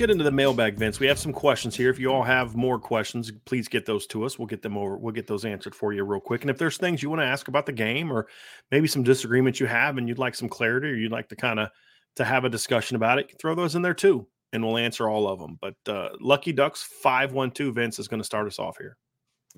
Get 0.00 0.10
into 0.10 0.24
the 0.24 0.30
mailbag, 0.30 0.76
Vince. 0.76 0.98
We 0.98 1.06
have 1.08 1.18
some 1.18 1.32
questions 1.32 1.76
here. 1.76 1.90
If 1.90 1.98
you 1.98 2.10
all 2.10 2.22
have 2.22 2.56
more 2.56 2.78
questions, 2.78 3.30
please 3.44 3.68
get 3.68 3.84
those 3.84 4.06
to 4.06 4.24
us. 4.24 4.38
We'll 4.38 4.46
get 4.46 4.62
them 4.62 4.78
over. 4.78 4.96
We'll 4.96 5.12
get 5.12 5.26
those 5.26 5.44
answered 5.44 5.74
for 5.74 5.92
you 5.92 6.04
real 6.04 6.20
quick. 6.20 6.40
And 6.40 6.50
if 6.50 6.56
there's 6.56 6.78
things 6.78 7.02
you 7.02 7.10
want 7.10 7.20
to 7.20 7.26
ask 7.26 7.48
about 7.48 7.66
the 7.66 7.72
game, 7.72 8.10
or 8.10 8.26
maybe 8.70 8.88
some 8.88 9.02
disagreements 9.02 9.60
you 9.60 9.66
have, 9.66 9.98
and 9.98 10.08
you'd 10.08 10.18
like 10.18 10.34
some 10.34 10.48
clarity, 10.48 10.88
or 10.88 10.94
you'd 10.94 11.12
like 11.12 11.28
to 11.28 11.36
kind 11.36 11.60
of 11.60 11.68
to 12.16 12.24
have 12.24 12.46
a 12.46 12.48
discussion 12.48 12.96
about 12.96 13.18
it, 13.18 13.38
throw 13.38 13.54
those 13.54 13.74
in 13.74 13.82
there 13.82 13.92
too, 13.92 14.26
and 14.54 14.64
we'll 14.64 14.78
answer 14.78 15.06
all 15.06 15.28
of 15.28 15.38
them. 15.38 15.58
But 15.60 15.76
uh, 15.86 16.08
Lucky 16.18 16.52
Ducks 16.52 16.82
five 16.82 17.32
one 17.32 17.50
two 17.50 17.70
Vince 17.70 17.98
is 17.98 18.08
going 18.08 18.20
to 18.20 18.26
start 18.26 18.46
us 18.46 18.58
off 18.58 18.78
here. 18.78 18.96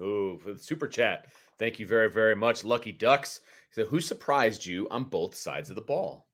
Oh, 0.01 0.39
for 0.39 0.55
the 0.55 0.59
super 0.59 0.89
chat. 0.89 1.27
Thank 1.61 1.79
you 1.79 1.87
very, 1.87 2.11
very 2.11 2.35
much. 2.35 2.65
Lucky 2.65 2.91
Ducks. 2.91 3.43
So 3.71 3.85
who 3.85 4.01
surprised 4.01 4.67
you 4.67 4.89
on 4.91 5.05
both 5.05 5.37
sides 5.37 5.71
of 5.71 5.77
the 5.77 5.83
ball? 5.83 6.27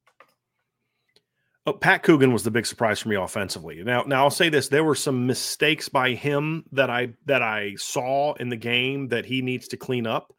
Oh, 1.69 1.73
Pat 1.75 2.03
Coogan 2.03 2.33
was 2.33 2.45
the 2.45 2.51
big 2.51 2.67
surprise 2.67 3.01
for 3.01 3.09
me 3.09 3.17
offensively. 3.17 3.83
Now, 3.85 4.03
now 4.05 4.25
I'll 4.25 4.31
say 4.31 4.49
this: 4.49 4.69
there 4.69 4.85
were 4.85 4.95
some 4.95 5.27
mistakes 5.27 5.89
by 5.89 6.13
him 6.15 6.65
that 6.73 6.89
I 6.91 7.11
that 7.27 7.43
I 7.43 7.75
saw 7.77 8.35
in 8.35 8.49
the 8.49 8.57
game 8.57 9.09
that 9.09 9.27
he 9.27 9.43
needs 9.43 9.69
to 9.69 9.77
clean 9.77 10.07
up. 10.07 10.35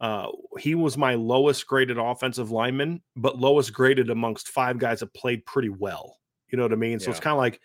Uh, 0.00 0.28
he 0.58 0.74
was 0.74 0.96
my 0.96 1.14
lowest 1.14 1.66
graded 1.66 1.98
offensive 1.98 2.50
lineman, 2.50 3.02
but 3.16 3.38
lowest 3.38 3.72
graded 3.72 4.08
amongst 4.10 4.48
five 4.48 4.78
guys 4.78 5.00
that 5.00 5.12
played 5.12 5.44
pretty 5.44 5.68
well. 5.68 6.16
You 6.48 6.56
know 6.56 6.64
what 6.64 6.72
I 6.72 6.76
mean? 6.76 7.00
So 7.00 7.06
Yeah. 7.06 7.10
it's 7.10 7.20
kind 7.20 7.32
of 7.32 7.38
like 7.38 7.60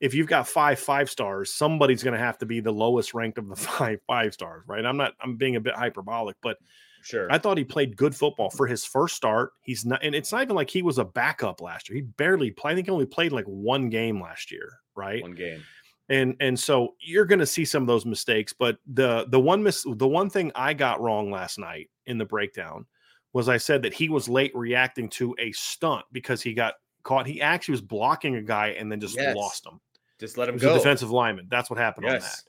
if 0.00 0.14
you've 0.14 0.26
got 0.26 0.48
five 0.48 0.78
five 0.78 1.10
stars, 1.10 1.52
somebody's 1.52 2.02
going 2.02 2.18
to 2.18 2.24
have 2.24 2.38
to 2.38 2.46
be 2.46 2.60
the 2.60 2.72
lowest 2.72 3.14
ranked 3.14 3.38
of 3.38 3.48
the 3.48 3.56
five 3.56 4.00
five 4.06 4.32
stars, 4.32 4.64
right? 4.66 4.84
I'm 4.84 4.96
not. 4.96 5.12
I'm 5.20 5.36
being 5.36 5.56
a 5.56 5.60
bit 5.60 5.74
hyperbolic, 5.74 6.36
but 6.42 6.56
Sure. 7.02 7.30
I 7.32 7.38
thought 7.38 7.56
he 7.58 7.64
played 7.64 7.96
good 7.96 8.14
football 8.14 8.50
for 8.50 8.66
his 8.66 8.84
first 8.84 9.16
start. 9.16 9.52
He's 9.62 9.84
not, 9.86 10.02
and 10.02 10.14
it's 10.14 10.32
not 10.32 10.42
even 10.42 10.56
like 10.56 10.68
he 10.70 10.82
was 10.82 10.98
a 10.98 11.04
backup 11.04 11.60
last 11.60 11.88
year. 11.88 11.96
He 11.96 12.02
barely 12.02 12.50
played. 12.50 12.72
I 12.72 12.74
think 12.74 12.86
he 12.86 12.90
only 12.90 13.06
played 13.06 13.32
like 13.32 13.46
one 13.46 13.88
game 13.88 14.20
last 14.20 14.50
year, 14.50 14.80
right? 14.94 15.22
One 15.22 15.34
game. 15.34 15.62
And 16.10 16.36
and 16.40 16.58
so 16.58 16.94
you're 17.00 17.24
going 17.26 17.38
to 17.38 17.46
see 17.46 17.64
some 17.64 17.82
of 17.82 17.86
those 17.86 18.06
mistakes. 18.06 18.52
But 18.52 18.78
the 18.86 19.26
the 19.28 19.40
one 19.40 19.62
miss, 19.62 19.84
the 19.86 20.08
one 20.08 20.30
thing 20.30 20.50
I 20.54 20.72
got 20.74 21.00
wrong 21.00 21.30
last 21.30 21.58
night 21.58 21.90
in 22.06 22.16
the 22.18 22.24
breakdown 22.24 22.86
was 23.34 23.48
I 23.48 23.58
said 23.58 23.82
that 23.82 23.92
he 23.92 24.08
was 24.08 24.28
late 24.28 24.52
reacting 24.54 25.08
to 25.10 25.34
a 25.38 25.52
stunt 25.52 26.04
because 26.12 26.40
he 26.40 26.54
got 26.54 26.74
caught. 27.02 27.26
He 27.26 27.42
actually 27.42 27.72
was 27.72 27.82
blocking 27.82 28.36
a 28.36 28.42
guy 28.42 28.68
and 28.68 28.90
then 28.90 29.00
just 29.00 29.16
Yes. 29.16 29.36
lost 29.36 29.66
him. 29.66 29.80
Just 30.18 30.38
let 30.38 30.48
him 30.48 30.56
go. 30.56 30.74
defensive 30.74 31.10
lineman. 31.10 31.46
That's 31.50 31.68
what 31.70 31.78
happened 31.78 32.06
on 32.06 32.12
that. 32.12 32.22
Yes. 32.22 32.44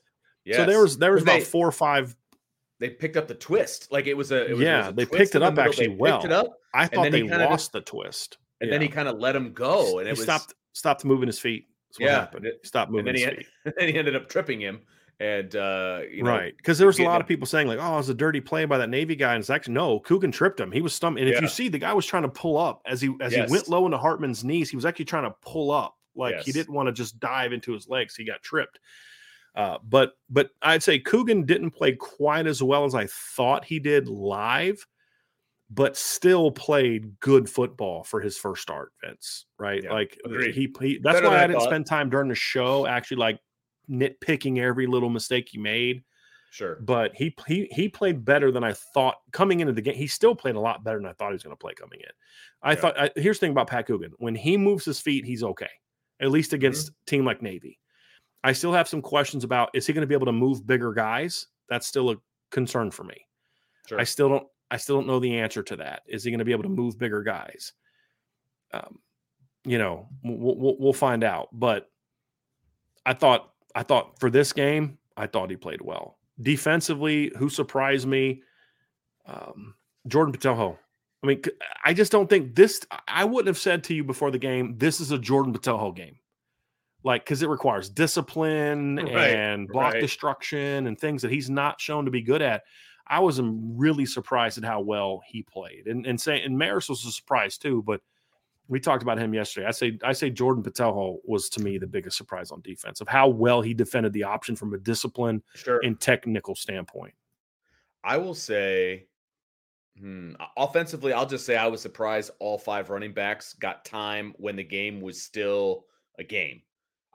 Yes. 0.46 0.56
So 0.56 0.64
there 0.66 0.80
was 0.80 0.96
there 0.96 1.12
was 1.12 1.22
But 1.22 1.30
about 1.32 1.38
they- 1.40 1.44
four 1.44 1.68
or 1.68 1.72
five. 1.72 2.16
They 2.80 2.90
picked 2.90 3.16
up 3.16 3.28
the 3.28 3.34
twist. 3.34 3.92
Like 3.92 4.06
it 4.06 4.14
was 4.16 4.32
a. 4.32 4.46
It 4.46 4.50
was, 4.52 4.60
it 4.60 4.64
Yeah, 4.64 4.78
was 4.78 4.88
a 4.88 4.92
they 4.92 5.06
picked 5.06 5.34
it 5.36 5.42
up 5.42 5.54
middle. 5.54 5.68
actually 5.70 5.88
They 5.88 5.94
well. 5.94 6.24
It 6.24 6.32
up, 6.32 6.48
I 6.74 6.86
thought 6.86 7.02
then 7.04 7.12
they 7.12 7.18
he 7.18 7.28
kinda 7.28 7.38
just- 7.38 7.50
lost 7.50 7.72
the 7.72 7.80
twist. 7.82 8.38
and 8.60 8.72
then 8.72 8.80
he 8.80 8.88
kind 8.88 9.06
of 9.08 9.18
let 9.18 9.36
him 9.36 9.52
go, 9.52 9.98
and 9.98 10.06
he 10.06 10.10
it 10.10 10.16
was 10.16 10.22
stopped 10.22 10.54
stopped 10.72 11.04
moving 11.04 11.26
his 11.28 11.38
feet. 11.38 11.66
Yeah, 11.98 12.20
happened. 12.20 12.46
He 12.46 12.52
stopped 12.66 12.90
and 12.92 13.06
then 13.06 13.14
his 13.14 13.24
he 13.24 13.30
feet. 13.30 13.46
had, 13.64 13.74
and 13.80 13.88
he 13.90 13.96
ended 13.98 14.16
up 14.16 14.28
tripping 14.28 14.60
him, 14.60 14.80
and 15.18 15.54
uh, 15.56 16.00
you 16.10 16.22
know, 16.22 16.30
right. 16.30 16.56
Because 16.56 16.78
there 16.78 16.86
was 16.86 16.98
a 16.98 17.02
lot 17.04 17.16
him- 17.16 17.22
of 17.22 17.26
people 17.28 17.46
saying, 17.46 17.66
like, 17.68 17.78
oh, 17.80 17.94
it 17.94 17.96
was 17.98 18.08
a 18.08 18.14
dirty 18.14 18.40
play 18.40 18.64
by 18.64 18.78
that 18.78 18.88
Navy 18.88 19.16
guy. 19.16 19.34
And 19.34 19.40
it's 19.40 19.50
actually 19.50 19.74
no, 19.74 19.98
Coogan 20.00 20.30
tripped 20.32 20.58
him. 20.60 20.70
He 20.72 20.80
was 20.80 20.94
stumped. 20.94 21.18
And 21.20 21.28
if 21.28 21.34
Yeah. 21.34 21.42
you 21.42 21.48
see 21.48 21.68
the 21.68 21.78
guy 21.78 21.92
was 21.92 22.06
trying 22.06 22.22
to 22.22 22.28
pull 22.28 22.56
up 22.56 22.80
as 22.86 23.00
he 23.02 23.12
as 23.20 23.32
Yes. 23.32 23.48
he 23.48 23.52
went 23.52 23.68
low 23.68 23.84
into 23.86 23.98
Hartman's 23.98 24.44
knees, 24.44 24.70
he 24.70 24.76
was 24.76 24.84
actually 24.86 25.04
trying 25.06 25.24
to 25.24 25.34
pull 25.42 25.70
up. 25.70 25.96
Like 26.16 26.40
he 26.42 26.52
didn't 26.52 26.72
want 26.74 26.86
to 26.88 26.92
just 26.92 27.18
dive 27.20 27.52
into 27.52 27.72
his 27.72 27.88
legs. 27.88 28.14
He 28.16 28.24
got 28.24 28.40
tripped. 28.42 28.78
Uh, 29.54 29.78
but 29.82 30.12
but 30.28 30.50
I'd 30.62 30.82
say 30.82 30.98
Coogan 30.98 31.44
didn't 31.44 31.72
play 31.72 31.92
quite 31.92 32.46
as 32.46 32.62
well 32.62 32.84
as 32.84 32.94
I 32.94 33.06
thought 33.08 33.64
he 33.64 33.78
did 33.80 34.08
live, 34.08 34.86
but 35.70 35.96
still 35.96 36.50
played 36.52 37.18
good 37.20 37.48
football 37.50 38.04
for 38.04 38.20
his 38.20 38.36
first 38.38 38.62
start, 38.62 38.92
Vince. 39.04 39.46
Right? 39.58 39.82
Yeah, 39.82 39.92
Like 39.92 40.18
agreed. 40.24 40.54
he, 40.54 40.72
he 40.80 40.98
that's 41.02 41.16
Better 41.16 41.28
why 41.28 41.38
I 41.38 41.44
I 41.44 41.46
didn't 41.48 41.62
spend 41.62 41.86
time 41.86 42.10
during 42.10 42.28
the 42.28 42.34
show 42.34 42.86
actually 42.86 43.16
like 43.18 43.40
nitpicking 43.90 44.58
every 44.58 44.86
little 44.86 45.10
mistake 45.10 45.48
he 45.50 45.58
made. 45.58 46.04
sure. 46.52 46.76
But 46.80 47.12
he 47.16 47.34
he 47.48 47.68
he 47.72 47.88
played 47.88 48.24
better 48.24 48.52
than 48.52 48.62
I 48.62 48.72
thought 48.72 49.16
coming 49.32 49.58
into 49.58 49.72
the 49.72 49.82
game. 49.82 49.94
He 49.96 50.06
still 50.06 50.36
played 50.36 50.54
a 50.54 50.60
lot 50.60 50.84
better 50.84 50.98
than 50.98 51.06
I 51.06 51.12
thought 51.14 51.30
he 51.30 51.34
was 51.34 51.42
going 51.42 51.56
to 51.56 51.60
play 51.60 51.74
coming 51.74 51.98
in. 52.00 52.10
I 52.62 52.70
Yeah. 52.70 52.76
thought 52.76 53.00
I, 53.00 53.10
here's 53.16 53.38
the 53.40 53.46
thing 53.46 53.52
about 53.52 53.66
Pat 53.66 53.86
Coogan: 53.88 54.12
when 54.18 54.36
he 54.36 54.56
moves 54.56 54.84
his 54.84 55.00
feet, 55.00 55.24
he's 55.24 55.42
okay. 55.42 55.70
At 56.20 56.30
least 56.30 56.52
against 56.52 56.86
Mm-hmm. 56.86 56.94
a 57.02 57.10
team 57.10 57.24
like 57.24 57.42
Navy. 57.42 57.79
I 58.42 58.52
still 58.52 58.72
have 58.72 58.88
some 58.88 59.02
questions 59.02 59.44
about 59.44 59.70
is 59.74 59.86
he 59.86 59.92
going 59.92 60.02
to 60.02 60.06
be 60.06 60.14
able 60.14 60.26
to 60.26 60.32
move 60.32 60.66
bigger 60.66 60.92
guys? 60.92 61.46
That's 61.68 61.86
still 61.86 62.10
a 62.10 62.16
concern 62.50 62.90
for 62.90 63.04
me. 63.04 63.26
Sure. 63.86 64.00
I 64.00 64.04
still 64.04 64.28
don't 64.28 64.46
I 64.70 64.76
still 64.76 64.96
don't 64.96 65.06
know 65.06 65.18
the 65.18 65.38
answer 65.38 65.62
to 65.64 65.76
that. 65.76 66.02
Is 66.06 66.24
he 66.24 66.30
going 66.30 66.38
to 66.38 66.44
be 66.44 66.52
able 66.52 66.62
to 66.62 66.68
move 66.68 66.98
bigger 66.98 67.22
guys? 67.22 67.72
Um, 68.72 69.00
you 69.64 69.78
know, 69.78 70.08
we'll, 70.22 70.56
we'll, 70.56 70.76
we'll 70.78 70.92
find 70.92 71.24
out. 71.24 71.48
But 71.52 71.90
I 73.04 73.14
thought 73.14 73.50
I 73.74 73.82
thought 73.82 74.18
for 74.20 74.30
this 74.30 74.52
game, 74.52 74.98
I 75.16 75.26
thought 75.26 75.50
he 75.50 75.56
played 75.56 75.82
well 75.82 76.18
defensively. 76.40 77.32
Who 77.36 77.48
surprised 77.48 78.06
me? 78.06 78.42
Um, 79.26 79.74
Jordan 80.06 80.34
Botelho. 80.34 80.76
I 81.22 81.26
mean, 81.26 81.42
I 81.84 81.92
just 81.92 82.12
don't 82.12 82.30
think 82.30 82.54
this. 82.54 82.80
I 83.06 83.24
wouldn't 83.24 83.48
have 83.48 83.58
said 83.58 83.84
to 83.84 83.94
you 83.94 84.04
before 84.04 84.30
the 84.30 84.38
game, 84.38 84.78
this 84.78 85.00
is 85.00 85.10
a 85.10 85.18
Jordan 85.18 85.52
Botelho 85.52 85.94
game. 85.94 86.16
Like, 87.02 87.24
because 87.24 87.42
it 87.42 87.48
requires 87.48 87.88
discipline 87.88 88.96
Right, 88.96 89.08
and 89.34 89.66
block 89.68 89.94
right. 89.94 90.00
destruction 90.00 90.86
and 90.86 90.98
things 90.98 91.22
that 91.22 91.30
he's 91.30 91.48
not 91.48 91.80
shown 91.80 92.04
to 92.04 92.10
be 92.10 92.20
good 92.22 92.42
at. 92.42 92.62
I 93.06 93.18
was 93.20 93.40
um, 93.40 93.76
really 93.76 94.06
surprised 94.06 94.58
at 94.58 94.64
how 94.64 94.80
well 94.80 95.20
he 95.26 95.42
played, 95.42 95.86
and 95.86 96.06
and 96.06 96.20
say 96.20 96.42
and 96.42 96.56
Marist 96.56 96.88
was 96.90 97.04
a 97.06 97.10
surprise 97.10 97.58
too. 97.58 97.82
But 97.82 98.00
we 98.68 98.78
talked 98.78 99.02
about 99.02 99.18
him 99.18 99.34
yesterday. 99.34 99.66
I 99.66 99.72
say 99.72 99.98
I 100.04 100.12
say 100.12 100.30
Jordan 100.30 100.62
Botelho 100.62 101.18
was 101.24 101.48
to 101.50 101.60
me 101.62 101.76
the 101.78 101.88
biggest 101.88 102.16
surprise 102.16 102.52
on 102.52 102.60
defense 102.60 103.00
of 103.00 103.08
how 103.08 103.28
well 103.28 103.62
he 103.62 103.74
defended 103.74 104.12
the 104.12 104.22
option 104.22 104.54
from 104.54 104.72
a 104.74 104.78
discipline 104.78 105.42
Sure. 105.54 105.80
and 105.82 105.98
technical 105.98 106.54
standpoint. 106.54 107.14
I 108.04 108.16
will 108.16 108.34
say, 108.34 109.06
hmm, 109.98 110.34
offensively, 110.56 111.12
I'll 111.12 111.26
just 111.26 111.44
say 111.46 111.56
I 111.56 111.66
was 111.66 111.80
surprised 111.80 112.30
all 112.38 112.58
five 112.58 112.90
running 112.90 113.12
backs 113.12 113.54
got 113.54 113.84
time 113.84 114.34
when 114.36 114.54
the 114.54 114.62
game 114.64 115.00
was 115.00 115.20
still 115.20 115.86
a 116.18 116.22
game. 116.24 116.62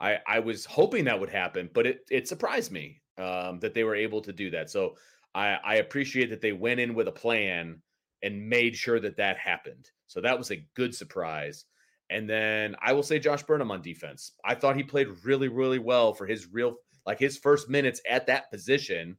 I, 0.00 0.18
I 0.26 0.40
was 0.40 0.64
hoping 0.64 1.04
that 1.04 1.18
would 1.18 1.30
happen, 1.30 1.70
but 1.72 1.86
it 1.86 2.00
it 2.10 2.28
surprised 2.28 2.70
me 2.70 3.00
um, 3.18 3.58
that 3.60 3.74
they 3.74 3.84
were 3.84 3.94
able 3.94 4.20
to 4.22 4.32
do 4.32 4.50
that. 4.50 4.70
So 4.70 4.96
I, 5.34 5.58
I 5.64 5.74
appreciate 5.76 6.30
that 6.30 6.40
they 6.40 6.52
went 6.52 6.80
in 6.80 6.94
with 6.94 7.08
a 7.08 7.12
plan 7.12 7.80
and 8.22 8.48
made 8.48 8.76
sure 8.76 9.00
that 9.00 9.16
that 9.16 9.38
happened. 9.38 9.90
So 10.06 10.20
that 10.20 10.38
was 10.38 10.50
a 10.50 10.66
good 10.74 10.94
surprise. 10.94 11.64
And 12.08 12.28
then 12.28 12.76
I 12.80 12.92
will 12.92 13.02
say 13.02 13.18
Josh 13.18 13.42
Burnham 13.42 13.70
on 13.70 13.82
defense. 13.82 14.32
I 14.44 14.54
thought 14.54 14.76
he 14.76 14.82
played 14.82 15.08
really, 15.24 15.48
really 15.48 15.78
well 15.78 16.14
for 16.14 16.26
his 16.26 16.46
real, 16.52 16.76
like 17.04 17.18
his 17.18 17.36
first 17.36 17.68
minutes 17.68 18.00
at 18.08 18.26
that 18.26 18.50
position. 18.50 19.16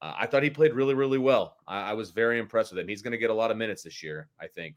Uh, 0.00 0.14
I 0.18 0.26
thought 0.26 0.42
he 0.42 0.50
played 0.50 0.72
really, 0.72 0.94
really 0.94 1.18
well. 1.18 1.56
I, 1.66 1.90
I 1.90 1.92
was 1.92 2.10
very 2.10 2.38
impressed 2.38 2.72
with 2.72 2.80
him. 2.80 2.88
He's 2.88 3.02
going 3.02 3.12
to 3.12 3.18
get 3.18 3.30
a 3.30 3.34
lot 3.34 3.50
of 3.50 3.56
minutes 3.56 3.82
this 3.82 4.02
year, 4.02 4.28
I 4.40 4.46
think. 4.46 4.76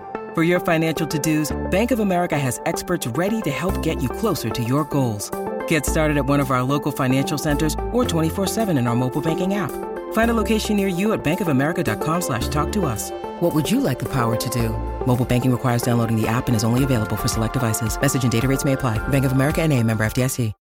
For 0.33 0.43
your 0.43 0.61
financial 0.61 1.05
to-dos, 1.05 1.51
Bank 1.71 1.91
of 1.91 1.99
America 1.99 2.39
has 2.39 2.61
experts 2.65 3.05
ready 3.05 3.41
to 3.41 3.51
help 3.51 3.83
get 3.83 4.01
you 4.01 4.07
closer 4.07 4.49
to 4.49 4.63
your 4.63 4.85
goals. 4.85 5.29
Get 5.67 5.85
started 5.85 6.15
at 6.15 6.25
one 6.25 6.39
of 6.39 6.51
our 6.51 6.63
local 6.63 6.93
financial 6.93 7.37
centers 7.37 7.73
or 7.91 8.05
24-7 8.05 8.69
in 8.77 8.87
our 8.87 8.95
mobile 8.95 9.21
banking 9.21 9.55
app. 9.55 9.71
Find 10.13 10.31
a 10.31 10.33
location 10.33 10.77
near 10.77 10.87
you 10.87 11.11
at 11.11 11.21
bankofamerica.com 11.21 12.21
slash 12.21 12.47
talk 12.47 12.71
to 12.71 12.85
us. 12.85 13.11
What 13.41 13.53
would 13.53 13.69
you 13.69 13.81
like 13.81 13.99
the 13.99 14.05
power 14.05 14.37
to 14.37 14.49
do? 14.49 14.69
Mobile 15.05 15.25
banking 15.25 15.51
requires 15.51 15.81
downloading 15.81 16.15
the 16.15 16.29
app 16.29 16.47
and 16.47 16.55
is 16.55 16.63
only 16.63 16.85
available 16.85 17.17
for 17.17 17.27
select 17.27 17.55
devices. 17.55 17.99
Message 17.99 18.23
and 18.23 18.31
data 18.31 18.47
rates 18.47 18.63
may 18.63 18.71
apply. 18.71 19.05
Bank 19.09 19.25
of 19.25 19.33
America 19.33 19.61
and 19.61 19.73
a 19.73 19.83
member 19.83 20.05
FDIC. 20.05 20.53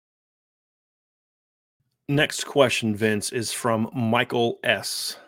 Next 2.10 2.44
question, 2.44 2.96
Vince, 2.96 3.32
is 3.32 3.52
from 3.52 3.90
Michael 3.94 4.60
S. 4.64 5.18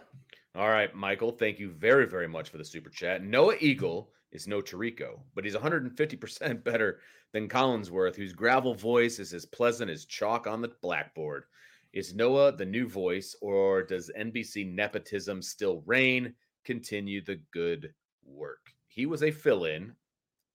All 0.55 0.71
right, 0.71 0.95
Michael, 0.95 1.31
thank 1.31 1.59
you 1.59 1.69
very, 1.69 2.07
very 2.07 2.27
much 2.27 2.49
for 2.49 2.57
the 2.57 2.65
super 2.65 2.89
chat. 2.89 3.23
Noah 3.23 3.57
Eagle 3.61 4.09
is 4.33 4.47
no 4.47 4.61
Tirico, 4.61 5.21
but 5.35 5.45
he's 5.45 5.55
150% 5.57 6.65
better 6.65 7.01
than 7.33 7.49
Collinsworth, 7.49 8.17
whose 8.17 8.33
gravel 8.33 8.75
voice 8.75 9.19
is 9.19 9.33
as 9.33 9.47
pleasant 9.47 9.91
as 9.91 10.05
chalk 10.05 10.47
on 10.47 10.61
the 10.61 10.73
blackboard. 10.83 11.45
Is 11.93 12.15
Noah 12.15 12.53
the 12.53 12.65
new 12.65 12.89
voice, 12.89 13.35
or 13.41 13.83
does 13.83 14.11
NBC 14.19 14.73
nepotism 14.73 15.43
still 15.43 15.83
reign? 15.87 16.35
Continue 16.65 17.25
the 17.25 17.41
good 17.53 17.93
work. 18.25 18.73
He 18.87 19.07
was 19.07 19.23
a 19.23 19.31
fill 19.31 19.65
in, 19.65 19.93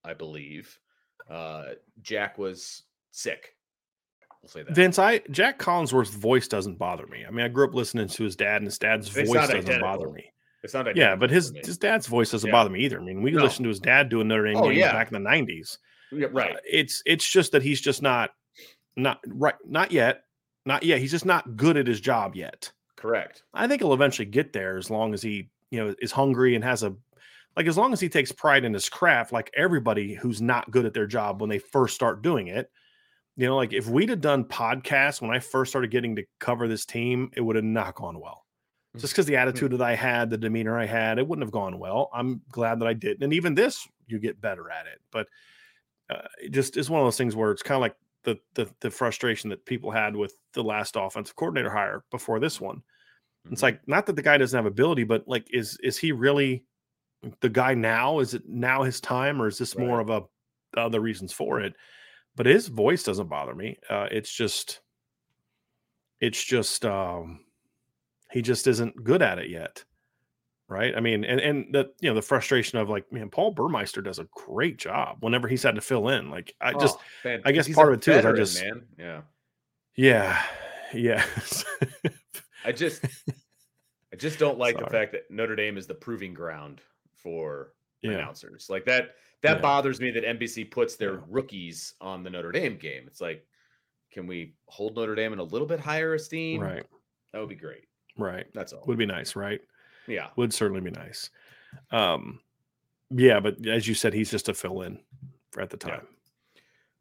I 0.03 0.13
believe. 0.13 0.79
Uh, 1.29 1.71
Jac 2.01 2.37
was 2.37 2.83
sick. 3.11 3.55
We'll 4.41 4.49
say 4.49 4.63
that. 4.63 4.75
Vince, 4.75 4.99
I 4.99 5.19
Jac 5.31 5.57
Collinsworth's 5.59 6.15
voice 6.15 6.47
doesn't 6.47 6.77
bother 6.77 7.07
me. 7.07 7.25
I 7.27 7.31
mean, 7.31 7.45
I 7.45 7.49
grew 7.49 7.65
up 7.67 7.73
listening 7.73 8.07
to 8.07 8.23
his 8.23 8.35
dad, 8.35 8.57
and 8.57 8.65
his 8.67 8.77
dad's 8.77 9.07
It's 9.07 9.27
voice 9.29 9.39
doesn't 9.41 9.57
identical. 9.57 9.81
bother 9.81 10.09
me. 10.09 10.31
It's 10.65 10.73
not 10.73 10.93
Yeah, 10.95 11.15
but 11.15 11.29
his 11.29 11.53
his 11.63 11.77
dad's 11.77 12.07
voice 12.07 12.31
doesn't 12.31 12.47
Yeah. 12.47 12.51
bother 12.51 12.69
me 12.69 12.81
either. 12.81 12.99
I 12.99 13.03
mean, 13.03 13.21
we 13.21 13.31
No. 13.31 13.43
listened 13.43 13.63
to 13.65 13.69
his 13.69 13.79
dad 13.79 14.09
doing 14.09 14.27
Notre 14.27 14.43
Dame 14.45 14.57
Oh, 14.57 14.63
games 14.63 14.77
yeah. 14.79 14.91
back 14.91 15.07
in 15.07 15.13
the 15.13 15.19
nineties. 15.19 15.77
Yeah, 16.11 16.27
right. 16.31 16.55
Uh, 16.55 16.59
it's 16.69 17.01
it's 17.05 17.27
just 17.29 17.51
that 17.53 17.61
he's 17.63 17.79
just 17.79 18.01
not 18.01 18.31
not 18.97 19.19
right 19.27 19.55
not 19.65 19.91
yet. 19.91 20.23
Not 20.65 20.83
yet. 20.83 20.99
He's 20.99 21.11
just 21.11 21.25
not 21.25 21.55
good 21.55 21.77
at 21.77 21.87
his 21.87 22.01
job 22.01 22.35
yet. 22.35 22.71
Correct. 22.97 23.43
I 23.53 23.67
think 23.67 23.81
he'll 23.81 23.93
eventually 23.93 24.25
get 24.25 24.51
there 24.51 24.77
as 24.77 24.89
long 24.89 25.13
as 25.13 25.21
he, 25.21 25.49
you 25.69 25.79
know, 25.79 25.93
is 26.01 26.11
hungry 26.11 26.55
and 26.55 26.63
has 26.63 26.81
a 26.83 26.95
like 27.55 27.67
as 27.67 27.77
long 27.77 27.93
as 27.93 27.99
he 27.99 28.09
takes 28.09 28.31
pride 28.31 28.65
in 28.65 28.73
his 28.73 28.89
craft, 28.89 29.31
like 29.31 29.51
everybody 29.55 30.13
who's 30.15 30.41
not 30.41 30.71
good 30.71 30.85
at 30.85 30.93
their 30.93 31.07
job 31.07 31.39
when 31.41 31.49
they 31.49 31.59
first 31.59 31.93
start 31.95 32.21
doing 32.21 32.47
it. 32.47 32.69
You 33.37 33.47
know, 33.47 33.55
like 33.57 33.73
if 33.73 33.87
we'd 33.87 34.09
have 34.09 34.21
done 34.21 34.45
podcasts 34.45 35.21
when 35.21 35.31
I 35.31 35.39
first 35.39 35.71
started 35.71 35.91
getting 35.91 36.15
to 36.15 36.23
cover 36.39 36.67
this 36.67 36.85
team, 36.85 37.29
it 37.35 37.41
would 37.41 37.57
have 37.57 37.65
not 37.65 37.95
gone 37.95 38.19
well. 38.19 38.44
Just 38.97 39.13
because 39.13 39.25
the 39.25 39.37
attitude 39.37 39.71
that 39.73 39.81
I 39.81 39.95
had, 39.95 40.29
the 40.29 40.37
demeanor 40.37 40.79
I 40.79 40.85
had, 40.85 41.19
it 41.19 41.27
wouldn't 41.27 41.45
have 41.45 41.51
gone 41.51 41.79
well. 41.79 42.09
I'm 42.13 42.41
glad 42.49 42.79
that 42.79 42.87
I 42.87 42.93
didn't. 42.93 43.23
And 43.23 43.33
even 43.33 43.55
this, 43.55 43.87
you 44.07 44.19
get 44.19 44.39
better 44.41 44.69
at 44.69 44.87
it. 44.87 45.01
But 45.11 45.27
uh, 46.09 46.27
it 46.41 46.51
just 46.51 46.77
is 46.77 46.89
one 46.89 47.01
of 47.01 47.05
those 47.05 47.17
things 47.17 47.35
where 47.35 47.51
it's 47.51 47.63
kind 47.63 47.75
of 47.77 47.81
like 47.81 47.95
the, 48.23 48.39
the 48.55 48.73
the 48.81 48.91
frustration 48.91 49.49
that 49.51 49.65
people 49.65 49.91
had 49.91 50.15
with 50.15 50.35
the 50.53 50.63
last 50.63 50.95
offensive 50.97 51.35
coordinator 51.35 51.69
hire 51.71 52.03
before 52.11 52.39
this 52.39 52.59
one. 52.61 52.83
It's 53.51 53.61
Mhm. 53.61 53.63
like 53.63 53.87
not 53.87 54.05
that 54.07 54.15
the 54.15 54.21
guy 54.23 54.37
doesn't 54.37 54.57
have 54.57 54.65
ability, 54.65 55.03
but 55.05 55.27
like 55.27 55.47
is 55.53 55.77
is 55.83 55.97
he 55.97 56.11
really 56.11 56.65
the 57.41 57.49
guy 57.49 57.73
now? 57.73 58.19
Is 58.19 58.33
it 58.33 58.47
now 58.47 58.83
his 58.83 59.01
time, 59.01 59.41
or 59.41 59.47
is 59.47 59.57
this 59.57 59.77
more 59.77 59.99
of 59.99 60.09
a 60.09 60.23
other 60.77 60.99
reasons 61.01 61.33
for 61.33 61.61
it? 61.61 61.75
But 62.35 62.47
his 62.47 62.67
voice 62.67 63.03
doesn't 63.03 63.29
bother 63.29 63.55
me. 63.55 63.77
Uh, 63.89 64.07
it's 64.11 64.33
just, 64.33 64.81
it's 66.19 66.43
just, 66.43 66.85
um, 66.85 67.44
he 68.35 68.41
just 68.43 68.67
isn't 68.67 69.01
good 69.03 69.21
at 69.21 69.39
it 69.39 69.49
yet, 69.49 69.83
right? 70.67 70.93
I 70.95 70.99
mean, 70.99 71.23
and 71.23 71.39
and 71.39 71.73
the 71.73 71.91
you 72.01 72.09
know 72.09 72.15
the 72.15 72.21
frustration 72.21 72.77
of 72.77 72.89
like, 72.89 73.11
man, 73.11 73.29
Paul 73.29 73.51
Burmeister 73.51 74.01
does 74.01 74.19
a 74.19 74.27
great 74.35 74.77
job 74.77 75.17
whenever 75.21 75.47
he's 75.47 75.63
had 75.63 75.75
to 75.75 75.81
fill 75.81 76.09
in. 76.09 76.29
Like, 76.29 76.53
I 76.59 76.73
just, 76.73 76.97
Oh, 76.99 77.29
man, 77.29 77.41
I 77.45 77.51
guess 77.53 77.67
part 77.73 77.93
of 77.93 77.99
it 77.99 78.01
too 78.03 78.11
is 78.11 78.25
I 78.25 78.31
just- 78.33 78.61
man. 78.63 78.81
Yeah. 78.99 79.21
yeah, 79.95 80.43
yeah, 80.93 81.25
I 82.65 82.71
just 82.71 83.03
I 84.13 84.15
just 84.17 84.37
don't 84.37 84.57
like 84.57 84.77
the 84.77 84.85
fact 84.87 85.13
that 85.13 85.31
Notre 85.31 85.55
Dame 85.55 85.77
is 85.77 85.87
the 85.87 85.95
proving 85.95 86.33
ground 86.33 86.81
for 87.15 87.73
yeah. 88.01 88.11
announcers. 88.11 88.67
Like 88.69 88.85
that 88.85 89.15
that 89.43 89.57
Yeah. 89.57 89.61
bothers 89.61 90.01
me 90.01 90.11
that 90.11 90.23
NBC 90.25 90.69
puts 90.69 90.95
their 90.97 91.13
Yeah. 91.15 91.19
rookies 91.29 91.93
on 92.01 92.21
the 92.23 92.29
Notre 92.29 92.51
Dame 92.51 92.77
game. 92.77 93.05
It's 93.07 93.21
like 93.21 93.45
can 94.11 94.27
we 94.27 94.55
hold 94.67 94.95
Notre 94.95 95.15
Dame 95.15 95.33
in 95.33 95.39
a 95.39 95.43
little 95.43 95.67
bit 95.67 95.79
higher 95.79 96.13
esteem? 96.15 96.61
Right, 96.61 96.85
That 97.33 97.39
would 97.39 97.49
be 97.49 97.55
great. 97.55 97.85
Right. 98.17 98.45
That's 98.53 98.73
all. 98.73 98.83
Would 98.87 98.97
be 98.97 99.05
nice, 99.05 99.35
right? 99.35 99.61
yeah. 100.07 100.27
would 100.35 100.53
certainly 100.53 100.81
be 100.81 100.91
nice. 100.91 101.29
Um, 101.91 102.39
yeah, 103.09 103.39
but 103.39 103.65
as 103.67 103.87
you 103.87 103.93
said, 103.95 104.13
he's 104.13 104.29
just 104.31 104.49
a 104.49 104.53
fill 104.53 104.81
in 104.81 104.99
at 105.59 105.69
the 105.69 105.77
Yeah. 105.85 105.95
time. 105.97 106.07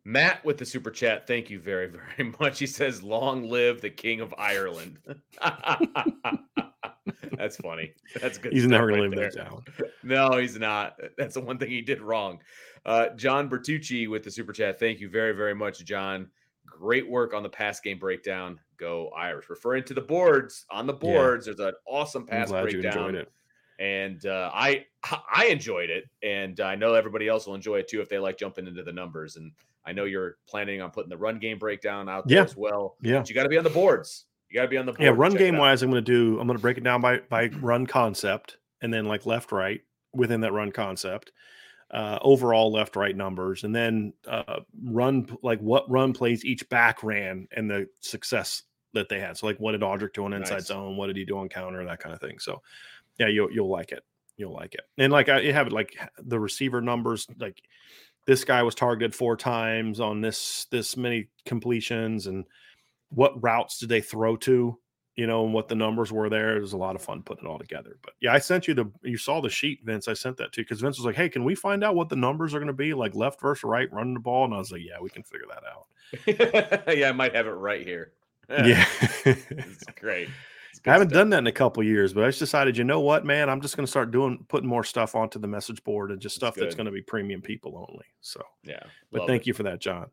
Matt 0.07 0.45
with 0.45 0.59
the 0.59 0.67
super 0.67 0.91
chat. 0.91 1.27
Thank 1.27 1.49
you 1.51 1.59
very, 1.61 1.87
very 2.19 2.35
much. 2.41 2.59
He 2.59 2.67
says, 2.67 3.03
Long 3.03 3.49
live 3.49 3.81
the 3.81 3.91
King 3.91 4.21
of 4.21 4.35
Ireland. 4.37 4.99
That's 7.37 7.57
funny. 7.57 7.93
That's 8.21 8.39
good. 8.39 8.53
He's 8.53 8.67
never 8.67 8.87
right 8.87 8.97
going 8.97 9.11
to 9.11 9.17
live 9.17 9.33
there. 9.35 9.45
that 9.45 9.51
down. 9.51 9.65
No, 10.03 10.37
he's 10.37 10.59
not. 10.59 10.99
That's 11.17 11.35
the 11.35 11.41
one 11.41 11.57
thing 11.59 11.71
he 11.71 11.81
did 11.81 12.01
wrong. 12.03 12.41
Uh, 12.85 13.09
John 13.17 13.49
Bertucci 13.49 14.09
with 14.09 14.23
the 14.23 14.31
super 14.31 14.53
chat. 14.53 14.79
Thank 14.79 15.01
you 15.01 15.09
very, 15.09 15.33
very 15.33 15.55
much, 15.55 15.83
John. 15.85 16.29
Great 16.79 17.09
work 17.09 17.35
on 17.35 17.43
the 17.43 17.49
pass 17.49 17.81
game 17.81 17.99
breakdown. 17.99 18.59
Go 18.77 19.09
Irish. 19.17 19.49
Referring 19.49 19.85
to 19.85 19.95
the 19.95 20.01
boards 20.01 20.67
on 20.71 20.87
the 20.87 20.93
Yeah. 20.95 20.99
boards, 20.99 21.47
there's 21.47 21.61
an 21.61 21.73
awesome 21.87 22.27
pass 22.27 22.51
breakdown 22.51 22.85
enjoyed 22.85 23.15
it. 23.15 23.33
and 23.79 24.27
uh, 24.27 24.51
I 24.53 24.87
I 25.35 25.47
enjoyed 25.47 25.91
it, 25.91 26.05
and 26.23 26.59
I 26.61 26.75
know 26.75 26.95
everybody 26.95 27.29
else 27.29 27.47
will 27.47 27.55
enjoy 27.55 27.77
it 27.81 27.89
too 27.89 28.01
if 28.01 28.09
they 28.09 28.19
like 28.19 28.39
jumping 28.39 28.67
into 28.67 28.83
the 28.83 28.93
numbers. 28.93 29.37
And 29.37 29.53
I 29.87 29.93
know 29.93 30.05
you're 30.05 30.37
planning 30.47 30.81
on 30.81 30.91
putting 30.91 31.11
the 31.11 31.17
run 31.17 31.39
game 31.39 31.59
breakdown 31.59 32.09
out 32.09 32.27
there 32.27 32.39
Yeah. 32.39 32.45
as 32.45 32.57
well. 32.57 32.97
Yeah. 33.03 33.19
But 33.19 33.29
you 33.29 33.35
got 33.35 33.43
to 33.45 33.49
be 33.49 33.59
on 33.59 33.65
the 33.65 33.71
boards. 33.71 34.25
You 34.49 34.57
got 34.57 34.63
to 34.63 34.69
be 34.69 34.77
on 34.79 34.87
the 34.87 34.93
board. 34.93 35.03
Yeah, 35.03 35.13
run 35.15 35.35
game 35.35 35.57
wise, 35.57 35.83
I'm 35.83 35.91
going 35.91 36.05
to 36.05 36.11
do. 36.13 36.39
I'm 36.41 36.47
going 36.47 36.57
to 36.59 36.63
break 36.63 36.79
it 36.79 36.85
down 36.85 37.01
by 37.01 37.19
by 37.29 37.49
run 37.61 37.87
concept, 37.87 38.59
and 38.83 38.93
then 38.93 39.05
like 39.07 39.27
left 39.27 39.53
right 39.53 39.81
within 40.13 40.41
that 40.43 40.53
run 40.53 40.71
concept, 40.73 41.33
uh, 41.91 42.19
overall 42.23 42.73
left 42.73 42.97
right 42.97 43.17
numbers, 43.17 43.65
and 43.65 43.75
then 43.75 44.13
uh, 44.29 44.61
run 44.83 45.29
like 45.43 45.61
what 45.61 45.89
run 45.91 46.13
plays 46.13 46.45
each 46.45 46.69
back 46.69 47.03
ran 47.03 47.47
and 47.57 47.71
the 47.71 47.89
success 48.01 48.63
that 48.95 49.09
they 49.09 49.21
had. 49.21 49.37
So 49.37 49.47
like, 49.47 49.59
what 49.59 49.73
did 49.73 49.83
Audric 49.83 50.15
do 50.15 50.25
on 50.25 50.33
inside 50.33 50.55
Nice. 50.55 50.67
zone? 50.67 50.97
What 50.97 51.09
did 51.09 51.17
he 51.17 51.25
do 51.25 51.39
on 51.39 51.49
counter? 51.49 51.85
That 51.85 52.01
kind 52.01 52.15
of 52.15 52.21
thing. 52.21 52.39
So 52.39 52.63
yeah, 53.19 53.29
you'll 53.29 53.51
you'll 53.51 53.71
like 53.71 53.93
it. 53.93 54.05
You'll 54.37 54.53
like 54.53 54.75
it. 54.75 54.83
And 54.99 55.13
like 55.13 55.29
I 55.29 55.41
you 55.41 55.53
have 55.53 55.69
it 55.69 55.73
like 55.73 55.97
the 56.19 56.41
receiver 56.41 56.81
numbers. 56.81 57.27
Like 57.39 57.63
this 58.27 58.45
guy 58.45 58.63
was 58.63 58.75
targeted 58.75 59.15
four 59.15 59.37
times 59.37 60.01
on 60.01 60.21
this 60.21 60.67
this 60.71 60.97
many 60.97 61.29
completions, 61.45 62.27
and 62.27 62.45
what 63.11 63.41
routes 63.43 63.79
did 63.79 63.89
they 63.89 64.01
throw 64.01 64.37
to? 64.39 64.79
You 65.17 65.29
know, 65.29 65.45
and 65.45 65.55
what 65.55 65.69
the 65.69 65.77
numbers 65.77 66.11
were 66.11 66.29
there. 66.29 66.57
It 66.57 66.61
was 66.61 66.73
a 66.73 66.77
lot 66.77 66.97
of 66.97 67.03
fun 67.03 67.23
putting 67.23 67.45
it 67.45 67.49
all 67.49 67.59
together. 67.59 67.99
But 68.03 68.15
yeah, 68.21 68.33
I 68.33 68.39
sent 68.41 68.67
you 68.67 68.75
the 68.75 68.91
you 69.03 69.17
saw 69.17 69.41
the 69.41 69.49
sheet, 69.49 69.81
Vince. 69.85 70.09
I 70.09 70.13
sent 70.15 70.37
that 70.39 70.53
to 70.53 70.61
you 70.61 70.65
because 70.65 70.81
Vince 70.81 70.99
was 70.99 71.07
like, 71.07 71.15
"Hey, 71.15 71.29
can 71.29 71.45
we 71.45 71.55
find 71.55 71.85
out 71.85 71.95
what 71.95 72.09
the 72.09 72.17
numbers 72.17 72.53
are 72.53 72.59
going 72.59 72.67
to 72.67 72.73
be 72.73 72.95
like 72.95 73.15
left 73.15 73.41
versus 73.41 73.63
right 73.63 73.93
running 73.93 74.15
the 74.15 74.21
ball?" 74.21 74.45
And 74.45 74.53
I 74.55 74.59
was 74.59 74.73
like, 74.73 74.83
"Yeah, 74.85 74.97
we 75.01 75.11
can 75.11 75.23
figure 75.23 75.47
that 75.49 75.63
out." 75.65 76.89
yeah, 76.97 77.09
I 77.09 77.13
might 77.13 77.35
have 77.35 77.47
it 77.47 77.51
right 77.51 77.87
here. 77.87 78.13
Yeah. 78.51 78.85
it's 79.25 79.85
great. 79.99 80.29
It's 80.71 80.81
I 80.87 80.91
haven't 80.93 81.09
stuff. 81.09 81.21
done 81.21 81.31
that 81.31 81.39
in 81.39 81.47
a 81.47 81.53
couple 81.53 81.83
years, 81.83 82.13
but 82.13 82.25
I 82.25 82.29
just 82.29 82.41
decided, 82.41 82.77
you 82.77 82.85
know 82.85 83.01
what, 83.01 83.25
man, 83.25 83.49
I'm 83.49 83.61
just 83.63 83.75
going 83.77 83.87
to 83.87 83.91
start 83.91 84.11
doing 84.11 84.45
putting 84.49 84.69
more 84.69 84.85
stuff 84.85 85.15
onto 85.15 85.39
the 85.39 85.47
message 85.47 85.83
board 85.83 86.11
and 86.11 86.21
just 86.21 86.35
stuff 86.37 86.55
that's 86.55 86.75
good. 86.75 86.77
going 86.77 86.87
to 86.87 86.93
be 86.93 87.01
premium 87.01 87.41
people 87.41 87.87
only. 87.89 88.05
So, 88.21 88.43
Yeah, 88.65 88.83
but 89.13 89.27
thank 89.27 89.43
it. 89.43 89.47
you 89.47 89.55
for 89.55 89.63
that, 89.63 89.81
John. 89.81 90.09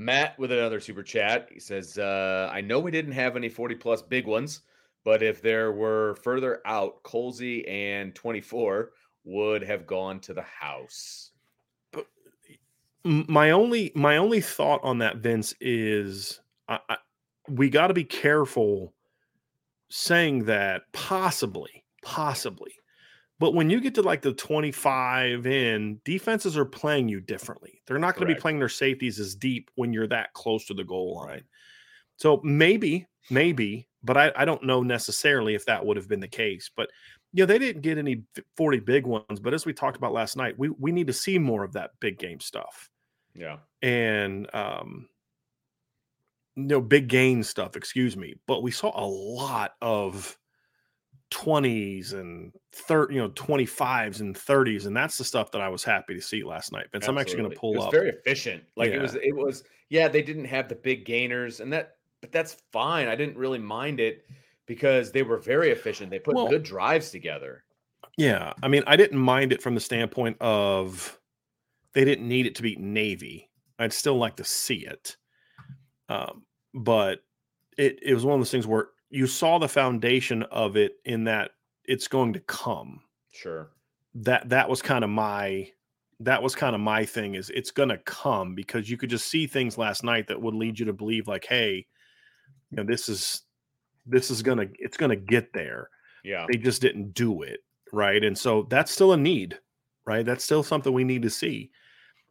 Matt 0.00 0.38
with 0.38 0.50
another 0.50 0.80
super 0.80 1.02
chat. 1.02 1.48
He 1.52 1.60
says, 1.60 1.98
uh, 1.98 2.50
I 2.52 2.60
know 2.60 2.80
we 2.80 2.90
didn't 2.90 3.12
have 3.12 3.36
any 3.36 3.48
40 3.48 3.74
plus 3.76 4.02
big 4.02 4.26
ones, 4.26 4.62
but 5.04 5.22
if 5.22 5.42
there 5.42 5.72
were 5.72 6.16
further 6.22 6.60
out, 6.64 7.02
Colzie 7.02 7.68
and 7.68 8.14
24 8.14 8.92
would 9.24 9.62
have 9.62 9.86
gone 9.86 10.18
to 10.20 10.34
the 10.34 10.42
house. 10.42 11.32
My 13.04 13.50
only 13.50 13.92
my 13.94 14.18
only 14.18 14.42
thought 14.42 14.80
on 14.82 14.98
that, 14.98 15.18
Vince, 15.18 15.54
is 15.60 16.40
I, 16.68 16.78
I, 16.88 16.96
we 17.48 17.70
got 17.70 17.86
to 17.86 17.94
be 17.94 18.04
careful 18.04 18.92
saying 19.88 20.44
that 20.44 20.82
possibly, 20.92 21.84
possibly. 22.02 22.72
But 23.40 23.54
when 23.54 23.70
you 23.70 23.80
get 23.80 23.94
to 23.96 24.02
like 24.02 24.20
the 24.22 24.34
25 24.34 25.46
in, 25.46 26.00
defenses 26.04 26.56
are 26.56 26.64
playing 26.66 27.08
you 27.08 27.20
differently. 27.20 27.80
They're 27.86 27.98
not 27.98 28.14
going 28.14 28.28
to 28.28 28.34
be 28.34 28.40
playing 28.40 28.58
their 28.60 28.68
safeties 28.68 29.18
as 29.18 29.34
deep 29.34 29.70
when 29.76 29.92
you're 29.92 30.06
that 30.08 30.32
close 30.34 30.66
to 30.66 30.74
the 30.74 30.84
goal 30.84 31.16
line. 31.16 31.42
So 32.18 32.40
maybe, 32.44 33.08
maybe, 33.30 33.88
but 34.04 34.18
I, 34.18 34.30
I 34.36 34.44
don't 34.44 34.62
know 34.64 34.82
necessarily 34.82 35.54
if 35.54 35.64
that 35.66 35.84
would 35.84 35.96
have 35.96 36.06
been 36.06 36.20
the 36.20 36.28
case. 36.28 36.70
But 36.76 36.90
you 37.32 37.42
know, 37.42 37.46
they 37.46 37.58
didn't 37.58 37.80
get 37.82 37.96
any 37.96 38.24
40 38.58 38.80
big 38.80 39.06
ones. 39.06 39.40
But 39.40 39.54
as 39.54 39.64
we 39.64 39.72
talked 39.72 39.96
about 39.96 40.12
last 40.12 40.36
night, 40.36 40.58
we 40.58 40.68
we 40.68 40.92
need 40.92 41.06
to 41.06 41.12
see 41.14 41.38
more 41.38 41.64
of 41.64 41.72
that 41.72 41.92
big 41.98 42.18
game 42.18 42.40
stuff 42.40 42.90
Yeah. 43.34 43.56
and 43.80 44.54
um 44.54 45.08
you 46.56 46.62
no 46.64 46.80
big 46.80 47.08
gain 47.08 47.42
stuff 47.42 47.76
excuse 47.76 48.16
me 48.16 48.34
but 48.46 48.62
we 48.62 48.70
saw 48.70 48.90
a 49.00 49.06
lot 49.06 49.74
of 49.80 50.36
20s 51.30 52.12
and 52.12 52.52
30 52.72 53.14
you 53.14 53.20
know 53.20 53.28
25s 53.30 54.20
and 54.20 54.34
30s 54.34 54.86
and 54.86 54.96
that's 54.96 55.16
the 55.16 55.24
stuff 55.24 55.52
that 55.52 55.60
i 55.60 55.68
was 55.68 55.84
happy 55.84 56.12
to 56.14 56.20
see 56.20 56.42
last 56.42 56.72
night 56.72 56.86
vince 56.90 57.06
i'm 57.06 57.18
actually 57.18 57.38
going 57.38 57.50
to 57.50 57.56
pull 57.56 57.72
it 57.74 57.76
was 57.76 57.86
up 57.86 57.92
very 57.92 58.08
efficient. 58.10 58.64
Like 58.76 58.90
it 58.90 59.00
was, 59.00 59.14
it 59.14 59.34
was, 59.36 59.62
yeah, 59.88 60.08
they 60.08 60.22
didn't 60.22 60.46
have 60.46 60.68
the 60.68 60.74
big 60.74 61.04
gainers 61.04 61.60
and 61.60 61.72
that, 61.72 61.96
but 62.20 62.32
that's 62.32 62.56
fine. 62.72 63.06
I 63.08 63.14
didn't 63.14 63.36
really 63.36 63.58
mind 63.58 64.00
it 64.00 64.24
because 64.66 65.12
they 65.12 65.22
were 65.22 65.38
very 65.38 65.70
efficient. 65.70 66.10
They 66.10 66.18
put 66.18 66.34
Well- 66.34 66.48
good 66.48 66.62
drives 66.64 67.10
together. 67.10 67.64
yeah 68.18 68.52
i 68.62 68.68
mean 68.68 68.82
i 68.88 68.96
didn't 68.96 69.18
mind 69.18 69.52
it 69.52 69.62
from 69.62 69.74
the 69.74 69.80
standpoint 69.80 70.36
of 70.40 71.16
they 71.94 72.04
didn't 72.04 72.26
need 72.26 72.46
it 72.46 72.56
to 72.56 72.62
be 72.62 72.74
navy 72.76 73.48
i'd 73.78 73.92
still 73.92 74.16
like 74.16 74.36
to 74.36 74.44
see 74.44 74.84
it 74.86 75.16
um, 76.08 76.42
but 76.74 77.20
it, 77.78 78.00
it 78.02 78.14
was 78.14 78.24
one 78.24 78.34
of 78.34 78.40
those 78.40 78.50
things 78.50 78.66
where 78.66 78.88
you 79.10 79.26
saw 79.26 79.58
the 79.58 79.68
foundation 79.68 80.42
of 80.44 80.76
it 80.76 80.92
in 81.04 81.24
that 81.24 81.50
it's 81.84 82.08
going 82.08 82.32
to 82.32 82.40
come. 82.40 83.00
Sure. 83.32 83.70
that 84.14 84.48
that 84.48 84.68
was 84.68 84.82
kind 84.82 85.04
of 85.04 85.10
my 85.10 85.68
that 86.18 86.42
was 86.42 86.54
kind 86.54 86.74
of 86.74 86.80
my 86.80 87.04
thing 87.04 87.34
is 87.36 87.48
it's 87.50 87.70
going 87.70 87.88
to 87.88 87.98
come 87.98 88.54
because 88.54 88.90
you 88.90 88.96
could 88.96 89.08
just 89.08 89.28
see 89.28 89.46
things 89.46 89.78
last 89.78 90.02
night 90.04 90.26
that 90.26 90.42
would 90.42 90.54
lead 90.54 90.78
you 90.78 90.84
to 90.86 90.92
believe 90.92 91.28
like 91.28 91.46
hey 91.48 91.86
you 92.70 92.76
know 92.76 92.82
this 92.82 93.08
is 93.08 93.42
this 94.04 94.30
is 94.30 94.42
going 94.42 94.58
to 94.58 94.68
it's 94.78 94.96
going 94.96 95.10
to 95.10 95.16
get 95.16 95.52
there. 95.52 95.88
Yeah. 96.24 96.44
they 96.50 96.58
just 96.58 96.82
didn't 96.82 97.14
do 97.14 97.42
it 97.42 97.60
right? 97.92 98.22
And 98.22 98.36
so 98.36 98.66
that's 98.68 98.92
still 98.92 99.12
a 99.12 99.16
need 99.16 99.58
right? 100.06 100.26
That's 100.26 100.44
still 100.44 100.62
something 100.62 100.92
we 100.92 101.04
need 101.04 101.22
to 101.22 101.30
see. 101.30 101.70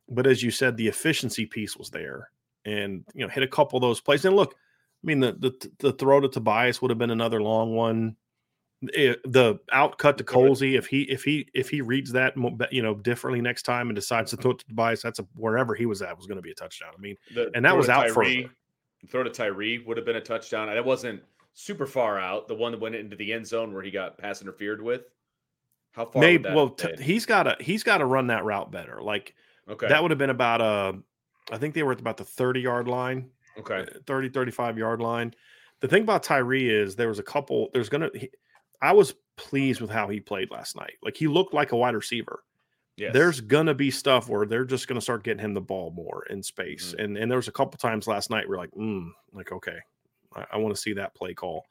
But 0.09 0.27
as 0.27 0.43
you 0.43 0.51
said 0.51 0.75
the 0.75 0.87
efficiency 0.87 1.45
piece 1.45 1.77
was 1.77 1.89
there 1.89 2.29
and 2.65 3.05
you 3.13 3.25
know 3.25 3.31
hit 3.31 3.43
a 3.43 3.47
couple 3.47 3.77
of 3.77 3.81
those 3.81 4.01
plays 4.01 4.25
and 4.25 4.35
look 4.35 4.53
i 5.03 5.07
mean 5.07 5.19
the 5.19 5.33
the, 5.33 5.71
the 5.79 5.93
throw 5.93 6.19
to 6.19 6.27
tobias 6.27 6.81
would 6.81 6.91
have 6.91 6.97
been 6.97 7.11
another 7.11 7.41
long 7.41 7.75
one 7.75 8.15
Eh, 8.95 9.15
the 9.25 9.55
outcut 9.73 10.15
to 10.17 10.23
Colzie, 10.23 10.77
if 10.77 10.87
he 10.87 11.01
if 11.03 11.21
he 11.23 11.49
if 11.53 11.69
he 11.69 11.81
reads 11.81 12.13
that 12.13 12.33
you 12.71 12.81
know 12.81 12.95
differently 12.95 13.41
next 13.41 13.63
time 13.63 13.89
and 13.89 13.95
decides 13.95 14.31
to 14.31 14.37
throw 14.37 14.51
it 14.51 14.59
to 14.59 14.67
Tobias, 14.67 15.01
that's 15.01 15.19
a 15.19 15.27
wherever 15.35 15.75
he 15.75 15.85
was 15.85 16.01
at 16.01 16.15
was 16.15 16.27
going 16.27 16.37
to 16.37 16.41
be 16.41 16.51
a 16.51 16.55
touchdown. 16.55 16.91
I 16.97 17.01
mean, 17.01 17.17
The 17.33 17.51
And 17.55 17.65
that 17.65 17.75
was 17.75 17.89
out 17.89 18.07
Tyree- 18.07 18.43
further. 18.43 18.53
Throw 19.07 19.23
to 19.23 19.29
Tyree 19.29 19.79
would 19.79 19.97
have 19.97 20.05
been 20.05 20.15
a 20.15 20.21
touchdown. 20.21 20.69
And 20.69 20.77
it 20.77 20.83
wasn't 20.83 21.21
super 21.53 21.85
far 21.85 22.19
out. 22.19 22.47
The 22.47 22.55
one 22.55 22.71
that 22.71 22.79
went 22.79 22.95
into 22.95 23.15
the 23.17 23.33
end 23.33 23.47
zone 23.47 23.73
where 23.73 23.81
he 23.83 23.91
got 23.91 24.17
pass 24.17 24.41
interfered 24.41 24.81
with. 24.81 25.03
How 25.91 26.05
far? 26.05 26.21
maybe 26.21 26.43
that 26.43 26.55
well 26.55 26.69
t- 26.69 27.01
he's 27.01 27.25
got 27.25 27.43
to 27.43 27.57
he's 27.59 27.83
got 27.83 27.97
to 27.97 28.05
run 28.05 28.27
that 28.27 28.45
route 28.45 28.71
better. 28.71 29.01
Like 29.01 29.35
okay. 29.67 29.89
that 29.89 30.01
would 30.01 30.11
have 30.11 30.17
been 30.17 30.29
about 30.29 30.61
a 30.61 30.99
I 31.51 31.57
think 31.57 31.73
they 31.73 31.83
were 31.83 31.91
at 31.91 31.99
about 31.99 32.15
the 32.15 32.23
30 32.23 32.61
yard 32.61 32.87
line. 32.87 33.29
Okay. 33.59 33.81
uh, 33.81 33.99
30 34.07 34.29
35 34.29 34.77
yard 34.77 35.01
line 35.01 35.33
the 35.81 35.87
thing 35.87 36.03
about 36.03 36.23
tyree 36.23 36.69
is 36.69 36.95
there 36.95 37.07
was 37.09 37.19
a 37.19 37.23
couple 37.23 37.69
there's 37.73 37.89
gonna 37.89 38.09
he, 38.13 38.29
i 38.81 38.91
was 38.91 39.15
pleased 39.37 39.81
with 39.81 39.89
how 39.89 40.07
he 40.07 40.19
played 40.19 40.51
last 40.51 40.75
night 40.75 40.93
like 41.03 41.15
he 41.15 41.27
looked 41.27 41.53
like 41.53 41.71
a 41.71 41.77
wide 41.77 41.95
receiver 41.95 42.43
Yes. 42.97 43.13
there's 43.13 43.39
gonna 43.39 43.73
be 43.73 43.91
stuff 43.91 44.27
where 44.27 44.45
they're 44.45 44.65
just 44.65 44.89
gonna 44.89 44.99
start 44.99 45.23
getting 45.23 45.39
him 45.39 45.53
the 45.53 45.61
ball 45.61 45.91
more 45.91 46.25
in 46.29 46.43
space 46.43 46.93
Mhm. 46.93 47.03
and 47.05 47.17
and 47.17 47.31
there 47.31 47.37
was 47.37 47.47
a 47.47 47.51
couple 47.53 47.77
times 47.77 48.07
last 48.07 48.29
night 48.29 48.49
we're 48.49 48.57
like 48.57 48.71
mm, 48.71 49.09
like 49.31 49.53
okay 49.53 49.77
i, 50.35 50.45
I 50.51 50.57
want 50.57 50.75
to 50.75 50.81
see 50.81 50.91
that 50.93 51.15
play 51.15 51.33
call 51.33 51.65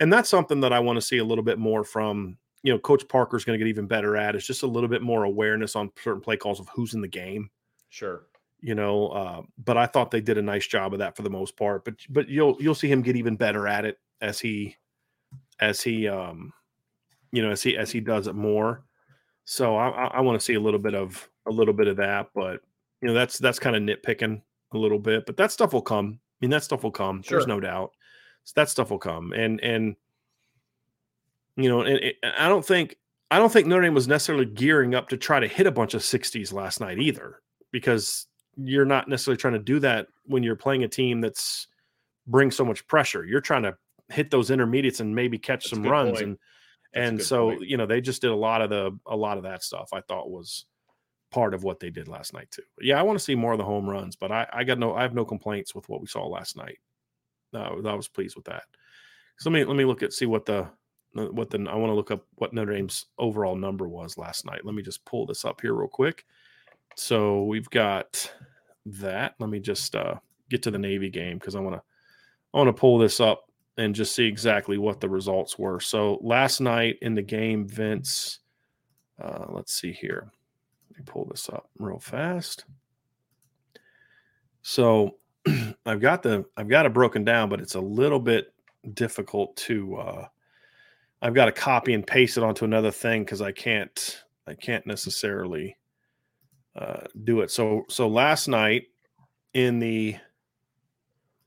and 0.00 0.12
that's 0.12 0.28
something 0.28 0.60
that 0.60 0.74
i 0.74 0.80
want 0.80 0.98
to 0.98 1.00
see 1.00 1.16
a 1.18 1.24
little 1.24 1.42
bit 1.44 1.58
more 1.58 1.84
from 1.84 2.36
you 2.62 2.70
know 2.70 2.78
coach 2.78 3.08
parker's 3.08 3.46
gonna 3.46 3.56
get 3.56 3.66
even 3.66 3.86
better 3.86 4.14
at 4.18 4.36
is 4.36 4.46
just 4.46 4.62
a 4.62 4.66
little 4.66 4.88
bit 4.90 5.00
more 5.00 5.24
awareness 5.24 5.74
on 5.74 5.90
certain 6.02 6.20
play 6.20 6.36
calls 6.36 6.60
of 6.60 6.68
who's 6.74 6.92
in 6.92 7.00
the 7.00 7.08
game 7.08 7.48
sure. 7.88 8.26
You 8.64 8.74
know 8.74 9.08
uh, 9.08 9.42
but 9.62 9.76
i 9.76 9.84
thought 9.84 10.10
they 10.10 10.22
did 10.22 10.38
a 10.38 10.42
nice 10.42 10.66
job 10.66 10.94
of 10.94 10.98
that 10.98 11.14
for 11.14 11.22
the 11.22 11.28
most 11.30 11.54
part 11.54 11.84
but 11.84 11.94
but 12.08 12.28
you'll 12.28 12.56
you'll 12.58 12.74
see 12.74 12.88
him 12.88 13.02
get 13.02 13.14
even 13.14 13.36
better 13.36 13.68
at 13.68 13.84
it 13.84 13.98
as 14.22 14.40
he 14.40 14.74
as 15.60 15.82
he 15.82 16.08
um 16.08 16.50
you 17.30 17.42
know 17.42 17.50
as 17.50 17.62
he 17.62 17.76
as 17.76 17.90
he 17.90 18.00
does 18.00 18.26
it 18.26 18.34
more. 18.34 18.84
So 19.44 19.76
i 19.76 19.88
i, 19.88 20.20
want 20.20 20.40
to 20.40 20.44
see 20.44 20.54
a 20.54 20.60
little 20.60 20.80
bit 20.80 20.94
of 20.94 21.28
a 21.46 21.50
little 21.50 21.74
bit 21.74 21.88
of 21.88 21.96
that 21.98 22.28
but 22.34 22.60
you 23.02 23.08
know 23.08 23.14
that's 23.14 23.38
that's 23.38 23.58
kind 23.58 23.76
of 23.76 23.82
nitpicking 23.82 24.40
a 24.72 24.78
little 24.78 24.98
bit 24.98 25.26
but 25.26 25.36
that 25.36 25.52
stuff 25.52 25.74
will 25.74 25.82
come. 25.82 26.18
I 26.18 26.36
mean 26.40 26.50
that 26.50 26.64
stuff 26.64 26.82
will 26.82 26.90
come 26.90 27.22
there's 27.28 27.46
no 27.46 27.60
doubt. 27.60 27.92
So 28.44 28.52
that 28.56 28.70
stuff 28.70 28.90
will 28.90 28.98
come 28.98 29.32
and 29.32 29.60
and 29.60 29.96
you 31.56 31.68
know 31.68 31.82
and, 31.82 32.00
and 32.00 32.32
i 32.38 32.48
don't 32.48 32.64
think 32.64 32.96
i 33.30 33.38
don't 33.38 33.52
think 33.52 33.66
notre 33.66 33.82
dame 33.82 33.94
was 33.94 34.08
necessarily 34.08 34.44
gearing 34.44 34.94
up 34.94 35.08
to 35.08 35.16
try 35.16 35.38
to 35.38 35.46
hit 35.46 35.66
a 35.66 35.70
bunch 35.70 35.94
of 35.94 36.02
60s 36.02 36.52
last 36.52 36.80
night 36.80 36.98
either 36.98 37.40
because 37.70 38.26
you're 38.56 38.84
not 38.84 39.08
necessarily 39.08 39.36
trying 39.36 39.54
to 39.54 39.58
do 39.58 39.78
that 39.80 40.08
when 40.26 40.42
you're 40.42 40.56
playing 40.56 40.84
a 40.84 40.88
team 40.88 41.20
that's 41.20 41.66
brings 42.26 42.56
so 42.56 42.64
much 42.64 42.86
pressure. 42.86 43.24
You're 43.24 43.40
trying 43.40 43.62
to 43.64 43.76
hit 44.08 44.30
those 44.30 44.50
intermediates 44.50 45.00
and 45.00 45.14
maybe 45.14 45.38
catch 45.38 45.64
That's 45.64 45.70
some 45.70 45.82
runs 45.90 46.12
point. 46.12 46.22
and 46.22 46.38
That's 46.92 47.08
and 47.08 47.22
so 47.22 47.50
point. 47.50 47.62
you 47.62 47.76
know 47.76 47.86
they 47.86 48.00
just 48.00 48.22
did 48.22 48.30
a 48.30 48.36
lot 48.36 48.62
of 48.62 48.70
the 48.70 48.98
a 49.06 49.16
lot 49.16 49.36
of 49.36 49.44
that 49.44 49.62
stuff. 49.62 49.90
I 49.92 50.00
thought 50.00 50.30
was 50.30 50.66
part 51.30 51.54
of 51.54 51.64
what 51.64 51.80
they 51.80 51.90
did 51.90 52.06
last 52.08 52.32
night 52.32 52.50
too. 52.50 52.62
But 52.76 52.86
yeah, 52.86 52.98
I 52.98 53.02
want 53.02 53.18
to 53.18 53.24
see 53.24 53.34
more 53.34 53.52
of 53.52 53.58
the 53.58 53.64
home 53.64 53.88
runs, 53.88 54.16
but 54.16 54.30
I 54.30 54.46
I 54.52 54.64
got 54.64 54.78
no 54.78 54.94
I 54.94 55.02
have 55.02 55.14
no 55.14 55.24
complaints 55.24 55.74
with 55.74 55.88
what 55.88 56.00
we 56.00 56.06
saw 56.06 56.26
last 56.26 56.56
night. 56.56 56.78
No, 57.52 57.80
I 57.84 57.94
was 57.94 58.08
pleased 58.08 58.36
with 58.36 58.46
that. 58.46 58.64
So 59.38 59.50
let 59.50 59.54
me 59.54 59.64
let 59.64 59.76
me 59.76 59.84
look 59.84 60.02
at 60.02 60.12
see 60.12 60.26
what 60.26 60.46
the 60.46 60.68
what 61.12 61.50
the 61.50 61.58
I 61.70 61.76
want 61.76 61.90
to 61.90 61.94
look 61.94 62.10
up 62.10 62.26
what 62.36 62.52
Notre 62.52 62.72
Dame's 62.72 63.06
overall 63.18 63.56
number 63.56 63.88
was 63.88 64.18
last 64.18 64.44
night. 64.44 64.64
Let 64.64 64.74
me 64.74 64.82
just 64.82 65.04
pull 65.04 65.26
this 65.26 65.44
up 65.44 65.60
here 65.60 65.74
real 65.74 65.88
quick. 65.88 66.24
So 66.96 67.44
we've 67.44 67.68
got 67.70 68.32
that. 68.86 69.34
Let 69.38 69.50
me 69.50 69.60
just 69.60 69.94
uh, 69.94 70.16
get 70.50 70.62
to 70.64 70.70
the 70.70 70.78
Navy 70.78 71.10
game 71.10 71.38
because 71.38 71.54
I 71.54 71.60
want 71.60 71.76
to 71.76 71.82
I 72.52 72.58
want 72.58 72.68
to 72.68 72.80
pull 72.80 72.98
this 72.98 73.20
up 73.20 73.44
and 73.76 73.94
just 73.94 74.14
see 74.14 74.26
exactly 74.26 74.78
what 74.78 75.00
the 75.00 75.08
results 75.08 75.58
were. 75.58 75.80
So 75.80 76.18
last 76.22 76.60
night 76.60 76.96
in 77.02 77.14
the 77.14 77.22
game, 77.22 77.66
Vince, 77.66 78.38
uh, 79.20 79.46
let's 79.48 79.74
see 79.74 79.92
here. 79.92 80.30
Let 80.90 80.98
me 80.98 81.04
pull 81.04 81.24
this 81.24 81.48
up 81.48 81.68
real 81.78 81.98
fast. 81.98 82.64
So 84.62 85.16
I've 85.86 86.00
got 86.00 86.22
the 86.22 86.44
I've 86.56 86.68
got 86.68 86.86
it 86.86 86.94
broken 86.94 87.24
down, 87.24 87.48
but 87.48 87.60
it's 87.60 87.74
a 87.74 87.80
little 87.80 88.20
bit 88.20 88.52
difficult 88.94 89.56
to. 89.56 89.96
Uh, 89.96 90.26
I've 91.22 91.34
got 91.34 91.46
to 91.46 91.52
copy 91.52 91.94
and 91.94 92.06
paste 92.06 92.36
it 92.36 92.44
onto 92.44 92.64
another 92.64 92.90
thing 92.90 93.24
because 93.24 93.40
I 93.42 93.50
can't 93.50 94.24
I 94.46 94.54
can't 94.54 94.86
necessarily 94.86 95.76
uh, 96.76 97.00
do 97.24 97.40
it. 97.40 97.50
So 97.50 97.84
so 97.88 98.08
last 98.08 98.48
night 98.48 98.84
in 99.52 99.78
the 99.78 100.16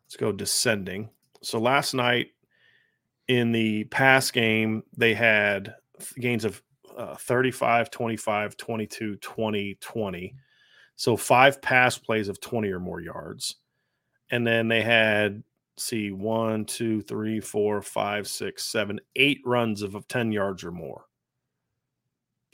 let's 0.06 0.16
go 0.16 0.32
descending. 0.32 1.10
So 1.42 1.60
last 1.60 1.94
night 1.94 2.28
in 3.28 3.52
the 3.52 3.84
pass 3.86 4.32
game, 4.32 4.84
they 4.98 5.14
had 5.14 5.76
gains 6.20 6.46
of 6.46 6.62
uh, 6.98 7.16
35, 7.16 7.92
25, 7.92 8.58
22, 8.58 9.16
20, 9.18 9.78
20. 9.80 10.36
So 10.96 11.18
five 11.18 11.62
pass 11.62 11.98
plays 11.98 12.30
of 12.30 12.40
20 12.40 12.70
or 12.70 12.80
more 12.80 13.02
yards. 13.02 13.58
And 14.32 14.46
then 14.46 14.68
they 14.68 14.82
had, 14.82 15.44
see, 15.78 16.12
one, 16.12 16.66
two, 16.66 17.02
three, 17.02 17.40
four, 17.40 17.82
five, 17.82 18.28
six, 18.28 18.64
seven, 18.64 19.00
eight 19.16 19.42
runs 19.46 19.82
of, 19.82 19.96
of 19.96 20.08
10 20.08 20.32
yards 20.32 20.64
or 20.64 20.72
more. 20.72 21.07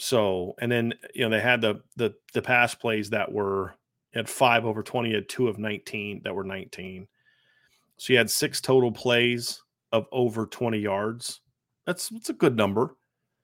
So, 0.03 0.53
and 0.59 0.69
then, 0.69 0.93
you 1.15 1.23
know, 1.23 1.29
they 1.29 1.39
had 1.39 1.61
the, 1.61 1.81
the, 1.95 2.13
the 2.33 2.41
pass 2.41 2.75
plays 2.75 3.11
that 3.11 3.31
were, 3.31 3.75
had 4.13 4.27
five 4.27 4.65
over 4.65 4.83
20, 4.83 5.13
had 5.13 5.29
two 5.29 5.47
of 5.47 5.57
19 5.57 6.23
that 6.25 6.35
were 6.35 6.43
19. 6.43 7.07
So 7.95 8.11
you 8.11 8.19
had 8.19 8.29
six 8.29 8.59
total 8.59 8.91
plays 8.91 9.63
of 9.93 10.05
over 10.11 10.45
20 10.45 10.77
yards. 10.77 11.39
That's, 11.87 12.09
that's 12.09 12.29
a 12.29 12.33
good 12.33 12.57
number. 12.57 12.97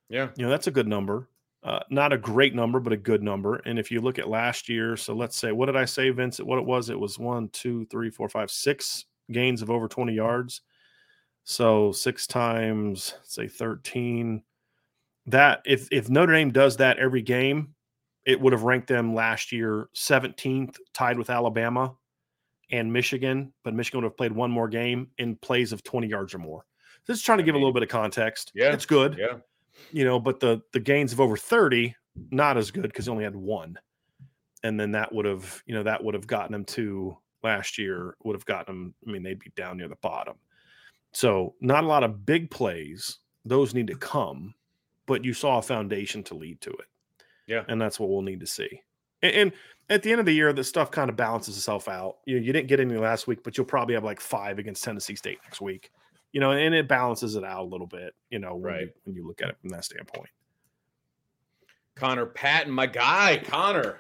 Yeah. 0.09 0.31
You 0.35 0.43
know, 0.43 0.51
that's 0.51 0.67
a 0.67 0.71
good 0.71 0.87
number. 0.89 1.29
Uh, 1.63 1.79
not 1.89 2.11
a 2.11 2.17
great 2.17 2.53
number, 2.53 2.81
but 2.81 2.91
a 2.91 2.97
good 2.97 3.23
number. 3.23 3.55
And 3.65 3.79
if 3.79 3.89
you 3.89 4.01
look 4.01 4.19
at 4.19 4.27
last 4.27 4.67
year, 4.67 4.97
so 4.97 5.13
let's 5.13 5.37
say, 5.37 5.53
what 5.53 5.67
did 5.67 5.77
I 5.77 5.85
say, 5.85 6.09
Vincent? 6.09 6.45
What 6.45 6.59
it 6.59 6.65
was? 6.65 6.89
It 6.89 6.99
was 6.99 7.17
one, 7.17 7.47
two, 7.53 7.85
three, 7.85 8.09
four, 8.09 8.27
five, 8.27 8.51
six 8.51 9.05
gains 9.31 9.61
of 9.61 9.69
over 9.69 9.87
20 9.87 10.11
yards. 10.11 10.59
So 11.45 11.93
six 11.93 12.27
times, 12.27 13.13
say 13.23 13.47
13. 13.47 14.43
That 15.29 15.61
if 15.65 15.87
if 15.91 16.09
Notre 16.09 16.33
Dame 16.33 16.51
does 16.51 16.77
that 16.77 16.97
every 16.97 17.21
game, 17.21 17.75
it 18.25 18.39
would 18.39 18.53
have 18.53 18.63
ranked 18.63 18.87
them 18.87 19.13
last 19.13 19.51
year 19.51 19.89
17th, 19.95 20.77
tied 20.93 21.17
with 21.17 21.29
Alabama 21.29 21.95
and 22.71 22.91
Michigan, 22.91 23.53
but 23.63 23.73
Michigan 23.73 24.01
would 24.01 24.07
have 24.07 24.17
played 24.17 24.31
one 24.31 24.51
more 24.51 24.67
game 24.67 25.09
in 25.17 25.35
plays 25.35 25.71
of 25.71 25.83
20 25.83 26.07
yards 26.07 26.33
or 26.33 26.37
more. 26.37 26.65
Just 27.07 27.25
trying 27.25 27.39
to 27.39 27.43
give 27.43 27.55
a 27.55 27.57
little 27.57 27.73
bit 27.73 27.83
of 27.83 27.89
context. 27.89 28.51
Yeah. 28.53 28.71
It's 28.71 28.85
good. 28.85 29.17
Yeah. 29.17 29.37
You 29.91 30.05
know, 30.05 30.19
but 30.19 30.39
the 30.39 30.61
the 30.73 30.79
gains 30.79 31.13
of 31.13 31.19
over 31.21 31.37
30, 31.37 31.95
not 32.31 32.57
as 32.57 32.71
good 32.71 32.83
because 32.83 33.05
he 33.05 33.11
only 33.11 33.23
had 33.23 33.35
one. 33.35 33.77
And 34.63 34.79
then 34.79 34.91
that 34.91 35.13
would 35.13 35.25
have, 35.25 35.63
you 35.65 35.73
know, 35.73 35.83
that 35.83 36.03
would 36.03 36.13
have 36.13 36.27
gotten 36.27 36.51
them 36.51 36.65
to 36.65 37.17
last 37.43 37.77
year, 37.77 38.15
would 38.23 38.35
have 38.35 38.45
gotten 38.45 38.75
them. 38.75 38.95
I 39.07 39.11
mean, 39.11 39.23
they'd 39.23 39.39
be 39.39 39.51
down 39.55 39.77
near 39.77 39.87
the 39.87 39.95
bottom. 39.97 40.35
So 41.13 41.55
not 41.61 41.83
a 41.83 41.87
lot 41.87 42.03
of 42.03 42.25
big 42.25 42.51
plays. 42.51 43.19
Those 43.45 43.73
need 43.73 43.87
to 43.87 43.95
come, 43.95 44.53
but 45.09 45.25
you 45.25 45.33
saw 45.33 45.57
a 45.57 45.61
foundation 45.61 46.23
to 46.23 46.35
lead 46.35 46.61
to 46.61 46.69
it. 46.69 46.85
Yeah. 47.47 47.63
And 47.67 47.81
that's 47.81 47.99
what 47.99 48.09
we'll 48.09 48.21
need 48.21 48.39
to 48.41 48.45
see. 48.45 48.83
And, 49.23 49.33
and 49.35 49.51
at 49.89 50.03
the 50.03 50.11
end 50.11 50.19
of 50.19 50.27
the 50.27 50.31
year, 50.33 50.53
the 50.53 50.63
stuff 50.63 50.91
kind 50.91 51.09
of 51.09 51.15
balances 51.15 51.57
itself 51.57 51.89
out. 51.89 52.17
You, 52.25 52.37
you 52.37 52.53
didn't 52.53 52.67
get 52.67 52.79
any 52.79 52.95
last 52.95 53.25
week, 53.25 53.43
but 53.43 53.57
you'll 53.57 53.65
probably 53.65 53.95
have 53.95 54.03
like 54.03 54.19
five 54.21 54.59
against 54.59 54.83
Tennessee 54.83 55.15
State 55.15 55.39
next 55.43 55.59
week. 55.61 55.89
You 56.31 56.39
know, 56.39 56.51
and 56.51 56.75
it 56.75 56.87
balances 56.87 57.35
it 57.35 57.43
out 57.43 57.61
a 57.61 57.63
little 57.63 57.87
bit, 57.87 58.13
you 58.29 58.37
know, 58.37 58.53
when, 58.55 58.63
Right. 58.73 58.81
you, 58.81 58.89
when 59.05 59.15
you 59.15 59.27
look 59.27 59.41
at 59.41 59.49
it 59.49 59.57
from 59.59 59.71
that 59.71 59.83
standpoint. 59.83 60.29
Connor 61.95 62.27
Patton, 62.27 62.71
my 62.71 62.85
guy, 62.85 63.41
Connor. 63.43 63.97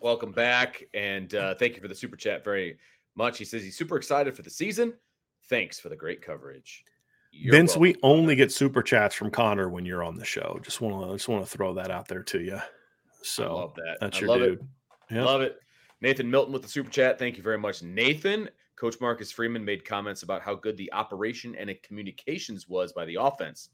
Welcome 0.00 0.30
back. 0.30 0.84
And 0.94 1.34
uh, 1.34 1.56
thank 1.56 1.74
you 1.74 1.82
for 1.82 1.88
the 1.88 1.94
super 1.96 2.16
chat 2.16 2.44
very 2.44 2.78
much. 3.16 3.38
He 3.38 3.44
says 3.44 3.62
he's 3.64 3.76
super 3.76 3.96
excited 3.96 4.36
for 4.36 4.42
the 4.42 4.50
season. 4.50 4.94
Thanks 5.48 5.80
for 5.80 5.88
the 5.88 5.96
great 5.96 6.22
coverage. 6.22 6.84
You're 7.32 7.52
Vince, 7.52 7.76
we 7.76 7.96
only 8.02 8.36
get 8.36 8.52
super 8.52 8.82
chats 8.82 9.14
from 9.14 9.30
Connor 9.30 9.68
when 9.68 9.84
you're 9.86 10.04
on 10.04 10.16
the 10.16 10.24
show. 10.24 10.60
Just 10.62 10.80
want 10.80 11.06
to 11.08 11.16
just 11.16 11.28
want 11.28 11.44
to 11.44 11.50
throw 11.50 11.74
that 11.74 11.90
out 11.90 12.06
there 12.06 12.22
to 12.22 12.40
you. 12.40 12.56
I 12.56 12.62
So 13.22 13.56
love 13.56 13.74
that. 13.76 13.96
that's 14.00 14.18
I 14.18 14.20
your 14.20 14.28
love 14.28 14.38
dude. 14.40 14.60
it. 14.60 15.14
Yeah. 15.14 15.24
Love 15.24 15.40
it. 15.40 15.58
Nathan 16.02 16.30
Milton 16.30 16.52
with 16.52 16.62
the 16.62 16.68
super 16.68 16.90
chat. 16.90 17.18
Thank 17.18 17.36
you 17.36 17.42
very 17.42 17.58
much, 17.58 17.82
Nathan. 17.82 18.50
Coach 18.76 18.96
Marcus 19.00 19.30
Freeman 19.32 19.64
made 19.64 19.84
comments 19.84 20.22
about 20.24 20.42
how 20.42 20.54
good 20.54 20.76
the 20.76 20.92
operation 20.92 21.54
and 21.56 21.72
communications 21.82 22.68
was 22.68 22.92
by 22.92 23.04
the 23.04 23.16
offense. 23.20 23.70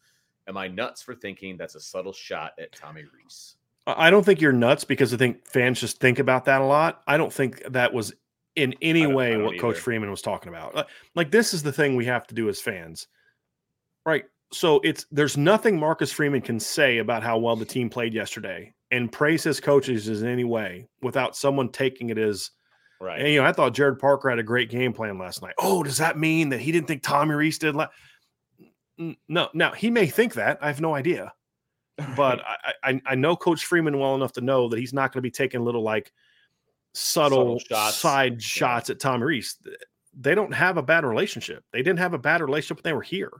Am 0.46 0.56
I 0.56 0.68
nuts 0.68 1.02
for 1.02 1.14
thinking 1.14 1.56
that's 1.56 1.74
a 1.74 1.80
subtle 1.80 2.12
shot 2.12 2.52
at 2.58 2.72
Tommy 2.72 3.02
Rees? 3.14 3.56
I 3.86 4.06
I 4.06 4.10
don't 4.10 4.24
think 4.24 4.40
you're 4.40 4.52
nuts 4.52 4.84
because 4.84 5.12
I 5.12 5.16
think 5.16 5.46
fans 5.46 5.80
just 5.80 5.98
think 5.98 6.18
about 6.20 6.44
that 6.44 6.60
a 6.60 6.64
lot. 6.64 7.02
I 7.06 7.16
don't 7.16 7.32
think 7.32 7.62
that 7.72 7.92
was 7.92 8.12
in 8.54 8.74
any 8.82 9.04
I 9.06 9.10
I 9.10 9.14
way 9.14 9.36
what 9.36 9.58
Coach. 9.58 9.78
Freeman 9.78 10.10
was 10.10 10.22
talking 10.22 10.48
about. 10.48 10.74
Like- 10.74 10.86
Like 11.14 11.30
this 11.30 11.52
is 11.54 11.62
the 11.62 11.72
thing 11.72 11.96
we 11.96 12.04
have 12.04 12.26
to 12.28 12.34
do 12.34 12.48
as 12.48 12.60
fans. 12.60 13.08
Right. 14.08 14.24
So 14.52 14.80
it's 14.82 15.04
there's 15.10 15.36
nothing 15.36 15.78
Marcus 15.78 16.10
Freeman 16.10 16.40
can 16.40 16.58
say 16.58 16.98
about 16.98 17.22
how 17.22 17.36
well 17.38 17.56
the 17.56 17.66
team 17.66 17.90
played 17.90 18.14
yesterday 18.14 18.72
and 18.90 19.12
praise 19.12 19.44
his 19.44 19.60
coaches 19.60 20.08
in 20.08 20.26
any 20.26 20.44
way 20.44 20.88
without 21.02 21.36
someone 21.36 21.68
taking 21.68 22.08
it 22.10 22.16
as 22.18 22.50
Right. 23.00 23.20
Hey, 23.20 23.34
you 23.34 23.40
know, 23.40 23.46
I 23.46 23.52
thought 23.52 23.74
Gerad 23.74 24.00
Parker 24.00 24.28
had 24.28 24.40
a 24.40 24.42
great 24.42 24.70
game 24.70 24.92
plan 24.92 25.18
last 25.18 25.40
night. 25.40 25.54
Oh, 25.58 25.84
does 25.84 25.98
that 25.98 26.18
mean 26.18 26.48
that 26.48 26.58
he 26.60 26.72
didn't 26.72 26.88
think 26.88 27.02
Tommy 27.02 27.34
Rees 27.34 27.56
did? 27.58 27.76
La-? 27.76 27.86
No, 29.28 29.48
now 29.54 29.70
he 29.72 29.88
may 29.90 30.06
think 30.08 30.34
that. 30.34 30.58
I 30.60 30.66
have 30.66 30.80
no 30.80 30.94
idea, 30.96 31.32
but 32.16 32.40
I, 32.44 32.72
I 32.82 33.00
I 33.06 33.14
know 33.14 33.36
Coach 33.36 33.64
Freeman 33.66 33.98
well 34.00 34.16
enough 34.16 34.32
to 34.32 34.40
know 34.40 34.68
that 34.68 34.80
he's 34.80 34.92
not 34.92 35.12
going 35.12 35.18
to 35.18 35.26
be 35.26 35.30
taking 35.30 35.60
little 35.64 35.82
like 35.84 36.10
subtle, 36.94 37.38
Subtle 37.38 37.58
shots. 37.60 37.96
side 37.98 38.32
Yeah. 38.32 38.38
shots 38.40 38.90
at 38.90 38.98
Tommy 38.98 39.24
Rees. 39.24 39.56
They 40.18 40.34
don't 40.34 40.52
have 40.52 40.76
a 40.76 40.82
bad 40.82 41.04
relationship. 41.04 41.62
They 41.72 41.82
didn't 41.82 42.00
have 42.00 42.14
a 42.14 42.18
bad 42.18 42.40
relationship 42.40 42.78
when 42.82 42.90
they 42.90 42.96
were 42.96 43.02
here. 43.02 43.30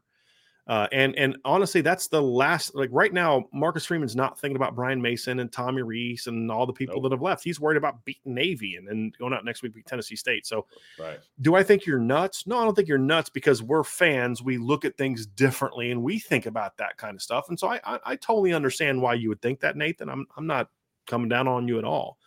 Uh, 0.69 0.87
and 0.93 1.17
and 1.17 1.39
honestly, 1.47 1.81
that's 1.81 2.09
the 2.09 2.21
last. 2.21 2.75
Like 2.75 2.91
right 2.93 3.13
now, 3.13 3.45
Marcus 3.55 3.87
Freeman's 3.87 4.15
not 4.15 4.39
thinking 4.39 4.57
about 4.57 4.75
Brian 4.75 5.01
Mason 5.01 5.41
and 5.41 5.51
Tommy 5.51 5.81
Rees 5.81 6.27
and 6.27 6.53
all 6.53 6.67
the 6.67 6.75
people 6.75 6.97
Nope. 6.97 7.05
that 7.05 7.13
have 7.13 7.23
left. 7.23 7.43
He's 7.43 7.59
worried 7.59 7.79
about 7.79 8.05
beating 8.05 8.35
Navy 8.35 8.77
and 8.77 8.87
then 8.87 9.11
going 9.19 9.33
out 9.33 9.47
next 9.47 9.63
week 9.63 9.75
beat 9.75 9.87
Tennessee 9.87 10.15
State. 10.15 10.47
So 10.47 10.67
right. 10.99 11.21
do 11.41 11.55
I 11.55 11.63
think 11.63 11.87
you're 11.87 11.99
nuts? 11.99 12.47
No, 12.47 12.59
I 12.59 12.65
don't 12.65 12.75
think 12.75 12.87
you're 12.87 12.99
nuts 12.99 13.31
because 13.31 13.63
we're 13.63 13.83
fans. 13.83 14.43
We 14.43 14.59
look 14.59 14.85
at 14.85 14.99
things 14.99 15.25
differently 15.25 15.91
and 15.91 16.03
we 16.03 16.19
think 16.19 16.45
about 16.45 16.77
that 16.77 16.99
kind 16.99 17.15
of 17.15 17.23
stuff. 17.23 17.49
And 17.49 17.59
so 17.59 17.69
I, 17.69 17.81
I, 17.83 17.99
I 18.05 18.17
totally 18.17 18.53
understand 18.53 19.01
why 19.01 19.15
you 19.15 19.31
would 19.31 19.41
think 19.41 19.61
that, 19.61 19.75
Nathan. 19.75 20.11
I'm, 20.11 20.27
I'm 20.37 20.47
not 20.47 20.69
coming 21.07 21.31
down 21.31 21.49
on 21.49 21.67
you 21.67 21.79
at 21.79 21.85
all. 21.85 22.19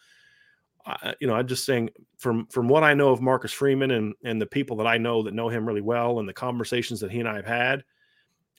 I, 0.84 1.14
you 1.20 1.28
know, 1.28 1.36
I'm 1.36 1.46
just 1.48 1.64
saying 1.64 1.92
from 2.18 2.48
from 2.48 2.68
what 2.68 2.84
I 2.84 2.96
know 2.96 3.12
of 3.12 3.22
Marcus 3.22 3.52
Freeman 3.52 3.92
and 3.92 4.16
and 4.24 4.42
the 4.42 4.48
people 4.48 4.78
that 4.78 4.88
I 4.88 4.98
know 4.98 5.22
that 5.22 5.34
know 5.36 5.48
him 5.48 5.68
really 5.68 5.82
well 5.82 6.20
and 6.20 6.28
the 6.28 6.34
conversations 6.34 7.00
that 7.02 7.12
he 7.12 7.20
and 7.20 7.30
I 7.30 7.36
have 7.36 7.46
had, 7.46 7.84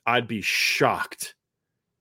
I'd 0.07 0.27
be 0.29 0.41
shocked 0.43 1.35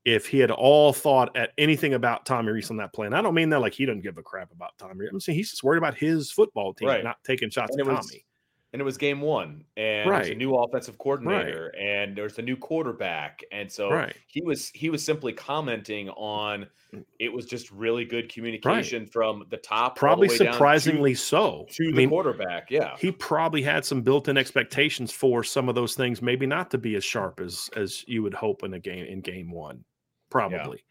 if 0.06 0.28
he 0.28 0.40
had 0.40 0.50
all 0.52 0.94
thought 0.94 1.36
at 1.38 1.52
anything 1.58 1.94
about 1.94 2.26
Tommy 2.26 2.52
Rees 2.52 2.72
on 2.72 2.78
that 2.78 2.92
play. 2.94 3.06
And 3.06 3.16
I 3.16 3.22
don't 3.22 3.36
mean 3.36 3.50
that 3.50 3.60
like 3.62 3.74
he 3.74 3.86
doesn't 3.86 4.02
give 4.02 4.18
a 4.18 4.24
crap 4.24 4.52
about 4.52 4.72
Tommy. 4.80 5.06
I'm 5.12 5.20
saying 5.20 5.38
he's 5.38 5.52
just 5.52 5.64
worried 5.64 5.78
about 5.78 5.96
his 5.96 6.32
football 6.32 6.74
team, 6.74 6.88
Right. 6.88 7.04
not 7.04 7.18
taking 7.24 7.50
shots 7.52 7.72
And 7.76 7.82
at 7.82 7.88
it 7.88 7.90
was- 7.96 8.08
Tommy. 8.10 8.26
And 8.74 8.82
it 8.82 8.86
was 8.86 8.98
game 8.98 9.20
one, 9.20 9.66
and 9.76 10.10
there's 10.10 10.30
a 10.30 10.34
new 10.34 10.56
offensive 10.56 10.98
coordinator, 10.98 11.76
and 11.78 12.16
there's 12.16 12.40
a 12.40 12.42
new 12.42 12.56
quarterback, 12.56 13.44
and 13.52 13.70
so 13.70 13.90
Right. 13.92 14.16
he 14.28 14.42
was 14.42 14.70
he 14.70 14.90
was 14.90 15.04
simply 15.04 15.34
commenting 15.34 16.08
on 16.12 16.68
mm. 16.94 17.04
it 17.20 17.34
was 17.34 17.46
just 17.46 17.70
really 17.72 18.06
good 18.06 18.32
communication 18.32 19.06
from 19.06 19.46
the 19.50 19.58
top, 19.58 19.82
all 19.84 19.94
the 19.96 20.00
Probably 20.00 20.28
way 20.30 20.38
down 20.38 20.48
to- 20.48 20.54
surprisingly 20.54 21.16
so. 21.16 21.66
to, 21.72 21.84
I 21.84 21.92
the 21.92 21.98
mean, 21.98 22.10
quarterback. 22.10 22.72
Yeah, 22.72 22.96
he 22.98 23.12
probably 23.12 23.62
had 23.62 23.84
some 23.84 24.04
built-in 24.04 24.38
expectations 24.38 25.12
for 25.12 25.44
some 25.44 25.68
of 25.68 25.76
those 25.76 25.96
things, 25.96 26.22
maybe 26.22 26.46
not 26.46 26.72
to 26.72 26.78
be 26.78 26.96
as 26.96 27.04
sharp 27.04 27.42
as 27.42 27.70
as 27.76 28.06
you 28.08 28.24
would 28.24 28.34
hope 28.34 28.64
in 28.64 28.74
a 28.76 28.80
game 28.80 29.06
in 29.06 29.20
game 29.20 29.52
one. 29.52 29.84
Probably. 30.30 30.82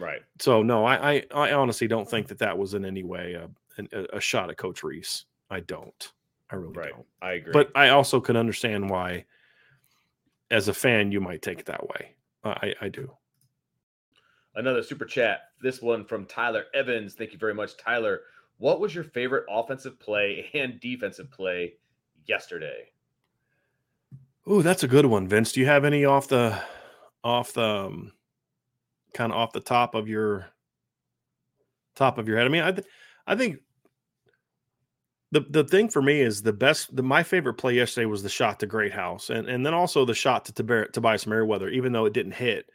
right. 0.00 0.22
So 0.40 0.64
no, 0.64 0.84
I, 0.84 1.12
I 1.12 1.24
I 1.32 1.52
honestly 1.52 1.86
don't 1.86 2.10
think 2.10 2.26
that 2.26 2.38
that 2.38 2.58
was 2.58 2.74
in 2.74 2.84
any 2.84 3.04
way 3.04 3.34
a 3.34 3.48
a, 3.92 4.16
a 4.16 4.20
shot 4.20 4.50
at 4.50 4.56
Coach 4.56 4.82
Rees. 4.82 5.26
I 5.48 5.60
don't. 5.60 6.12
I 6.50 6.56
really 6.56 6.74
Right. 6.74 6.90
don't. 6.90 7.06
I 7.22 7.32
agree. 7.32 7.52
But 7.52 7.70
I 7.74 7.90
also 7.90 8.20
can 8.20 8.36
understand 8.36 8.90
why, 8.90 9.26
as 10.50 10.68
a 10.68 10.74
fan, 10.74 11.12
you 11.12 11.20
might 11.20 11.42
take 11.42 11.60
it 11.60 11.66
that 11.66 11.88
way. 11.88 12.16
I 12.44 12.74
I 12.80 12.88
do. 12.88 13.16
Another 14.54 14.82
super 14.82 15.04
chat. 15.04 15.42
This 15.60 15.80
one 15.80 16.04
from 16.04 16.26
Tyler 16.26 16.64
Evans. 16.74 17.14
Thank 17.14 17.32
you 17.32 17.38
very 17.38 17.54
much, 17.54 17.76
Tyler. 17.76 18.22
What 18.58 18.80
was 18.80 18.94
your 18.94 19.04
favorite 19.04 19.44
offensive 19.48 19.98
play 20.00 20.50
and 20.54 20.80
defensive 20.80 21.30
play 21.30 21.74
yesterday? 22.26 22.90
Ooh, 24.50 24.62
that's 24.62 24.82
a 24.82 24.88
good 24.88 25.06
one, 25.06 25.28
Vince. 25.28 25.52
Do 25.52 25.60
you 25.60 25.66
have 25.66 25.84
any 25.84 26.04
off 26.04 26.28
the 26.28 26.60
off 27.22 27.52
the 27.52 27.62
um, 27.62 28.12
kind 29.14 29.32
of 29.32 29.38
off 29.38 29.52
the 29.52 29.60
top 29.60 29.94
of 29.94 30.08
your 30.08 30.46
top 31.94 32.18
of 32.18 32.26
your 32.26 32.36
head? 32.38 32.46
I 32.46 32.50
mean, 32.50 32.62
I 32.62 32.72
th- 32.72 32.86
I 33.26 33.36
think 33.36 33.58
the 35.32 35.40
the 35.48 35.64
thing 35.64 35.88
for 35.88 36.02
me 36.02 36.20
is 36.20 36.42
the 36.42 36.52
best. 36.52 36.94
The 36.94 37.02
my 37.02 37.22
favorite 37.22 37.54
play 37.54 37.74
yesterday 37.74 38.06
was 38.06 38.22
the 38.22 38.28
shot 38.28 38.60
to 38.60 38.66
Greathouse, 38.66 39.30
and 39.30 39.48
and 39.48 39.64
then 39.64 39.74
also 39.74 40.04
the 40.04 40.14
shot 40.14 40.44
to 40.46 40.52
Tobias, 40.52 40.88
Tobias 40.92 41.26
Merriweather, 41.26 41.68
even 41.68 41.92
though 41.92 42.06
it 42.06 42.12
didn't 42.12 42.32
hit. 42.32 42.70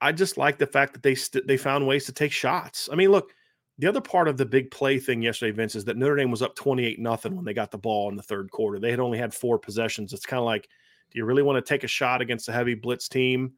I 0.00 0.12
just 0.12 0.36
like 0.36 0.58
the 0.58 0.66
fact 0.66 0.92
that 0.94 1.02
they 1.02 1.14
st- 1.14 1.46
they 1.46 1.56
found 1.56 1.86
ways 1.86 2.06
to 2.06 2.12
take 2.12 2.32
shots. 2.32 2.88
I 2.92 2.94
mean, 2.94 3.10
look, 3.10 3.32
the 3.78 3.88
other 3.88 4.00
part 4.00 4.28
of 4.28 4.36
the 4.36 4.46
big 4.46 4.70
play 4.70 4.98
thing 4.98 5.22
yesterday, 5.22 5.52
Vince, 5.52 5.74
is 5.74 5.84
that 5.86 5.96
Notre 5.96 6.16
Dame 6.16 6.30
was 6.30 6.42
up 6.42 6.54
twenty 6.54 6.84
eight 6.84 6.98
nothing 7.00 7.34
when 7.34 7.44
they 7.44 7.54
got 7.54 7.70
the 7.70 7.78
ball 7.78 8.08
in 8.08 8.16
the 8.16 8.22
third 8.22 8.50
quarter. 8.50 8.78
They 8.78 8.90
had 8.90 9.00
only 9.00 9.18
had 9.18 9.34
four 9.34 9.58
possessions. 9.58 10.12
It's 10.12 10.26
kind 10.26 10.40
of 10.40 10.46
like 10.46 10.68
do 11.10 11.18
you 11.18 11.24
really 11.24 11.42
want 11.42 11.64
to 11.64 11.68
take 11.68 11.84
a 11.84 11.88
shot 11.88 12.20
against 12.20 12.48
a 12.48 12.52
heavy 12.52 12.74
blitz 12.74 13.08
team 13.08 13.52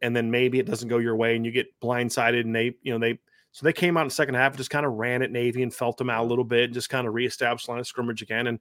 and 0.00 0.14
then 0.14 0.30
maybe 0.30 0.58
it 0.58 0.66
doesn't 0.66 0.88
go 0.88 0.98
your 0.98 1.16
way 1.16 1.36
and 1.36 1.46
you 1.46 1.52
get 1.52 1.68
blindsided 1.80 2.40
and 2.40 2.54
they 2.54 2.74
you 2.82 2.92
know 2.92 2.98
they 2.98 3.18
so 3.52 3.64
they 3.64 3.72
came 3.72 3.96
out 3.96 4.02
in 4.02 4.08
the 4.08 4.14
second 4.14 4.34
half 4.34 4.56
just 4.56 4.70
kind 4.70 4.86
of 4.86 4.92
ran 4.94 5.22
at 5.22 5.30
navy 5.30 5.62
and 5.62 5.72
felt 5.72 5.96
them 5.96 6.10
out 6.10 6.24
a 6.24 6.28
little 6.28 6.44
bit 6.44 6.64
and 6.64 6.74
just 6.74 6.90
kind 6.90 7.06
of 7.06 7.14
reestablished 7.14 7.68
line 7.68 7.78
of 7.78 7.86
scrimmage 7.86 8.22
again 8.22 8.46
and 8.46 8.58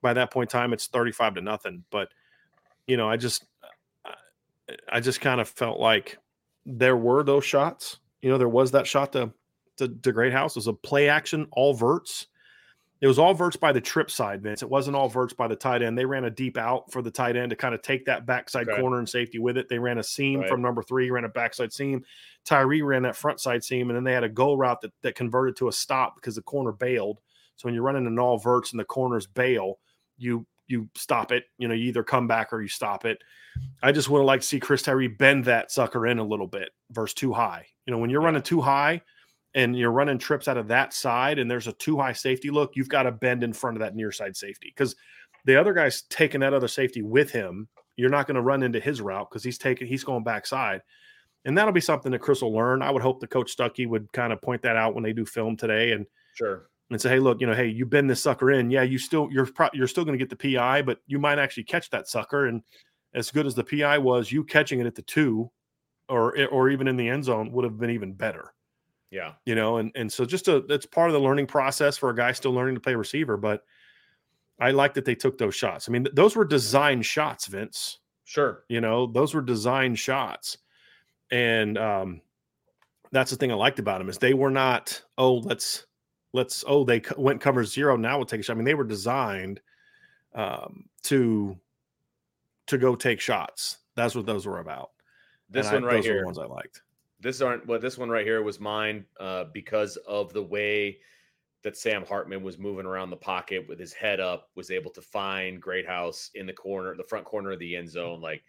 by 0.00 0.12
that 0.12 0.30
point 0.30 0.52
in 0.52 0.58
time 0.58 0.72
it's 0.72 0.86
35 0.86 1.34
to 1.34 1.40
nothing 1.40 1.84
but 1.90 2.08
you 2.88 2.96
know, 2.96 3.08
I 3.08 3.16
just 3.16 3.44
uh, 4.04 4.08
uh, 4.08 4.74
I 4.90 4.98
just 4.98 5.20
kind 5.20 5.40
of 5.40 5.48
felt 5.48 5.78
like 5.78 6.18
there 6.66 6.96
were 6.96 7.22
those 7.22 7.44
shots. 7.44 7.98
You 8.22 8.30
know, 8.30 8.38
there 8.38 8.48
was 8.48 8.72
that 8.72 8.88
shot 8.88 9.12
to 9.12 9.30
to, 9.76 9.88
to 9.88 10.12
Greathouse. 10.12 10.56
It 10.56 10.60
was 10.60 10.66
a 10.66 10.72
play 10.72 11.08
action, 11.08 11.46
all 11.52 11.74
verts. 11.74 12.26
It 13.00 13.06
was 13.06 13.18
all 13.18 13.32
verts 13.32 13.56
by 13.56 13.70
the 13.70 13.80
trip 13.80 14.10
side, 14.10 14.42
Vince. 14.42 14.62
It 14.62 14.68
wasn't 14.68 14.96
all 14.96 15.08
verts 15.08 15.32
by 15.32 15.46
the 15.46 15.54
tight 15.54 15.82
end. 15.82 15.96
They 15.96 16.04
ran 16.04 16.24
a 16.24 16.30
deep 16.30 16.58
out 16.58 16.90
for 16.90 17.00
the 17.00 17.12
tight 17.12 17.36
end 17.36 17.50
to 17.50 17.56
kind 17.56 17.74
of 17.74 17.80
take 17.80 18.04
that 18.06 18.26
backside 18.26 18.68
okay. 18.68 18.80
corner 18.80 18.98
and 18.98 19.08
safety 19.08 19.38
with 19.38 19.56
it. 19.56 19.68
They 19.68 19.78
ran 19.78 19.98
a 19.98 20.02
seam 20.02 20.40
right. 20.40 20.48
from 20.48 20.62
number 20.62 20.82
three, 20.82 21.10
ran 21.10 21.24
a 21.24 21.28
backside 21.28 21.72
seam. 21.72 22.04
Tyree 22.44 22.82
ran 22.82 23.02
that 23.02 23.14
front 23.14 23.40
side 23.40 23.62
seam, 23.62 23.90
and 23.90 23.96
then 23.96 24.02
they 24.02 24.12
had 24.12 24.24
a 24.24 24.28
go 24.28 24.54
route 24.54 24.80
that, 24.80 24.92
that 25.02 25.14
converted 25.14 25.54
to 25.56 25.68
a 25.68 25.72
stop 25.72 26.16
because 26.16 26.34
the 26.34 26.42
corner 26.42 26.72
bailed. 26.72 27.20
So 27.54 27.66
when 27.66 27.74
you're 27.74 27.84
running 27.84 28.06
an 28.06 28.18
all 28.18 28.38
verts 28.38 28.72
and 28.72 28.80
the 28.80 28.84
corners 28.84 29.26
bail, 29.26 29.78
you 30.16 30.44
you 30.66 30.88
stop 30.94 31.32
it. 31.32 31.44
You 31.58 31.68
know, 31.68 31.74
you 31.74 31.84
either 31.84 32.02
come 32.02 32.26
back 32.26 32.52
or 32.52 32.60
you 32.60 32.68
stop 32.68 33.04
it. 33.04 33.22
I 33.82 33.92
just 33.92 34.10
would 34.10 34.22
like 34.22 34.40
to 34.40 34.46
see 34.46 34.60
Chris 34.60 34.82
Tyree 34.82 35.08
bend 35.08 35.44
that 35.46 35.70
sucker 35.70 36.06
in 36.06 36.18
a 36.18 36.24
little 36.24 36.46
bit 36.46 36.70
versus 36.90 37.14
too 37.14 37.32
high. 37.32 37.66
You 37.86 37.92
know, 37.92 37.98
when 37.98 38.10
you're 38.10 38.20
running 38.20 38.42
too 38.42 38.60
high 38.60 39.00
and 39.58 39.76
you're 39.76 39.90
running 39.90 40.18
trips 40.18 40.46
out 40.46 40.56
of 40.56 40.68
that 40.68 40.94
side 40.94 41.40
and 41.40 41.50
there's 41.50 41.66
a 41.66 41.72
too 41.72 41.98
high 41.98 42.12
safety 42.12 42.48
look, 42.48 42.76
you've 42.76 42.88
got 42.88 43.02
to 43.02 43.10
bend 43.10 43.42
in 43.42 43.52
front 43.52 43.76
of 43.76 43.80
that 43.80 43.96
near 43.96 44.12
side 44.12 44.36
safety 44.36 44.72
because 44.74 44.94
the 45.46 45.56
other 45.56 45.74
guy's 45.74 46.02
taking 46.02 46.40
that 46.40 46.54
other 46.54 46.68
safety 46.68 47.02
with 47.02 47.32
him. 47.32 47.68
You're 47.96 48.08
not 48.08 48.28
going 48.28 48.36
to 48.36 48.40
run 48.40 48.62
into 48.62 48.78
his 48.78 49.00
route 49.00 49.28
because 49.28 49.42
he's 49.42 49.58
taking 49.58 49.88
he's 49.88 50.04
going 50.04 50.22
backside. 50.22 50.80
And 51.44 51.58
that'll 51.58 51.72
be 51.72 51.80
something 51.80 52.12
that 52.12 52.20
Chris 52.20 52.40
will 52.40 52.52
learn. 52.52 52.82
I 52.82 52.92
would 52.92 53.02
hope 53.02 53.18
the 53.18 53.26
coach 53.26 53.56
Stuckey 53.56 53.88
would 53.88 54.12
kind 54.12 54.32
of 54.32 54.40
point 54.40 54.62
that 54.62 54.76
out 54.76 54.94
when 54.94 55.02
they 55.02 55.12
do 55.12 55.26
film 55.26 55.56
today 55.56 55.90
and 55.90 56.06
sure 56.34 56.68
and 56.90 57.00
say, 57.00 57.10
hey, 57.10 57.18
look, 57.18 57.40
you 57.40 57.46
know, 57.48 57.54
hey, 57.54 57.66
you 57.66 57.84
bend 57.84 58.08
this 58.08 58.22
sucker 58.22 58.52
in. 58.52 58.70
Yeah, 58.70 58.82
you 58.82 58.98
still 58.98 59.28
you're 59.32 59.46
pro- 59.46 59.70
you're 59.72 59.88
still 59.88 60.04
going 60.04 60.16
to 60.16 60.24
get 60.24 60.30
the 60.30 60.54
PI, 60.54 60.82
but 60.82 61.00
you 61.08 61.18
might 61.18 61.40
actually 61.40 61.64
catch 61.64 61.90
that 61.90 62.06
sucker. 62.06 62.46
And 62.46 62.62
as 63.12 63.32
good 63.32 63.46
as 63.46 63.56
the 63.56 63.64
PI 63.64 63.98
was, 63.98 64.30
you 64.30 64.44
catching 64.44 64.78
it 64.78 64.86
at 64.86 64.94
the 64.94 65.02
two, 65.02 65.50
or 66.08 66.46
or 66.46 66.70
even 66.70 66.86
in 66.86 66.96
the 66.96 67.08
end 67.08 67.24
zone 67.24 67.50
would 67.52 67.64
have 67.64 67.78
been 67.78 67.90
even 67.90 68.12
better. 68.12 68.54
Yeah, 69.10 69.32
you 69.46 69.54
know, 69.54 69.78
and 69.78 69.90
and 69.94 70.12
so 70.12 70.24
just 70.24 70.48
a 70.48 70.60
that's 70.60 70.86
part 70.86 71.08
of 71.08 71.14
the 71.14 71.20
learning 71.20 71.46
process 71.46 71.96
for 71.96 72.10
a 72.10 72.16
guy 72.16 72.32
still 72.32 72.52
learning 72.52 72.74
to 72.74 72.80
play 72.80 72.94
receiver. 72.94 73.36
But 73.36 73.64
I 74.60 74.72
like 74.72 74.94
that 74.94 75.04
they 75.04 75.14
took 75.14 75.38
those 75.38 75.54
shots. 75.54 75.88
I 75.88 75.92
mean, 75.92 76.04
th- 76.04 76.14
those 76.14 76.36
were 76.36 76.44
design 76.44 77.02
shots, 77.02 77.46
Vince. 77.46 78.00
Sure, 78.24 78.64
you 78.68 78.80
know, 78.82 79.06
those 79.06 79.34
were 79.34 79.40
design 79.40 79.94
shots, 79.94 80.58
and 81.30 81.78
um, 81.78 82.20
that's 83.10 83.30
the 83.30 83.36
thing 83.36 83.50
I 83.50 83.54
liked 83.54 83.78
about 83.78 83.98
them 83.98 84.10
is 84.10 84.18
they 84.18 84.34
were 84.34 84.50
not. 84.50 85.00
Oh, 85.16 85.36
let's 85.36 85.86
let's 86.34 86.62
oh 86.66 86.84
they 86.84 87.02
went 87.16 87.40
cover 87.40 87.64
zero 87.64 87.96
now 87.96 88.18
we'll 88.18 88.26
take 88.26 88.40
a 88.40 88.42
shot. 88.42 88.52
I 88.52 88.56
mean 88.56 88.64
they 88.64 88.74
were 88.74 88.84
designed 88.84 89.60
um, 90.34 90.84
to 91.04 91.56
to 92.66 92.78
go 92.78 92.94
take 92.94 93.20
shots. 93.20 93.78
That's 93.96 94.14
what 94.14 94.26
those 94.26 94.46
were 94.46 94.60
about. 94.60 94.90
This 95.48 95.66
and 95.68 95.84
one 95.84 95.92
I, 95.92 95.96
right 95.96 96.04
here, 96.04 96.24
ones 96.24 96.38
I 96.38 96.44
liked. 96.44 96.82
This 97.20 97.40
aren't 97.40 97.66
well. 97.66 97.80
This 97.80 97.98
one 97.98 98.10
right 98.10 98.26
here 98.26 98.42
was 98.42 98.60
mine 98.60 99.04
uh, 99.18 99.44
because 99.52 99.96
of 100.06 100.32
the 100.32 100.42
way 100.42 100.98
that 101.64 101.76
Sam 101.76 102.04
Hartman 102.04 102.42
was 102.42 102.58
moving 102.58 102.86
around 102.86 103.10
the 103.10 103.16
pocket 103.16 103.66
with 103.68 103.80
his 103.80 103.92
head 103.92 104.20
up, 104.20 104.50
was 104.54 104.70
able 104.70 104.92
to 104.92 105.02
find 105.02 105.60
Greathouse 105.60 106.30
in 106.34 106.46
the 106.46 106.52
corner, 106.52 106.94
the 106.94 107.02
front 107.02 107.24
corner 107.24 107.50
of 107.50 107.58
the 107.58 107.74
end 107.74 107.90
zone, 107.90 108.20
like 108.20 108.42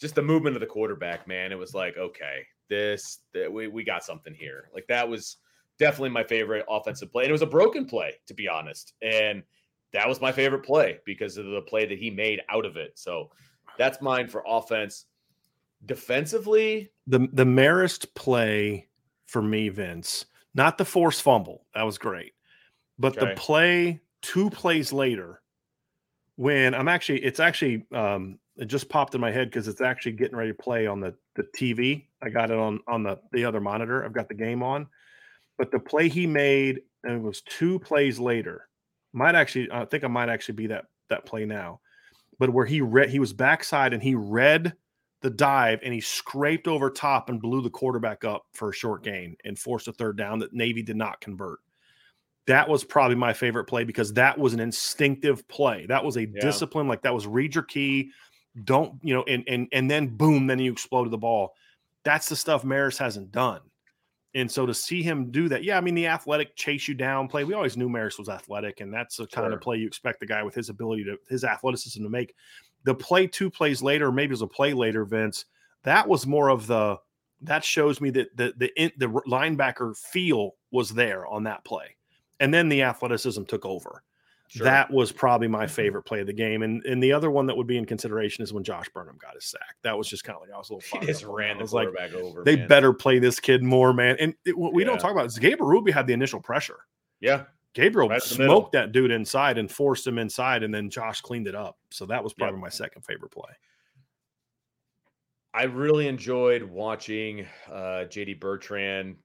just 0.00 0.14
the 0.14 0.22
movement 0.22 0.54
of 0.54 0.60
the 0.60 0.66
quarterback. 0.66 1.26
Man, 1.26 1.50
it 1.50 1.58
was 1.58 1.74
like 1.74 1.96
okay, 1.96 2.46
this, 2.68 3.20
this 3.32 3.48
we 3.48 3.68
we 3.68 3.84
got 3.84 4.04
something 4.04 4.34
here. 4.34 4.70
Like 4.72 4.86
that 4.88 5.08
was 5.08 5.38
definitely 5.78 6.10
my 6.10 6.24
favorite 6.24 6.64
offensive 6.68 7.10
play. 7.10 7.24
And 7.24 7.30
it 7.30 7.32
was 7.32 7.42
a 7.42 7.46
broken 7.46 7.84
play, 7.84 8.14
to 8.26 8.34
be 8.34 8.48
honest. 8.48 8.94
And 9.02 9.42
that 9.92 10.08
was 10.08 10.20
my 10.20 10.32
favorite 10.32 10.64
play 10.64 10.98
because 11.04 11.36
of 11.36 11.46
the 11.46 11.62
play 11.62 11.86
that 11.86 11.98
he 11.98 12.10
made 12.10 12.42
out 12.48 12.66
of 12.66 12.76
it. 12.76 12.98
So 12.98 13.30
that's 13.78 14.00
mine 14.00 14.28
for 14.28 14.44
offense. 14.46 15.06
Defensively, 15.86 16.90
the 17.06 17.28
the 17.32 17.44
Marist 17.44 18.14
play 18.14 18.88
for 19.26 19.42
me, 19.42 19.68
Vince, 19.68 20.26
not 20.54 20.78
the 20.78 20.84
force 20.84 21.20
fumble. 21.20 21.66
That 21.74 21.82
was 21.82 21.98
great. 21.98 22.32
But 22.98 23.16
okay. 23.18 23.30
the 23.30 23.40
play 23.40 24.00
two 24.22 24.50
plays 24.50 24.92
later, 24.92 25.42
when 26.36 26.74
I'm 26.74 26.88
actually, 26.88 27.24
it's 27.24 27.40
actually, 27.40 27.86
um, 27.92 28.38
it 28.56 28.66
just 28.66 28.88
popped 28.88 29.14
in 29.14 29.20
my 29.20 29.30
head 29.30 29.50
because 29.50 29.68
it's 29.68 29.80
actually 29.80 30.12
getting 30.12 30.36
ready 30.36 30.52
to 30.52 30.62
play 30.62 30.86
on 30.86 31.00
the 31.00 31.14
the 31.34 31.44
TV. 31.56 32.06
I 32.22 32.30
got 32.30 32.50
it 32.50 32.58
on 32.58 32.80
on 32.86 33.02
the 33.02 33.18
the 33.32 33.44
other 33.44 33.60
monitor. 33.60 34.04
I've 34.04 34.12
got 34.12 34.28
the 34.28 34.34
game 34.34 34.62
on. 34.62 34.86
But 35.58 35.70
the 35.70 35.78
play 35.78 36.08
he 36.08 36.26
made, 36.26 36.80
and 37.04 37.14
it 37.14 37.22
was 37.22 37.42
two 37.42 37.78
plays 37.78 38.18
later, 38.18 38.68
might 39.12 39.36
actually, 39.36 39.68
I 39.70 39.84
think 39.84 40.02
I 40.02 40.08
might 40.08 40.28
actually 40.28 40.56
be 40.56 40.66
that 40.68 40.86
that 41.10 41.26
play 41.26 41.44
now. 41.44 41.80
But 42.38 42.50
where 42.50 42.66
he 42.66 42.80
read, 42.80 43.10
he 43.10 43.20
was 43.20 43.32
backside 43.32 43.92
and 43.92 44.02
he 44.02 44.14
read 44.14 44.74
the 45.24 45.30
dive 45.30 45.80
and 45.82 45.94
he 45.94 46.02
scraped 46.02 46.68
over 46.68 46.90
top 46.90 47.30
and 47.30 47.40
blew 47.40 47.62
the 47.62 47.70
quarterback 47.70 48.24
up 48.24 48.44
for 48.52 48.68
a 48.68 48.74
short 48.74 49.02
gain 49.02 49.34
and 49.46 49.58
forced 49.58 49.88
a 49.88 49.92
third 49.92 50.18
down 50.18 50.38
that 50.38 50.52
Navy 50.52 50.82
did 50.82 50.96
not 50.96 51.18
convert. 51.22 51.60
That 52.46 52.68
was 52.68 52.84
probably 52.84 53.16
my 53.16 53.32
favorite 53.32 53.64
play 53.64 53.84
because 53.84 54.12
that 54.12 54.38
was 54.38 54.52
an 54.52 54.60
instinctive 54.60 55.48
play. 55.48 55.86
That 55.86 56.04
was 56.04 56.18
a 56.18 56.26
yeah. 56.26 56.40
discipline, 56.42 56.88
like 56.88 57.00
that 57.02 57.14
was 57.14 57.26
read 57.26 57.54
your 57.54 57.64
key, 57.64 58.10
don't 58.64 58.98
you 59.02 59.14
know, 59.14 59.24
and 59.26 59.44
and 59.48 59.66
and 59.72 59.90
then 59.90 60.08
boom, 60.08 60.46
then 60.46 60.58
you 60.58 60.70
exploded 60.70 61.10
the 61.10 61.16
ball. 61.16 61.54
That's 62.04 62.28
the 62.28 62.36
stuff 62.36 62.62
Marist 62.62 62.98
hasn't 62.98 63.32
done. 63.32 63.62
And 64.34 64.50
so 64.50 64.66
to 64.66 64.74
see 64.74 65.02
him 65.02 65.30
do 65.30 65.48
that, 65.48 65.64
yeah, 65.64 65.78
I 65.78 65.80
mean 65.80 65.94
the 65.94 66.08
athletic 66.08 66.54
chase 66.54 66.86
you 66.86 66.92
down 66.92 67.28
play. 67.28 67.44
We 67.44 67.54
always 67.54 67.78
knew 67.78 67.88
Marist 67.88 68.18
was 68.18 68.28
athletic, 68.28 68.80
and 68.80 68.92
that's 68.92 69.16
the 69.16 69.26
kind 69.26 69.54
of 69.54 69.62
play 69.62 69.78
you 69.78 69.86
expect 69.86 70.20
the 70.20 70.26
guy 70.26 70.42
with 70.42 70.54
his 70.54 70.68
ability 70.68 71.04
to 71.04 71.16
his 71.30 71.44
athleticism 71.44 72.02
to 72.02 72.10
make. 72.10 72.34
The 72.84 72.94
play 72.94 73.26
two 73.26 73.50
plays 73.50 73.82
later, 73.82 74.12
maybe 74.12 74.30
it 74.30 74.32
was 74.32 74.42
a 74.42 74.46
play 74.46 74.74
later, 74.74 75.04
Vince. 75.04 75.46
That 75.82 76.08
was 76.08 76.26
more 76.26 76.48
of 76.48 76.66
the 76.66 76.98
that 77.42 77.64
shows 77.64 78.00
me 78.00 78.10
that 78.10 78.36
the 78.36 78.54
the 78.56 78.92
the 78.96 79.06
linebacker 79.26 79.96
feel 79.96 80.52
was 80.70 80.90
there 80.90 81.26
on 81.26 81.44
that 81.44 81.64
play, 81.64 81.96
and 82.40 82.52
then 82.52 82.68
the 82.68 82.82
athleticism 82.82 83.44
took 83.44 83.64
over. 83.64 84.02
Sure. 84.48 84.64
That 84.64 84.90
was 84.90 85.10
probably 85.10 85.48
my 85.48 85.64
mm-hmm. 85.64 85.74
favorite 85.74 86.02
play 86.02 86.20
of 86.20 86.26
the 86.26 86.32
game. 86.32 86.62
And 86.62 86.84
and 86.84 87.02
the 87.02 87.12
other 87.12 87.30
one 87.30 87.46
that 87.46 87.56
would 87.56 87.66
be 87.66 87.76
in 87.76 87.86
consideration 87.86 88.44
is 88.44 88.52
when 88.52 88.62
Josh 88.62 88.88
Burnham 88.90 89.18
got 89.20 89.34
his 89.34 89.46
sack. 89.46 89.76
That 89.82 89.96
was 89.96 90.08
just 90.08 90.22
kind 90.22 90.36
of 90.36 90.42
like 90.42 90.52
I 90.52 90.58
was 90.58 90.70
a 90.70 90.74
little. 90.74 91.00
He 91.00 91.06
just 91.06 91.24
ran 91.24 91.58
the 91.58 91.66
quarterback 91.66 92.12
like, 92.12 92.22
over. 92.22 92.44
They 92.44 92.56
man. 92.56 92.68
better 92.68 92.92
play 92.92 93.18
this 93.18 93.40
kid 93.40 93.62
more, 93.62 93.92
man. 93.92 94.16
And 94.20 94.34
it, 94.44 94.56
what 94.56 94.72
we 94.72 94.82
yeah. 94.82 94.90
don't 94.90 94.98
talk 94.98 95.12
about 95.12 95.26
is 95.26 95.38
Gabriel 95.38 95.70
Rubio 95.70 95.94
had 95.94 96.06
the 96.06 96.12
initial 96.12 96.40
pressure. 96.40 96.78
Yeah, 97.20 97.44
Gabriel 97.74 98.08
right 98.08 98.22
smoked 98.22 98.72
that 98.72 98.92
dude 98.92 99.10
inside 99.10 99.58
and 99.58 99.70
forced 99.70 100.06
him 100.06 100.18
inside, 100.18 100.62
and 100.62 100.72
then 100.72 100.88
Josh 100.88 101.20
cleaned 101.20 101.48
it 101.48 101.54
up. 101.54 101.76
So 101.90 102.06
that 102.06 102.22
was 102.22 102.32
probably 102.32 102.58
yeah. 102.58 102.62
my 102.62 102.68
second 102.68 103.02
favorite 103.02 103.32
play. 103.32 103.50
I 105.52 105.64
really 105.64 106.08
enjoyed 106.08 106.62
watching 106.62 107.46
uh, 107.70 108.06
JD 108.08 108.40
Bertrand 108.40 109.16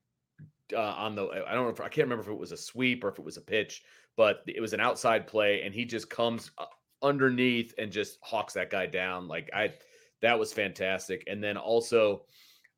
uh, 0.74 0.80
on 0.80 1.16
the. 1.16 1.28
I 1.48 1.54
don't 1.54 1.66
know 1.66 1.70
if 1.70 1.80
I 1.80 1.90
can't 1.90 2.06
remember 2.06 2.24
if 2.24 2.30
it 2.30 2.40
was 2.40 2.52
a 2.52 2.58
sweep 2.58 3.04
or 3.04 3.10
if 3.10 3.20
it 3.20 3.26
was 3.26 3.38
a 3.38 3.42
pitch 3.42 3.84
but 4.20 4.44
it 4.48 4.60
was 4.60 4.74
an 4.74 4.82
outside 4.82 5.26
play 5.28 5.62
and 5.62 5.74
he 5.74 5.86
just 5.86 6.10
comes 6.10 6.52
uh, 6.58 6.66
underneath 7.02 7.74
and 7.78 7.90
just 7.90 8.20
hawks 8.22 8.52
that 8.52 8.70
guy 8.70 8.86
down. 8.86 9.30
Like 9.30 9.50
I, 9.56 9.74
that 10.22 10.38
was 10.38 10.52
fantastic. 10.52 11.24
And 11.28 11.42
then 11.42 11.56
also, 11.56 12.24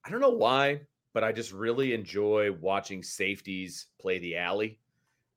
I 0.05 0.11
don't 0.11 0.21
know 0.21 0.29
why, 0.29 0.81
but 1.15 1.23
I 1.23 1.31
just 1.31 1.51
really 1.51 1.95
enjoy 1.95 2.51
watching 2.51 3.01
safeties 3.01 3.87
play 3.99 4.19
the 4.19 4.37
alley. 4.37 4.77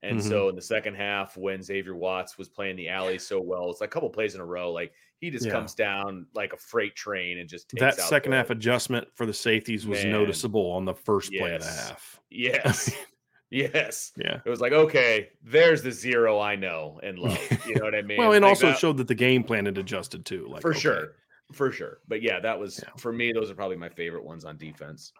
And 0.05 0.19
mm-hmm. 0.19 0.29
so 0.29 0.49
in 0.49 0.55
the 0.55 0.63
second 0.63 0.95
half, 0.95 1.37
when 1.37 1.63
Xavier 1.63 1.95
Watts 1.95 2.37
was 2.39 2.49
playing 2.49 2.77
the 2.77 2.89
alley 2.89 3.19
so 3.19 3.41
well, 3.41 3.71
it's 3.71 3.81
like 3.81 3.91
a 3.91 3.93
couple 3.93 4.11
plays 4.11 4.35
in 4.35 4.41
a 4.41 4.45
row. 4.45 4.73
Like 4.73 4.93
he 5.19 5.31
just 5.31 5.47
yeah. 5.47 5.53
comes 5.53 5.75
down 5.75 6.27
like 6.35 6.53
a 6.53 6.57
freight 6.57 6.95
train 6.95 7.39
and 7.39 7.49
just 7.49 7.69
takes 7.69 7.81
that 7.81 7.99
second 7.99 8.33
half 8.33 8.51
adjustment 8.51 9.09
for 9.15 9.27
the 9.27 9.35
safeties 9.35 9.87
was 9.87 10.03
Man. 10.03 10.13
noticeable 10.13 10.71
on 10.71 10.85
the 10.85 10.95
first 10.95 11.33
yes. 11.33 11.41
play 11.41 11.55
of 11.55 11.63
the 11.63 11.69
half. 11.69 12.21
Yes. 12.31 12.91
Yes. 13.51 14.11
Yeah. 14.17 14.41
It 14.45 14.51
was 14.51 14.61
like, 14.61 14.73
okay, 14.73 15.29
there's 15.41 15.81
the 15.81 15.93
zero 15.93 16.41
I 16.41 16.57
know 16.57 16.99
and 17.05 17.17
love. 17.17 17.39
You 17.69 17.77
know 17.77 17.85
what 17.85 17.95
I 17.95 18.03
mean? 18.03 18.19
well, 18.19 18.33
and 18.33 18.43
like 18.43 18.49
also 18.49 18.69
that, 18.69 18.79
showed 18.79 18.97
that 18.97 19.07
the 19.07 19.15
game 19.15 19.45
plan 19.45 19.67
had 19.67 19.79
adjusted 19.79 20.27
too. 20.27 20.49
Like 20.51 20.61
for 20.61 20.71
okay. 20.71 20.81
sure. 20.81 21.13
For 21.53 21.71
sure. 21.71 21.99
But 22.09 22.21
yeah, 22.21 22.41
that 22.41 22.59
was 22.59 22.81
yeah. 22.83 22.91
for 22.97 23.13
me, 23.13 23.33
those 23.33 23.53
are 23.53 23.55
probably 23.55 23.77
my 23.77 23.91
favorite 23.91 24.25
ones 24.25 24.45
on 24.45 24.57
defense. 24.57 25.13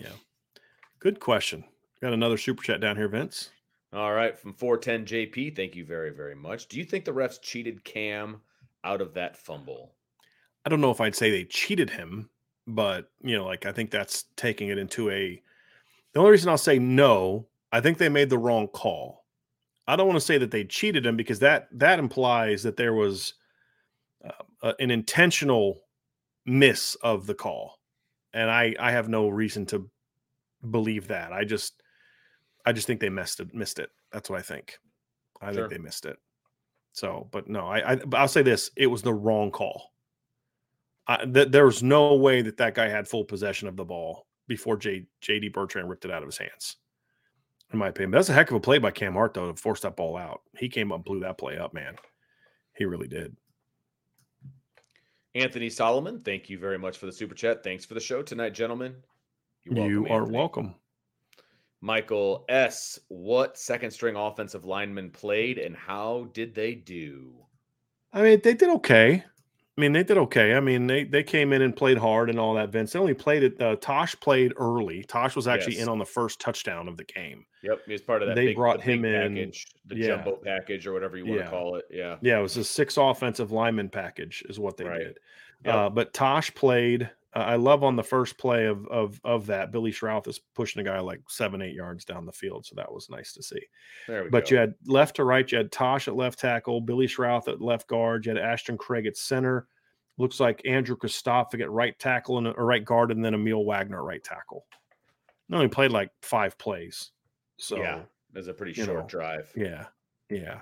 Yeah. 0.00 0.08
Good 0.98 1.20
question. 1.20 1.62
Got 2.00 2.14
another 2.14 2.38
super 2.38 2.62
chat 2.62 2.80
down 2.80 2.96
here, 2.96 3.08
Vince. 3.08 3.50
All 3.92 4.12
right, 4.12 4.38
from 4.38 4.52
410 4.52 5.06
JP. 5.06 5.56
Thank 5.56 5.74
you 5.74 5.84
very, 5.84 6.10
very 6.10 6.34
much. 6.34 6.68
Do 6.68 6.78
you 6.78 6.84
think 6.84 7.04
the 7.04 7.12
refs 7.12 7.40
cheated 7.40 7.84
Cam 7.84 8.42
out 8.84 9.00
of 9.00 9.14
that 9.14 9.36
fumble? 9.36 9.94
I 10.66 10.68
don't 10.68 10.80
know 10.80 10.90
if 10.90 11.00
I'd 11.00 11.14
say 11.14 11.30
they 11.30 11.44
cheated 11.44 11.90
him, 11.90 12.28
but 12.66 13.10
you 13.22 13.36
know, 13.36 13.46
like 13.46 13.64
I 13.64 13.72
think 13.72 13.90
that's 13.90 14.24
taking 14.36 14.68
it 14.68 14.78
into 14.78 15.10
a 15.10 15.42
the 16.12 16.20
only 16.20 16.32
reason 16.32 16.50
I'll 16.50 16.58
say 16.58 16.78
no 16.78 17.48
I 17.72 17.80
think 17.80 17.98
they 17.98 18.08
made 18.08 18.30
the 18.30 18.38
wrong 18.38 18.68
call. 18.68 19.24
I 19.86 19.96
don't 19.96 20.06
want 20.06 20.18
to 20.18 20.24
say 20.24 20.38
that 20.38 20.50
they 20.50 20.64
cheated 20.64 21.06
him 21.06 21.16
because 21.16 21.38
that 21.40 21.68
that 21.72 21.98
implies 21.98 22.62
that 22.62 22.76
there 22.76 22.94
was 22.94 23.34
uh, 24.62 24.72
an 24.78 24.90
intentional 24.90 25.82
miss 26.44 26.94
of 26.96 27.26
the 27.26 27.34
call, 27.34 27.78
and 28.32 28.50
I 28.50 28.74
I 28.78 28.92
have 28.92 29.08
no 29.08 29.28
reason 29.28 29.66
to 29.66 29.88
believe 30.70 31.08
that. 31.08 31.32
I 31.32 31.44
just 31.44 31.82
I 32.68 32.72
just 32.72 32.86
think 32.86 33.00
they 33.00 33.08
missed 33.08 33.40
it. 33.40 33.54
Missed 33.54 33.78
it. 33.78 33.88
That's 34.12 34.28
what 34.28 34.38
I 34.38 34.42
think. 34.42 34.78
I 35.40 35.52
sure. 35.52 35.62
think 35.62 35.70
they 35.70 35.82
missed 35.82 36.04
it. 36.04 36.18
So, 36.92 37.26
but 37.30 37.48
no, 37.48 37.60
I, 37.66 37.94
I 37.94 37.98
I'll 38.12 38.28
say 38.28 38.42
this: 38.42 38.70
it 38.76 38.88
was 38.88 39.00
the 39.00 39.14
wrong 39.14 39.50
call. 39.50 39.94
I, 41.06 41.24
th- 41.24 41.48
there 41.48 41.64
was 41.64 41.82
no 41.82 42.16
way 42.16 42.42
that 42.42 42.58
that 42.58 42.74
guy 42.74 42.88
had 42.88 43.08
full 43.08 43.24
possession 43.24 43.68
of 43.68 43.76
the 43.76 43.86
ball 43.86 44.26
before 44.48 44.76
J- 44.76 45.06
JD 45.22 45.54
Bertrand 45.54 45.88
ripped 45.88 46.04
it 46.04 46.10
out 46.10 46.22
of 46.22 46.28
his 46.28 46.36
hands. 46.36 46.76
In 47.72 47.78
my 47.78 47.88
opinion, 47.88 48.10
but 48.10 48.18
that's 48.18 48.28
a 48.28 48.34
heck 48.34 48.50
of 48.50 48.56
a 48.58 48.60
play 48.60 48.76
by 48.76 48.90
Cam 48.90 49.14
Hart 49.14 49.32
though 49.32 49.50
to 49.50 49.56
force 49.56 49.80
that 49.80 49.96
ball 49.96 50.18
out. 50.18 50.42
He 50.58 50.68
came 50.68 50.92
up, 50.92 50.96
and 50.96 51.04
blew 51.06 51.20
that 51.20 51.38
play 51.38 51.56
up, 51.56 51.72
man. 51.72 51.96
He 52.76 52.84
really 52.84 53.08
did. 53.08 53.34
Anthony 55.34 55.70
Solomon, 55.70 56.20
thank 56.20 56.50
you 56.50 56.58
very 56.58 56.78
much 56.78 56.98
for 56.98 57.06
the 57.06 57.12
super 57.12 57.34
chat. 57.34 57.64
Thanks 57.64 57.86
for 57.86 57.94
the 57.94 58.00
show 58.00 58.20
tonight, 58.20 58.50
gentlemen. 58.50 58.94
You're 59.64 59.74
welcome, 59.74 59.90
you 59.90 60.06
are 60.08 60.20
Anthony. 60.20 60.36
welcome. 60.36 60.74
Michael 61.80 62.44
S. 62.48 62.98
What 63.08 63.58
second 63.58 63.90
string 63.90 64.16
offensive 64.16 64.64
linemen 64.64 65.10
played 65.10 65.58
and 65.58 65.76
how 65.76 66.28
did 66.32 66.54
they 66.54 66.74
do? 66.74 67.32
I 68.12 68.22
mean, 68.22 68.40
they 68.42 68.54
did 68.54 68.68
okay. 68.70 69.24
I 69.24 69.80
mean, 69.80 69.92
they 69.92 70.02
did 70.02 70.18
okay. 70.18 70.54
I 70.54 70.60
mean, 70.60 70.88
they 70.88 71.04
they 71.04 71.22
came 71.22 71.52
in 71.52 71.62
and 71.62 71.76
played 71.76 71.98
hard 71.98 72.30
and 72.30 72.38
all 72.40 72.54
that. 72.54 72.70
Vince, 72.70 72.92
they 72.92 72.98
only 72.98 73.14
played 73.14 73.44
it. 73.44 73.62
Uh, 73.62 73.76
Tosh 73.76 74.18
played 74.18 74.52
early. 74.56 75.04
Tosh 75.04 75.36
was 75.36 75.46
actually 75.46 75.74
yes. 75.74 75.84
in 75.84 75.88
on 75.88 76.00
the 76.00 76.04
first 76.04 76.40
touchdown 76.40 76.88
of 76.88 76.96
the 76.96 77.04
game. 77.04 77.44
Yep, 77.62 77.82
he 77.86 77.92
was 77.92 78.02
part 78.02 78.22
of 78.22 78.28
that. 78.28 78.34
They 78.34 78.46
big, 78.46 78.56
brought 78.56 78.78
the 78.78 78.92
him 78.92 79.04
in, 79.04 79.34
package, 79.34 79.66
the 79.86 79.96
yeah. 79.96 80.06
jumbo 80.08 80.36
package 80.44 80.84
or 80.84 80.92
whatever 80.92 81.16
you 81.16 81.26
want 81.26 81.38
yeah. 81.38 81.44
to 81.44 81.50
call 81.50 81.76
it. 81.76 81.84
Yeah, 81.92 82.16
yeah, 82.22 82.40
it 82.40 82.42
was 82.42 82.56
a 82.56 82.64
six 82.64 82.96
offensive 82.96 83.52
lineman 83.52 83.88
package, 83.88 84.42
is 84.48 84.58
what 84.58 84.76
they 84.76 84.84
right. 84.84 84.98
did. 84.98 85.18
Yep. 85.64 85.74
Uh, 85.74 85.90
but 85.90 86.12
Tosh 86.12 86.52
played. 86.54 87.08
Uh, 87.34 87.40
I 87.40 87.56
love 87.56 87.84
on 87.84 87.96
the 87.96 88.02
first 88.02 88.38
play 88.38 88.66
of 88.66 88.86
of 88.88 89.20
of 89.22 89.46
that. 89.46 89.70
Billy 89.70 89.92
Schrauth 89.92 90.26
is 90.28 90.40
pushing 90.54 90.80
a 90.80 90.84
guy 90.84 90.98
like 91.00 91.20
seven, 91.28 91.60
eight 91.60 91.74
yards 91.74 92.04
down 92.04 92.24
the 92.24 92.32
field, 92.32 92.64
so 92.64 92.74
that 92.76 92.90
was 92.90 93.10
nice 93.10 93.32
to 93.34 93.42
see. 93.42 93.60
There 94.06 94.30
but 94.30 94.48
go. 94.48 94.54
you 94.54 94.60
had 94.60 94.74
left 94.86 95.16
to 95.16 95.24
right. 95.24 95.50
You 95.50 95.58
had 95.58 95.70
Tosh 95.70 96.08
at 96.08 96.16
left 96.16 96.38
tackle, 96.38 96.80
Billy 96.80 97.06
Schrauth 97.06 97.48
at 97.48 97.60
left 97.60 97.86
guard. 97.86 98.24
You 98.24 98.34
had 98.34 98.42
Ashton 98.42 98.78
Craig 98.78 99.06
at 99.06 99.16
center. 99.16 99.66
Looks 100.16 100.40
like 100.40 100.62
Andrew 100.64 100.96
Kristofic 100.96 101.60
at 101.60 101.70
right 101.70 101.96
tackle 101.98 102.38
and 102.38 102.46
a 102.46 102.52
right 102.52 102.84
guard, 102.84 103.10
and 103.10 103.24
then 103.24 103.34
Aamil 103.34 103.64
Wagner 103.64 103.98
at 103.98 104.04
right 104.04 104.24
tackle. 104.24 104.64
They 105.48 105.56
only 105.56 105.68
played 105.68 105.92
like 105.92 106.10
five 106.22 106.56
plays, 106.58 107.10
so 107.58 107.76
yeah, 107.76 107.98
it 107.98 108.06
was 108.34 108.48
a 108.48 108.54
pretty 108.54 108.72
short 108.72 108.88
know, 108.88 109.06
drive. 109.06 109.52
Yeah, 109.54 109.84
yeah, 110.30 110.60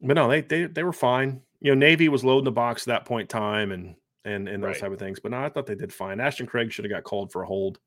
but 0.00 0.14
no, 0.14 0.28
they 0.28 0.40
they 0.40 0.64
they 0.66 0.84
were 0.84 0.92
fine. 0.92 1.42
You 1.60 1.72
know, 1.72 1.78
Navy 1.78 2.08
was 2.08 2.24
loading 2.24 2.44
the 2.44 2.52
box 2.52 2.82
at 2.82 2.86
that 2.86 3.04
point 3.04 3.32
in 3.32 3.38
time, 3.38 3.72
and 3.72 3.96
and 4.24 4.48
and 4.48 4.62
those 4.62 4.74
right. 4.74 4.80
type 4.80 4.92
of 4.92 4.98
things. 4.98 5.20
But 5.20 5.32
no, 5.32 5.38
I 5.38 5.48
thought 5.48 5.66
they 5.66 5.74
did 5.74 5.92
fine. 5.92 6.20
Ashton 6.20 6.46
Craig 6.46 6.72
should 6.72 6.84
have 6.84 6.92
got 6.92 7.04
called 7.04 7.32
for 7.32 7.42
a 7.42 7.46
hold. 7.46 7.78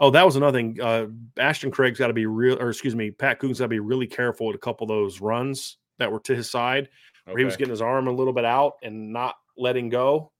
Oh, 0.00 0.10
that 0.10 0.24
was 0.24 0.36
another 0.36 0.56
thing. 0.56 0.78
Uh, 0.80 1.06
Ashton 1.38 1.70
Craig's 1.70 1.98
got 1.98 2.06
to 2.06 2.12
be 2.12 2.26
real, 2.26 2.60
or 2.60 2.70
excuse 2.70 2.94
me, 2.94 3.10
Pat 3.10 3.40
Coogan's 3.40 3.58
got 3.58 3.64
to 3.64 3.68
be 3.68 3.80
really 3.80 4.06
careful 4.06 4.46
with 4.46 4.56
a 4.56 4.60
couple 4.60 4.84
of 4.84 4.88
those 4.88 5.20
runs 5.20 5.78
that 5.98 6.10
were 6.10 6.20
to 6.20 6.36
his 6.36 6.48
side, 6.48 6.88
where 7.24 7.32
okay. 7.32 7.42
he 7.42 7.44
was 7.44 7.56
getting 7.56 7.72
his 7.72 7.82
arm 7.82 8.06
a 8.06 8.12
little 8.12 8.32
bit 8.32 8.44
out 8.44 8.74
and 8.82 9.12
not 9.12 9.34
letting 9.56 9.88
go. 9.88 10.30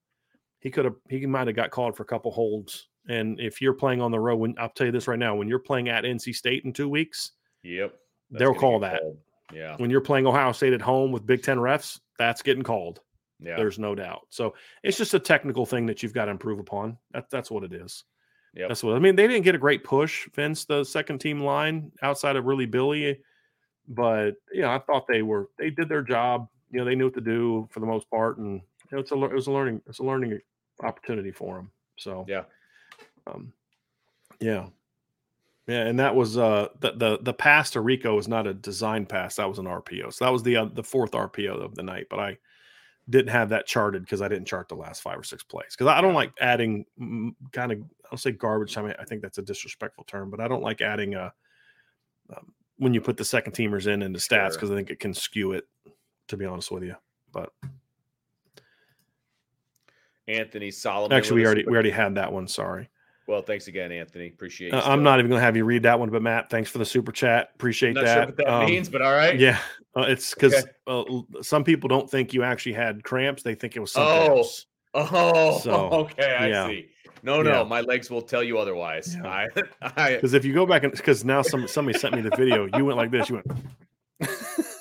He 0.60 0.70
could 0.70 0.84
have, 0.84 0.94
he 1.08 1.26
might 1.26 1.48
have 1.48 1.56
got 1.56 1.70
called 1.70 1.96
for 1.96 2.04
a 2.04 2.06
couple 2.06 2.30
holds. 2.30 2.88
And 3.08 3.40
if 3.40 3.60
you're 3.60 3.72
playing 3.72 4.00
on 4.00 4.10
the 4.12 4.20
road, 4.20 4.36
when 4.36 4.54
I'll 4.58 4.68
tell 4.68 4.86
you 4.86 4.92
this 4.92 5.08
right 5.08 5.18
now, 5.18 5.34
when 5.34 5.48
you're 5.48 5.58
playing 5.58 5.88
at 5.88 6.04
NC 6.04 6.34
State 6.34 6.64
in 6.64 6.72
two 6.72 6.88
weeks, 6.88 7.32
yep, 7.64 7.94
they'll 8.30 8.54
call 8.54 8.78
that. 8.80 9.00
Called. 9.00 9.18
Yeah. 9.52 9.76
When 9.78 9.90
you're 9.90 10.02
playing 10.02 10.26
Ohio 10.26 10.52
State 10.52 10.72
at 10.72 10.82
home 10.82 11.10
with 11.10 11.26
Big 11.26 11.42
Ten 11.42 11.58
refs, 11.58 11.98
that's 12.18 12.42
getting 12.42 12.62
called. 12.62 13.00
Yeah. 13.40 13.56
There's 13.56 13.78
no 13.78 13.94
doubt. 13.94 14.26
So 14.30 14.54
it's 14.82 14.98
just 14.98 15.14
a 15.14 15.18
technical 15.18 15.64
thing 15.64 15.86
that 15.86 16.02
you've 16.02 16.14
got 16.14 16.26
to 16.26 16.30
improve 16.30 16.58
upon. 16.58 16.98
That, 17.12 17.30
that's 17.30 17.50
what 17.50 17.62
it 17.62 17.72
is. 17.72 18.04
Yeah. 18.54 18.66
That's 18.68 18.82
what 18.82 18.96
I 18.96 18.98
mean. 18.98 19.14
They 19.14 19.26
didn't 19.26 19.44
get 19.44 19.54
a 19.54 19.58
great 19.58 19.84
push, 19.84 20.28
Vince, 20.34 20.64
the 20.64 20.82
second 20.82 21.18
team 21.18 21.40
line 21.40 21.92
outside 22.02 22.36
of 22.36 22.46
really 22.46 22.66
Billy. 22.66 23.20
But 23.86 24.32
yeah, 24.52 24.74
I 24.74 24.78
thought 24.78 25.06
they 25.06 25.22
were 25.22 25.48
they 25.58 25.70
did 25.70 25.88
their 25.88 26.02
job. 26.02 26.48
You 26.70 26.78
know, 26.78 26.84
they 26.84 26.94
knew 26.94 27.04
what 27.06 27.14
to 27.14 27.20
do 27.20 27.68
for 27.70 27.80
the 27.80 27.86
most 27.86 28.10
part, 28.10 28.38
and 28.38 28.60
you 28.90 28.96
know, 28.96 28.98
it's 28.98 29.12
a 29.12 29.24
it 29.24 29.32
was 29.32 29.46
a 29.46 29.52
learning 29.52 29.80
it's 29.86 30.00
a 30.00 30.02
learning 30.02 30.40
opportunity 30.82 31.30
for 31.30 31.56
them. 31.56 31.70
So 31.96 32.26
yeah, 32.28 32.44
um, 33.26 33.52
yeah, 34.40 34.66
yeah, 35.66 35.86
and 35.86 35.98
that 35.98 36.14
was 36.14 36.36
uh 36.36 36.68
the 36.80 36.92
the 36.92 37.18
the 37.22 37.32
pass 37.32 37.70
to 37.70 37.80
Rico 37.80 38.16
was 38.16 38.28
not 38.28 38.46
a 38.46 38.52
design 38.52 39.06
pass. 39.06 39.36
That 39.36 39.48
was 39.48 39.58
an 39.58 39.66
RPO. 39.66 40.12
So 40.12 40.24
that 40.24 40.32
was 40.32 40.42
the 40.42 40.56
uh, 40.56 40.64
the 40.66 40.84
fourth 40.84 41.12
RPO 41.12 41.64
of 41.64 41.74
the 41.74 41.82
night. 41.82 42.08
But 42.10 42.18
I 42.18 42.38
didn't 43.10 43.30
have 43.30 43.48
that 43.48 43.66
charted 43.66 44.02
because 44.02 44.20
I 44.20 44.28
didn't 44.28 44.46
chart 44.46 44.68
the 44.68 44.74
last 44.74 45.02
five 45.02 45.18
or 45.18 45.24
six 45.24 45.42
plays 45.42 45.74
because 45.76 45.86
I 45.86 46.00
don't 46.00 46.14
like 46.14 46.32
adding 46.40 46.84
kind 47.52 47.72
of 47.72 47.78
I'll 48.10 48.18
say 48.18 48.32
garbage 48.32 48.74
time. 48.74 48.92
I 48.98 49.04
think 49.04 49.22
that's 49.22 49.38
a 49.38 49.42
disrespectful 49.42 50.04
term, 50.04 50.30
but 50.30 50.40
I 50.40 50.48
don't 50.48 50.62
like 50.62 50.80
adding 50.80 51.14
a 51.14 51.32
um, 52.34 52.52
when 52.76 52.94
you 52.94 53.00
put 53.00 53.16
the 53.16 53.24
second 53.24 53.52
teamers 53.52 53.86
in 53.86 54.02
into 54.02 54.18
stats 54.18 54.52
because 54.52 54.68
sure. 54.68 54.74
I 54.74 54.78
think 54.78 54.90
it 54.90 55.00
can 55.00 55.14
skew 55.14 55.52
it. 55.52 55.64
To 56.28 56.36
be 56.36 56.44
honest 56.44 56.70
with 56.70 56.82
you, 56.82 56.94
but 57.32 57.54
Anthony 60.28 60.70
Solomon. 60.70 61.16
Actually, 61.16 61.40
we 61.40 61.46
already 61.46 61.64
we 61.64 61.72
already 61.72 61.90
had 61.90 62.14
that 62.16 62.30
one. 62.30 62.46
Sorry. 62.46 62.90
Well, 63.28 63.42
thanks 63.42 63.68
again, 63.68 63.92
Anthony. 63.92 64.28
Appreciate. 64.28 64.72
Uh, 64.72 64.80
I'm 64.86 65.02
not 65.02 65.18
even 65.18 65.28
going 65.28 65.38
to 65.38 65.44
have 65.44 65.54
you 65.54 65.66
read 65.66 65.82
that 65.82 66.00
one, 66.00 66.08
but 66.08 66.22
Matt, 66.22 66.48
thanks 66.48 66.70
for 66.70 66.78
the 66.78 66.86
super 66.86 67.12
chat. 67.12 67.50
Appreciate 67.54 67.92
not 67.92 68.06
that. 68.06 68.14
Sure 68.14 68.26
what 68.26 68.36
that 68.38 68.48
um, 68.48 68.64
means, 68.64 68.88
but 68.88 69.02
all 69.02 69.12
right. 69.12 69.38
Yeah, 69.38 69.58
uh, 69.94 70.06
it's 70.08 70.32
because 70.32 70.54
okay. 70.54 70.64
uh, 70.86 71.42
some 71.42 71.62
people 71.62 71.88
don't 71.88 72.10
think 72.10 72.32
you 72.32 72.42
actually 72.42 72.72
had 72.72 73.04
cramps; 73.04 73.42
they 73.42 73.54
think 73.54 73.76
it 73.76 73.80
was 73.80 73.92
something 73.92 74.32
oh. 74.32 74.38
else. 74.38 74.64
Oh, 74.94 75.58
so, 75.58 75.72
okay, 75.92 76.36
I 76.36 76.48
yeah. 76.48 76.66
see. 76.68 76.88
No, 77.22 77.42
no, 77.42 77.50
yeah. 77.50 77.62
my 77.64 77.82
legs 77.82 78.10
will 78.10 78.22
tell 78.22 78.42
you 78.42 78.56
otherwise. 78.56 79.14
Because 79.14 80.32
if 80.32 80.46
you 80.46 80.54
go 80.54 80.64
back 80.64 80.84
and 80.84 80.92
because 80.92 81.22
now 81.22 81.42
some 81.42 81.68
somebody 81.68 81.98
sent 81.98 82.14
me 82.14 82.22
the 82.22 82.34
video, 82.34 82.66
you 82.78 82.86
went 82.86 82.96
like 82.96 83.10
this. 83.10 83.28
You 83.28 83.42
went. 83.44 83.60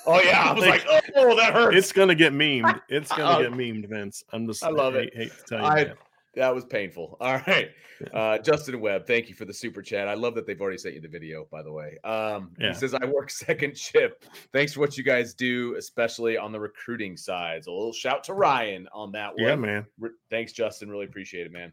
oh 0.06 0.22
yeah, 0.22 0.44
I 0.44 0.52
was 0.54 0.64
like, 0.64 0.86
oh, 1.16 1.36
that 1.36 1.52
hurts. 1.52 1.76
It's 1.76 1.92
gonna 1.92 2.14
get 2.14 2.32
memed. 2.32 2.80
It's 2.88 3.10
gonna 3.10 3.42
get 3.42 3.52
memed, 3.52 3.90
Vince. 3.90 4.24
I'm 4.32 4.46
just. 4.46 4.64
I 4.64 4.70
love 4.70 4.94
hate, 4.94 5.08
it. 5.08 5.16
Hate 5.16 5.32
to 5.32 5.44
tell 5.44 5.60
you. 5.60 5.66
I, 5.66 5.84
that 5.84 5.98
was 6.36 6.64
painful. 6.64 7.16
All 7.20 7.40
right. 7.46 7.70
Uh, 8.12 8.38
Justin 8.38 8.80
Webb, 8.80 9.06
thank 9.06 9.28
you 9.28 9.34
for 9.34 9.44
the 9.44 9.52
super 9.52 9.82
chat. 9.82 10.08
I 10.08 10.14
love 10.14 10.34
that 10.36 10.46
they've 10.46 10.60
already 10.60 10.78
sent 10.78 10.94
you 10.94 11.00
the 11.00 11.08
video, 11.08 11.46
by 11.50 11.62
the 11.62 11.72
way. 11.72 11.98
Um, 12.04 12.50
yeah. 12.58 12.68
He 12.68 12.74
says, 12.74 12.94
I 12.94 13.04
work 13.06 13.30
second 13.30 13.76
shift. 13.76 14.28
Thanks 14.52 14.72
for 14.72 14.80
what 14.80 14.96
you 14.96 15.04
guys 15.04 15.34
do, 15.34 15.74
especially 15.76 16.36
on 16.36 16.52
the 16.52 16.60
recruiting 16.60 17.16
side. 17.16 17.64
So 17.64 17.72
a 17.72 17.74
little 17.74 17.92
shout 17.92 18.24
to 18.24 18.34
Ryan 18.34 18.88
on 18.92 19.12
that 19.12 19.34
one. 19.34 19.44
Yeah, 19.44 19.56
man. 19.56 19.86
Re- 19.98 20.10
thanks, 20.30 20.52
Justin. 20.52 20.90
Really 20.90 21.06
appreciate 21.06 21.46
it, 21.46 21.52
man. 21.52 21.72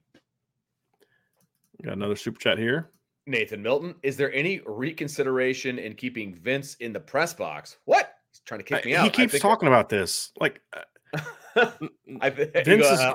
Got 1.84 1.94
another 1.94 2.16
super 2.16 2.40
chat 2.40 2.58
here. 2.58 2.90
Nathan 3.28 3.62
Milton, 3.62 3.96
is 4.04 4.18
there 4.18 4.32
any 4.34 4.62
reconsideration 4.66 5.80
in 5.80 5.96
keeping 5.96 6.36
Vince 6.36 6.76
in 6.76 6.94
the 6.94 7.00
press 7.00 7.34
box? 7.34 7.78
What? 7.86 8.14
He's 8.32 8.40
trying 8.42 8.60
to 8.60 8.64
kick 8.64 8.86
me 8.86 8.96
out. 8.96 9.04
He 9.04 9.10
keeps 9.10 9.40
talking 9.40 9.68
about 9.68 9.90
this. 9.90 10.32
Like, 10.40 10.62
I, 12.22 12.30
Vince 12.30 12.86
is 12.86 13.00
uh, 13.00 13.14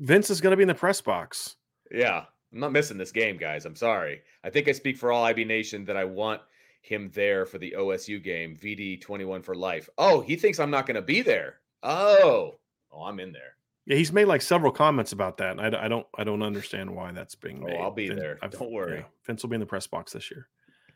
Vince 0.00 0.30
is 0.30 0.40
going 0.40 0.50
to 0.50 0.56
be 0.56 0.62
in 0.62 0.68
the 0.68 0.74
press 0.74 1.00
box. 1.00 1.56
Yeah, 1.90 2.24
I'm 2.52 2.60
not 2.60 2.72
missing 2.72 2.98
this 2.98 3.12
game, 3.12 3.36
guys. 3.36 3.66
I'm 3.66 3.76
sorry. 3.76 4.22
I 4.42 4.50
think 4.50 4.66
I 4.66 4.72
speak 4.72 4.96
for 4.96 5.12
all 5.12 5.24
IB 5.24 5.44
Nation 5.44 5.84
that 5.84 5.96
I 5.96 6.04
want 6.04 6.40
him 6.80 7.10
there 7.14 7.44
for 7.44 7.58
the 7.58 7.74
OSU 7.76 8.22
game. 8.22 8.56
VD 8.56 9.00
21 9.00 9.42
for 9.42 9.54
life. 9.54 9.88
Oh, 9.98 10.20
he 10.22 10.36
thinks 10.36 10.58
I'm 10.58 10.70
not 10.70 10.86
going 10.86 10.94
to 10.94 11.02
be 11.02 11.20
there. 11.20 11.56
Oh, 11.82 12.58
oh, 12.90 13.02
I'm 13.02 13.20
in 13.20 13.32
there. 13.32 13.56
Yeah, 13.86 13.96
he's 13.96 14.12
made 14.12 14.26
like 14.26 14.42
several 14.42 14.72
comments 14.72 15.12
about 15.12 15.36
that. 15.38 15.58
And 15.58 15.76
I, 15.76 15.84
I 15.84 15.88
don't, 15.88 16.06
I 16.16 16.24
don't 16.24 16.42
understand 16.42 16.90
why 16.90 17.12
that's 17.12 17.34
being 17.34 17.62
made. 17.62 17.76
Oh, 17.78 17.82
I'll 17.82 17.90
be 17.90 18.08
Vince, 18.08 18.20
there. 18.20 18.38
I've, 18.42 18.52
don't 18.52 18.72
worry. 18.72 18.98
Yeah, 18.98 19.04
Vince 19.26 19.42
will 19.42 19.50
be 19.50 19.56
in 19.56 19.60
the 19.60 19.66
press 19.66 19.86
box 19.86 20.12
this 20.12 20.30
year. 20.30 20.48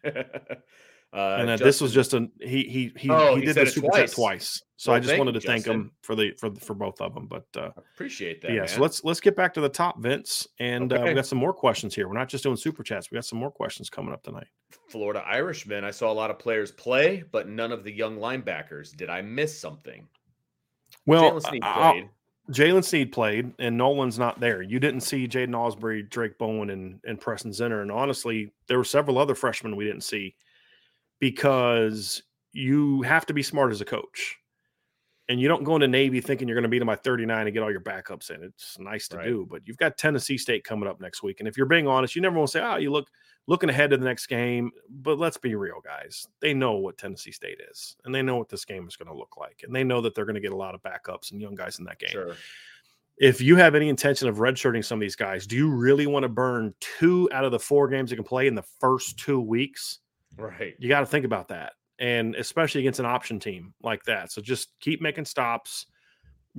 Uh, 1.15 1.37
and 1.39 1.49
Justin, 1.49 1.67
this 1.67 1.81
was 1.81 1.93
just 1.93 2.13
a 2.13 2.29
he 2.41 2.65
he 2.65 2.93
he, 2.97 3.09
oh, 3.09 3.37
he, 3.37 3.41
he 3.41 3.47
did 3.47 3.55
the 3.55 3.67
super 3.67 3.87
twice. 3.87 4.01
chat 4.01 4.13
twice. 4.13 4.63
So 4.77 4.91
well, 4.91 4.97
I 4.97 5.01
just 5.01 5.17
wanted 5.17 5.33
to 5.35 5.41
thank 5.41 5.65
him 5.65 5.93
for 6.03 6.17
the 6.17 6.33
for 6.41 6.53
for 6.57 6.75
both 6.75 7.01
of 7.01 7.15
them. 7.15 7.29
But 7.29 7.47
uh, 7.57 7.71
appreciate 7.95 8.41
that. 8.43 8.51
Yeah. 8.51 8.61
Man. 8.61 8.69
So 8.69 8.81
let's 8.81 9.05
let's 9.05 9.21
get 9.21 9.37
back 9.37 9.55
to 9.55 9.61
the 9.61 9.69
top, 9.69 10.03
Vince, 10.03 10.49
and 10.59 10.93
okay. 10.93 11.01
uh, 11.01 11.07
we 11.07 11.15
got 11.15 11.27
some 11.27 11.39
more 11.39 11.53
questions 11.53 11.95
here. 11.95 12.09
We're 12.09 12.19
not 12.19 12.29
just 12.29 12.43
doing 12.43 12.57
super 12.57 12.83
chats. 12.83 13.13
We 13.13 13.17
got 13.17 13.25
some 13.25 13.39
more 13.39 13.53
questions 13.53 13.89
coming 13.89 14.13
up 14.13 14.25
tonight. 14.25 14.49
Florida 14.89 15.23
Irishman. 15.25 15.85
I 15.85 15.93
saw 15.93 16.11
a 16.11 16.13
lot 16.13 16.33
of 16.33 16.39
players 16.41 16.73
play, 16.73 17.23
but 17.31 17.49
none 17.49 17.71
of 17.71 17.85
the 17.85 17.93
young 17.93 18.19
linebackers. 18.19 18.97
Did 18.97 19.09
I 19.09 19.23
miss 19.23 19.57
something? 19.57 20.09
Well, 21.07 21.41
Jaylen 22.51 22.85
Sneed 22.85 23.13
played, 23.13 23.53
and 23.59 23.79
Nolan's 23.79 24.19
not 24.19 24.41
there. 24.41 24.63
You 24.63 24.81
didn't 24.81 25.01
see 25.01 25.29
Jaden 25.29 25.51
Ausberry, 25.51 26.09
Drayk 26.09 26.39
Bowen, 26.39 26.71
and, 26.71 27.01
and 27.05 27.21
Preston 27.21 27.53
Zinter. 27.53 27.83
And 27.83 27.91
honestly, 27.91 28.53
there 28.67 28.79
were 28.79 28.85
several 28.85 29.19
other 29.19 29.35
freshmen 29.35 29.77
we 29.77 29.85
didn't 29.85 30.03
see 30.03 30.35
because 31.25 32.23
you 32.53 33.01
have 33.01 33.25
to 33.25 33.33
be 33.33 33.43
smart 33.43 33.73
as 33.73 33.81
a 33.81 33.85
coach. 33.87 34.37
And 35.31 35.41
you 35.41 35.49
don't 35.49 35.65
go 35.65 35.75
into 35.75 35.89
Navy 35.89 36.21
thinking 36.21 36.47
you're 36.47 36.55
going 36.55 36.65
to 36.65 36.69
beat 36.69 36.81
them 36.81 36.87
by 36.87 36.97
39 36.97 37.47
and 37.47 37.55
get 37.55 37.63
all 37.63 37.71
your 37.71 37.81
backups 37.81 38.29
in. 38.29 38.43
It's 38.43 38.79
nice 38.79 39.09
to 39.09 39.17
right. 39.17 39.25
do, 39.25 39.47
but 39.51 39.63
you've 39.65 39.79
got 39.79 39.97
Tennessee 39.97 40.37
State 40.37 40.65
coming 40.65 40.87
up 40.87 41.01
next 41.01 41.23
week. 41.23 41.39
And 41.39 41.49
if 41.49 41.57
you're 41.57 41.65
being 41.65 41.89
honest, 41.89 42.15
you 42.15 42.21
never 42.21 42.37
want 42.37 42.51
to 42.51 42.59
say, 42.59 42.63
oh, 42.63 42.77
you 42.77 42.93
look 42.93 43.09
looking 43.47 43.71
ahead 43.71 43.89
to 43.89 43.97
the 43.97 44.05
next 44.05 44.27
game. 44.27 44.71
But 44.91 45.19
let's 45.19 45.39
be 45.39 45.55
real, 45.55 45.81
guys. 45.83 46.27
They 46.43 46.53
know 46.53 46.73
what 46.73 46.99
Tennessee 46.99 47.33
State 47.33 47.59
is, 47.71 47.97
and 48.05 48.15
they 48.15 48.21
know 48.21 48.37
what 48.37 48.51
this 48.51 48.67
game 48.67 48.87
is 48.87 48.97
going 48.97 49.09
to 49.09 49.17
look 49.17 49.39
like. 49.39 49.63
And 49.63 49.75
they 49.75 49.83
know 49.83 50.03
that 50.03 50.15
they're 50.15 50.27
going 50.27 50.35
to 50.35 50.43
get 50.43 50.53
a 50.53 50.57
lot 50.57 50.75
of 50.75 50.83
backups 50.83 51.33
and 51.33 51.41
young 51.41 51.55
guys 51.55 51.79
in 51.79 51.87
that 51.87 51.99
game. 51.99 52.11
Sure. 52.11 52.37
If 53.17 53.41
you 53.41 53.57
have 53.57 53.75
any 53.75 53.89
intention 53.89 54.29
of 54.29 54.37
redshirting 54.37 54.85
some 54.85 54.99
of 54.99 55.01
these 55.01 55.17
guys, 55.17 55.47
do 55.47 55.57
you 55.57 55.71
really 55.71 56.07
want 56.07 56.25
to 56.25 56.29
burn 56.29 56.75
two 56.81 57.31
out 57.33 57.47
of 57.47 57.51
the 57.51 57.59
four 57.59 57.89
games 57.89 58.11
you 58.11 58.17
can 58.19 58.25
play 58.25 58.47
in 58.47 58.55
the 58.55 58.65
first 58.79 59.19
two 59.19 59.41
weeks? 59.41 60.01
Right. 60.37 60.75
You 60.79 60.89
got 60.89 61.01
to 61.01 61.07
think 61.07 61.25
about 61.25 61.49
that. 61.49 61.75
And 61.99 62.35
especially 62.35 62.81
against 62.81 63.01
an 63.01 63.07
option 63.07 63.39
team 63.39 63.75
like 63.83 64.03
that. 64.05 64.33
So 64.33 64.43
just 64.43 64.69
keep 64.81 65.01
making 65.01 65.27
stops, 65.27 65.87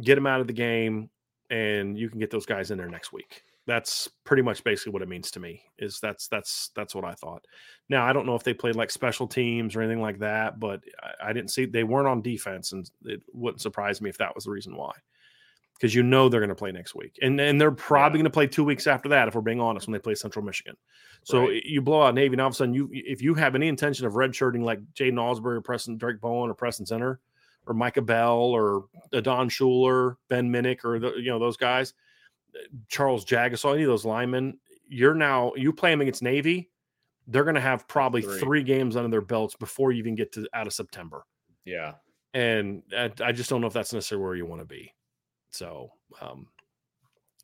get 0.02 0.16
them 0.16 0.28
out 0.28 0.42
of 0.42 0.48
the 0.48 0.54
game. 0.54 1.10
and 1.50 1.98
you 1.98 2.10
can 2.10 2.20
get 2.20 2.32
those 2.32 2.46
guys 2.46 2.72
in 2.72 2.78
there 2.78 2.90
next 2.90 3.14
week. 3.14 3.44
That's 3.68 4.08
pretty 4.24 4.44
much 4.44 4.64
basically 4.64 4.94
what 4.94 5.02
it 5.02 5.10
means 5.10 5.32
to 5.32 5.40
me. 5.40 5.64
Is 5.80 6.00
that's 6.00 6.28
that's 6.28 6.70
that's 6.76 6.94
what 6.94 7.04
I 7.04 7.14
thought. 7.14 7.46
Now 7.90 8.06
I 8.06 8.14
don't 8.14 8.28
know 8.28 8.36
if 8.36 8.44
they 8.44 8.54
played 8.54 8.76
like 8.76 8.92
special 8.92 9.28
teams 9.28 9.76
or 9.76 9.82
anything 9.82 10.02
like 10.02 10.20
that, 10.20 10.60
but 10.60 10.82
I, 11.02 11.30
I 11.30 11.34
didn't 11.34 11.50
see 11.52 11.66
they 11.66 11.84
weren't 11.84 12.08
on 12.08 12.22
defense, 12.22 12.74
and 12.74 12.90
it 13.06 13.22
wouldn't 13.34 13.62
surprise 13.62 14.02
me 14.02 14.10
if 14.10 14.20
that 14.20 14.36
was 14.36 14.44
the 14.46 14.52
reason 14.52 14.76
why. 14.76 14.92
Because 15.76 15.94
you 15.94 16.04
know 16.04 16.30
they're 16.30 16.40
going 16.40 16.48
to 16.50 16.56
play 16.56 16.72
next 16.72 16.96
week, 16.96 17.20
and 17.22 17.40
and 17.42 17.60
they're 17.60 17.70
probably 17.72 18.20
Yeah. 18.20 18.24
going 18.24 18.32
to 18.32 18.34
play 18.34 18.48
two 18.48 18.64
weeks 18.64 18.88
after 18.88 19.10
that. 19.10 19.28
If 19.28 19.36
we're 19.36 19.42
being 19.42 19.60
honest, 19.60 19.88
when 19.88 19.92
they 19.94 20.00
play 20.00 20.16
Central 20.16 20.44
Michigan, 20.46 20.78
so 21.24 21.48
Right. 21.50 21.64
you 21.66 21.82
blow 21.82 22.02
out 22.04 22.16
Navy, 22.16 22.34
and 22.34 22.42
all 22.42 22.48
of 22.48 22.54
a 22.54 22.56
sudden 22.56 22.74
you 22.74 22.90
if 22.94 23.22
you 23.22 23.34
have 23.34 23.56
any 23.56 23.68
intention 23.68 24.06
of 24.06 24.14
redshirting 24.14 24.64
like 24.64 24.80
Jaden 24.94 25.16
Osbury 25.20 25.58
or 25.58 25.62
Preston 25.62 25.98
Drayk 25.98 26.22
Bowen 26.22 26.50
or 26.50 26.54
Preston 26.54 26.86
Zinter 26.86 27.18
or 27.68 27.74
Micah 27.74 28.02
Bell 28.02 28.38
or 28.38 28.86
Don 29.22 29.50
Schuler, 29.50 30.18
Ben 30.30 30.50
Minich, 30.50 30.86
or 30.86 30.98
the, 31.00 31.14
you 31.16 31.30
know 31.30 31.40
those 31.40 31.58
guys, 31.58 31.94
eh, 32.56 32.60
Charles 32.88 33.26
Jagusah, 33.26 33.74
any 33.74 33.84
of 33.84 33.90
those 33.90 34.06
linemen, 34.06 34.58
you're 34.88 35.14
now 35.14 35.52
you 35.58 35.74
play 35.74 35.90
them 35.92 36.00
against 36.00 36.24
Navy, 36.24 36.70
they're 37.28 37.44
going 37.44 37.56
to 37.56 37.62
have 37.62 37.86
probably 37.90 38.22
Three. 38.22 38.40
three. 38.40 38.64
games 38.64 38.96
under 38.96 39.10
their 39.10 39.20
belts 39.20 39.56
before 39.58 39.92
you 39.92 40.00
even 40.00 40.16
get 40.16 40.32
to 40.34 40.48
out 40.54 40.68
of 40.68 40.74
September, 40.74 41.26
Yeah. 41.66 41.96
and 42.34 42.84
I, 42.98 43.12
I 43.22 43.32
just 43.34 43.50
don't 43.50 43.60
know 43.60 43.68
if 43.68 43.74
that's 43.74 43.92
necessarily 43.92 44.24
where 44.24 44.36
you 44.36 44.46
want 44.46 44.62
to 44.62 44.66
be. 44.66 44.94
So, 45.56 45.92
um, 46.22 46.48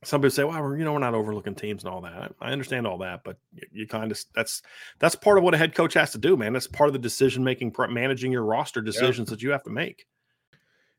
some 0.04 0.21
people 0.21 0.32
say, 0.32 0.43
"Well, 0.43 0.62
we're, 0.62 0.78
you 0.78 0.84
know, 0.84 0.93
we're 0.93 1.00
not 1.00 1.13
overlooking 1.13 1.56
teams 1.56 1.84
and 1.84 1.93
all 1.93 2.02
that." 2.02 2.34
I 2.41 2.52
understand 2.52 2.88
all 2.88 2.97
that, 3.00 3.21
but 3.24 3.38
you, 3.54 3.63
you 3.71 3.88
kind 3.88 4.12
of 4.12 4.19
that's 4.36 4.62
that's 5.00 5.15
part 5.15 5.38
of 5.38 5.43
what 5.43 5.54
a 5.54 5.58
head 5.58 5.76
coach 5.76 5.93
has 5.93 6.12
to 6.12 6.17
do, 6.17 6.36
man. 6.36 6.54
That's 6.54 6.67
part 6.67 6.89
of 6.89 6.93
the 6.93 7.00
decision 7.00 7.43
making, 7.43 7.74
managing 7.89 8.32
your 8.32 8.43
roster 8.43 8.82
decisions 8.82 9.30
that 9.30 9.41
you 9.41 9.52
have 9.52 9.63
to 9.63 9.69
make. 9.69 10.06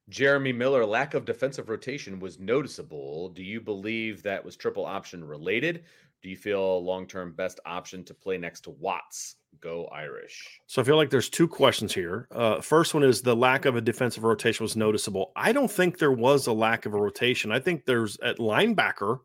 Jeremy 0.09 0.53
Miller, 0.53 0.85
lack 0.85 1.15
of 1.15 1.25
defensive 1.25 1.69
rotation 1.69 2.19
was 2.19 2.39
noticeable. 2.39 3.29
Do 3.31 3.43
you 3.43 3.61
believe 3.61 4.23
that 4.23 4.45
was 4.45 4.57
triple 4.57 4.85
option 4.85 5.25
related? 5.25 5.85
Do 6.23 6.29
you 6.29 6.37
feel 6.37 6.85
long 6.85 7.07
term 7.07 7.33
best 7.33 7.61
option 7.67 8.05
to 8.05 8.15
play 8.15 8.39
next 8.39 8.63
to 8.63 8.71
Watts? 8.71 9.37
Go 9.61 9.87
Irish. 9.87 10.61
So 10.67 10.81
I 10.81 10.85
feel 10.85 10.97
like 10.97 11.11
there's 11.11 11.29
two 11.29 11.47
questions 11.47 11.95
here. 11.95 12.27
Uh, 12.33 12.61
first 12.61 12.95
one 12.95 13.03
is 13.03 13.23
the 13.23 13.37
lack 13.37 13.65
of 13.65 13.77
a 13.77 13.81
defensive 13.81 14.25
rotation 14.25 14.65
was 14.65 14.77
noticeable. 14.77 15.33
I 15.37 15.53
don't 15.53 15.71
think 15.71 15.99
there 15.99 16.13
was 16.13 16.47
a 16.47 16.53
lack 16.53 16.87
of 16.87 16.95
a 16.95 17.01
rotation. 17.01 17.53
I 17.53 17.61
think 17.61 17.85
there's 17.85 18.19
at 18.21 18.39
linebacker 18.39 19.21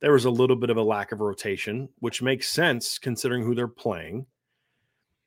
there 0.00 0.12
was 0.12 0.24
a 0.24 0.30
little 0.30 0.56
bit 0.56 0.70
of 0.70 0.76
a 0.76 0.82
lack 0.82 1.12
of 1.12 1.20
rotation, 1.20 1.88
which 1.98 2.22
makes 2.22 2.48
sense 2.48 2.98
considering 2.98 3.44
who 3.44 3.54
they're 3.54 3.68
playing. 3.68 4.26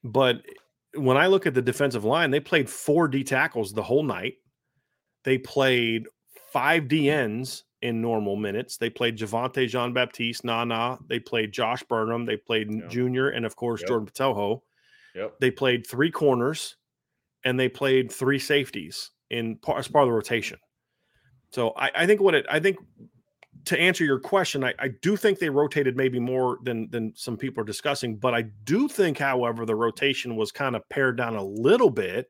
But 0.03 0.41
when 0.95 1.15
I 1.15 1.27
look 1.27 1.45
at 1.45 1.53
the 1.53 1.61
defensive 1.61 2.03
line, 2.03 2.31
they 2.31 2.39
played 2.39 2.69
four 2.69 3.07
D 3.07 3.23
tackles 3.23 3.71
the 3.71 3.83
whole 3.83 4.03
night. 4.03 4.35
They 5.23 5.37
played 5.37 6.07
five 6.51 6.83
DNs 6.83 7.63
in 7.81 8.01
normal 8.01 8.35
minutes. 8.35 8.77
They 8.77 8.89
played 8.89 9.17
Javontae 9.17 9.67
Jean 9.67 9.93
Baptiste, 9.93 10.45
Nana. 10.45 10.97
They 11.07 11.19
played 11.19 11.51
Josh 11.51 11.83
Burnham. 11.83 12.25
They 12.25 12.37
played 12.37 12.71
Yeah. 12.71 12.87
Junior, 12.87 13.29
and 13.29 13.45
of 13.45 13.55
course 13.55 13.81
Yep. 13.81 13.87
Jordan 13.87 14.07
Botelho 14.07 14.61
Yep. 15.15 15.39
they 15.39 15.51
played 15.51 15.85
three 15.85 16.09
corners 16.11 16.75
and 17.43 17.59
they 17.59 17.69
played 17.69 18.11
three 18.11 18.39
safeties 18.39 19.11
in 19.29 19.57
part, 19.57 19.79
as 19.79 19.87
part 19.87 20.03
of 20.03 20.07
the 20.09 20.13
rotation. 20.13 20.59
So 21.51 21.71
I, 21.75 21.91
I 21.95 22.05
think 22.05 22.21
what 22.21 22.35
it 22.35 22.45
I 22.49 22.59
think 22.59 22.77
to 23.65 23.79
answer 23.79 24.03
your 24.03 24.19
question, 24.19 24.63
I, 24.63 24.73
I 24.79 24.89
do 25.01 25.15
think 25.15 25.39
they 25.39 25.49
rotated 25.49 25.95
maybe 25.97 26.19
more 26.19 26.59
than 26.63 26.89
than 26.89 27.13
some 27.15 27.37
people 27.37 27.61
are 27.61 27.65
discussing, 27.65 28.17
but 28.17 28.33
I 28.33 28.43
do 28.63 28.87
think, 28.87 29.17
however, 29.17 29.65
the 29.65 29.75
rotation 29.75 30.35
was 30.35 30.51
kind 30.51 30.75
of 30.75 30.87
pared 30.89 31.17
down 31.17 31.35
a 31.35 31.43
little 31.43 31.89
bit 31.89 32.29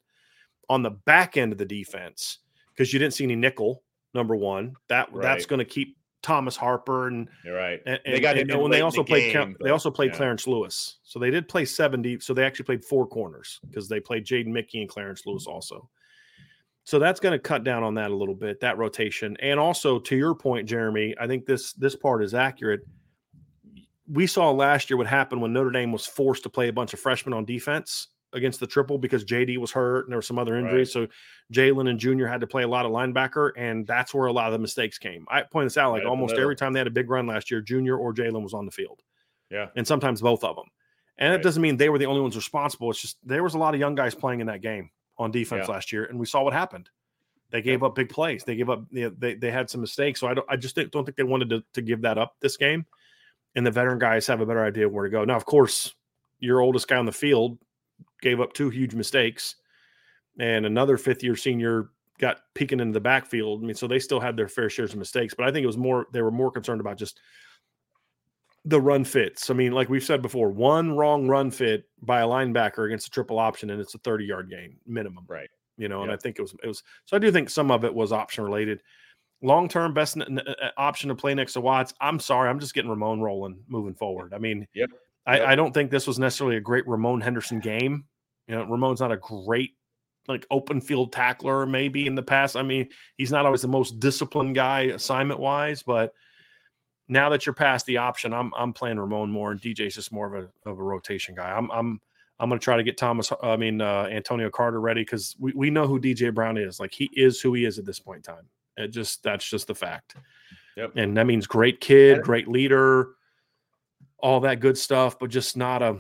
on 0.70 0.82
the 0.84 0.92
back 0.92 1.38
end 1.38 1.52
of 1.52 1.58
the 1.58 1.66
defense 1.66 2.40
because 2.76 2.94
you 2.94 3.00
didn't 3.00 3.14
see 3.14 3.24
any 3.24 3.36
nickel. 3.36 3.84
Number 4.14 4.36
one, 4.36 4.76
that 4.90 5.10
that's 5.14 5.46
going 5.46 5.60
to 5.60 5.66
keep 5.66 5.98
Thomas 6.24 6.56
Harper 6.56 7.08
and 7.08 7.28
You're 7.44 7.56
right. 7.56 7.82
and, 7.86 8.00
They 8.06 8.20
got 8.20 8.38
and, 8.38 8.62
when 8.62 8.72
they 8.72 8.82
also 8.82 9.04
the 9.04 9.08
played 9.08 9.34
game, 9.34 9.56
they 9.62 9.70
also 9.70 9.92
played 9.92 10.12
yeah. 10.12 10.18
Clarence 10.18 10.48
Lewis. 10.48 10.98
So 11.04 11.20
they 11.20 11.30
did 11.30 11.48
play 11.48 11.66
70. 11.66 12.20
So 12.22 12.34
they 12.34 12.46
actually 12.46 12.66
played 12.66 12.86
four 12.86 13.06
corners 13.06 13.60
because 13.68 13.90
they 13.90 14.00
played 14.00 14.26
Jaden 14.26 14.48
Mickey 14.48 14.82
and 14.82 14.90
Clarence 14.90 15.26
Lewis 15.26 15.46
also. 15.46 15.90
So 16.86 17.00
that's 17.00 17.20
going 17.20 17.34
to 17.34 17.40
cut 17.40 17.64
down 17.64 17.84
on 17.84 17.94
that 17.96 18.12
a 18.12 18.16
little 18.16 18.36
bit, 18.36 18.60
that 18.62 18.78
rotation. 18.78 19.38
And 19.42 19.60
also 19.60 20.00
to 20.00 20.16
your 20.16 20.34
point, 20.34 20.68
Jeremy, 20.68 21.14
I 21.20 21.28
think 21.28 21.46
this 21.46 21.74
this 21.74 21.96
part 21.96 22.24
is 22.24 22.34
accurate. 22.34 22.82
We 24.08 24.28
saw 24.28 24.52
last 24.52 24.90
year 24.90 24.98
what 24.98 25.08
happened 25.08 25.42
when 25.42 25.54
Notre 25.54 25.72
Dame 25.72 25.92
was 25.92 26.06
forced 26.06 26.44
to 26.44 26.50
play 26.50 26.68
a 26.68 26.74
bunch 26.74 26.94
of 26.94 27.00
freshmen 27.00 27.34
on 27.34 27.46
defense 27.46 28.10
against 28.34 28.60
the 28.60 28.68
triple 28.68 28.98
because 28.98 29.24
JD 29.24 29.58
was 29.58 29.72
hurt 29.72 30.06
and 30.06 30.12
there 30.12 30.18
were 30.18 30.22
some 30.24 30.40
other 30.40 30.58
injuries. 30.58 30.92
So 30.92 31.08
Jalen 31.54 31.90
and 31.90 32.00
Junior 32.00 32.28
had 32.28 32.42
to 32.42 32.48
play 32.48 32.64
a 32.64 32.68
lot 32.68 32.86
of 32.86 32.92
linebacker, 32.92 33.52
and 33.58 33.86
that's 33.88 34.14
where 34.14 34.28
a 34.28 34.32
lot 34.34 34.48
of 34.48 34.54
the 34.54 34.60
mistakes 34.60 34.98
came. 34.98 35.26
I 35.30 35.44
point 35.44 35.66
this 35.68 35.78
out 35.78 35.92
like 35.92 36.04
Right 36.04 36.10
almost 36.10 36.36
every 36.36 36.56
time 36.56 36.74
they 36.74 36.80
had 36.80 36.88
a 36.88 36.92
big 36.92 37.10
run 37.10 37.28
last 37.28 37.52
year, 37.52 37.62
Junior 37.62 37.98
or 37.98 38.14
Jalen 38.14 38.44
was 38.44 38.54
on 38.54 38.66
the 38.66 38.72
field, 38.72 39.02
Yeah. 39.50 39.70
and 39.76 39.88
sometimes 39.88 40.22
both 40.22 40.44
of 40.44 40.56
them. 40.56 40.66
And 41.18 41.32
Right. 41.32 41.40
it 41.40 41.44
doesn't 41.44 41.62
mean 41.62 41.78
they 41.78 41.90
were 41.90 42.00
the 42.00 42.08
only 42.08 42.22
ones 42.22 42.36
responsible. 42.36 42.90
It's 42.90 43.02
just 43.02 43.18
there 43.24 43.44
was 43.44 43.54
a 43.54 43.60
lot 43.60 43.74
of 43.74 43.80
young 43.80 43.96
guys 43.96 44.16
playing 44.16 44.40
in 44.40 44.48
that 44.48 44.62
game 44.62 44.90
on 45.18 45.32
defense 45.32 45.68
Yeah. 45.68 45.74
last 45.76 45.92
year, 45.94 46.06
and 46.06 46.20
we 46.20 46.26
saw 46.26 46.44
what 46.44 46.54
happened. 46.54 46.90
They 47.52 47.62
gave 47.62 47.84
up 47.84 47.94
big 47.94 48.10
plays. 48.10 48.44
They 48.44 48.56
gave 48.56 48.68
up. 48.72 48.84
They, 48.92 49.10
they, 49.10 49.36
they 49.36 49.52
had 49.52 49.70
some 49.70 49.80
mistakes. 49.82 50.20
So 50.20 50.28
I 50.28 50.34
don't. 50.34 50.48
I 50.50 50.56
just 50.56 50.76
don't 50.76 50.92
don't 50.92 51.06
think 51.06 51.18
they 51.18 51.24
wanted 51.24 51.52
to, 51.52 51.64
to 51.74 51.82
give 51.84 52.02
that 52.02 52.18
up 52.18 52.36
this 52.40 52.58
game. 52.58 52.88
And 53.56 53.64
the 53.64 53.70
veteran 53.70 54.00
guys 54.00 54.26
have 54.26 54.42
a 54.42 54.46
better 54.48 54.66
idea 54.66 54.88
of 54.88 54.92
where 54.92 55.04
to 55.04 55.12
go. 55.12 55.24
Now, 55.24 55.36
of 55.36 55.46
course, 55.46 55.94
your 56.40 56.62
oldest 56.62 56.88
guy 56.88 56.98
on 56.98 57.06
the 57.06 57.12
field 57.12 57.60
gave 58.22 58.40
up 58.40 58.54
two 58.54 58.70
huge 58.70 58.94
mistakes, 58.94 59.56
and 60.40 60.66
another 60.66 60.98
fifth 60.98 61.24
year 61.24 61.36
senior 61.36 61.90
got 62.20 62.42
peeking 62.54 62.80
into 62.80 62.94
the 62.94 63.00
backfield. 63.00 63.64
I 63.64 63.66
mean, 63.66 63.76
so 63.76 63.88
they 63.88 64.00
still 64.00 64.20
had 64.20 64.38
their 64.38 64.48
fair 64.48 64.70
shares 64.70 64.94
of 64.94 65.00
mistakes, 65.00 65.34
but 65.34 65.48
I 65.48 65.52
think 65.52 65.64
it 65.64 65.68
was 65.68 65.78
more 65.78 66.08
they 66.14 66.22
were 66.22 66.32
more 66.32 66.52
concerned 66.52 66.82
about 66.82 66.98
just 66.98 67.20
the 68.66 68.80
run 68.80 69.04
fits. 69.04 69.50
I 69.50 69.54
mean, 69.54 69.74
like 69.74 69.90
we've 69.90 70.04
said 70.04 70.22
before, 70.22 70.50
one 70.50 70.96
wrong 70.96 71.28
run 71.28 71.52
fit 71.52 71.86
by 72.02 72.22
a 72.22 72.28
linebacker 72.28 72.86
against 72.86 73.08
a 73.08 73.12
triple 73.12 73.40
option, 73.40 73.70
and 73.72 73.82
it's 73.82 73.94
a 73.96 73.98
30 74.00 74.26
yard 74.26 74.50
gain 74.50 74.78
minimum. 74.86 75.26
Right. 75.28 75.50
You 75.78 75.90
know, 75.90 76.04
and 76.04 76.12
I 76.12 76.18
think 76.18 76.38
it 76.40 76.42
was 76.44 76.56
it 76.64 76.68
was 76.68 76.84
so 77.06 77.18
I 77.18 77.20
do 77.20 77.32
think 77.32 77.50
some 77.50 77.72
of 77.72 77.84
it 77.84 77.94
was 77.94 78.12
option 78.12 78.44
related. 78.44 78.82
Long 79.42 79.68
term 79.68 79.94
best 79.94 80.16
n- 80.16 80.24
n- 80.40 80.40
uh, 80.40 80.70
option 80.78 81.10
to 81.10 81.16
play 81.16 81.34
next 81.34 81.54
to 81.54 81.62
Watts. 81.62 81.94
I'm 82.00 82.20
sorry, 82.20 82.50
I'm 82.50 82.60
just 82.60 82.74
getting 82.74 82.90
Ramon 82.90 83.20
rolling 83.22 83.62
moving 83.68 83.96
forward. 83.96 84.34
I 84.34 84.38
mean, 84.38 84.66
Yep. 84.74 84.92
I, 85.26 85.38
Yep. 85.38 85.48
I 85.48 85.56
don't 85.56 85.74
think 85.74 85.92
this 85.92 86.08
was 86.08 86.20
necessarily 86.20 86.58
a 86.58 86.62
great 86.62 86.88
Ramon 86.88 87.22
Henderson 87.22 87.60
game. 87.60 88.06
You 88.48 88.56
know, 88.56 88.66
Ramon's 88.66 89.00
not 89.00 89.12
a 89.12 89.18
great 89.18 89.72
like 90.28 90.46
open 90.52 90.82
field 90.82 91.12
tackler, 91.12 91.66
maybe 91.66 92.08
in 92.08 92.16
the 92.16 92.24
past. 92.24 92.56
I 92.56 92.62
mean, 92.62 92.90
he's 93.18 93.32
not 93.32 93.46
always 93.46 93.62
the 93.62 93.68
most 93.68 94.00
disciplined 94.00 94.56
guy 94.56 94.82
assignment 94.82 95.40
wise, 95.40 95.84
but 95.84 96.14
now 97.08 97.30
that 97.30 97.46
you're 97.46 97.54
past 97.54 97.86
the 97.86 97.98
option, 97.98 98.34
I'm 98.34 98.54
I'm 98.56 98.74
playing 98.74 99.00
Ramon 99.00 99.32
more, 99.32 99.52
and 99.52 99.62
DJ's 99.62 99.96
just 99.96 100.12
more 100.12 100.34
of 100.34 100.44
a 100.44 100.70
of 100.70 100.80
a 100.80 100.84
rotation 100.84 101.36
guy. 101.36 101.52
I'm 101.52 101.70
I'm 101.72 102.00
I'm 102.40 102.50
going 102.50 102.60
to 102.60 102.64
try 102.64 102.78
to 102.78 102.84
get 102.84 102.98
Thomas. 102.98 103.32
I 103.42 103.56
mean 103.56 103.82
uh, 103.82 104.08
Antonio 104.12 104.50
Carter 104.50 104.82
ready 104.82 105.02
because 105.02 105.36
we 105.40 105.54
we 105.54 105.70
know 105.70 105.88
who 105.88 106.00
DJ 106.00 106.34
Brown 106.34 106.58
is. 106.58 106.80
Like 106.80 106.94
he 106.94 107.10
is 107.14 107.42
who 107.42 107.54
he 107.54 107.66
is 107.66 107.80
at 107.80 107.86
this 107.86 108.00
point 108.00 108.28
in 108.28 108.36
time. 108.36 108.46
It 108.78 108.88
just 108.90 109.24
that's 109.24 109.48
just 109.48 109.68
the 109.68 109.76
fact. 109.76 110.16
Yep. 110.78 110.94
And 110.96 111.16
that 111.18 111.28
means 111.28 111.46
great 111.46 111.80
kid, 111.82 112.24
great 112.24 112.48
leader, 112.48 113.10
all 114.24 114.40
that 114.40 114.62
good 114.62 114.78
stuff, 114.78 115.20
but 115.20 115.30
just 115.30 115.58
not 115.58 115.84
a 115.84 115.98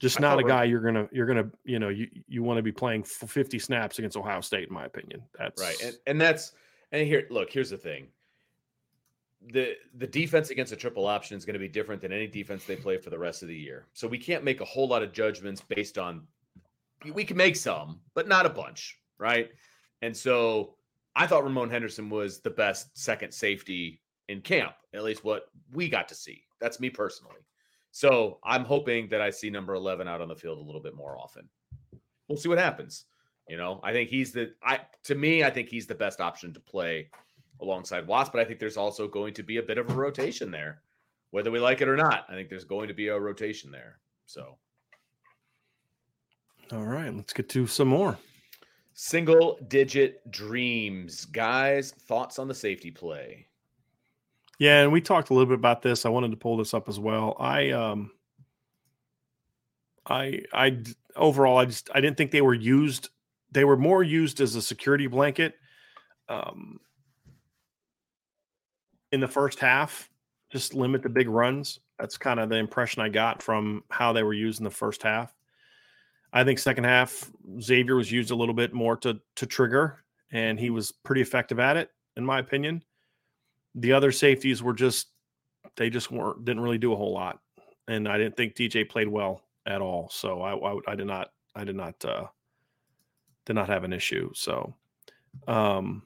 just 0.00 0.18
not 0.18 0.40
a 0.40 0.42
guy 0.42 0.64
you're 0.64 0.80
gonna 0.80 1.06
you're 1.12 1.26
gonna 1.26 1.48
you 1.64 1.78
know 1.78 1.90
you 1.90 2.08
you 2.26 2.42
want 2.42 2.56
to 2.56 2.62
be 2.62 2.72
playing 2.72 3.04
50 3.04 3.58
snaps 3.60 4.00
against 4.00 4.16
Ohio 4.16 4.40
State 4.40 4.68
in 4.68 4.74
my 4.74 4.86
opinion. 4.86 5.22
That's 5.38 5.62
Right. 5.62 5.80
And 5.84 5.96
and 6.08 6.20
that's 6.20 6.52
and 6.90 7.06
here 7.06 7.26
look, 7.30 7.52
here's 7.52 7.70
the 7.70 7.76
thing. 7.76 8.08
The 9.52 9.74
the 9.98 10.06
defense 10.06 10.50
against 10.50 10.72
a 10.72 10.76
triple 10.76 11.06
option 11.06 11.36
is 11.36 11.44
going 11.44 11.54
to 11.54 11.60
be 11.60 11.68
different 11.68 12.00
than 12.00 12.10
any 12.10 12.26
defense 12.26 12.64
they 12.64 12.76
play 12.76 12.96
for 12.96 13.10
the 13.10 13.18
rest 13.18 13.42
of 13.42 13.48
the 13.48 13.56
year. 13.56 13.86
So 13.92 14.08
we 14.08 14.18
can't 14.18 14.42
make 14.42 14.60
a 14.60 14.64
whole 14.64 14.88
lot 14.88 15.02
of 15.02 15.12
judgments 15.12 15.60
based 15.60 15.98
on 15.98 16.26
we 17.12 17.24
can 17.24 17.36
make 17.36 17.56
some, 17.56 18.00
but 18.14 18.26
not 18.26 18.46
a 18.46 18.50
bunch, 18.50 18.98
right? 19.18 19.50
And 20.00 20.16
so 20.16 20.74
I 21.14 21.26
thought 21.26 21.44
Ramon 21.44 21.68
Henderson 21.68 22.08
was 22.08 22.40
the 22.40 22.50
best 22.50 22.96
second 22.96 23.32
safety 23.32 24.00
in 24.28 24.40
camp, 24.40 24.72
at 24.94 25.04
least 25.04 25.22
what 25.22 25.48
we 25.72 25.88
got 25.88 26.08
to 26.08 26.14
see. 26.14 26.42
That's 26.62 26.80
me 26.80 26.88
personally. 26.88 27.36
So 27.90 28.38
I'm 28.42 28.64
hoping 28.64 29.08
that 29.10 29.20
I 29.20 29.28
see 29.28 29.50
number 29.50 29.74
11 29.74 30.08
out 30.08 30.22
on 30.22 30.28
the 30.28 30.34
field 30.36 30.58
a 30.58 30.62
little 30.62 30.80
bit 30.80 30.94
more 30.94 31.18
often. 31.18 31.46
We'll 32.28 32.38
see 32.38 32.48
what 32.48 32.58
happens. 32.58 33.04
You 33.48 33.58
know, 33.58 33.80
I 33.82 33.92
think 33.92 34.08
he's 34.08 34.32
the 34.32 34.54
I 34.62 34.80
to 35.04 35.14
me, 35.14 35.44
I 35.44 35.50
think 35.50 35.68
he's 35.68 35.86
the 35.86 35.94
best 35.94 36.20
option 36.20 36.54
to 36.54 36.60
play 36.60 37.10
alongside 37.60 38.06
Watts, 38.06 38.30
but 38.30 38.40
I 38.40 38.44
think 38.44 38.60
there's 38.60 38.78
also 38.78 39.06
going 39.08 39.34
to 39.34 39.42
be 39.42 39.58
a 39.58 39.62
bit 39.62 39.76
of 39.78 39.90
a 39.90 39.94
rotation 39.94 40.50
there. 40.50 40.80
Whether 41.32 41.50
we 41.50 41.58
like 41.60 41.80
it 41.82 41.88
or 41.88 41.96
not, 41.96 42.24
I 42.28 42.34
think 42.34 42.48
there's 42.48 42.64
going 42.64 42.88
to 42.88 42.94
be 42.94 43.08
a 43.08 43.18
rotation 43.18 43.70
there. 43.70 43.98
So 44.26 44.56
all 46.70 46.84
right. 46.84 47.14
Let's 47.14 47.32
get 47.34 47.48
to 47.50 47.66
some 47.66 47.88
more. 47.88 48.16
single 48.94 49.58
digit 49.68 50.30
dreams. 50.30 51.24
Guys, 51.26 51.92
thoughts 51.92 52.38
on 52.38 52.48
the 52.48 52.54
safety 52.54 52.90
play? 52.90 53.46
Yeah, 54.58 54.82
and 54.82 54.92
we 54.92 55.00
talked 55.00 55.30
a 55.30 55.34
little 55.34 55.48
bit 55.48 55.58
about 55.58 55.82
this. 55.82 56.06
I 56.06 56.08
wanted 56.08 56.30
to 56.30 56.36
pull 56.36 56.56
this 56.56 56.74
up 56.74 56.88
as 56.88 56.98
well. 57.00 57.36
I 57.38 57.70
um 57.70 58.12
I 60.06 60.42
I 60.52 60.78
overall 61.16 61.58
I 61.58 61.66
just 61.66 61.90
I 61.94 62.00
didn't 62.00 62.16
think 62.16 62.30
they 62.30 62.42
were 62.42 62.54
used 62.54 63.10
they 63.50 63.64
were 63.64 63.76
more 63.76 64.02
used 64.02 64.40
as 64.40 64.54
a 64.54 64.62
security 64.62 65.06
blanket. 65.06 65.54
Um 66.28 66.80
in 69.12 69.20
the 69.20 69.28
first 69.28 69.58
half. 69.60 70.08
Just 70.50 70.74
limit 70.74 71.02
the 71.02 71.08
big 71.08 71.28
runs. 71.28 71.80
That's 71.98 72.18
kind 72.18 72.40
of 72.40 72.48
the 72.48 72.56
impression 72.56 73.00
I 73.02 73.08
got 73.08 73.42
from 73.42 73.84
how 73.90 74.12
they 74.12 74.22
were 74.22 74.34
used 74.34 74.60
in 74.60 74.64
the 74.64 74.70
first 74.70 75.02
half. 75.02 75.34
I 76.32 76.44
think 76.44 76.58
second 76.58 76.84
half 76.84 77.30
Xavier 77.60 77.96
was 77.96 78.10
used 78.10 78.30
a 78.30 78.34
little 78.34 78.54
bit 78.54 78.72
more 78.72 78.96
to 78.98 79.20
to 79.36 79.46
trigger, 79.46 80.02
and 80.30 80.58
he 80.58 80.70
was 80.70 80.92
pretty 80.92 81.20
effective 81.20 81.58
at 81.58 81.76
it, 81.76 81.90
in 82.16 82.24
my 82.24 82.38
opinion. 82.38 82.82
The 83.74 83.92
other 83.92 84.12
safeties 84.12 84.62
were 84.62 84.74
just 84.74 85.08
they 85.76 85.88
just 85.90 86.10
weren't 86.10 86.44
didn't 86.44 86.62
really 86.62 86.78
do 86.78 86.92
a 86.92 86.96
whole 86.96 87.12
lot, 87.12 87.40
and 87.88 88.06
I 88.08 88.18
didn't 88.18 88.36
think 88.36 88.54
DJ 88.54 88.88
played 88.88 89.08
well 89.08 89.42
at 89.66 89.80
all. 89.80 90.08
So 90.10 90.42
I 90.42 90.54
I, 90.54 90.78
I 90.88 90.94
did 90.94 91.06
not 91.06 91.32
I 91.54 91.64
did 91.64 91.76
not 91.76 92.04
uh, 92.04 92.26
did 93.46 93.54
not 93.54 93.68
have 93.68 93.84
an 93.84 93.92
issue. 93.92 94.30
So, 94.34 94.74
um, 95.48 96.02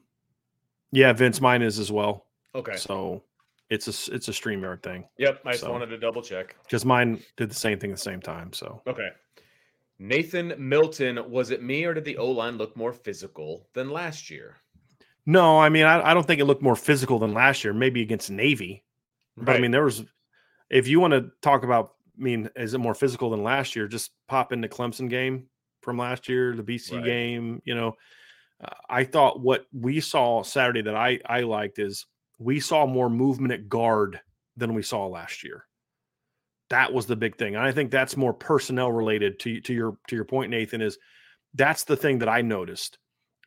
yeah, 0.91 1.11
Vince, 1.13 1.41
mine 1.41 1.61
is 1.61 1.77
as 1.79 1.91
well. 1.91 2.25
Okay. 2.55 2.77
So 2.77 3.23
it's 3.69 3.87
a 4.09 4.13
it's 4.15 4.27
a 4.29 4.31
StreamYard 4.31 4.81
thing. 4.81 5.03
Yep. 5.17 5.41
I 5.45 5.51
just 5.51 5.63
So- 5.65 5.71
wanted 5.71 5.87
to 5.87 5.97
double 5.97 6.21
check. 6.21 6.55
because 6.63 6.85
mine 6.85 7.21
did 7.35 7.49
the 7.49 7.55
same 7.55 7.77
thing 7.79 7.91
at 7.91 7.97
the 7.97 8.01
same 8.01 8.21
time. 8.21 8.53
So 8.53 8.81
Okay. 8.87 9.09
Nathan 9.99 10.53
Milton, 10.57 11.29
was 11.29 11.49
it 11.51 11.63
me 11.63 11.83
or 11.83 11.93
did 11.93 12.05
the 12.05 12.17
O 12.17 12.29
line 12.29 12.57
look 12.57 12.77
more 12.77 12.93
physical 12.93 13.67
than 13.73 13.89
last 13.89 14.29
year? 14.29 14.57
No, 15.27 15.59
I 15.59 15.69
mean 15.69 15.83
I, 15.85 16.09
I 16.09 16.13
don't 16.15 16.25
think 16.25 16.41
it 16.41 16.45
looked 16.45 16.63
more 16.63 16.75
physical 16.75 17.19
than 17.19 17.35
last 17.35 17.63
year. 17.63 17.73
Maybe 17.73 18.01
against 18.01 18.31
Navy, 18.31 18.83
but 19.37 19.55
I 19.55 19.59
mean 19.59 19.69
there 19.71 19.83
was. 19.83 20.03
If 20.69 20.87
you 20.87 20.99
want 20.99 21.13
to 21.13 21.29
talk 21.41 21.63
about, 21.63 21.93
I 22.19 22.23
mean, 22.23 22.49
is 22.55 22.73
it 22.73 22.79
more 22.79 22.93
physical 22.95 23.29
than 23.29 23.41
last 23.43 23.75
year? 23.75 23.87
Just 23.87 24.11
pop 24.27 24.51
in 24.51 24.59
the 24.59 24.67
Clemson 24.67 25.09
game 25.09 25.45
from 25.81 25.97
last 25.97 26.27
year, 26.27 26.53
the 26.55 26.63
BC 26.63 26.95
Right. 26.95 27.05
game. 27.05 27.61
You 27.63 27.75
know, 27.75 27.95
uh, 28.61 28.73
I 28.89 29.03
thought 29.05 29.39
what 29.39 29.65
we 29.71 30.01
saw 30.01 30.43
Saturday 30.43 30.81
that 30.81 30.95
I 30.95 31.19
I 31.25 31.41
liked 31.41 31.79
is 31.79 32.05
we 32.39 32.59
saw 32.59 32.85
more 32.85 33.09
movement 33.09 33.53
at 33.53 33.69
guard 33.69 34.19
than 34.57 34.73
we 34.73 34.81
saw 34.81 35.07
last 35.07 35.43
year. 35.43 35.65
That 36.69 36.91
was 36.91 37.05
the 37.05 37.15
big 37.15 37.37
thing. 37.37 37.55
And 37.55 37.63
I 37.63 37.71
think 37.71 37.91
that's 37.91 38.17
more 38.17 38.33
personnel 38.33 38.91
related 38.91 39.39
to 39.39 39.61
to 39.61 39.73
your 39.73 39.97
to 40.07 40.15
your 40.15 40.25
point, 40.25 40.51
Nathan. 40.51 40.81
Is 40.81 40.97
that's 41.53 41.85
the 41.85 41.95
thing 41.95 42.19
that 42.19 42.29
I 42.29 42.41
noticed. 42.41 42.97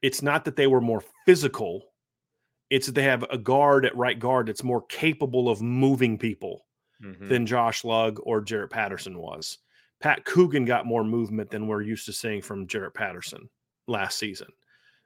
It's 0.02 0.22
not 0.22 0.44
that 0.44 0.56
they 0.56 0.66
were 0.66 0.80
more 0.80 1.02
physical. 1.26 1.82
It's 2.70 2.86
that 2.86 2.94
they 2.94 3.02
have 3.02 3.24
a 3.30 3.38
guard 3.38 3.84
at 3.84 3.96
right 3.96 4.18
guard 4.18 4.46
that's 4.46 4.62
more 4.64 4.82
capable 4.86 5.48
of 5.48 5.60
moving 5.60 6.16
people 6.18 6.66
Mhm. 7.02 7.28
than 7.28 7.46
Josh 7.46 7.84
Lugg 7.84 8.18
or 8.22 8.40
Jarrett 8.40 8.70
Patterson 8.70 9.18
was. 9.18 9.58
Pat 10.00 10.24
Coogan 10.24 10.64
got 10.64 10.86
more 10.86 11.04
movement 11.04 11.50
than 11.50 11.66
we're 11.66 11.82
used 11.82 12.06
to 12.06 12.12
seeing 12.12 12.40
from 12.42 12.66
Jarrett 12.66 12.94
Patterson 12.94 13.48
last 13.86 14.18
season. 14.18 14.48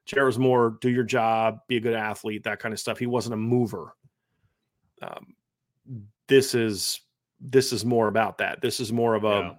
Jarrett 0.07 0.27
was 0.27 0.39
more 0.39 0.77
do 0.81 0.91
your 0.91 1.05
job, 1.05 1.61
be 1.67 1.77
a 1.77 1.81
good 1.81 1.95
athlete, 1.95 2.45
that 2.45 2.61
kind 2.61 2.73
of 2.75 2.79
stuff. 2.79 2.99
He 2.99 3.07
wasn't 3.07 3.35
a 3.35 3.39
mover. 3.39 3.97
Um, 5.03 5.35
this 6.29 6.55
is 6.55 7.01
this 7.41 7.73
is 7.73 7.85
more 7.85 8.09
about 8.09 8.39
that. 8.39 8.61
This 8.61 8.81
is 8.81 8.93
more 8.93 9.15
of 9.15 9.25
a. 9.25 9.59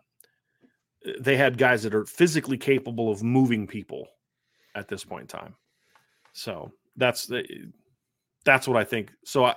They 1.20 1.38
had 1.38 1.58
guys 1.58 1.84
that 1.84 1.94
are 1.94 2.06
physically 2.06 2.58
capable 2.58 3.12
of 3.12 3.22
moving 3.22 3.68
people 3.68 4.08
at 4.76 4.88
this 4.88 5.04
point 5.04 5.22
in 5.22 5.28
time. 5.28 5.56
So 6.34 6.72
that's 6.98 7.26
the 7.26 7.46
that's 8.44 8.68
what 8.68 8.78
I 8.78 8.84
think. 8.84 9.12
So 9.24 9.46
I 9.46 9.56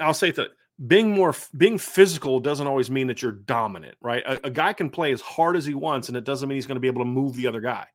I'll 0.00 0.14
say 0.14 0.30
that 0.32 0.48
being 0.86 1.10
more 1.10 1.34
being 1.56 1.78
physical 1.78 2.38
doesn't 2.40 2.66
always 2.66 2.90
mean 2.90 3.08
that 3.08 3.20
you're 3.20 3.32
dominant, 3.32 3.96
right? 4.00 4.22
A, 4.24 4.46
a 4.46 4.50
guy 4.50 4.72
can 4.72 4.90
play 4.90 5.12
as 5.12 5.20
hard 5.20 5.56
as 5.56 5.66
he 5.66 5.74
wants, 5.74 6.08
and 6.08 6.16
it 6.16 6.24
doesn't 6.24 6.48
mean 6.48 6.56
he's 6.56 6.66
going 6.66 6.76
to 6.76 6.80
be 6.80 6.86
able 6.86 7.02
to 7.02 7.10
move 7.10 7.34
the 7.34 7.48
other 7.48 7.60
guy. 7.60 7.86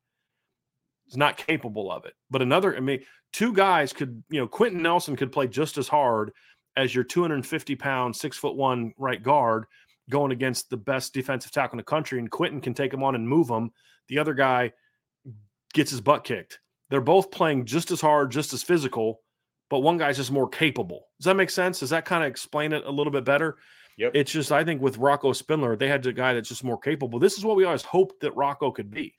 He's 1.05 1.17
not 1.17 1.37
capable 1.37 1.91
of 1.91 2.05
it. 2.05 2.13
But 2.29 2.41
another, 2.41 2.75
I 2.75 2.79
mean, 2.79 3.01
two 3.31 3.53
guys 3.53 3.93
could, 3.93 4.23
you 4.29 4.39
know, 4.39 4.47
Quenton 4.47 4.81
Nelson 4.81 5.15
could 5.15 5.31
play 5.31 5.47
just 5.47 5.77
as 5.77 5.87
hard 5.87 6.31
as 6.75 6.93
your 6.93 7.03
250 7.03 7.75
pound, 7.75 8.15
six 8.15 8.37
foot 8.37 8.55
one 8.55 8.93
right 8.97 9.21
guard 9.21 9.65
going 10.09 10.31
against 10.31 10.69
the 10.69 10.77
best 10.77 11.13
defensive 11.13 11.51
tackle 11.51 11.75
in 11.75 11.77
the 11.77 11.83
country, 11.83 12.19
and 12.19 12.29
Quentin 12.29 12.59
can 12.59 12.73
take 12.73 12.93
him 12.93 13.03
on 13.03 13.15
and 13.15 13.27
move 13.27 13.49
him. 13.49 13.71
The 14.09 14.19
other 14.19 14.33
guy 14.33 14.73
gets 15.73 15.91
his 15.91 16.01
butt 16.01 16.23
kicked. 16.23 16.59
They're 16.89 17.01
both 17.01 17.31
playing 17.31 17.65
just 17.65 17.91
as 17.91 18.01
hard, 18.01 18.31
just 18.31 18.53
as 18.53 18.61
physical, 18.63 19.21
but 19.69 19.79
one 19.79 19.97
guy's 19.97 20.17
just 20.17 20.31
more 20.31 20.47
capable. 20.47 21.07
Does 21.19 21.25
that 21.25 21.35
make 21.35 21.49
sense? 21.49 21.79
Does 21.79 21.89
that 21.89 22.05
kind 22.05 22.23
of 22.23 22.29
explain 22.29 22.73
it 22.73 22.85
a 22.85 22.91
little 22.91 23.11
bit 23.11 23.23
better? 23.25 23.57
Yep. 23.97 24.11
It's 24.15 24.31
just 24.31 24.51
I 24.51 24.63
think 24.63 24.81
with 24.81 24.97
Rocco 24.97 25.33
Spindler, 25.33 25.75
they 25.75 25.87
had 25.87 26.05
a 26.05 26.13
guy 26.13 26.33
that's 26.33 26.49
just 26.49 26.63
more 26.63 26.77
capable. 26.79 27.19
This 27.19 27.37
is 27.37 27.45
what 27.45 27.55
we 27.55 27.63
always 27.65 27.83
hoped 27.83 28.21
that 28.21 28.35
Rocco 28.35 28.71
could 28.71 28.89
be. 28.91 29.15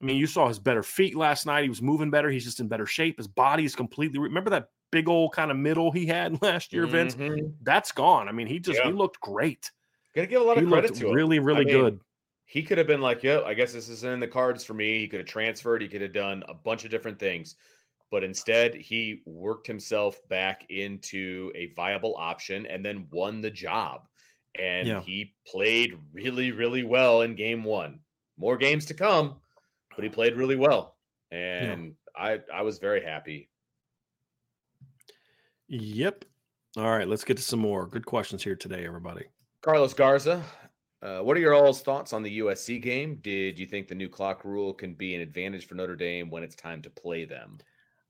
I 0.00 0.04
mean, 0.04 0.16
you 0.16 0.28
saw 0.28 0.46
his 0.46 0.60
better 0.60 0.84
feet 0.84 1.16
last 1.16 1.44
night. 1.46 1.64
He 1.64 1.68
was 1.68 1.82
moving 1.82 2.10
better. 2.10 2.30
He's 2.30 2.44
just 2.44 2.60
in 2.60 2.68
better 2.68 2.86
shape. 2.86 3.16
His 3.18 3.26
body 3.26 3.64
is 3.64 3.74
completely. 3.74 4.20
Remember 4.20 4.50
that 4.50 4.68
big 4.92 5.08
old 5.08 5.32
kind 5.32 5.50
of 5.50 5.56
middle 5.56 5.90
he 5.90 6.06
had 6.06 6.40
last 6.42 6.72
year, 6.72 6.86
Vince? 6.86 7.16
Mhm. 7.16 7.54
That's 7.62 7.90
gone. 7.90 8.28
I 8.28 8.32
mean, 8.32 8.46
he 8.46 8.60
just 8.60 8.80
he 8.80 8.92
looked 8.92 9.20
great. 9.20 9.70
Gotta 10.14 10.28
give 10.28 10.40
a 10.40 10.44
lot 10.44 10.56
He 10.56 10.62
of 10.64 10.70
credit 10.70 10.94
to 10.94 11.08
him. 11.08 11.14
really, 11.14 11.38
really 11.40 11.64
mean, 11.64 11.74
good. 11.74 12.00
He 12.50 12.62
could 12.62 12.78
have 12.78 12.86
been 12.86 13.02
like, 13.02 13.22
"Yep, 13.22 13.44
I 13.44 13.52
guess 13.52 13.74
this 13.74 13.90
is 13.90 14.04
in 14.04 14.20
the 14.20 14.26
cards 14.26 14.64
for 14.64 14.72
me." 14.72 15.00
He 15.00 15.06
could 15.06 15.20
have 15.20 15.28
transferred. 15.28 15.82
He 15.82 15.88
could 15.88 16.00
have 16.00 16.14
done 16.14 16.42
a 16.48 16.54
bunch 16.54 16.86
of 16.86 16.90
different 16.90 17.18
things, 17.18 17.56
but 18.10 18.24
instead, 18.24 18.74
he 18.74 19.20
worked 19.26 19.66
himself 19.66 20.26
back 20.28 20.64
into 20.70 21.52
a 21.54 21.66
viable 21.74 22.14
option 22.16 22.64
and 22.64 22.82
then 22.82 23.06
won 23.10 23.42
the 23.42 23.50
job. 23.50 24.08
And 24.58 24.88
Yeah. 24.88 25.00
he 25.02 25.34
played 25.46 25.98
really, 26.10 26.50
really 26.50 26.84
well 26.84 27.20
in 27.20 27.34
game 27.34 27.62
one. 27.64 28.00
More 28.38 28.56
games 28.56 28.86
to 28.86 28.94
come, 28.94 29.42
but 29.94 30.02
he 30.02 30.08
played 30.08 30.34
really 30.34 30.56
well, 30.56 30.96
and 31.30 31.96
I 32.16 32.40
I 32.50 32.62
was 32.62 32.78
very 32.78 33.04
happy. 33.04 33.50
Yep. 35.66 36.24
All 36.78 36.90
right, 36.90 37.06
let's 37.06 37.24
get 37.24 37.36
to 37.36 37.42
some 37.42 37.60
more 37.60 37.86
good 37.86 38.06
questions 38.06 38.42
here 38.42 38.56
today, 38.56 38.86
everybody. 38.86 39.26
Carlos 39.60 39.92
Garza, 39.92 40.42
uh, 41.02 41.20
what 41.20 41.36
are 41.36 41.40
your 41.40 41.54
all's 41.54 41.82
thoughts 41.82 42.12
on 42.12 42.22
the 42.22 42.40
USC 42.40 42.82
game? 42.82 43.18
Did 43.22 43.58
you 43.58 43.66
think 43.66 43.88
the 43.88 43.94
new 43.94 44.08
clock 44.08 44.44
rule 44.44 44.74
can 44.74 44.94
be 44.94 45.14
an 45.14 45.20
advantage 45.20 45.66
for 45.66 45.74
Notre 45.74 45.96
Dame 45.96 46.30
when 46.30 46.42
it's 46.42 46.56
time 46.56 46.82
to 46.82 46.90
play 46.90 47.24
them? 47.24 47.58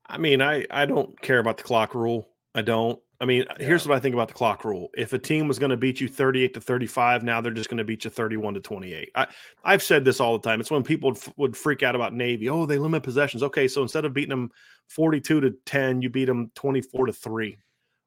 I 0.06 0.16
mean, 0.16 0.40
I 0.40 0.66
I 0.70 0.86
don't 0.86 1.20
care 1.20 1.38
about 1.38 1.58
the 1.58 1.64
clock 1.64 1.94
rule. 1.94 2.28
I 2.54 2.62
don't. 2.62 2.98
I 3.20 3.24
mean, 3.24 3.44
here's 3.58 3.86
what 3.86 3.96
I 3.96 4.00
think 4.00 4.14
about 4.14 4.28
the 4.28 4.34
clock 4.34 4.64
rule. 4.64 4.90
If 4.96 5.12
a 5.12 5.18
team 5.18 5.48
was 5.48 5.58
going 5.58 5.70
to 5.70 5.76
beat 5.76 6.00
you 6.00 6.06
38 6.06 6.54
to 6.54 6.60
35, 6.60 7.24
now 7.24 7.40
they're 7.40 7.52
just 7.52 7.68
going 7.68 7.78
to 7.78 7.84
beat 7.84 8.04
you 8.04 8.10
31 8.10 8.54
to 8.54 8.60
28. 8.60 9.10
I 9.14 9.26
I've 9.64 9.82
said 9.82 10.04
this 10.04 10.20
all 10.20 10.38
the 10.38 10.48
time. 10.48 10.60
It's 10.60 10.70
when 10.70 10.84
people 10.84 11.10
would, 11.10 11.18
would 11.36 11.56
freak 11.56 11.82
out 11.82 11.94
about 11.94 12.14
Navy. 12.14 12.48
Oh, 12.48 12.64
they 12.64 12.78
limit 12.78 13.02
possessions. 13.02 13.42
Okay, 13.42 13.68
so 13.68 13.82
instead 13.82 14.04
of 14.04 14.14
beating 14.14 14.30
them 14.30 14.50
42 14.88 15.40
to 15.40 15.50
10, 15.66 16.00
you 16.00 16.08
beat 16.08 16.26
them 16.26 16.50
24 16.54 17.06
to 17.06 17.12
3. 17.12 17.58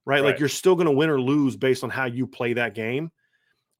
Right? 0.05 0.23
Like 0.23 0.39
you're 0.39 0.49
still 0.49 0.75
going 0.75 0.87
to 0.87 0.91
win 0.91 1.11
or 1.11 1.21
lose 1.21 1.55
based 1.55 1.83
on 1.83 1.91
how 1.91 2.05
you 2.05 2.25
play 2.25 2.53
that 2.53 2.73
game. 2.73 3.11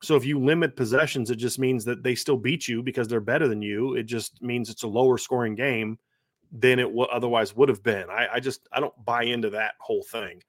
So 0.02 0.16
if 0.16 0.26
you 0.26 0.40
limit 0.40 0.76
possessions, 0.76 1.30
it 1.30 1.36
just 1.36 1.60
means 1.60 1.86
that 1.86 2.04
they 2.04 2.16
still 2.16 2.38
beat 2.38 2.68
you 2.68 2.82
because 2.82 3.08
they're 3.08 3.20
better 3.20 3.48
than 3.48 3.62
you. 3.62 3.96
It 3.96 4.04
just 4.04 4.42
means 4.42 4.70
it's 4.70 4.84
a 4.84 4.88
lower 4.88 5.18
scoring 5.18 5.54
game 5.54 6.00
than 6.52 6.80
it 6.80 6.86
w- 6.86 7.08
otherwise 7.12 7.56
would 7.56 7.70
have 7.70 7.84
been. 7.84 8.10
I, 8.10 8.28
I 8.34 8.40
just 8.40 8.68
I 8.72 8.80
don't 8.80 9.06
buy 9.06 9.24
into 9.24 9.52
that 9.52 9.76
whole 9.80 10.04
thing. 10.04 10.42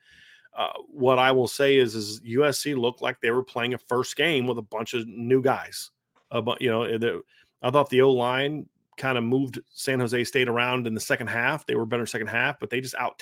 Uh, 0.57 0.73
what 0.89 1.19
I 1.19 1.33
will 1.33 1.49
say 1.49 1.77
is, 1.77 1.95
is 1.95 2.21
USC 2.21 2.77
looked 2.77 3.03
like 3.03 3.21
they 3.21 3.31
were 3.31 3.45
playing 3.45 3.75
a 3.75 3.79
first 3.79 4.17
game 4.17 4.47
with 4.47 4.59
a 4.59 4.63
bunch 4.63 4.95
of 4.95 5.07
new 5.07 5.43
guys. 5.43 5.91
But 6.31 6.63
you 6.63 6.71
know, 6.71 6.99
the, 6.99 7.23
I 7.63 7.71
thought 7.71 7.91
the 7.91 8.03
O 8.03 8.11
line 8.11 8.67
kind 8.97 9.19
of 9.19 9.25
moved 9.25 9.61
San 9.71 10.01
Jose 10.01 10.25
State 10.25 10.49
around 10.49 10.87
in 10.87 10.95
the 10.95 11.01
second 11.01 11.27
half. 11.29 11.67
They 11.67 11.75
were 11.75 11.87
better 11.87 12.07
second 12.07 12.29
half, 12.29 12.59
but 12.59 12.71
they 12.71 12.81
just 12.81 12.95
out 12.95 13.21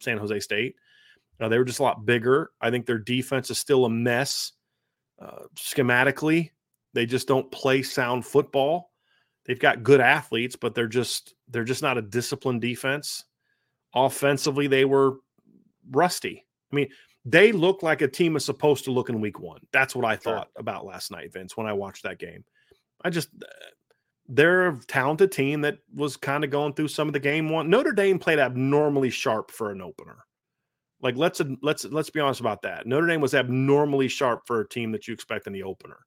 San 0.00 0.18
Jose 0.18 0.40
State. 0.40 0.76
Uh, 1.40 1.48
they 1.48 1.58
were 1.58 1.64
just 1.64 1.78
a 1.78 1.84
lot 1.84 2.04
bigger. 2.04 2.50
I 2.60 2.70
think 2.70 2.86
their 2.86 2.98
defense 2.98 3.50
is 3.50 3.58
still 3.58 3.84
a 3.84 3.90
mess 3.90 4.52
uh, 5.20 5.44
schematically. 5.56 6.50
They 6.94 7.06
just 7.06 7.28
don't 7.28 7.50
play 7.50 7.82
sound 7.82 8.24
football. 8.24 8.90
They've 9.44 9.58
got 9.58 9.82
good 9.82 10.00
athletes, 10.00 10.56
but 10.56 10.74
they're 10.74 10.86
just 10.88 11.34
they're 11.48 11.64
just 11.64 11.82
not 11.82 11.98
a 11.98 12.02
disciplined 12.02 12.60
defense. 12.60 13.24
Offensively, 13.94 14.66
they 14.66 14.84
were 14.84 15.18
rusty. 15.90 16.44
I 16.70 16.76
mean, 16.76 16.88
they 17.24 17.52
look 17.52 17.82
like 17.82 18.02
a 18.02 18.08
team 18.08 18.36
is 18.36 18.44
supposed 18.44 18.84
to 18.84 18.90
look 18.90 19.08
in 19.08 19.20
week 19.20 19.40
one. 19.40 19.60
That's 19.72 19.94
what 19.94 20.04
I 20.04 20.14
Sure. 20.14 20.34
thought 20.34 20.48
about 20.56 20.84
last 20.84 21.10
night, 21.10 21.32
Vince, 21.32 21.56
when 21.56 21.66
I 21.66 21.72
watched 21.72 22.02
that 22.02 22.18
game. 22.18 22.44
I 23.04 23.10
just 23.10 23.30
they're 24.28 24.68
a 24.68 24.80
talented 24.86 25.32
team 25.32 25.62
that 25.62 25.78
was 25.94 26.16
kind 26.16 26.44
of 26.44 26.50
going 26.50 26.74
through 26.74 26.88
some 26.88 27.08
of 27.08 27.14
the 27.14 27.20
game 27.20 27.48
one. 27.48 27.70
Notre 27.70 27.92
Dame 27.92 28.18
played 28.18 28.38
abnormally 28.38 29.08
sharp 29.10 29.50
for 29.50 29.70
an 29.70 29.80
opener. 29.80 30.26
Like 31.00 31.16
let's 31.16 31.40
let's 31.62 31.84
let's 31.84 32.10
be 32.10 32.20
honest 32.20 32.40
about 32.40 32.62
that. 32.62 32.86
Notre 32.86 33.06
Dame 33.06 33.20
was 33.20 33.34
abnormally 33.34 34.08
sharp 34.08 34.46
for 34.46 34.60
a 34.60 34.68
team 34.68 34.92
that 34.92 35.06
you 35.06 35.14
expect 35.14 35.46
in 35.46 35.52
the 35.52 35.62
opener. 35.62 35.98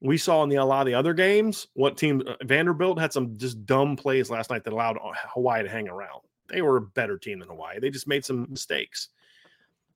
We 0.00 0.18
saw 0.18 0.42
in 0.42 0.48
the 0.48 0.56
a 0.56 0.64
lot 0.64 0.80
of 0.80 0.86
the 0.86 0.94
other 0.94 1.14
games 1.14 1.68
what 1.74 1.96
team 1.96 2.22
uh, 2.26 2.34
Vanderbilt 2.44 2.98
had 3.00 3.12
some 3.12 3.38
just 3.38 3.64
dumb 3.64 3.96
plays 3.96 4.28
last 4.28 4.50
night 4.50 4.64
that 4.64 4.72
allowed 4.72 4.96
uh, 4.98 5.12
Hawaii 5.32 5.62
to 5.62 5.68
hang 5.68 5.88
around. 5.88 6.20
They 6.48 6.60
were 6.60 6.76
a 6.76 6.82
better 6.82 7.18
team 7.18 7.38
than 7.38 7.48
Hawaii. 7.48 7.78
They 7.80 7.90
just 7.90 8.06
made 8.06 8.24
some 8.24 8.46
mistakes. 8.50 9.08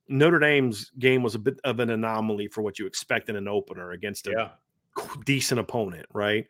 Notre 0.09 0.39
Dame's 0.39 0.91
game 0.99 1.22
was 1.22 1.35
a 1.35 1.39
bit 1.39 1.61
of 1.64 1.78
an 1.81 1.91
anomaly 1.91 2.49
for 2.49 2.62
what 2.62 2.78
you 2.78 2.87
expect 2.87 3.28
in 3.28 3.37
an 3.37 3.47
opener 3.47 3.93
against 3.93 4.26
a 4.26 4.31
Yeah. 4.97 5.05
decent 5.24 5.61
opponent, 5.61 6.07
right? 6.12 6.47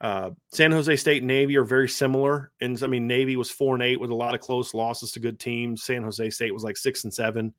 Uh, 0.00 0.30
San 0.52 0.72
Jose 0.72 0.94
State 0.96 1.22
and 1.22 1.28
Navy 1.28 1.56
are 1.56 1.64
very 1.64 1.88
similar. 1.88 2.52
And 2.60 2.80
I 2.82 2.86
mean, 2.86 3.06
Navy 3.06 3.36
was 3.36 3.50
four 3.50 3.74
and 3.74 3.82
eight 3.82 4.00
with 4.00 4.10
a 4.10 4.14
lot 4.14 4.34
of 4.34 4.40
close 4.40 4.74
losses 4.74 5.12
to 5.12 5.20
good 5.20 5.40
teams. 5.40 5.84
San 5.84 6.02
Jose 6.02 6.30
State 6.30 6.52
was 6.52 6.64
like 6.64 6.76
six 6.76 7.04
and 7.04 7.12
seven 7.12 7.54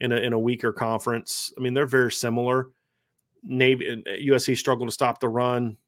in 0.00 0.12
a 0.12 0.16
in 0.16 0.32
a 0.32 0.38
weaker 0.38 0.72
conference. 0.72 1.52
I 1.56 1.60
mean, 1.60 1.74
they're 1.74 1.86
very 1.86 2.12
similar. 2.12 2.68
Navy 3.42 4.02
USC 4.06 4.52
uh, 4.52 4.56
struggled 4.56 4.88
to 4.88 4.92
stop 4.92 5.20
the 5.20 5.28
run, 5.28 5.78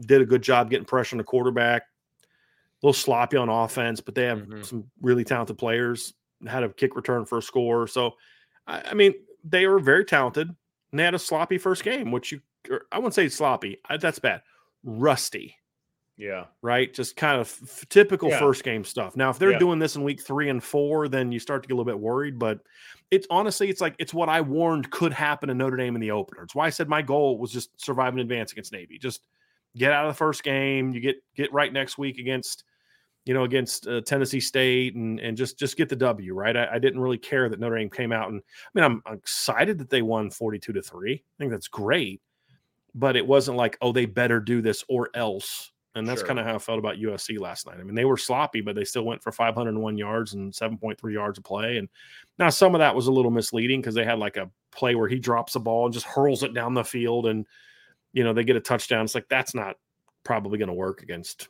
did 0.00 0.22
a 0.22 0.26
good 0.26 0.42
job 0.42 0.70
getting 0.70 0.86
pressure 0.86 1.14
on 1.14 1.18
the 1.18 1.24
quarterback. 1.24 1.82
A 1.82 2.86
little 2.86 2.94
sloppy 2.94 3.36
on 3.36 3.48
offense, 3.48 4.00
but 4.00 4.14
they 4.14 4.24
have 4.24 4.40
mm-hmm. 4.40 4.62
some 4.62 4.90
really 5.00 5.24
talented 5.24 5.58
players. 5.58 6.14
Had 6.46 6.62
a 6.62 6.68
kick 6.68 6.96
return 6.96 7.24
for 7.24 7.38
a 7.38 7.42
score. 7.42 7.86
So, 7.86 8.12
I, 8.66 8.82
I 8.90 8.94
mean, 8.94 9.14
they 9.44 9.66
were 9.66 9.78
very 9.78 10.04
talented. 10.04 10.48
And 10.48 11.00
they 11.00 11.04
had 11.04 11.14
a 11.14 11.18
sloppy 11.18 11.58
first 11.58 11.82
game, 11.84 12.10
which 12.10 12.32
you 12.32 12.40
I 12.92 12.98
wouldn't 12.98 13.14
say 13.14 13.28
sloppy. 13.28 13.78
That's 14.00 14.18
bad. 14.18 14.42
Rusty. 14.86 15.56
Yeah. 16.16 16.44
Right. 16.62 16.92
Just 16.94 17.16
kind 17.16 17.38
of 17.38 17.46
f- 17.62 17.84
typical 17.90 18.30
yeah. 18.30 18.38
first 18.38 18.64
game 18.64 18.84
stuff. 18.84 19.16
Now, 19.16 19.28
if 19.28 19.38
they're 19.38 19.52
yeah. 19.52 19.58
doing 19.58 19.78
this 19.78 19.96
in 19.96 20.02
week 20.02 20.22
three 20.22 20.48
and 20.48 20.64
four, 20.64 21.08
then 21.08 21.30
you 21.30 21.38
start 21.38 21.62
to 21.62 21.68
get 21.68 21.74
a 21.74 21.76
little 21.76 21.92
bit 21.92 22.00
worried. 22.00 22.38
But 22.38 22.60
it's 23.10 23.26
honestly, 23.28 23.68
it's 23.68 23.82
like 23.82 23.94
it's 23.98 24.14
what 24.14 24.30
I 24.30 24.40
warned 24.40 24.90
could 24.90 25.12
happen 25.12 25.50
in 25.50 25.58
Notre 25.58 25.76
Dame 25.76 25.94
in 25.94 26.00
the 26.00 26.12
opener. 26.12 26.42
It's 26.42 26.54
why 26.54 26.66
I 26.66 26.70
said 26.70 26.88
my 26.88 27.02
goal 27.02 27.38
was 27.38 27.52
just 27.52 27.78
survive 27.84 28.14
and 28.14 28.20
advance 28.20 28.52
against 28.52 28.72
Navy. 28.72 28.98
Just 28.98 29.26
get 29.76 29.92
out 29.92 30.06
of 30.06 30.14
the 30.14 30.16
first 30.16 30.42
game. 30.42 30.92
You 30.92 31.00
get 31.00 31.16
get 31.34 31.52
right 31.52 31.72
next 31.72 31.98
week 31.98 32.18
against, 32.18 32.64
you 33.26 33.34
know, 33.34 33.44
against 33.44 33.86
uh, 33.86 34.00
Tennessee 34.00 34.40
State, 34.40 34.94
and 34.94 35.20
and 35.20 35.36
just 35.36 35.58
just 35.58 35.76
get 35.76 35.90
the 35.90 35.96
W. 35.96 36.32
Right. 36.34 36.56
I, 36.56 36.66
I, 36.72 36.78
didn't 36.78 37.00
really 37.00 37.18
care 37.18 37.48
that 37.50 37.60
Notre 37.60 37.76
Dame 37.76 37.90
came 37.90 38.10
out, 38.10 38.30
and 38.30 38.40
I 38.40 38.68
mean, 38.74 38.84
I'm, 38.84 39.02
I'm 39.04 39.18
excited 39.18 39.78
that 39.78 39.90
they 39.90 40.00
won 40.00 40.30
forty 40.30 40.58
two 40.58 40.72
to 40.72 40.82
three. 40.82 41.12
I 41.14 41.36
think 41.38 41.52
that's 41.52 41.68
great, 41.68 42.22
but 42.96 43.14
it 43.16 43.26
wasn't 43.26 43.56
like 43.56 43.78
oh 43.80 43.92
they 43.92 44.06
better 44.06 44.40
do 44.40 44.60
this 44.60 44.84
or 44.88 45.10
else 45.14 45.70
and 45.96 46.06
that's 46.06 46.20
sure. 46.20 46.26
kind 46.26 46.38
of 46.38 46.44
how 46.44 46.54
I 46.54 46.58
felt 46.58 46.78
about 46.78 46.96
USC 46.96 47.40
last 47.40 47.66
night. 47.66 47.78
I 47.80 47.82
mean, 47.82 47.94
they 47.94 48.04
were 48.04 48.18
sloppy, 48.18 48.60
but 48.60 48.76
they 48.76 48.84
still 48.84 49.04
went 49.04 49.22
for 49.22 49.32
501 49.32 49.96
yards 49.96 50.34
and 50.34 50.52
7.3 50.52 51.12
yards 51.12 51.38
of 51.38 51.44
play. 51.44 51.78
And 51.78 51.88
now 52.38 52.50
some 52.50 52.74
of 52.74 52.80
that 52.80 52.94
was 52.94 53.06
a 53.06 53.12
little 53.12 53.30
misleading 53.30 53.80
because 53.80 53.94
they 53.94 54.04
had 54.04 54.18
like 54.18 54.36
a 54.36 54.50
play 54.72 54.94
where 54.94 55.08
he 55.08 55.18
drops 55.18 55.54
a 55.54 55.58
ball 55.58 55.86
and 55.86 55.94
just 55.94 56.04
hurls 56.04 56.42
it 56.42 56.52
down 56.52 56.74
the 56.74 56.84
field 56.84 57.26
and, 57.26 57.46
you 58.12 58.24
know, 58.24 58.34
they 58.34 58.44
get 58.44 58.56
a 58.56 58.60
touchdown. 58.60 59.06
It's 59.06 59.14
like 59.14 59.30
that's 59.30 59.54
not 59.54 59.76
probably 60.22 60.58
going 60.58 60.68
to 60.68 60.74
work 60.74 61.02
against 61.02 61.48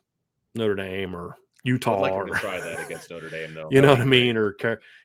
Notre 0.54 0.76
Dame 0.76 1.16
or 1.16 1.36
Utah. 1.64 2.00
Like 2.00 2.12
or, 2.12 2.26
try 2.26 2.60
that 2.60 2.86
against 2.86 3.10
Notre 3.10 3.28
Dame, 3.28 3.52
though. 3.52 3.68
You 3.72 3.80
know 3.80 3.90
what 3.90 4.00
I 4.00 4.04
mean? 4.04 4.36
Or, 4.36 4.54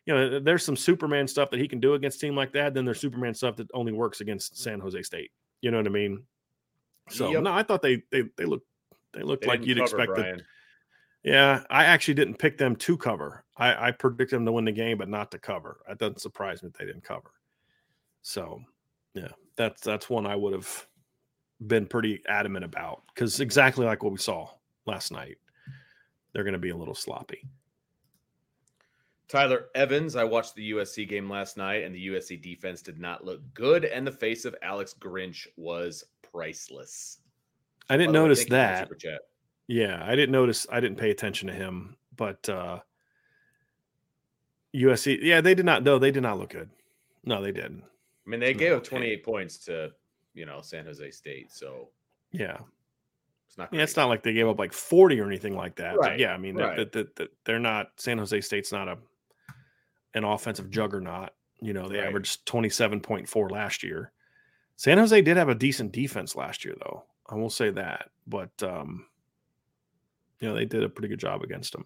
you 0.05 0.13
know, 0.13 0.39
there's 0.39 0.63
some 0.63 0.77
Superman 0.77 1.27
stuff 1.27 1.49
that 1.49 1.59
he 1.59 1.67
can 1.67 1.79
do 1.79 1.95
against 1.95 2.17
a 2.17 2.27
team 2.27 2.35
like 2.35 2.53
that. 2.53 2.75
Then 2.75 2.85
there's 2.85 2.99
Superman 2.99 3.33
stuff 3.33 3.55
that 3.55 3.69
only 3.73 3.91
works 3.91 4.21
against 4.21 4.61
San 4.61 4.79
Jose 4.79 5.01
State. 5.01 5.31
You 5.61 5.71
know 5.71 5.77
what 5.77 5.87
I 5.87 5.89
mean? 5.91 6.23
So 7.09 7.31
yep. 7.31 7.43
no, 7.43 7.53
I 7.53 7.63
thought 7.63 7.81
they 7.81 8.03
they 8.11 8.23
they 8.37 8.45
looked 8.45 8.67
they 9.13 9.23
looked 9.23 9.43
they 9.43 9.47
like 9.47 9.65
you'd 9.65 9.79
expect 9.79 10.17
it. 10.17 10.43
Yeah, 11.23 11.63
I 11.69 11.85
actually 11.85 12.15
didn't 12.15 12.39
pick 12.39 12.57
them 12.57 12.75
to 12.77 12.97
cover. 12.97 13.43
I, 13.55 13.89
I 13.89 13.91
predicted 13.91 14.37
them 14.37 14.45
to 14.45 14.51
win 14.51 14.65
the 14.65 14.71
game, 14.71 14.97
but 14.97 15.09
not 15.09 15.29
to 15.31 15.37
cover. 15.37 15.81
That 15.87 15.99
doesn't 15.99 16.21
surprise 16.21 16.63
me 16.63 16.69
that 16.69 16.79
they 16.79 16.85
didn't 16.85 17.03
cover. 17.03 17.31
So, 18.23 18.61
yeah, 19.13 19.27
that's 19.55 19.81
that's 19.81 20.09
one 20.09 20.25
I 20.25 20.35
would 20.35 20.53
have 20.53 20.87
been 21.67 21.85
pretty 21.85 22.23
adamant 22.27 22.65
about 22.65 23.03
because 23.13 23.39
exactly 23.39 23.85
like 23.85 24.01
what 24.01 24.13
we 24.13 24.17
saw 24.17 24.49
last 24.87 25.11
night, 25.11 25.37
they're 26.33 26.43
going 26.43 26.53
to 26.53 26.59
be 26.59 26.71
a 26.71 26.77
little 26.77 26.95
sloppy. 26.95 27.47
Tyler 29.27 29.67
Evans, 29.75 30.15
I 30.17 30.25
watched 30.25 30.55
the 30.55 30.71
USC 30.71 31.07
game 31.07 31.29
last 31.29 31.55
night, 31.55 31.83
and 31.83 31.95
the 31.95 32.07
USC 32.07 32.41
defense 32.41 32.81
did 32.81 32.99
not 32.99 33.23
look 33.23 33.41
good, 33.53 33.85
and 33.85 34.05
the 34.05 34.11
face 34.11 34.43
of 34.43 34.55
Alex 34.61 34.93
Grinch 34.99 35.47
was 35.55 36.03
priceless. 36.34 37.19
I 37.89 37.97
didn't 37.97 38.13
notice 38.13 38.45
that. 38.45 38.89
Yeah, 39.67 40.01
I 40.03 40.15
didn't 40.15 40.32
notice. 40.32 40.67
I 40.71 40.79
didn't 40.79 40.97
pay 40.97 41.11
attention 41.11 41.47
to 41.47 41.53
him, 41.53 41.97
but 42.15 42.47
uh 42.49 42.79
USC, 44.75 45.19
yeah, 45.21 45.41
they 45.41 45.53
did 45.53 45.65
not. 45.65 45.84
No, 45.84 45.99
they 45.99 46.11
did 46.11 46.23
not 46.23 46.39
look 46.39 46.51
good. 46.51 46.69
No, 47.25 47.41
they 47.41 47.51
didn't. 47.51 47.84
I 48.25 48.29
mean, 48.29 48.39
they 48.39 48.53
gave 48.53 48.73
up 48.73 48.84
28 48.84 49.23
points 49.23 49.57
to 49.65 49.91
you 50.34 50.45
know 50.45 50.61
San 50.61 50.86
Jose 50.86 51.11
State, 51.11 51.51
so 51.51 51.89
yeah, 52.32 52.57
it's 53.47 53.57
not. 53.57 53.69
Great. 53.69 53.79
Yeah, 53.79 53.84
it's 53.84 53.97
not 53.97 54.07
like 54.07 54.23
they 54.23 54.34
gave 54.34 54.47
up 54.47 54.59
like 54.59 54.71
40 54.71 55.19
or 55.19 55.27
anything 55.27 55.55
like 55.55 55.75
that. 55.75 55.97
Right. 55.97 56.11
But 56.11 56.19
yeah, 56.19 56.34
I 56.34 56.38
mean, 56.38 56.55
right. 56.55 56.77
that, 56.77 56.91
that, 56.93 57.15
that, 57.17 57.29
they're 57.43 57.59
not. 57.59 57.89
San 57.97 58.17
Jose 58.17 58.39
State's 58.41 58.71
not 58.71 58.88
a 58.88 58.97
an 60.13 60.23
offensive 60.23 60.69
juggernaut. 60.69 61.32
You 61.61 61.73
know, 61.73 61.88
they 61.88 61.99
right. 61.99 62.07
averaged 62.07 62.45
27.4 62.47 63.51
last 63.51 63.84
year. 63.84 64.11
San 64.82 64.97
Jose 64.97 65.21
did 65.21 65.38
have 65.38 65.49
a 65.49 65.53
decent 65.53 65.91
defense 65.91 66.36
last 66.36 66.65
year, 66.65 66.73
though. 66.79 67.03
I 67.29 67.36
will 67.36 67.51
say 67.51 67.69
that. 67.69 68.09
But 68.25 68.49
um, 68.63 69.05
you 70.39 70.47
know, 70.47 70.55
they 70.55 70.65
did 70.65 70.82
a 70.82 70.89
pretty 70.89 71.07
good 71.07 71.19
job 71.19 71.43
against 71.43 71.73
them, 71.73 71.86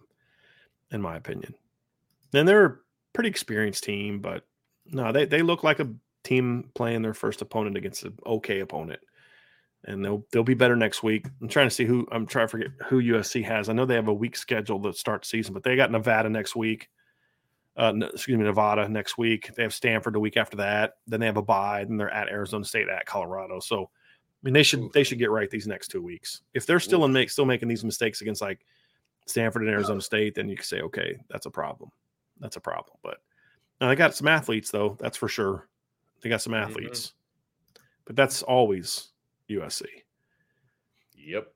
in 0.90 1.02
my 1.02 1.16
opinion. 1.16 1.54
And 2.32 2.48
they're 2.48 2.64
a 2.64 2.76
pretty 3.12 3.28
experienced 3.28 3.84
team, 3.84 4.20
but 4.20 4.46
no, 4.86 5.12
they 5.12 5.26
they 5.26 5.42
look 5.42 5.62
like 5.62 5.78
a 5.78 5.92
team 6.24 6.70
playing 6.74 7.02
their 7.02 7.12
first 7.12 7.42
opponent 7.42 7.76
against 7.76 8.02
an 8.04 8.16
okay 8.24 8.60
opponent. 8.60 9.00
And 9.84 10.02
they'll 10.02 10.24
they'll 10.32 10.42
be 10.42 10.54
better 10.54 10.74
next 10.74 11.02
week. 11.02 11.26
I'm 11.42 11.48
trying 11.48 11.68
to 11.68 11.74
see 11.74 11.84
who 11.84 12.08
I'm 12.10 12.24
trying 12.24 12.46
to 12.46 12.50
forget 12.50 12.68
who 12.86 13.02
USC 13.02 13.44
has. 13.44 13.68
I 13.68 13.74
know 13.74 13.84
they 13.84 13.94
have 13.94 14.08
a 14.08 14.14
week 14.14 14.36
schedule 14.36 14.82
to 14.84 14.94
start 14.94 15.26
season, 15.26 15.52
but 15.52 15.64
they 15.64 15.76
got 15.76 15.90
Nevada 15.90 16.30
next 16.30 16.56
week. 16.56 16.88
Uh, 17.76 17.92
excuse 18.12 18.38
me, 18.38 18.44
Nevada 18.44 18.88
next 18.88 19.18
week. 19.18 19.54
They 19.54 19.62
have 19.62 19.74
Stanford 19.74 20.14
the 20.14 20.20
week 20.20 20.36
after 20.38 20.56
that. 20.56 20.94
Then 21.06 21.20
they 21.20 21.26
have 21.26 21.36
a 21.36 21.42
bye. 21.42 21.84
Then 21.84 21.98
they're 21.98 22.10
at 22.10 22.28
Arizona 22.28 22.64
State, 22.64 22.88
at 22.88 23.04
Colorado. 23.04 23.60
So 23.60 23.82
I 23.82 23.88
mean, 24.42 24.54
they 24.54 24.62
should 24.62 24.92
they 24.92 25.02
should 25.04 25.18
get 25.18 25.30
right 25.30 25.50
these 25.50 25.66
next 25.66 25.88
two 25.88 26.02
weeks. 26.02 26.42
If 26.54 26.66
they're 26.66 26.80
still 26.80 27.04
in 27.04 27.12
make 27.12 27.30
still 27.30 27.44
making 27.44 27.68
these 27.68 27.84
mistakes 27.84 28.20
against 28.20 28.40
like 28.40 28.64
Stanford 29.26 29.62
and 29.62 29.70
Arizona 29.70 30.00
State, 30.00 30.34
then 30.34 30.48
you 30.48 30.56
can 30.56 30.64
say, 30.64 30.80
okay, 30.82 31.18
that's 31.28 31.46
a 31.46 31.50
problem. 31.50 31.90
That's 32.40 32.56
a 32.56 32.60
problem. 32.60 32.96
But 33.02 33.18
now 33.80 33.88
they 33.88 33.96
got 33.96 34.14
some 34.14 34.28
athletes 34.28 34.70
though, 34.70 34.96
that's 35.00 35.16
for 35.16 35.28
sure. 35.28 35.68
They 36.22 36.28
got 36.28 36.42
some 36.42 36.52
mm-hmm. 36.52 36.70
athletes, 36.70 37.08
mm-hmm. 37.08 37.82
but 38.04 38.16
that's 38.16 38.42
always 38.42 39.08
USC. 39.50 39.84
Yep, 41.14 41.52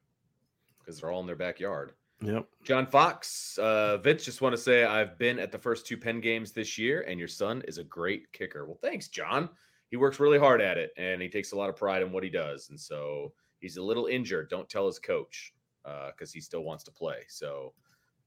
because 0.79 1.01
they're 1.01 1.11
all 1.11 1.21
in 1.21 1.27
their 1.27 1.37
backyard. 1.37 1.93
Yep. 2.23 2.47
John 2.65 2.87
Fox, 2.87 3.59
uh, 3.59 3.97
Vince, 3.99 4.25
just 4.25 4.43
want 4.43 4.55
to 4.55 4.61
say 4.61 4.85
I've 4.85 5.19
been 5.19 5.39
at 5.39 5.53
the 5.53 5.59
first 5.59 5.87
two 5.87 5.97
Penn 5.97 6.21
games 6.21 6.53
this 6.53 6.77
year, 6.77 7.03
and 7.09 7.19
your 7.19 7.29
son 7.29 7.63
is 7.67 7.79
a 7.79 7.85
great 7.85 8.31
kicker. 8.33 8.67
Well, 8.67 8.79
thanks, 8.83 9.09
John 9.09 9.49
he 9.91 9.97
works 9.97 10.21
really 10.21 10.39
hard 10.39 10.61
at 10.61 10.79
it 10.79 10.93
and 10.97 11.21
he 11.21 11.29
takes 11.29 11.53
a 11.53 11.57
lot 11.57 11.69
of 11.69 11.77
pride 11.77 12.03
in 12.03 12.13
what 12.13 12.23
he 12.23 12.31
does. 12.31 12.71
And 12.71 12.81
so 12.81 13.33
he's 13.59 13.77
a 13.77 13.83
little 13.83 14.07
injured. 14.07 14.49
Don't 14.49 14.69
tell 14.69 14.87
his 14.87 14.99
coach 14.99 15.53
because 15.83 16.31
uh, 16.31 16.33
he 16.33 16.41
still 16.41 16.63
wants 16.63 16.85
to 16.85 16.93
play. 16.93 17.19
So, 17.29 17.75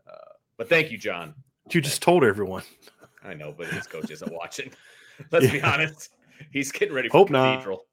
uh, 0.07 0.33
but 0.57 0.67
thank 0.67 0.91
you, 0.91 0.97
John. 0.97 1.33
You 1.71 1.79
just 1.79 2.01
told 2.01 2.25
everyone. 2.25 2.63
I 3.23 3.33
know, 3.33 3.53
but 3.57 3.67
his 3.67 3.87
coach 3.87 4.11
isn't 4.11 4.31
watching. 4.31 4.71
Let's 5.31 5.45
yeah. 5.45 5.51
be 5.51 5.61
honest. 5.61 6.09
He's 6.51 6.71
getting 6.71 6.93
ready 6.93 7.07
for 7.07 7.19
hope 7.19 7.29
Cathedral. 7.29 7.77
Not. 7.77 7.85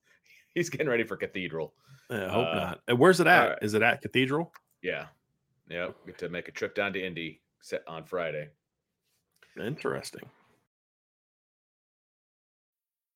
He's 0.55 0.69
getting 0.69 0.89
ready 0.89 1.05
for 1.05 1.17
Cathedral. 1.17 1.73
Yeah, 2.11 2.29
hope 2.29 2.49
uh, 2.49 2.55
not. 2.55 2.81
And 2.89 2.99
where's 2.99 3.21
it 3.21 3.29
at? 3.29 3.49
Right. 3.49 3.59
Is 3.63 3.75
it 3.75 3.83
at 3.83 4.03
Cathedral? 4.03 4.53
Yeah. 4.83 5.07
Yeah. 5.71 5.89
Get 6.05 6.18
to 6.18 6.29
make 6.29 6.49
a 6.49 6.53
trip 6.53 6.75
down 6.75 6.93
to 6.95 7.03
Indy 7.03 7.41
set 7.61 7.83
on 7.87 8.05
Friday. 8.05 8.49
Interesting. 9.59 10.29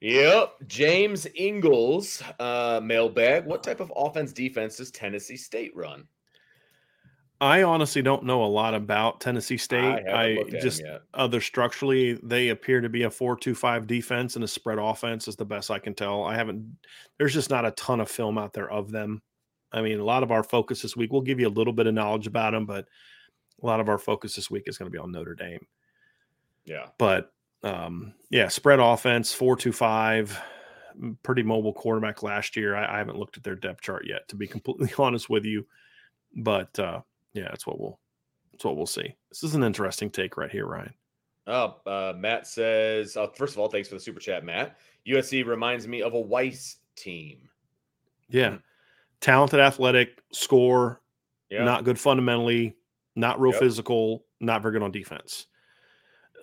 Yep. 0.00 0.54
James 0.66 1.26
Ingles, 1.34 2.22
uh, 2.38 2.80
mailbag. 2.82 3.44
What 3.46 3.62
type 3.62 3.80
of 3.80 3.92
offense 3.94 4.32
defense 4.32 4.76
does 4.78 4.90
Tennessee 4.90 5.36
State 5.36 5.74
run? 5.76 6.06
I 7.42 7.62
honestly 7.62 8.02
don't 8.02 8.24
know 8.24 8.44
a 8.44 8.46
lot 8.46 8.74
about 8.74 9.20
Tennessee 9.20 9.56
State. 9.56 10.06
I, 10.06 10.32
'em 10.32 10.50
just 10.60 10.82
other 11.14 11.40
structurally, 11.40 12.14
they 12.22 12.50
appear 12.50 12.82
to 12.82 12.88
be 12.90 13.04
a 13.04 13.10
four-two-five 13.10 13.86
defense 13.86 14.36
and 14.36 14.44
a 14.44 14.48
spread 14.48 14.78
offense 14.78 15.26
is 15.26 15.36
the 15.36 15.46
best 15.46 15.70
I 15.70 15.78
can 15.78 15.94
tell. 15.94 16.24
I 16.24 16.34
haven't. 16.34 16.76
There's 17.18 17.32
just 17.32 17.48
not 17.48 17.64
a 17.64 17.70
ton 17.72 18.00
of 18.00 18.10
film 18.10 18.36
out 18.36 18.52
there 18.52 18.70
of 18.70 18.90
them. 18.90 19.22
I 19.72 19.80
mean, 19.80 20.00
a 20.00 20.04
lot 20.04 20.22
of 20.22 20.30
our 20.30 20.42
focus 20.42 20.82
this 20.82 20.96
week. 20.96 21.12
We'll 21.12 21.22
give 21.22 21.40
you 21.40 21.48
a 21.48 21.50
little 21.50 21.72
bit 21.72 21.86
of 21.86 21.94
knowledge 21.94 22.26
about 22.26 22.52
them, 22.52 22.66
but 22.66 22.86
a 23.62 23.66
lot 23.66 23.80
of 23.80 23.88
our 23.88 23.98
focus 23.98 24.34
this 24.36 24.50
week 24.50 24.64
is 24.66 24.76
going 24.76 24.90
to 24.90 24.94
be 24.94 24.98
on 24.98 25.12
Notre 25.12 25.34
Dame. 25.34 25.66
Yeah. 26.66 26.88
But 26.98 27.32
um, 27.62 28.12
yeah, 28.30 28.48
spread 28.48 28.80
offense, 28.80 29.32
four-two-five, 29.32 30.38
pretty 31.22 31.42
mobile 31.42 31.72
quarterback 31.72 32.22
last 32.22 32.56
year. 32.56 32.74
I, 32.76 32.94
I 32.94 32.98
haven't 32.98 33.18
looked 33.18 33.36
at 33.36 33.42
their 33.42 33.56
depth 33.56 33.80
chart 33.82 34.06
yet, 34.06 34.26
to 34.28 34.36
be 34.36 34.46
completely 34.48 34.90
honest 34.98 35.28
with 35.28 35.44
you. 35.44 35.66
But 36.36 36.78
uh, 36.78 37.00
yeah, 37.32 37.48
that's 37.48 37.66
what 37.66 37.80
we'll 37.80 37.98
that's 38.52 38.64
what 38.64 38.76
we'll 38.76 38.86
see. 38.86 39.14
This 39.30 39.42
is 39.42 39.54
an 39.54 39.64
interesting 39.64 40.10
take 40.10 40.36
right 40.36 40.50
here, 40.50 40.66
Ryan. 40.66 40.94
Oh, 41.46 41.76
uh, 41.86 42.12
Matt 42.16 42.46
says, 42.46 43.16
uh, 43.16 43.26
first 43.28 43.54
of 43.54 43.58
all, 43.58 43.68
thanks 43.68 43.88
for 43.88 43.94
the 43.96 44.00
super 44.00 44.20
chat, 44.20 44.44
Matt. 44.44 44.78
USC 45.08 45.44
reminds 45.44 45.88
me 45.88 46.02
of 46.02 46.14
a 46.14 46.22
Weis 46.22 46.76
team. 46.94 47.48
Yeah, 48.28 48.58
talented, 49.20 49.58
athletic, 49.58 50.22
score, 50.32 51.00
Yeah. 51.48 51.64
not 51.64 51.82
good 51.84 51.98
fundamentally, 51.98 52.76
not 53.16 53.40
real 53.40 53.52
Yep. 53.52 53.60
physical, 53.60 54.26
not 54.38 54.62
very 54.62 54.72
good 54.74 54.82
on 54.82 54.92
defense. 54.92 55.46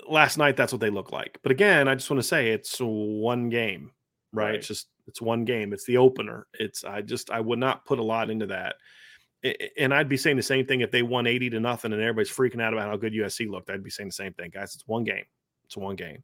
Last 0.09 0.37
night, 0.37 0.55
that's 0.55 0.71
what 0.71 0.81
they 0.81 0.89
look 0.89 1.11
like. 1.11 1.39
But 1.43 1.51
again, 1.51 1.87
I 1.87 1.95
just 1.95 2.09
want 2.09 2.21
to 2.21 2.27
say 2.27 2.49
it's 2.51 2.77
one 2.79 3.49
game, 3.49 3.91
right? 4.33 4.45
Right. 4.45 4.55
It's 4.55 4.67
just 4.67 4.87
it's 5.07 5.21
one 5.21 5.45
game. 5.45 5.73
It's 5.73 5.85
the 5.85 5.97
opener. 5.97 6.47
It's 6.53 6.83
I 6.83 7.01
just 7.01 7.29
I 7.31 7.39
would 7.39 7.59
not 7.59 7.85
put 7.85 7.99
a 7.99 8.03
lot 8.03 8.29
into 8.29 8.47
that. 8.47 8.75
And 9.77 9.93
I'd 9.93 10.09
be 10.09 10.17
saying 10.17 10.35
the 10.35 10.43
same 10.43 10.65
thing 10.65 10.81
if 10.81 10.91
they 10.91 11.03
won 11.03 11.27
80 11.27 11.51
to 11.51 11.59
nothing 11.59 11.93
and 11.93 12.01
everybody's 12.01 12.31
freaking 12.31 12.61
out 12.61 12.73
about 12.73 12.89
how 12.89 12.97
good 12.97 13.13
USC 13.13 13.49
looked. 13.49 13.69
I'd 13.69 13.83
be 13.83 13.89
saying 13.89 14.09
the 14.09 14.13
same 14.13 14.33
thing, 14.33 14.49
guys. 14.49 14.73
It's 14.73 14.87
one 14.87 15.03
game. 15.03 15.25
It's 15.65 15.77
one 15.77 15.95
game. 15.95 16.23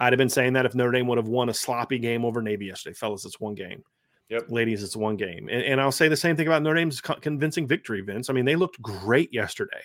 I'd 0.00 0.12
have 0.12 0.18
been 0.18 0.30
saying 0.30 0.54
that 0.54 0.66
if 0.66 0.74
Notre 0.74 0.90
Dame 0.92 1.06
would 1.08 1.18
have 1.18 1.28
won 1.28 1.50
a 1.50 1.54
sloppy 1.54 1.98
game 1.98 2.24
over 2.24 2.42
Navy 2.42 2.66
yesterday, 2.66 2.94
fellas. 2.94 3.24
It's 3.24 3.38
one 3.38 3.54
game 3.54 3.84
Yep. 4.30 4.46
ladies, 4.48 4.82
it's 4.82 4.96
one 4.96 5.16
game. 5.16 5.48
And, 5.50 5.62
and 5.62 5.80
I'll 5.80 5.92
say 5.92 6.08
the 6.08 6.16
same 6.16 6.36
thing 6.36 6.46
about 6.46 6.62
Notre 6.62 6.76
Dame's 6.76 7.00
convincing 7.00 7.68
victory, 7.68 8.00
Vince. 8.00 8.30
I 8.30 8.32
mean, 8.32 8.44
they 8.46 8.56
looked 8.56 8.80
great 8.80 9.32
yesterday, 9.32 9.82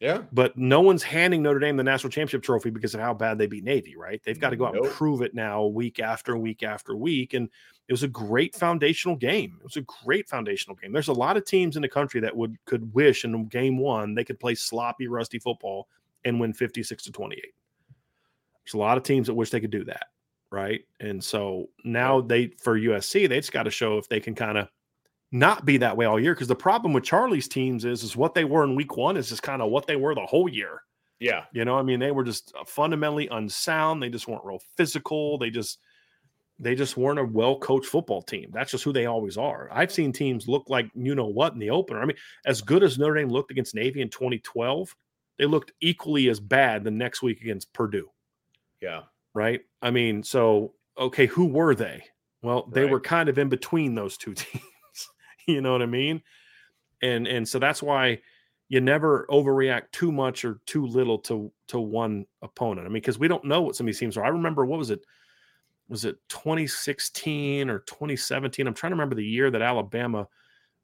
Yeah. 0.00 0.22
but 0.32 0.58
no 0.58 0.80
one's 0.80 1.02
handing 1.02 1.42
Notre 1.42 1.60
Dame 1.60 1.76
the 1.76 1.82
national 1.82 2.10
championship 2.10 2.42
trophy 2.42 2.68
because 2.68 2.94
of 2.94 3.00
how 3.00 3.14
bad 3.14 3.38
they 3.38 3.46
beat 3.46 3.64
Navy, 3.64 3.96
right? 3.96 4.20
They've 4.22 4.38
got 4.38 4.50
to 4.50 4.56
go 4.56 4.66
out 4.66 4.76
and 4.76 4.90
prove 4.90 5.22
it 5.22 5.34
now 5.34 5.64
week 5.64 5.98
after 5.98 6.36
week 6.36 6.62
after 6.62 6.94
week. 6.94 7.32
And 7.32 7.48
it 7.88 7.92
was 7.92 8.02
a 8.02 8.08
great 8.08 8.54
foundational 8.54 9.16
game. 9.16 9.56
It 9.60 9.64
was 9.64 9.76
a 9.76 9.86
great 10.04 10.28
foundational 10.28 10.76
game. 10.76 10.92
There's 10.92 11.08
a 11.08 11.12
lot 11.12 11.36
of 11.36 11.46
teams 11.46 11.76
in 11.76 11.82
the 11.82 11.88
country 11.88 12.20
that 12.20 12.36
would 12.36 12.56
could 12.66 12.92
wish 12.92 13.24
in 13.24 13.46
game 13.46 13.78
one 13.78 14.14
they 14.14 14.24
could 14.24 14.40
play 14.40 14.54
sloppy, 14.54 15.06
rusty 15.06 15.38
football 15.38 15.88
and 16.24 16.38
win 16.38 16.52
56 16.52 17.04
to 17.04 17.12
28. 17.12 17.42
There's 18.64 18.74
a 18.74 18.78
lot 18.78 18.98
of 18.98 19.04
teams 19.04 19.28
that 19.28 19.34
wish 19.34 19.50
they 19.50 19.60
could 19.60 19.70
do 19.70 19.84
that 19.84 20.08
right? 20.54 20.82
And 21.00 21.22
so 21.22 21.68
now 21.84 22.20
they 22.20 22.52
for 22.58 22.78
USC, 22.78 23.28
they 23.28 23.38
just 23.38 23.52
got 23.52 23.64
to 23.64 23.70
show 23.70 23.98
if 23.98 24.08
they 24.08 24.20
can 24.20 24.34
kind 24.34 24.56
of 24.56 24.68
not 25.32 25.64
be 25.64 25.76
that 25.78 25.96
way 25.96 26.06
all 26.06 26.20
year. 26.20 26.34
Because 26.34 26.48
the 26.48 26.54
problem 26.54 26.92
with 26.92 27.04
Charlie's 27.04 27.48
teams 27.48 27.84
is 27.84 28.02
is 28.02 28.16
what 28.16 28.34
they 28.34 28.44
were 28.44 28.64
in 28.64 28.74
week 28.76 28.96
one 28.96 29.16
is 29.16 29.28
just 29.28 29.42
kind 29.42 29.62
of 29.62 29.70
what 29.70 29.86
they 29.86 29.96
were 29.96 30.14
the 30.14 30.26
whole 30.26 30.48
year. 30.48 30.82
Yeah. 31.20 31.44
You 31.52 31.64
know, 31.64 31.76
I 31.78 31.82
mean, 31.82 32.00
they 32.00 32.10
were 32.10 32.24
just 32.24 32.52
uh, 32.58 32.64
fundamentally 32.64 33.28
unsound. 33.28 34.02
They 34.02 34.10
just 34.10 34.28
weren't 34.28 34.44
real 34.44 34.60
physical. 34.76 35.38
They 35.38 35.50
just 35.50 35.78
they 36.58 36.74
just 36.76 36.96
weren't 36.96 37.18
a 37.18 37.24
well 37.24 37.58
coached 37.58 37.86
football 37.88 38.22
team. 38.22 38.50
That's 38.52 38.70
just 38.70 38.84
who 38.84 38.92
they 38.92 39.06
always 39.06 39.36
are. 39.36 39.68
I've 39.72 39.90
seen 39.92 40.12
teams 40.12 40.46
look 40.48 40.68
like 40.68 40.88
you 40.94 41.14
know 41.14 41.26
what 41.26 41.52
in 41.52 41.58
the 41.58 41.70
opener. 41.70 42.00
I 42.00 42.04
mean, 42.04 42.16
as 42.46 42.60
good 42.60 42.82
as 42.84 42.98
Notre 42.98 43.14
Dame 43.14 43.28
looked 43.28 43.50
against 43.50 43.74
Navy 43.74 44.02
in 44.02 44.08
2012, 44.10 44.94
they 45.38 45.46
looked 45.46 45.72
equally 45.80 46.28
as 46.28 46.38
bad 46.38 46.84
the 46.84 46.90
next 46.92 47.22
week 47.22 47.40
against 47.40 47.72
Purdue 47.72 48.08
Yeah. 48.80 49.02
right? 49.34 49.62
I 49.82 49.90
mean, 49.90 50.22
so 50.22 50.74
okay, 50.96 51.26
who 51.26 51.46
were 51.46 51.74
they? 51.74 52.04
Well, 52.42 52.68
they 52.72 52.82
Right. 52.82 52.90
were 52.92 53.00
kind 53.00 53.28
of 53.28 53.36
in 53.38 53.48
between 53.48 53.94
those 53.96 54.16
two 54.16 54.34
teams. 54.34 54.62
you 55.46 55.60
know 55.60 55.72
what 55.72 55.82
I 55.82 55.86
mean? 55.86 56.22
And 57.02 57.26
and 57.26 57.48
so 57.48 57.58
that's 57.58 57.82
why 57.82 58.20
you 58.68 58.80
never 58.80 59.26
overreact 59.30 59.90
too 59.92 60.10
much 60.10 60.44
or 60.44 60.60
too 60.66 60.86
little 60.86 61.18
to 61.20 61.52
to 61.68 61.78
one 61.78 62.26
opponent. 62.42 62.86
I 62.86 62.88
mean, 62.88 62.94
because 62.94 63.18
we 63.18 63.28
don't 63.28 63.44
know 63.44 63.62
what 63.62 63.76
some 63.76 63.86
of 63.86 63.88
these 63.88 63.98
teams 63.98 64.16
are. 64.16 64.24
I 64.24 64.28
remember 64.28 64.64
what 64.64 64.78
was 64.78 64.90
it? 64.90 65.04
Was 65.88 66.06
it 66.06 66.16
2016 66.30 67.68
or 67.68 67.80
2017? 67.80 68.66
I'm 68.66 68.72
trying 68.72 68.90
to 68.90 68.94
remember 68.94 69.16
the 69.16 69.24
year 69.24 69.50
that 69.50 69.60
Alabama 69.60 70.26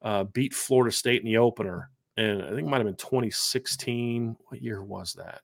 uh, 0.03 0.25
beat 0.25 0.53
Florida 0.53 0.95
State 0.95 1.21
in 1.21 1.25
the 1.25 1.37
opener, 1.37 1.89
and 2.17 2.43
I 2.43 2.49
think 2.49 2.67
it 2.67 2.69
might 2.69 2.77
have 2.77 2.85
been 2.85 2.95
2016. 2.95 4.35
What 4.47 4.61
year 4.61 4.83
was 4.83 5.13
that? 5.13 5.41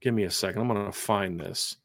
Give 0.00 0.14
me 0.14 0.24
a 0.24 0.30
second. 0.30 0.62
I'm 0.62 0.68
going 0.68 0.86
to 0.86 0.92
find 0.92 1.40
this 1.40 1.76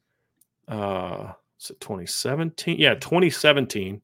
uh 0.68 1.32
is 1.60 1.70
it 1.70 1.80
2017 1.80 2.78
yeah 2.78 2.94
2017 2.94 4.00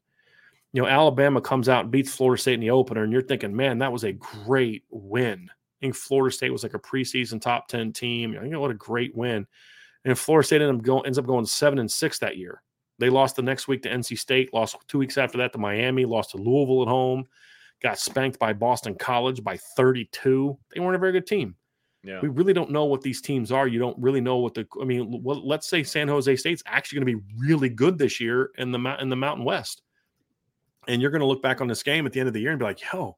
you 0.72 0.80
know 0.80 0.88
alabama 0.88 1.40
comes 1.40 1.68
out 1.68 1.82
and 1.84 1.90
beats 1.90 2.14
florida 2.14 2.40
state 2.40 2.54
in 2.54 2.60
the 2.60 2.70
opener 2.70 3.02
and 3.02 3.12
you're 3.12 3.22
thinking 3.22 3.54
man 3.54 3.78
that 3.78 3.92
was 3.92 4.04
a 4.04 4.12
great 4.12 4.84
win 4.90 5.48
i 5.50 5.54
think 5.80 5.94
florida 5.94 6.34
state 6.34 6.50
was 6.50 6.62
like 6.62 6.74
a 6.74 6.78
preseason 6.78 7.40
top 7.40 7.68
10 7.68 7.92
team 7.92 8.32
you 8.32 8.48
know 8.48 8.60
what 8.60 8.70
a 8.70 8.74
great 8.74 9.14
win 9.16 9.46
and 10.04 10.18
florida 10.18 10.46
state 10.46 10.60
ended 10.62 10.76
up 10.76 10.82
going, 10.82 11.04
ends 11.06 11.18
up 11.18 11.26
going 11.26 11.46
seven 11.46 11.78
and 11.78 11.90
six 11.90 12.18
that 12.18 12.36
year 12.36 12.62
they 12.98 13.10
lost 13.10 13.36
the 13.36 13.42
next 13.42 13.66
week 13.68 13.82
to 13.82 13.88
nc 13.88 14.16
state 14.18 14.52
lost 14.54 14.76
two 14.86 14.98
weeks 14.98 15.18
after 15.18 15.38
that 15.38 15.52
to 15.52 15.58
miami 15.58 16.04
lost 16.04 16.30
to 16.30 16.36
louisville 16.36 16.82
at 16.82 16.88
home 16.88 17.24
got 17.82 17.98
spanked 17.98 18.38
by 18.38 18.52
boston 18.52 18.94
college 18.94 19.42
by 19.42 19.56
32 19.56 20.56
they 20.74 20.80
weren't 20.80 20.96
a 20.96 20.98
very 20.98 21.12
good 21.12 21.26
team 21.26 21.54
Yeah. 22.04 22.20
we 22.22 22.28
really 22.28 22.52
don't 22.52 22.70
know 22.70 22.84
what 22.86 23.02
these 23.02 23.20
teams 23.20 23.50
are. 23.52 23.68
You 23.68 23.78
don't 23.78 23.98
really 23.98 24.22
know 24.22 24.38
what 24.38 24.54
the. 24.54 24.66
I 24.80 24.84
mean, 24.86 25.22
well, 25.22 25.46
let's 25.46 25.68
say 25.68 25.82
San 25.82 26.08
Jose 26.08 26.34
State's 26.36 26.62
actually 26.64 26.96
going 27.00 27.08
to 27.08 27.18
be 27.18 27.34
really 27.46 27.68
good 27.68 27.98
this 27.98 28.18
year 28.20 28.50
in 28.56 28.72
the 28.72 28.78
in 29.02 29.10
the 29.10 29.16
Mountain 29.16 29.44
West, 29.44 29.82
and 30.90 31.00
you're 31.00 31.10
going 31.10 31.20
to 31.20 31.26
look 31.26 31.42
back 31.42 31.60
on 31.60 31.68
this 31.68 31.82
game 31.82 32.04
at 32.04 32.12
the 32.12 32.20
end 32.20 32.26
of 32.26 32.32
the 32.34 32.40
year 32.40 32.50
and 32.50 32.58
be 32.58 32.64
like, 32.64 32.80
"Yo, 32.92 33.16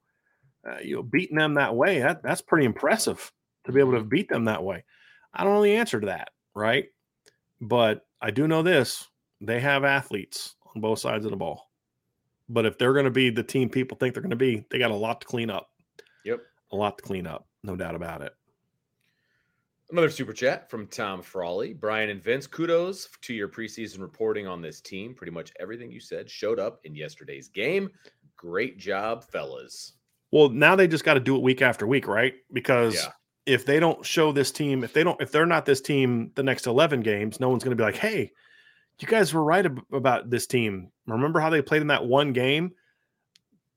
uh, 0.69 0.79
you 0.83 0.97
know, 0.97 1.03
beating 1.03 1.37
them 1.37 1.55
that 1.55 1.75
way, 1.75 2.01
that 2.01 2.23
that's 2.23 2.43
pretty 2.43 2.67
impressive 2.67 3.33
to 3.65 3.73
be 3.73 3.81
able 3.81 3.93
to 3.93 4.05
beat 4.05 4.29
them 4.29 4.45
that 4.45 4.63
way." 4.63 4.85
I 5.33 5.43
don't 5.43 5.55
know 5.55 5.63
the 5.63 5.77
answer 5.77 5.99
to 5.99 6.07
that, 6.07 6.31
right? 6.55 6.87
But 7.61 8.03
I 8.21 8.31
do 8.31 8.47
know 8.47 8.63
this: 8.63 9.09
they 9.41 9.61
have 9.61 9.85
athletes 9.85 10.55
on 10.75 10.83
both 10.83 10.99
sides 10.99 11.25
of 11.25 11.31
the 11.31 11.37
ball. 11.37 11.71
But 12.49 12.67
if 12.67 12.77
they're 12.77 12.93
going 12.93 13.07
to 13.07 13.11
be 13.11 13.31
the 13.31 13.43
team 13.43 13.71
people 13.71 13.97
think 13.97 14.15
they're 14.15 14.23
going 14.23 14.31
to 14.31 14.37
be, 14.37 14.65
they 14.71 14.79
got 14.79 14.91
a 14.91 14.95
lot 14.95 15.21
to 15.23 15.27
clean 15.27 15.49
up. 15.49 15.71
Yep. 16.25 16.41
A 16.73 16.77
lot 16.77 16.99
to 16.99 17.03
clean 17.03 17.27
up, 17.27 17.47
no 17.63 17.77
doubt 17.77 17.95
about 17.95 18.21
it. 18.21 18.35
Another 19.93 20.09
super 20.09 20.33
chat 20.33 20.71
from 20.71 20.87
Tom 20.87 21.21
Frawley. 21.21 21.75
Brian 21.75 22.09
and 22.09 22.23
Vince, 22.23 22.47
kudos 22.47 23.11
to 23.21 23.35
your 23.35 23.47
preseason 23.47 24.01
reporting 24.01 24.47
on 24.47 24.63
this 24.63 24.81
team. 24.81 25.15
Pretty 25.15 25.31
much 25.33 25.53
everything 25.61 25.93
you 25.93 26.01
said 26.01 26.31
showed 26.31 26.59
up 26.59 26.81
in 26.85 26.95
yesterday's 26.95 27.49
game. 27.49 27.91
Great 28.39 28.79
job, 28.79 29.23
fellas. 29.23 29.93
Well, 30.31 30.49
now 30.49 30.75
they 30.77 30.89
just 30.89 31.05
got 31.05 31.15
to 31.15 31.21
do 31.21 31.37
it 31.37 31.43
week 31.43 31.61
after 31.61 31.87
week, 31.87 32.09
right? 32.09 32.33
Because 32.55 32.95
Yeah. 32.95 33.13
if 33.45 33.67
they 33.67 33.79
don't 33.79 34.03
show 34.05 34.33
this 34.33 34.51
team, 34.51 34.83
if 34.83 34.95
they 34.95 35.05
don't, 35.05 35.21
if 35.21 35.31
they're 35.31 35.45
not 35.45 35.67
this 35.67 35.83
team 35.83 36.33
the 36.37 36.43
next 36.43 36.67
11 36.67 37.03
games, 37.03 37.39
no 37.39 37.51
one's 37.51 37.63
going 37.63 37.77
to 37.77 37.81
be 37.81 37.85
like, 37.85 37.97
hey, 37.97 38.33
you 38.99 39.07
guys 39.07 39.35
were 39.35 39.45
right 39.45 39.67
ab- 39.67 39.85
about 39.93 40.31
this 40.31 40.47
team. 40.47 40.91
Remember 41.07 41.39
how 41.39 41.51
they 41.51 41.61
played 41.61 41.83
in 41.83 41.89
that 41.89 42.07
one 42.07 42.33
game? 42.33 42.73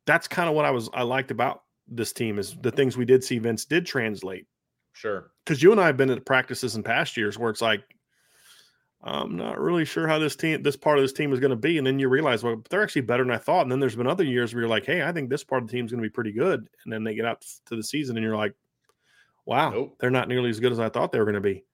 That's 0.06 0.30
kind 0.30 0.48
of 0.48 0.56
what 0.56 0.64
I 0.64 0.72
was, 0.72 0.90
I 0.94 1.02
liked 1.04 1.32
about 1.32 1.64
this 1.90 2.14
team 2.14 2.40
is 2.40 2.56
the 2.62 2.72
things 2.72 2.96
we 2.96 3.04
did 3.04 3.22
see 3.22 3.38
Vince 3.38 3.66
did 3.66 3.86
translate. 3.86 4.48
Sure. 4.96 5.32
Because 5.46 5.62
you 5.62 5.72
and 5.72 5.80
I 5.80 5.88
have 5.88 5.98
been 5.98 6.10
at 6.10 6.26
practices 6.26 6.76
in 6.76 6.84
past 6.84 7.18
years 7.18 7.38
where 7.38 7.52
it's 7.52 7.62
like, 7.62 7.84
I'm 9.04 9.36
not 9.36 9.60
really 9.60 9.86
sure 9.86 10.08
how 10.08 10.18
this 10.18 10.36
team, 10.36 10.64
this 10.64 10.76
part 10.76 10.98
of 10.98 11.04
this 11.04 11.14
team 11.14 11.32
is 11.32 11.40
going 11.40 11.52
to 11.52 11.56
be. 11.56 11.78
And 11.78 11.86
then 11.86 12.00
you 12.00 12.10
realize, 12.10 12.44
well, 12.44 12.64
they're 12.70 12.82
actually 12.82 13.02
better 13.04 13.24
than 13.24 13.34
I 13.34 13.38
thought. 13.38 13.62
And 13.62 13.72
then 13.72 13.80
there's 13.80 13.96
been 13.96 14.08
other 14.08 14.24
years 14.24 14.54
where 14.54 14.62
you're 14.62 14.70
like, 14.70 14.86
hey, 14.86 15.04
I 15.04 15.12
think 15.12 15.30
this 15.30 15.44
part 15.44 15.62
of 15.62 15.68
the 15.68 15.74
team 15.74 15.86
is 15.86 15.92
going 15.92 16.02
to 16.02 16.10
be 16.10 16.14
pretty 16.14 16.32
good. 16.32 16.68
And 16.84 16.92
then 16.92 17.04
they 17.04 17.14
get 17.14 17.26
out 17.26 17.46
to 17.68 17.76
the 17.76 17.84
season 17.84 18.18
and 18.18 18.24
you're 18.24 18.38
like, 18.38 18.56
wow, 19.46 19.70
Nope. 19.70 19.98
they're 20.00 20.10
not 20.10 20.28
nearly 20.28 20.50
as 20.50 20.60
good 20.60 20.72
as 20.72 20.80
I 20.80 20.90
thought 20.90 21.12
they 21.12 21.20
were 21.20 21.26
going 21.26 21.36
to 21.36 21.42
be. 21.42 21.66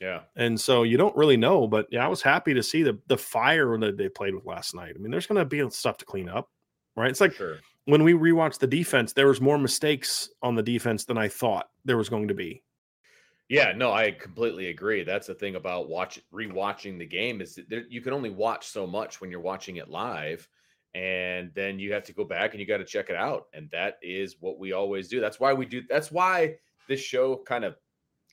Yeah. 0.00 0.20
And 0.36 0.60
so 0.60 0.84
you 0.84 0.96
don't 0.96 1.16
really 1.16 1.36
know. 1.36 1.66
But 1.66 1.88
yeah, 1.90 2.04
I 2.04 2.08
was 2.08 2.22
happy 2.22 2.54
to 2.54 2.62
see 2.62 2.84
the 2.84 2.96
the 3.08 3.18
fire 3.18 3.76
that 3.78 3.96
they 3.96 4.08
played 4.08 4.34
with 4.34 4.44
last 4.46 4.72
night. 4.74 4.92
I 4.94 4.98
mean, 4.98 5.10
there's 5.10 5.26
going 5.26 5.38
to 5.38 5.44
be 5.44 5.68
stuff 5.70 5.98
to 5.98 6.04
clean 6.04 6.28
up, 6.28 6.48
right? 6.94 7.10
It's 7.10 7.20
like 7.20 7.32
Sure. 7.32 7.58
When 7.88 8.04
we 8.04 8.12
rewatched 8.12 8.58
the 8.58 8.66
defense, 8.66 9.14
there 9.14 9.28
was 9.28 9.40
more 9.40 9.56
mistakes 9.56 10.28
on 10.42 10.54
the 10.54 10.62
defense 10.62 11.06
than 11.06 11.16
I 11.16 11.28
thought 11.28 11.70
there 11.86 11.96
was 11.96 12.10
going 12.10 12.28
to 12.28 12.34
be. 12.34 12.62
Yeah, 13.48 13.72
no, 13.74 13.90
I 13.90 14.10
completely 14.10 14.66
agree. 14.66 15.04
That's 15.04 15.26
the 15.26 15.34
thing 15.34 15.54
about 15.54 15.88
watch 15.88 16.20
rewatching 16.30 16.98
the 16.98 17.06
game 17.06 17.40
is 17.40 17.54
that 17.54 17.70
there, 17.70 17.84
you 17.88 18.02
can 18.02 18.12
only 18.12 18.28
watch 18.28 18.66
so 18.66 18.86
much 18.86 19.22
when 19.22 19.30
you're 19.30 19.40
watching 19.40 19.76
it 19.76 19.88
live, 19.88 20.46
and 20.94 21.50
then 21.54 21.78
you 21.78 21.94
have 21.94 22.04
to 22.04 22.12
go 22.12 22.26
back 22.26 22.52
and 22.52 22.60
you 22.60 22.66
got 22.66 22.76
to 22.76 22.84
check 22.84 23.08
it 23.08 23.16
out, 23.16 23.44
and 23.54 23.70
that 23.70 23.94
is 24.02 24.36
what 24.38 24.58
we 24.58 24.72
always 24.72 25.08
do. 25.08 25.18
That's 25.18 25.40
why 25.40 25.54
we 25.54 25.64
do. 25.64 25.80
That's 25.88 26.12
why 26.12 26.56
this 26.88 27.00
show 27.00 27.42
kind 27.46 27.64
of 27.64 27.74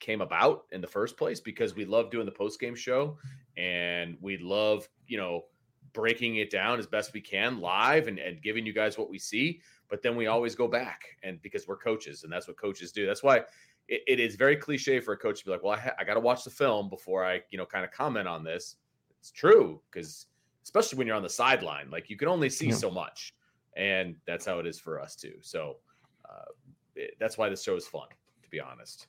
came 0.00 0.20
about 0.20 0.64
in 0.70 0.82
the 0.82 0.86
first 0.86 1.16
place 1.16 1.40
because 1.40 1.74
we 1.74 1.86
love 1.86 2.10
doing 2.10 2.26
the 2.26 2.32
post 2.32 2.60
game 2.60 2.74
show, 2.74 3.16
and 3.56 4.18
we 4.20 4.36
love 4.36 4.86
you 5.06 5.16
know 5.16 5.46
breaking 5.92 6.36
it 6.36 6.50
down 6.50 6.78
as 6.78 6.86
best 6.86 7.12
we 7.12 7.20
can 7.20 7.60
live 7.60 8.08
and, 8.08 8.18
and 8.18 8.42
giving 8.42 8.66
you 8.66 8.72
guys 8.72 8.96
what 8.98 9.10
we 9.10 9.18
see. 9.18 9.60
But 9.88 10.02
then 10.02 10.16
we 10.16 10.26
always 10.26 10.54
go 10.54 10.66
back 10.68 11.02
and 11.22 11.40
because 11.42 11.66
we're 11.68 11.76
coaches 11.76 12.24
and 12.24 12.32
that's 12.32 12.48
what 12.48 12.56
coaches 12.56 12.92
do. 12.92 13.06
That's 13.06 13.22
why 13.22 13.38
it, 13.88 14.02
it 14.06 14.20
is 14.20 14.34
very 14.36 14.56
cliche 14.56 14.98
for 15.00 15.12
a 15.12 15.16
coach 15.16 15.40
to 15.40 15.44
be 15.44 15.50
like, 15.52 15.62
well, 15.62 15.74
I, 15.74 15.78
ha- 15.80 15.94
I 15.98 16.04
got 16.04 16.14
to 16.14 16.20
watch 16.20 16.44
the 16.44 16.50
film 16.50 16.88
before 16.88 17.24
I, 17.24 17.40
you 17.50 17.58
know, 17.58 17.66
kind 17.66 17.84
of 17.84 17.92
comment 17.92 18.26
on 18.26 18.42
this. 18.42 18.76
It's 19.20 19.30
true 19.30 19.80
because 19.90 20.26
especially 20.64 20.98
when 20.98 21.06
you're 21.06 21.16
on 21.16 21.22
the 21.22 21.28
sideline, 21.28 21.90
like 21.90 22.10
you 22.10 22.16
can 22.16 22.28
only 22.28 22.50
see 22.50 22.68
Yeah. 22.68 22.74
so 22.74 22.90
much. 22.90 23.32
And 23.76 24.16
that's 24.26 24.44
how 24.46 24.58
it 24.58 24.66
is 24.66 24.78
for 24.80 25.00
us 25.00 25.14
too. 25.14 25.34
So 25.40 25.76
uh, 26.28 26.44
it- 26.96 27.14
that's 27.20 27.38
why 27.38 27.48
this 27.48 27.62
show 27.62 27.76
is 27.76 27.86
fun, 27.86 28.08
to 28.42 28.48
be 28.50 28.58
honest. 28.60 29.06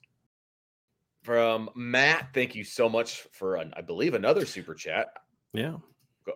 From 1.23 1.69
Matt, 1.75 2.29
thank 2.33 2.55
you 2.55 2.63
so 2.63 2.87
much 2.87 3.21
for, 3.31 3.55
an, 3.55 3.73
I 3.75 3.81
believe, 3.81 4.13
another 4.13 4.45
super 4.45 4.73
chat. 4.73 5.07
Yeah. 5.53 5.77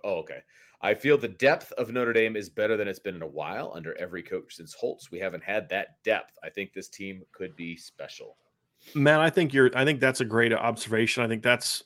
Oh, 0.03 0.15
okay. 0.19 0.39
I 0.81 0.93
feel 0.95 1.17
the 1.17 1.27
depth 1.27 1.71
of 1.73 1.91
Notre 1.91 2.13
Dame 2.13 2.35
is 2.35 2.49
better 2.49 2.75
than 2.75 2.87
it's 2.87 2.99
been 2.99 3.15
in 3.15 3.21
a 3.21 3.27
while 3.27 3.71
under 3.75 3.95
every 3.99 4.23
coach 4.23 4.55
since 4.55 4.73
Holtz. 4.73 5.11
We 5.11 5.19
haven't 5.19 5.43
had 5.43 5.69
that 5.69 6.01
depth. 6.03 6.37
I 6.43 6.49
think 6.49 6.73
this 6.73 6.89
team 6.89 7.21
could 7.31 7.55
be 7.55 7.77
special. 7.77 8.37
Man, 8.95 9.19
I 9.19 9.29
think 9.29 9.53
you're 9.53 9.69
I 9.75 9.85
think 9.85 9.99
that's 9.99 10.21
a 10.21 10.25
great 10.25 10.51
observation. 10.53 11.23
I 11.23 11.27
think 11.27 11.43
that's 11.43 11.83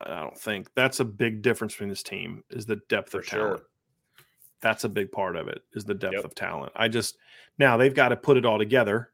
I 0.00 0.18
don't 0.18 0.36
think 0.36 0.68
that's 0.74 0.98
a 1.00 1.04
big 1.04 1.42
difference 1.42 1.74
between 1.74 1.90
this 1.90 2.02
team 2.02 2.42
is 2.50 2.66
the 2.66 2.80
depth 2.88 3.10
For 3.12 3.20
of 3.20 3.26
sure. 3.26 3.38
talent. 3.40 3.62
That's 4.62 4.84
a 4.84 4.88
big 4.88 5.12
part 5.12 5.36
of 5.36 5.46
it 5.48 5.62
is 5.74 5.84
the 5.84 5.94
depth 5.94 6.14
Yep. 6.14 6.24
of 6.24 6.34
talent. 6.34 6.72
I 6.74 6.88
just 6.88 7.18
now 7.58 7.76
they've 7.76 7.94
got 7.94 8.08
to 8.08 8.16
put 8.16 8.36
it 8.36 8.44
all 8.44 8.58
together, 8.58 9.12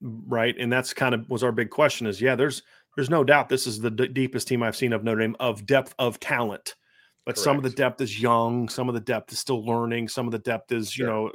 right? 0.00 0.54
And 0.58 0.72
that's 0.72 0.94
kind 0.94 1.14
of 1.14 1.28
was 1.28 1.42
our 1.42 1.52
big 1.52 1.70
question 1.70 2.06
is 2.06 2.20
yeah, 2.20 2.36
there's 2.36 2.62
there's 2.96 3.10
no 3.10 3.24
doubt 3.24 3.48
this 3.48 3.66
is 3.66 3.80
the 3.80 3.90
d- 3.90 4.08
deepest 4.08 4.48
team 4.48 4.62
I've 4.62 4.76
seen 4.76 4.92
of 4.92 5.04
Notre 5.04 5.20
Dame 5.20 5.36
of 5.40 5.66
depth 5.66 5.94
of 5.98 6.20
talent. 6.20 6.74
But 7.26 7.38
some 7.38 7.56
of 7.56 7.62
the 7.62 7.70
depth 7.70 8.02
is 8.02 8.20
young, 8.20 8.68
some 8.68 8.86
of 8.88 8.94
the 8.94 9.00
depth 9.00 9.32
is 9.32 9.38
still 9.38 9.64
learning, 9.64 10.08
some 10.08 10.26
of 10.26 10.32
the 10.32 10.38
depth 10.38 10.72
is, 10.72 10.96
you 10.98 11.06
know, 11.06 11.30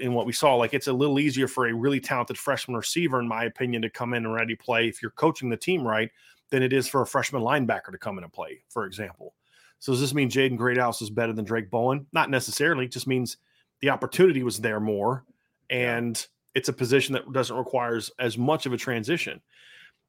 in 0.00 0.14
what 0.14 0.24
we 0.24 0.32
saw, 0.32 0.54
like 0.54 0.72
it's 0.72 0.86
a 0.86 0.92
little 0.92 1.18
easier 1.18 1.48
for 1.48 1.66
a 1.66 1.74
really 1.74 1.98
talented 1.98 2.38
freshman 2.38 2.76
receiver, 2.76 3.18
in 3.18 3.26
my 3.26 3.44
opinion, 3.44 3.82
to 3.82 3.90
come 3.90 4.14
in 4.14 4.24
and 4.24 4.32
ready 4.32 4.54
play 4.54 4.86
if 4.86 5.02
you're 5.02 5.10
coaching 5.10 5.48
the 5.48 5.56
team 5.56 5.82
right, 5.84 6.10
than 6.50 6.62
it 6.62 6.72
is 6.72 6.86
for 6.86 7.02
a 7.02 7.06
freshman 7.06 7.42
linebacker 7.42 7.90
to 7.90 7.98
come 7.98 8.18
in 8.18 8.24
and 8.24 8.32
play, 8.32 8.62
for 8.68 8.86
example. 8.86 9.34
So 9.80 9.92
does 9.92 10.00
this 10.00 10.14
mean 10.14 10.30
Jaden 10.30 10.56
Greathouse 10.56 11.02
is 11.02 11.10
better 11.10 11.32
than 11.32 11.44
Drayk 11.44 11.70
Bowen? 11.70 12.06
Not 12.12 12.30
necessarily. 12.30 12.84
It 12.84 12.92
just 12.92 13.08
means 13.08 13.36
the 13.80 13.90
opportunity 13.90 14.44
was 14.44 14.58
there 14.58 14.80
more, 14.80 15.24
and 15.70 16.24
it's 16.54 16.68
a 16.68 16.72
position 16.72 17.14
that 17.14 17.32
doesn't 17.32 17.56
require 17.56 17.96
as- 17.96 18.10
as 18.18 18.38
much 18.38 18.64
of 18.64 18.72
a 18.72 18.76
transition. 18.76 19.40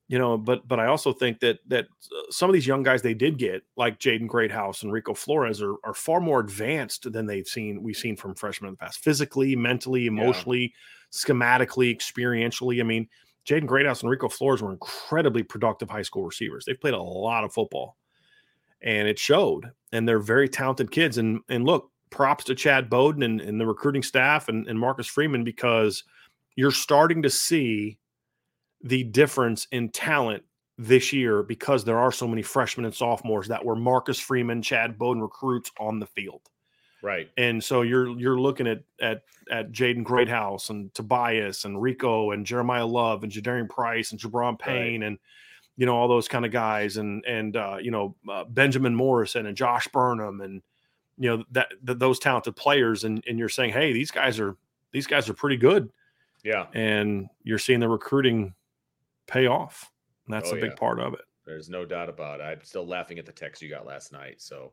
You 0.10 0.18
know, 0.18 0.39
but 0.39 0.68
but 0.68 0.80
I 0.80 0.88
also 0.88 1.14
think 1.14 1.39
that 1.41 1.60
that 1.68 1.86
uh, 1.86 2.32
some 2.32 2.49
of 2.49 2.55
these 2.55 2.66
young 2.66 2.82
guys 2.82 3.03
they 3.03 3.14
did 3.14 3.38
get, 3.38 3.62
like 3.78 3.99
Jaden 3.99 4.28
Greathouse 4.28 4.82
and 4.82 4.91
Rico 4.91 5.14
Flores, 5.14 5.62
are 5.62 5.76
are 5.84 5.93
far 5.93 6.20
more 6.20 6.39
advanced 6.39 7.12
than 7.12 7.28
they've 7.28 7.47
seen 7.47 7.84
we've 7.84 7.95
seen 7.95 8.16
from 8.16 8.34
freshmen 8.34 8.70
in 8.70 8.74
the 8.74 8.78
past, 8.78 9.03
physically, 9.03 9.55
mentally, 9.55 10.07
emotionally, 10.07 10.74
schematically, 11.12 11.95
experientially. 11.95 12.80
I 12.80 12.84
mean, 12.84 13.07
Jaden 13.45 13.68
Greathouse 13.68 14.01
and 14.01 14.10
Rico 14.10 14.30
Flores 14.30 14.64
were 14.64 14.72
incredibly 14.72 15.43
productive 15.43 15.91
high 15.91 16.01
school 16.01 16.26
receivers. 16.26 16.66
They've 16.66 16.80
played 16.80 16.95
a 16.95 17.01
lot 17.01 17.43
of 17.43 17.53
football, 17.53 17.95
and 18.82 19.07
it 19.07 19.20
showed. 19.20 19.72
And 19.91 20.07
they're 20.07 20.20
very 20.20 20.49
talented 20.49 20.89
kids. 20.89 21.20
And 21.20 21.41
and 21.49 21.66
look, 21.66 21.91
props 22.10 22.45
to 22.45 22.55
Chad 22.55 22.89
Bowden 22.89 23.24
and, 23.24 23.41
and 23.41 23.62
the 23.62 23.68
recruiting 23.68 24.03
staff 24.03 24.49
and, 24.49 24.68
and 24.68 24.80
Marcus 24.80 25.07
Freeman 25.07 25.43
because 25.43 26.03
you're 26.55 26.72
starting 26.72 27.22
to 27.22 27.30
see 27.30 27.99
the 28.84 29.04
difference 29.04 29.68
in 29.72 29.90
talent 29.90 30.44
this 30.78 31.12
year 31.12 31.44
because 31.44 31.84
there 31.84 32.00
are 32.00 32.12
so 32.12 32.28
many 32.28 32.42
freshmen 32.42 32.86
and 32.86 32.94
sophomores 32.96 33.48
that 33.50 33.64
were 33.64 33.76
Marcus 33.76 34.20
Freeman, 34.20 34.62
Chad 34.62 34.98
Bowden 34.98 35.22
recruits 35.22 35.72
on 35.80 36.00
the 36.00 36.06
field. 36.06 36.42
Right. 37.02 37.30
And 37.38 37.64
so 37.64 37.82
you're 37.82 38.18
you're 38.20 38.40
looking 38.40 38.68
at 38.68 38.84
at 39.02 39.24
at 39.52 39.72
Jaden 39.72 40.04
Greathouse 40.04 40.70
and 40.70 40.94
Tobias 40.94 41.66
and 41.66 41.82
Rico 41.82 42.32
and 42.32 42.46
Jeremiyah 42.46 42.90
Love 42.90 43.24
and 43.24 43.32
Jadarian 43.32 43.70
Price 43.70 44.12
and 44.12 44.20
Gi'Bran 44.20 44.60
Payne 44.60 45.04
and 45.04 45.18
you 45.78 45.86
know 45.86 45.96
all 45.96 46.10
those 46.10 46.28
kind 46.28 46.46
of 46.46 46.52
guys 46.52 46.98
and 46.98 47.24
and 47.26 47.56
uh, 47.56 47.78
you 47.82 47.90
know 47.92 48.16
uh, 48.30 48.44
Benjamin 48.46 48.94
Morrison 48.96 49.46
and 49.46 49.56
Josh 49.56 49.88
Burnham 49.88 50.42
and 50.42 50.62
you 51.18 51.30
know 51.38 51.44
that, 51.52 51.70
that 51.84 52.00
those 52.00 52.20
talented 52.20 52.56
players 52.58 53.06
and 53.06 53.24
and 53.28 53.40
you're 53.40 53.50
saying 53.50 53.72
hey 53.72 53.94
these 53.94 54.12
guys 54.12 54.40
are 54.40 54.56
these 54.92 55.08
guys 55.08 55.30
are 55.30 55.34
pretty 55.34 55.58
good 55.58 55.90
Yeah. 56.44 56.66
and 56.74 57.28
you're 57.44 57.60
seeing 57.60 57.80
the 57.80 57.88
recruiting 57.90 58.54
pay 59.30 59.48
off. 59.48 59.92
And 60.28 60.34
that's 60.34 60.52
Oh, 60.52 60.58
a 60.58 60.62
big 60.62 60.72
yeah. 60.72 60.76
part 60.76 61.00
of 61.00 61.14
it. 61.14 61.22
There's 61.46 61.70
no 61.70 61.86
doubt 61.86 62.10
about 62.10 62.40
it. 62.42 62.44
I'm 62.44 62.64
still 62.64 62.86
laughing 62.86 63.18
at 63.20 63.26
the 63.26 63.32
text 63.32 63.62
you 63.62 63.70
got 63.70 63.86
last 63.86 64.12
night. 64.12 64.42
So 64.42 64.72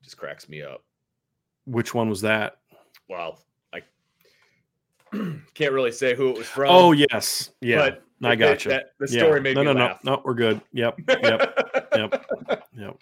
it 0.00 0.04
just 0.04 0.16
cracks 0.16 0.48
me 0.48 0.62
up. 0.62 0.82
Which 1.66 1.92
one 1.94 2.08
was 2.08 2.20
that? 2.22 2.58
Well, 3.08 3.38
I 3.74 3.82
can't 5.54 5.72
really 5.72 5.92
say 5.92 6.14
who 6.14 6.30
it 6.30 6.38
was 6.38 6.46
from. 6.46 6.68
oh 6.70 6.92
yes, 6.92 7.50
yeah, 7.60 7.90
but 8.20 8.28
I 8.30 8.34
got 8.36 8.64
you. 8.64 8.70
that- 8.70 8.92
the 8.98 9.08
Yeah. 9.10 9.20
story 9.20 9.40
made 9.40 9.56
no, 9.56 9.62
me 9.64 9.66
no, 9.66 9.72
laugh. 9.74 10.04
no, 10.04 10.10
no. 10.12 10.16
no. 10.16 10.22
We're 10.24 10.34
good. 10.34 10.60
Yep, 10.72 11.00
yep, 11.08 11.88
yep, 11.94 12.26
yep. 12.76 12.98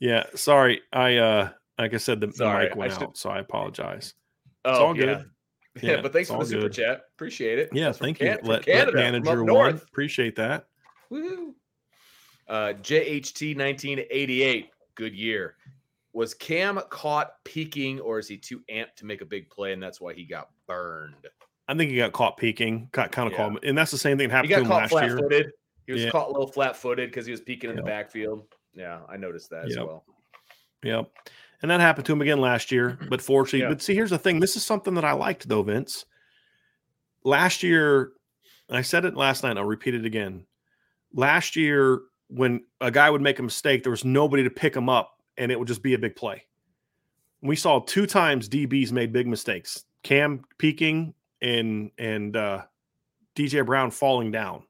Yeah, 0.00 0.24
sorry. 0.34 0.82
I 0.92 1.16
uh, 1.16 1.50
like 1.78 1.94
I 1.94 1.96
said, 1.98 2.20
the, 2.20 2.28
the 2.28 2.52
mic 2.52 2.76
went 2.76 2.92
should- 2.92 3.02
out, 3.04 3.16
so 3.16 3.30
I 3.30 3.38
apologize. 3.40 4.14
Oh, 4.64 4.86
all 4.86 4.96
yeah. 4.96 5.04
good. 5.04 5.30
Yeah, 5.82 5.90
Yeah, 5.96 6.00
but 6.02 6.12
thanks 6.12 6.28
for 6.28 6.38
the 6.38 6.46
super 6.46 6.62
good. 6.62 6.72
chat. 6.72 7.02
Appreciate 7.14 7.58
it. 7.58 7.70
Yeah, 7.72 7.92
from 7.92 8.04
thank 8.06 8.20
you. 8.20 8.36
from 8.38 8.46
Let, 8.48 8.48
let 8.48 8.64
Canada, 8.66 8.90
from 8.92 9.00
manager 9.00 9.44
one. 9.44 9.74
Appreciate 9.76 10.36
that. 10.36 10.66
Woo. 11.10 11.54
Uh, 12.48 12.72
JHT 12.82 13.56
1988, 13.56 14.70
good 14.94 15.14
year. 15.14 15.56
Was 16.14 16.34
Cam 16.34 16.80
caught 16.88 17.32
peeking, 17.44 18.00
or 18.00 18.18
is 18.18 18.26
he 18.26 18.36
too 18.38 18.62
amped 18.70 18.94
to 18.96 19.06
make 19.06 19.20
a 19.20 19.24
big 19.26 19.50
play, 19.50 19.72
and 19.72 19.82
that's 19.82 20.00
why 20.00 20.14
he 20.14 20.24
got 20.24 20.48
burned? 20.66 21.14
I 21.68 21.74
think 21.74 21.90
he 21.90 21.98
got 21.98 22.12
caught 22.12 22.38
peeking, 22.38 22.88
got 22.92 23.12
kind 23.12 23.26
of 23.26 23.32
Yeah. 23.32 23.50
caught, 23.50 23.64
and 23.64 23.76
that's 23.76 23.90
the 23.90 23.98
same 23.98 24.16
thing 24.16 24.28
that 24.30 24.34
happened 24.36 24.54
to 24.54 24.60
him 24.62 24.68
last 24.68 24.92
year. 24.92 25.00
flat-footed. 25.18 25.50
He 25.86 25.92
was 25.92 26.04
Yeah. 26.04 26.10
caught 26.10 26.28
a 26.28 26.32
little 26.32 26.46
flat-footed 26.50 27.10
because 27.10 27.26
he 27.26 27.30
was 27.30 27.42
peeking 27.42 27.68
in 27.70 27.76
Yep. 27.76 27.84
the 27.84 27.88
backfield. 27.90 28.46
Yeah, 28.72 29.00
I 29.08 29.16
noticed 29.18 29.50
that 29.50 29.66
as 29.66 29.76
well. 29.76 30.04
Yep. 30.82 31.10
And 31.60 31.70
that 31.70 31.80
happened 31.80 32.06
to 32.06 32.12
him 32.12 32.22
again 32.22 32.40
last 32.40 32.70
year. 32.72 32.98
But 33.08 33.20
fortunately, 33.22 33.60
Yeah. 33.60 33.68
but 33.70 33.82
see, 33.82 33.94
here's 33.94 34.10
the 34.10 34.18
thing. 34.18 34.40
This 34.40 34.56
is 34.56 34.64
something 34.64 34.94
that 34.94 35.04
I 35.04 35.12
liked 35.12 35.48
though, 35.48 35.62
Vince. 35.62 36.04
Last 37.24 37.62
year, 37.62 38.12
I 38.70 38.82
said 38.82 39.04
it 39.04 39.16
last 39.16 39.42
night, 39.42 39.56
I'll 39.56 39.64
repeat 39.64 39.94
it 39.94 40.04
again. 40.04 40.44
Last 41.12 41.56
year, 41.56 42.00
when 42.28 42.64
a 42.80 42.90
guy 42.90 43.10
would 43.10 43.22
make 43.22 43.38
a 43.38 43.42
mistake, 43.42 43.82
there 43.82 43.90
was 43.90 44.04
nobody 44.04 44.44
to 44.44 44.50
pick 44.50 44.76
him 44.76 44.88
up, 44.88 45.16
and 45.36 45.50
it 45.50 45.58
would 45.58 45.68
just 45.68 45.82
be 45.82 45.94
a 45.94 45.98
big 45.98 46.14
play. 46.16 46.44
We 47.40 47.56
saw 47.56 47.80
two 47.80 48.06
times 48.06 48.48
DBs 48.48 48.92
made 48.92 49.12
big 49.12 49.26
mistakes. 49.26 49.84
Cam 50.02 50.44
peaking 50.58 51.14
and 51.40 51.90
and 51.98 52.36
uh 52.36 52.62
DJ 53.36 53.64
Brown 53.64 53.90
falling 53.90 54.30
down. 54.30 54.64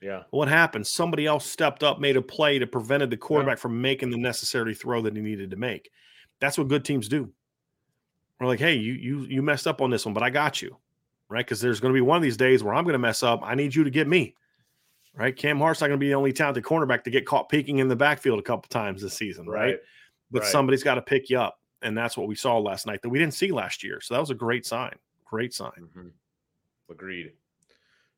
Yeah, 0.00 0.24
What 0.30 0.48
happened? 0.48 0.86
Somebody 0.86 1.24
else 1.24 1.46
stepped 1.46 1.82
up, 1.82 1.98
made 1.98 2.16
a 2.18 2.22
play 2.22 2.58
to 2.58 2.66
prevented 2.66 3.08
the 3.08 3.16
quarterback 3.16 3.56
from 3.58 3.80
making 3.80 4.10
the 4.10 4.18
necessary 4.18 4.74
throw 4.74 5.00
that 5.02 5.16
he 5.16 5.22
needed 5.22 5.50
to 5.50 5.56
make. 5.56 5.90
That's 6.40 6.58
what 6.58 6.68
good 6.68 6.84
teams 6.84 7.08
do. 7.08 7.30
We're 8.40 8.46
like, 8.48 8.58
hey, 8.58 8.74
you 8.74 8.92
you 8.92 9.20
you 9.22 9.42
messed 9.42 9.66
up 9.66 9.80
on 9.80 9.90
this 9.90 10.04
one, 10.04 10.14
but 10.14 10.22
I 10.22 10.30
got 10.30 10.60
you, 10.60 10.76
right? 11.28 11.44
Because 11.44 11.60
there's 11.60 11.80
going 11.80 11.92
to 11.92 11.96
be 11.96 12.00
one 12.00 12.16
of 12.16 12.22
these 12.22 12.36
days 12.36 12.62
where 12.62 12.74
I'm 12.74 12.84
going 12.84 12.94
to 12.94 12.98
mess 12.98 13.22
up. 13.22 13.40
I 13.42 13.54
need 13.54 13.74
you 13.74 13.84
to 13.84 13.90
get 13.90 14.08
me, 14.08 14.34
right? 15.14 15.34
Cam 15.34 15.58
Hart's 15.58 15.80
not 15.80 15.86
going 15.86 15.98
to 15.98 16.04
be 16.04 16.08
the 16.08 16.14
only 16.14 16.32
talented 16.32 16.64
cornerback 16.64 17.04
to 17.04 17.10
get 17.10 17.26
caught 17.26 17.48
peeking 17.48 17.78
in 17.78 17.88
the 17.88 17.96
backfield 17.96 18.38
a 18.38 18.42
couple 18.42 18.68
times 18.68 19.02
this 19.02 19.14
season, 19.14 19.46
right? 19.46 19.60
right. 19.60 19.78
But 20.30 20.42
right. 20.42 20.50
somebody's 20.50 20.82
got 20.82 20.96
to 20.96 21.02
pick 21.02 21.30
you 21.30 21.38
up, 21.38 21.60
and 21.82 21.96
that's 21.96 22.16
what 22.16 22.26
we 22.26 22.34
saw 22.34 22.58
last 22.58 22.86
night 22.86 23.02
that 23.02 23.08
we 23.08 23.18
didn't 23.18 23.34
see 23.34 23.52
last 23.52 23.84
year. 23.84 24.00
So 24.00 24.14
that 24.14 24.20
was 24.20 24.30
a 24.30 24.34
great 24.34 24.66
sign. 24.66 24.96
Great 25.24 25.54
sign. 25.54 25.88
Mhm. 25.96 26.10
Agreed. 26.90 27.32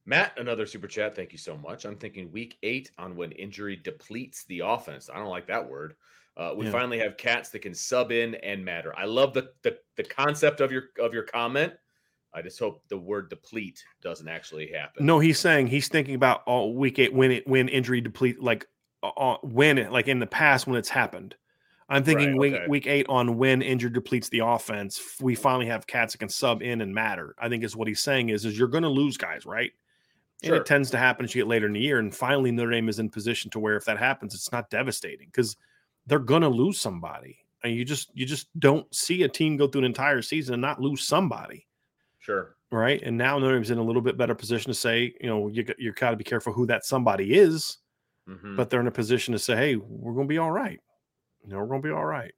Matt, 0.07 0.39
another 0.39 0.67
super 0.67 0.87
chat. 0.87 1.17
Thank 1.17 1.33
you 1.33 1.39
so 1.39 1.57
much. 1.57 1.85
I'm 1.85 1.97
thinking 1.97 2.31
week 2.31 2.59
eight 2.63 2.93
on 2.97 3.17
when 3.17 3.33
injury 3.33 3.77
depletes 3.77 4.45
the 4.45 4.61
offense. 4.61 5.11
I 5.13 5.19
don't 5.19 5.29
like 5.29 5.49
that 5.49 5.69
word. 5.69 5.97
Uh, 6.37 6.53
we 6.55 6.67
Yeah. 6.67 6.73
finally 6.73 6.99
have 6.99 7.17
cats 7.17 7.49
that 7.51 7.61
can 7.61 7.75
sub 7.75 8.13
in 8.13 8.35
and 8.37 8.65
matter. 8.65 8.93
I 8.97 9.05
love 9.07 9.33
the, 9.33 9.51
the 9.63 9.79
the 9.97 10.05
concept 10.05 10.61
of 10.61 10.71
your 10.71 10.85
of 11.01 11.15
your 11.15 11.23
comment. 11.23 11.73
I 12.35 12.43
just 12.43 12.59
hope 12.59 12.83
the 12.89 12.99
word 12.99 13.31
deplete 13.31 13.83
doesn't 14.03 14.29
actually 14.29 14.71
happen. 14.71 15.07
No, 15.07 15.19
he's 15.19 15.39
saying 15.39 15.69
he's 15.69 15.89
thinking 15.89 16.15
about 16.15 16.43
all 16.47 16.75
week 16.75 16.99
eight 16.99 17.15
when 17.15 17.31
it 17.31 17.47
when 17.49 17.69
injury 17.69 18.03
deplete 18.03 18.43
like 18.43 18.67
uh, 19.03 19.37
when 19.43 19.79
it 19.79 19.91
like 19.93 20.09
in 20.09 20.19
the 20.19 20.27
past 20.27 20.67
when 20.67 20.79
it's 20.79 20.91
happened. 20.91 21.35
I'm 21.89 22.03
thinking 22.05 22.33
Right, 22.33 22.39
week 22.39 22.55
okay. 22.55 22.67
week 22.69 22.87
eight 22.87 23.07
on 23.09 23.39
when 23.39 23.63
injury 23.63 23.91
depletes 23.91 24.29
the 24.29 24.41
offense. 24.41 25.01
We 25.21 25.35
finally 25.37 25.67
have 25.67 25.87
cats 25.87 26.13
that 26.13 26.19
can 26.19 26.29
sub 26.29 26.61
in 26.61 26.83
and 26.83 26.93
matter. 26.95 27.35
I 27.39 27.49
think 27.49 27.65
is 27.65 27.77
what 27.77 27.89
he's 27.89 28.03
saying 28.03 28.29
is 28.29 28.45
is 28.45 28.59
you're 28.59 28.69
going 28.69 28.83
to 28.83 28.89
lose 28.91 29.17
guys, 29.17 29.47
right? 29.47 29.73
And 30.43 30.49
Sure. 30.49 30.57
it 30.57 30.67
tends 30.67 30.91
to 30.91 30.99
happen 30.99 31.25
as 31.25 31.35
you 31.35 31.43
get 31.43 31.49
later 31.49 31.67
in 31.67 31.73
the 31.73 31.81
year. 31.81 31.99
And 31.99 32.15
finally, 32.15 32.51
Notre 32.51 32.73
Dame 32.73 32.91
is 32.91 32.99
in 32.99 33.09
position 33.09 33.51
to 33.53 33.59
where 33.59 33.77
if 33.77 33.87
that 33.87 33.97
happens, 33.97 34.35
it's 34.35 34.53
not 34.53 34.69
devastating 34.69 35.29
because 35.29 35.57
they're 36.07 36.19
going 36.19 36.43
to 36.43 36.49
lose 36.49 36.79
somebody. 36.81 37.39
And 37.65 37.75
you 37.75 37.85
just 37.85 38.11
you 38.15 38.27
just 38.27 38.49
don't 38.61 38.93
see 38.95 39.23
a 39.25 39.29
team 39.29 39.57
go 39.57 39.67
through 39.67 39.81
an 39.81 39.87
entire 39.87 40.23
season 40.23 40.55
and 40.55 40.61
not 40.63 40.81
lose 40.81 41.07
somebody 41.07 41.67
Sure. 42.21 42.57
right? 42.71 43.01
And 43.03 43.17
now 43.17 43.39
Notre 43.39 43.55
Dame's 43.57 43.71
in 43.71 43.79
a 43.79 43.83
little 43.83 44.03
bit 44.03 44.17
better 44.17 44.35
position 44.35 44.71
to 44.71 44.75
say, 44.75 45.15
you 45.21 45.29
know, 45.29 45.49
you 45.49 45.63
got- 45.65 45.79
you 45.79 45.93
got 45.93 46.11
to 46.11 46.17
be 46.17 46.25
careful 46.25 46.53
who 46.53 46.67
that 46.67 46.85
somebody 46.85 47.35
is, 47.35 47.79
Mhm. 48.29 48.57
but 48.57 48.71
they're 48.71 48.81
in 48.81 48.87
a 48.87 48.93
position 48.93 49.33
to 49.33 49.39
say, 49.39 49.57
hey, 49.57 49.77
we're 49.77 50.13
going 50.15 50.27
to 50.27 50.33
be 50.33 50.39
all 50.39 50.51
right. 50.53 50.81
You 51.45 51.51
know, 51.51 51.59
we're 51.59 51.67
gonna 51.67 51.83
be 51.83 51.91
all 51.91 52.05
right. 52.05 52.35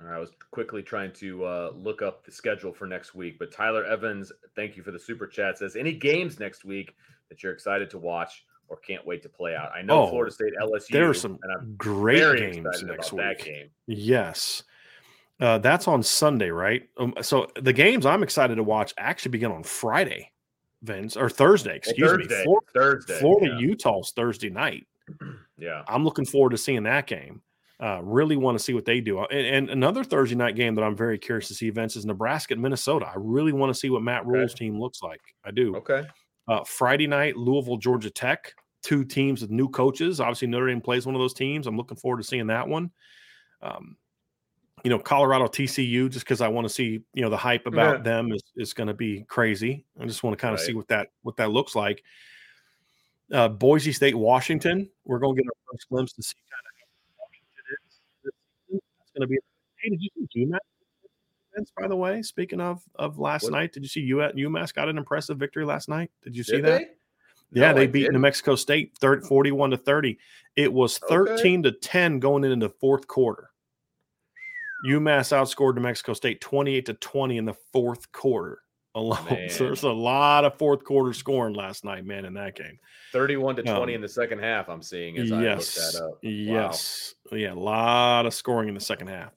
All 0.00 0.06
right, 0.06 0.16
I 0.16 0.18
was 0.18 0.30
quickly 0.50 0.82
trying 0.82 1.12
to 1.14 1.44
uh, 1.44 1.72
look 1.74 2.02
up 2.02 2.24
the 2.24 2.30
schedule 2.30 2.72
for 2.72 2.86
next 2.86 3.14
week, 3.14 3.38
but 3.38 3.50
Tyler 3.50 3.84
Evans, 3.84 4.30
thank 4.54 4.76
you 4.76 4.82
for 4.82 4.90
the 4.92 4.98
super 4.98 5.26
chat. 5.26 5.58
Says 5.58 5.74
any 5.74 5.92
games 5.92 6.38
next 6.38 6.64
week 6.64 6.94
that 7.30 7.42
you're 7.42 7.52
excited 7.52 7.90
to 7.90 7.98
watch 7.98 8.44
or 8.68 8.76
can't 8.78 9.04
wait 9.06 9.22
to 9.22 9.28
play 9.28 9.54
out. 9.56 9.70
I 9.74 9.82
know 9.82 10.02
Oh, 10.04 10.08
Florida 10.08 10.32
State 10.32 10.52
LSU. 10.62 10.88
There 10.90 11.08
are 11.08 11.14
some 11.14 11.38
great 11.76 12.38
games 12.38 12.82
next 12.82 13.12
week. 13.12 13.44
game. 13.44 13.70
Yes. 13.86 14.62
Uh, 15.40 15.58
that's 15.58 15.86
on 15.86 16.02
Sunday, 16.02 16.50
right? 16.50 16.88
Um, 16.98 17.14
so 17.22 17.46
the 17.60 17.72
games 17.72 18.04
I'm 18.06 18.22
excited 18.22 18.56
to 18.56 18.62
watch 18.62 18.92
actually 18.98 19.30
begin 19.30 19.52
on 19.52 19.62
Friday, 19.62 20.32
Vince, 20.82 21.16
or 21.16 21.30
Thursday, 21.30 21.70
Well, 21.70 21.76
excuse 21.76 22.10
Thursday, 22.10 22.38
me. 22.38 22.44
Flor- 22.44 22.62
Thursday. 22.74 23.18
Florida, 23.20 23.46
yeah. 23.54 23.58
Utah's 23.60 24.12
Thursday 24.16 24.50
night. 24.50 24.86
yeah. 25.58 25.82
I'm 25.86 26.04
looking 26.04 26.24
forward 26.26 26.50
to 26.50 26.58
seeing 26.58 26.82
that 26.84 27.06
game. 27.06 27.40
Uh, 27.80 28.00
really 28.02 28.36
want 28.36 28.58
to 28.58 28.64
see 28.64 28.74
what 28.74 28.84
they 28.84 29.00
do. 29.00 29.20
And, 29.20 29.46
and 29.46 29.70
another 29.70 30.02
Thursday 30.02 30.34
night 30.34 30.56
game 30.56 30.74
that 30.74 30.82
I'm 30.82 30.96
very 30.96 31.16
curious 31.16 31.46
to 31.46 31.54
see, 31.54 31.70
Vince, 31.70 31.94
is 31.94 32.04
Nebraska 32.04 32.54
and 32.54 32.60
Minnesota. 32.62 33.06
I 33.06 33.14
really 33.16 33.52
want 33.52 33.70
to 33.72 33.78
see 33.78 33.88
what 33.88 34.02
Matt 34.02 34.22
Okay. 34.22 34.30
Rhule's 34.30 34.54
team 34.54 34.80
looks 34.80 35.00
like. 35.00 35.20
I 35.44 35.52
do. 35.52 35.76
Okay. 35.76 36.04
Uh, 36.48 36.64
Friday 36.64 37.06
night, 37.06 37.36
Louisville, 37.36 37.76
Georgia 37.76 38.10
Tech, 38.10 38.54
two 38.82 39.04
teams 39.04 39.42
with 39.42 39.50
new 39.50 39.68
coaches. 39.68 40.20
Obviously, 40.20 40.48
Notre 40.48 40.68
Dame 40.68 40.80
plays 40.80 41.04
one 41.04 41.14
of 41.14 41.20
those 41.20 41.34
teams. 41.34 41.66
I'm 41.66 41.76
looking 41.76 41.96
forward 41.98 42.18
to 42.18 42.24
seeing 42.24 42.46
that 42.46 42.66
one. 42.66 42.90
Um, 43.60 43.96
you 44.84 44.90
know, 44.90 44.98
Colorado, 44.98 45.46
TCU, 45.46 46.08
just 46.08 46.24
because 46.24 46.40
I 46.40 46.48
want 46.48 46.66
to 46.66 46.72
see, 46.72 47.00
you 47.12 47.22
know, 47.22 47.28
the 47.28 47.36
hype 47.36 47.66
about 47.66 47.98
Yeah. 47.98 48.02
them 48.02 48.32
is, 48.32 48.42
is 48.56 48.72
going 48.72 48.86
to 48.86 48.94
be 48.94 49.24
crazy. 49.28 49.84
I 50.00 50.06
just 50.06 50.22
want 50.22 50.38
to 50.38 50.40
kind 50.40 50.54
of 50.54 50.60
see 50.60 50.72
what 50.72 50.88
that 50.88 51.08
what 51.22 51.36
that 51.36 51.50
looks 51.50 51.74
like. 51.74 52.02
Uh, 53.32 53.48
Boise 53.48 53.92
State, 53.92 54.14
Washington. 54.14 54.88
We're 55.04 55.18
going 55.18 55.36
to 55.36 55.42
get 55.42 55.48
our 55.48 55.72
first 55.72 55.88
glimpse 55.90 56.12
to 56.14 56.22
see 56.22 56.36
kind 56.48 56.62
of 56.64 56.72
how 56.78 57.24
Washington 57.24 57.64
is. 57.84 58.80
It's 59.02 59.12
going 59.14 59.22
to 59.22 59.26
be. 59.26 59.36
Hey, 59.82 59.90
did 59.90 60.00
you 60.00 60.08
see 60.32 60.46
UMass? 60.46 60.58
Vince, 61.58 61.72
By 61.78 61.88
the 61.88 61.96
way, 61.96 62.22
speaking 62.22 62.60
of 62.60 62.82
of 62.94 63.18
last 63.18 63.44
What? 63.44 63.52
night, 63.52 63.72
did 63.72 63.82
you 63.82 63.88
see 63.88 64.00
U- 64.00 64.16
UMass 64.18 64.72
got 64.72 64.88
an 64.88 64.96
impressive 64.98 65.38
victory 65.38 65.64
last 65.64 65.88
night? 65.88 66.10
Did 66.22 66.36
you 66.36 66.44
see 66.44 66.60
that? 66.60 66.78
they? 66.80 66.88
Yeah, 67.60 67.72
No, 67.72 67.78
they 67.78 67.82
I 67.84 67.86
beat 67.86 68.00
New 68.02 68.06
didn't. 68.08 68.20
Mexico 68.20 68.54
State 68.54 68.96
30, 69.00 69.26
41 69.26 69.70
to 69.70 69.76
30. 69.76 70.18
It 70.56 70.72
was 70.72 71.00
Okay. 71.02 71.14
13 71.36 71.62
to 71.64 71.72
10 71.72 72.18
going 72.20 72.44
into 72.44 72.68
the 72.68 72.74
fourth 72.80 73.06
quarter. 73.06 73.50
UMass 74.86 75.32
outscored 75.36 75.74
New 75.74 75.80
Mexico 75.80 76.12
State 76.12 76.40
28 76.40 76.86
to 76.86 76.94
20 76.94 77.36
in 77.38 77.44
the 77.44 77.54
fourth 77.72 78.10
quarter 78.12 78.62
alone. 78.94 79.26
So 79.50 79.64
there's 79.64 79.82
a 79.82 79.90
lot 79.90 80.44
of 80.44 80.56
fourth 80.56 80.84
quarter 80.84 81.12
scoring 81.12 81.54
last 81.54 81.84
night, 81.84 82.04
man, 82.04 82.24
in 82.24 82.34
that 82.34 82.54
game. 82.54 82.78
31 83.12 83.56
to 83.56 83.62
20 83.62 83.80
Um, 83.80 83.88
in 83.88 84.00
the 84.02 84.08
second 84.08 84.38
half, 84.40 84.68
I'm 84.68 84.82
seeing 84.82 85.18
as 85.18 85.32
I 85.32 85.42
yes. 85.42 85.76
look 85.76 85.92
that 85.92 86.04
up. 86.04 86.10
Wow. 86.12 86.18
Yes. 86.22 87.14
Yeah, 87.32 87.52
a 87.52 87.54
lot 87.54 88.26
of 88.26 88.34
scoring 88.34 88.68
in 88.68 88.74
the 88.74 88.80
second 88.80 89.08
half. 89.08 89.32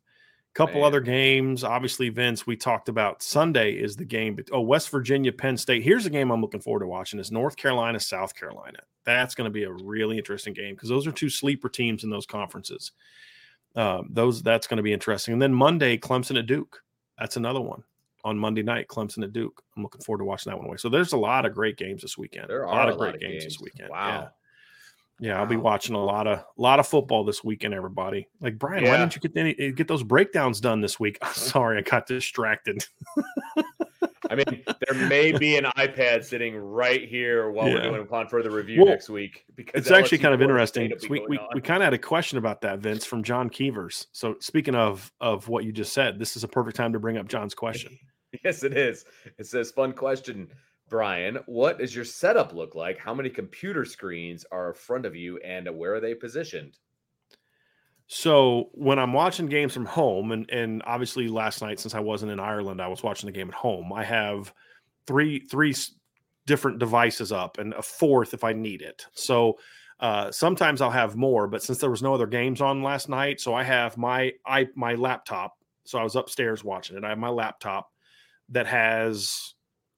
Couple 0.54 0.82
Man. 0.82 0.84
other 0.84 1.00
games. 1.00 1.64
Obviously, 1.64 2.10
Vince, 2.10 2.46
we 2.46 2.58
talked 2.58 2.90
about 2.90 3.24
Sunday 3.24 3.72
is 3.72 3.96
the 3.96 4.06
game. 4.06 4.36
But, 4.36 4.50
oh, 4.52 4.62
West 4.62 4.90
Virginia, 4.90 5.32
Penn 5.32 5.56
State. 5.58 5.82
Here's 5.82 6.06
a 6.06 6.10
game 6.10 6.30
I'm 6.30 6.42
looking 6.42 6.60
forward 6.60 6.82
to 6.82 6.88
watching 6.88 7.20
is 7.20 7.32
North 7.32 7.56
Carolina, 7.56 8.00
South 8.00 8.36
Carolina. 8.36 8.80
That's 9.06 9.34
going 9.34 9.46
to 9.46 9.52
be 9.52 9.64
a 9.64 9.72
really 9.72 10.18
interesting 10.18 10.54
game 10.54 10.76
because 10.76 10.90
those 10.90 11.08
are 11.08 11.12
two 11.12 11.30
sleeper 11.30 11.70
teams 11.70 12.04
in 12.04 12.10
those 12.10 12.26
conferences. 12.26 12.92
Um, 13.76 14.10
those 14.12 14.44
that's 14.44 14.68
going 14.68 14.78
to 14.78 14.84
be 14.84 14.92
interesting. 14.92 15.32
And 15.34 15.42
then 15.42 15.54
Monday, 15.54 15.98
Clemson 15.98 16.38
at 16.38 16.48
Duke. 16.48 16.84
That's 17.18 17.38
another 17.38 17.62
one 17.62 17.84
on 18.26 18.38
Monday 18.38 18.62
night. 18.62 18.88
Clemson 18.90 19.24
at 19.24 19.32
Duke. 19.32 19.64
I'm 19.78 19.84
looking 19.84 20.02
forward 20.02 20.20
to 20.20 20.26
watching 20.26 20.52
that 20.52 20.58
one 20.58 20.68
away. 20.68 20.78
So 20.78 20.90
there's 20.90 21.14
a 21.14 21.18
lot 21.18 21.46
of 21.46 21.54
great 21.54 21.78
games 21.78 22.02
this 22.02 22.18
weekend. 22.18 22.50
There 22.50 22.60
are 22.60 22.66
a 22.66 22.68
lot 22.68 22.90
a 22.90 22.92
of 22.92 22.98
lot 22.98 23.12
great 23.12 23.16
of 23.16 23.22
games, 23.22 23.46
this 23.46 23.62
weekend. 23.62 23.90
Wow. 23.90 24.32
Yeah. 25.22 25.34
Yeah, 25.34 25.40
I'll 25.40 25.46
be 25.46 25.56
watching 25.56 25.94
a 25.96 26.04
lot 26.04 26.26
of 26.28 26.40
a 26.40 26.46
lot 26.58 26.80
of 26.80 26.88
football 26.88 27.24
this 27.24 27.44
weekend, 27.44 27.74
everybody. 27.76 28.28
Like 28.42 28.58
Brian, 28.58 28.84
why 28.84 28.90
Yeah. 28.92 28.98
didn't 28.98 29.16
you 29.16 29.22
get 29.22 29.38
any 29.38 29.72
get 29.72 29.88
those 29.88 30.02
breakdowns 30.04 30.60
done 30.60 30.82
this 30.82 31.00
week? 31.00 31.18
I'm 31.22 31.34
sorry, 31.34 31.78
I 31.78 31.82
got 31.82 32.08
distracted. 32.08 32.84
I 34.30 34.36
mean, 34.36 34.64
there 34.88 35.08
may 35.10 35.32
be 35.34 35.58
an 35.58 35.66
iPad 35.78 36.24
sitting 36.24 36.56
right 36.56 37.08
here 37.08 37.52
while 37.52 37.66
we're 37.68 37.82
doing 37.84 38.02
upon 38.02 38.30
further 38.30 38.50
review 38.50 38.80
Well, 38.82 38.90
next 38.90 39.10
week 39.10 39.44
because 39.56 39.82
It's 39.82 39.92
actually 39.92 40.20
kind 40.20 40.34
of 40.34 40.42
interesting. 40.42 40.88
State 40.98 41.10
will 41.10 41.18
be 41.18 41.22
We, 41.24 41.28
we, 41.32 41.38
on. 41.38 41.48
we 41.56 41.62
kind 41.62 41.84
of 41.84 41.86
had 41.88 41.94
a 41.94 41.98
question 41.98 42.38
about 42.38 42.62
that, 42.62 42.80
Vince, 42.80 43.06
from 43.06 43.24
John 43.24 43.50
Keevers. 43.50 44.08
So 44.14 44.36
speaking 44.40 44.74
of 44.76 45.12
of 45.22 45.48
what 45.50 45.66
you 45.66 45.72
just 45.72 45.92
said, 45.94 46.18
this 46.18 46.36
is 46.38 46.44
a 46.44 46.48
perfect 46.48 46.78
time 46.78 46.94
to 46.94 47.00
bring 47.00 47.18
up 47.18 47.28
John's 47.28 47.54
question. 47.54 47.98
Yes, 48.46 48.64
it 48.64 48.78
is. 48.78 49.04
It 49.38 49.46
says, 49.46 49.72
"Fun 49.72 49.92
question, 49.92 50.48
Brian. 50.92 51.40
What 51.48 51.80
does 51.80 51.96
your 51.96 52.06
setup 52.06 52.54
look 52.54 52.76
like? 52.76 53.00
How 53.00 53.16
many 53.16 53.30
computer 53.30 53.86
screens 53.86 54.46
are 54.52 54.68
in 54.68 54.76
front 54.76 55.08
of 55.08 55.16
you, 55.16 55.38
and 55.38 55.68
where 55.76 55.96
are 55.96 56.00
they 56.02 56.14
positioned?" 56.14 56.78
So 58.06 58.70
when 58.74 59.00
I'm 59.00 59.14
watching 59.14 59.48
games 59.48 59.74
from 59.74 59.86
home, 59.86 60.34
and 60.34 60.48
and 60.52 60.84
obviously 60.86 61.30
last 61.30 61.62
night 61.62 61.80
since 61.80 61.96
I 61.96 62.02
wasn't 62.02 62.34
in 62.34 62.42
Ireland, 62.42 62.82
I 62.82 62.90
was 62.90 63.02
watching 63.02 63.28
the 63.28 63.32
game 63.32 63.48
at 63.48 63.56
home. 63.56 63.92
I 63.94 64.04
have 64.04 64.54
three 65.08 65.40
three 65.40 65.74
different 66.46 66.78
devices 66.78 67.32
up, 67.32 67.58
and 67.58 67.74
a 67.74 67.82
fourth 67.82 68.34
if 68.34 68.44
I 68.44 68.52
need 68.52 68.82
it. 68.82 69.06
So 69.14 69.58
uh, 70.02 70.30
sometimes 70.30 70.82
I'll 70.82 70.92
have 70.92 71.16
more, 71.16 71.48
but 71.48 71.64
since 71.64 71.78
there 71.78 71.90
was 71.90 72.04
no 72.04 72.14
other 72.14 72.28
games 72.28 72.60
on 72.60 72.84
last 72.84 73.08
night, 73.08 73.40
so 73.40 73.54
I 73.54 73.64
have 73.64 73.98
my 73.98 74.34
i 74.46 74.68
my 74.76 74.96
laptop. 74.96 75.58
So 75.86 75.98
I 75.98 76.04
was 76.04 76.18
upstairs 76.18 76.66
watching 76.66 76.98
it. 76.98 77.06
I 77.06 77.10
have 77.10 77.18
my 77.18 77.30
laptop 77.30 77.92
that 78.50 78.68
has 78.68 79.54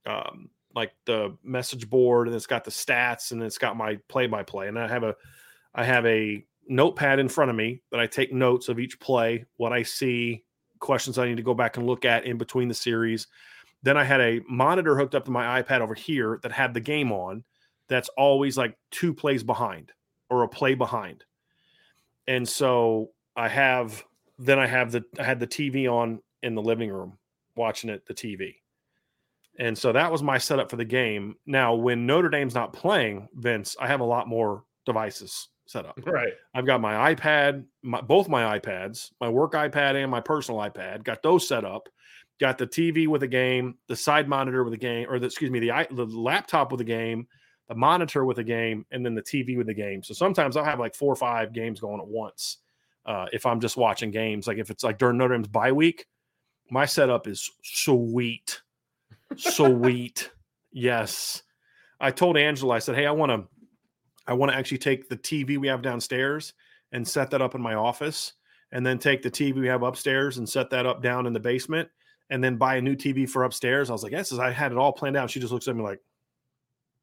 um, 0.06 0.50
like 0.76 0.94
the 1.06 1.38
message 1.44 1.90
board, 1.90 2.28
and 2.28 2.36
it's 2.36 2.48
got 2.48 2.64
the 2.64 2.72
stats, 2.72 3.32
and 3.32 3.42
it's 3.44 3.58
got 3.58 3.78
my 3.78 3.98
play 4.08 4.28
by 4.28 4.44
play, 4.44 4.68
and 4.68 4.78
I 4.78 4.88
have 4.88 5.04
a 5.04 5.16
I 5.76 5.84
have 5.84 6.06
a 6.06 6.46
notepad 6.68 7.20
in 7.20 7.28
front 7.30 7.50
of 7.50 7.58
me 7.58 7.82
that 7.92 8.00
I 8.00 8.08
take 8.08 8.32
notes 8.32 8.70
of 8.70 8.80
each 8.80 9.00
play, 9.00 9.46
what 9.58 9.74
I 9.74 9.84
see, 9.84 10.44
questions 10.80 11.18
I 11.18 11.28
need 11.28 11.38
to 11.38 11.44
go 11.44 11.54
back 11.54 11.78
and 11.78 11.88
look 11.88 12.06
at 12.06 12.26
in 12.26 12.38
between 12.38 12.68
the 12.68 12.74
series. 12.74 13.28
Then 13.82 13.98
I 13.98 14.04
had 14.04 14.22
a 14.22 14.42
monitor 14.48 14.98
hooked 14.98 15.16
up 15.16 15.26
to 15.26 15.32
my 15.32 15.62
iPad 15.62 15.82
over 15.82 15.94
here 15.94 16.40
that 16.44 16.52
had 16.52 16.74
the 16.74 16.80
game 16.80 17.12
on 17.12 17.44
that's 17.90 18.10
always 18.10 18.58
like 18.58 18.78
two 18.92 19.14
plays 19.14 19.44
behind 19.44 19.92
or 20.30 20.44
a 20.44 20.48
play 20.48 20.74
behind. 20.74 21.26
And 22.28 22.48
so 22.48 23.12
I 23.36 23.50
have 23.50 24.04
then 24.40 24.60
I 24.60 24.68
have 24.68 24.92
the 24.92 25.04
I 25.20 25.24
had 25.24 25.40
the 25.40 25.48
TV 25.48 25.92
on 25.92 26.22
in 26.42 26.56
the 26.56 26.62
living 26.62 26.90
room 26.90 27.18
watching 27.56 27.90
it 27.90 28.06
the 28.06 28.14
TV. 28.14 28.56
And 29.60 29.78
so 29.78 29.92
that 29.92 30.12
was 30.12 30.24
my 30.24 30.38
setup 30.38 30.70
for 30.70 30.78
the 30.78 30.86
game. 30.86 31.36
Now, 31.46 31.76
when 31.76 32.06
Notre 32.06 32.30
Dame's 32.30 32.56
not 32.56 32.74
playing, 32.74 33.28
Vince, 33.36 33.76
I 33.80 33.88
have 33.88 34.00
a 34.00 34.06
lot 34.06 34.28
more 34.28 34.64
devices 34.86 35.50
set 35.66 35.86
up. 35.86 36.00
Right. 36.06 36.34
I've 36.54 36.66
got 36.66 36.82
my 36.82 37.14
iPad, 37.14 37.66
my, 37.82 38.02
both 38.02 38.28
my 38.28 38.60
iPads, 38.60 39.12
my 39.22 39.30
work 39.30 39.54
iPad 39.54 39.96
and 40.02 40.10
my 40.10 40.22
personal 40.22 40.60
iPad. 40.60 41.04
Got 41.04 41.24
those 41.24 41.48
set 41.48 41.66
up. 41.66 41.88
Got 42.40 42.58
the 42.58 42.68
TV 42.68 43.08
with 43.08 43.24
a 43.24 43.28
game, 43.28 43.76
the 43.88 43.96
side 43.96 44.28
monitor 44.28 44.64
with 44.64 44.74
a 44.74 44.78
game, 44.78 45.08
or 45.10 45.20
the, 45.20 45.28
excuse 45.28 45.52
me, 45.52 45.60
the, 45.60 45.88
the 45.92 46.06
laptop 46.06 46.72
with 46.72 46.82
a 46.82 46.86
game, 46.86 47.28
the 47.70 47.76
monitor 47.76 48.26
with 48.26 48.40
a 48.40 48.44
game, 48.44 48.86
and 48.92 49.06
then 49.06 49.14
the 49.14 49.22
TV 49.22 49.56
with 49.56 49.70
a 49.70 49.74
game. 49.74 50.04
So 50.04 50.14
sometimes 50.14 50.58
I'll 50.58 50.64
have 50.64 50.80
like 50.80 50.96
four 50.96 51.14
or 51.14 51.16
five 51.16 51.54
games 51.54 51.80
going 51.80 52.02
at 52.02 52.08
once. 52.08 52.58
Uh, 53.06 53.28
if 53.32 53.46
I'm 53.46 53.60
just 53.60 53.78
watching 53.78 54.12
games, 54.12 54.48
like 54.48 54.58
if 54.58 54.72
it's 54.72 54.84
like 54.84 54.98
during 54.98 55.18
Notre 55.18 55.36
Dame's 55.36 55.48
bye 55.48 55.72
week, 55.72 56.08
my 56.72 56.86
setup 56.86 57.28
is 57.28 57.52
sweet, 57.62 58.62
sweet. 59.38 60.30
yes, 60.72 61.42
I 62.00 62.12
told 62.12 62.38
Angela, 62.38 62.76
I 62.76 62.80
said, 62.80 62.96
"Hey, 62.96 63.06
I 63.06 63.12
want 63.12 63.32
to, 63.32 63.48
I 64.28 64.34
want 64.34 64.52
to 64.52 64.58
actually 64.58 64.80
take 64.80 65.10
the 65.10 65.18
TV 65.18 65.58
we 65.58 65.68
have 65.68 65.82
downstairs 65.82 66.54
and 66.92 67.08
set 67.08 67.32
that 67.32 67.42
up 67.42 67.56
in 67.56 67.62
my 67.62 67.74
office, 67.76 68.34
and 68.72 68.86
then 68.86 69.00
take 69.00 69.22
the 69.22 69.32
TV 69.32 69.56
we 69.56 69.68
have 69.68 69.84
upstairs 69.84 70.38
and 70.38 70.48
set 70.48 70.70
that 70.72 70.86
up 70.86 71.02
down 71.02 71.26
in 71.26 71.34
the 71.34 71.40
basement, 71.40 71.90
and 72.30 72.44
then 72.44 72.58
buy 72.58 72.76
a 72.76 72.82
new 72.82 72.96
TV 72.96 73.30
for 73.30 73.44
upstairs." 73.44 73.90
I 73.90 73.94
was 73.94 74.04
like, 74.04 74.12
"Yes," 74.12 74.32
I 74.34 74.52
had 74.52 74.72
it 74.72 74.78
all 74.78 74.92
planned 74.94 75.18
out. 75.18 75.30
She 75.30 75.40
just 75.40 75.54
looks 75.54 75.68
at 75.68 75.76
me 75.76 75.84
like, 75.84 76.00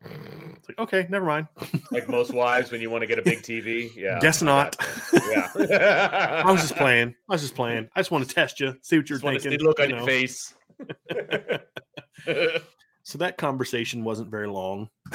it's 0.02 0.68
like 0.68 0.78
"Okay, 0.78 1.06
never 1.10 1.24
mind." 1.26 1.46
Like 1.90 2.08
most 2.08 2.32
wives, 2.32 2.70
when 2.70 2.80
you 2.80 2.90
want 2.90 3.02
to 3.02 3.06
get 3.06 3.18
a 3.18 3.22
big 3.22 3.42
TV, 3.42 3.94
yeah. 3.94 4.18
Guess 4.20 4.42
not. 4.42 4.76
Yeah. 5.12 5.50
I 6.44 6.50
was 6.50 6.62
just 6.62 6.76
playing. 6.76 7.14
I 7.28 7.32
was 7.34 7.42
just 7.42 7.54
playing. 7.54 7.88
I 7.94 8.00
just 8.00 8.10
want 8.10 8.26
to 8.28 8.34
test 8.34 8.60
you, 8.60 8.74
see 8.82 8.96
what 8.96 9.08
you're 9.10 9.18
Just 9.18 9.42
thinking. 9.42 9.60
look 9.60 9.78
you 9.78 9.84
on 9.84 9.90
your 9.90 10.06
face. 10.06 10.54
So 13.02 13.16
that 13.18 13.38
conversation 13.38 14.04
wasn't 14.04 14.30
very 14.30 14.46
long. 14.46 14.90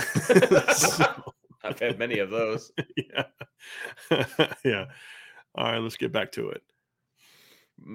I've 1.64 1.80
had 1.80 2.00
many 2.00 2.18
of 2.18 2.32
those. 2.32 2.72
yeah. 2.98 3.26
yeah. 4.66 4.86
All 5.54 5.72
right, 5.72 5.78
let's 5.78 5.96
get 5.96 6.12
back 6.12 6.32
to 6.34 6.50
it. 6.50 6.64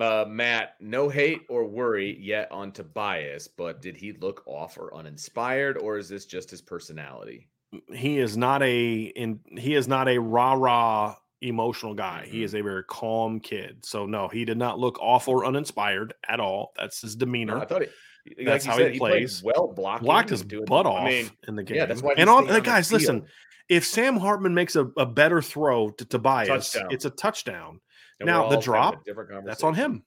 Uh, 0.00 0.24
Matt, 0.28 0.76
no 0.80 1.08
hate 1.08 1.40
or 1.48 1.66
worry 1.66 2.16
yet 2.20 2.50
on 2.52 2.70
Tobias, 2.70 3.48
but 3.48 3.82
did 3.82 3.96
he 3.96 4.12
look 4.12 4.42
off 4.46 4.78
or 4.78 4.94
uninspired, 4.94 5.76
or 5.76 5.98
is 5.98 6.08
this 6.08 6.24
just 6.24 6.50
his 6.50 6.62
personality? 6.62 7.48
He 7.92 8.18
is 8.18 8.36
not 8.36 8.62
a 8.62 9.02
in 9.16 9.40
he 9.58 9.74
is 9.74 9.88
not 9.88 10.08
a 10.08 10.18
rah-rah 10.18 11.16
emotional 11.40 11.94
guy. 11.94 12.26
He 12.30 12.40
Mhm. 12.40 12.44
is 12.44 12.54
a 12.54 12.61
very 12.61 12.84
calm 12.84 13.40
kid. 13.40 13.84
So 13.84 14.06
no, 14.06 14.28
he 14.28 14.44
did 14.44 14.56
not 14.58 14.78
look 14.78 15.00
off 15.00 15.26
or 15.28 15.44
uninspired 15.46 16.14
at 16.28 16.38
all. 16.40 16.72
That's 16.76 17.00
his 17.00 17.16
demeanor. 17.16 17.58
I 17.58 17.64
thought 17.64 17.82
he, 17.82 17.88
like 18.27 18.47
That's 18.47 18.64
how 18.64 18.77
he 18.77 18.85
said, 18.85 18.93
he 18.93 18.99
plays. 18.99 19.43
well 19.43 19.68
blocking. 19.68 20.05
blocked 20.05 20.31
his 20.31 20.43
butt 20.43 20.87
off 20.87 21.01
I 21.01 21.09
mean, 21.09 21.31
in 21.49 21.57
the 21.57 21.62
game. 21.62 21.77
yeah, 21.79 21.87
that's 21.87 22.03
why 22.03 22.14
and 22.16 22.29
all 22.29 22.39
on 22.39 22.47
the 22.47 22.61
guys, 22.61 22.93
listen, 22.93 23.25
if 23.68 23.85
Sam 23.85 24.16
Hartman 24.16 24.55
makes 24.55 24.77
a, 24.77 24.87
a 24.97 25.07
better 25.07 25.41
throw 25.41 25.91
to 25.91 26.05
Tobias, 26.05 26.73
Touchdown. 26.73 26.89
it's 26.93 27.05
a 27.05 27.11
touchdown. 27.11 27.81
And 28.18 28.27
Now, 28.27 28.41
the 28.41 28.43
all 28.43 28.51
having 28.51 28.59
a 28.59 28.62
drop, 28.62 29.05
That's 29.47 29.62
on 29.64 29.75
him. 29.75 30.05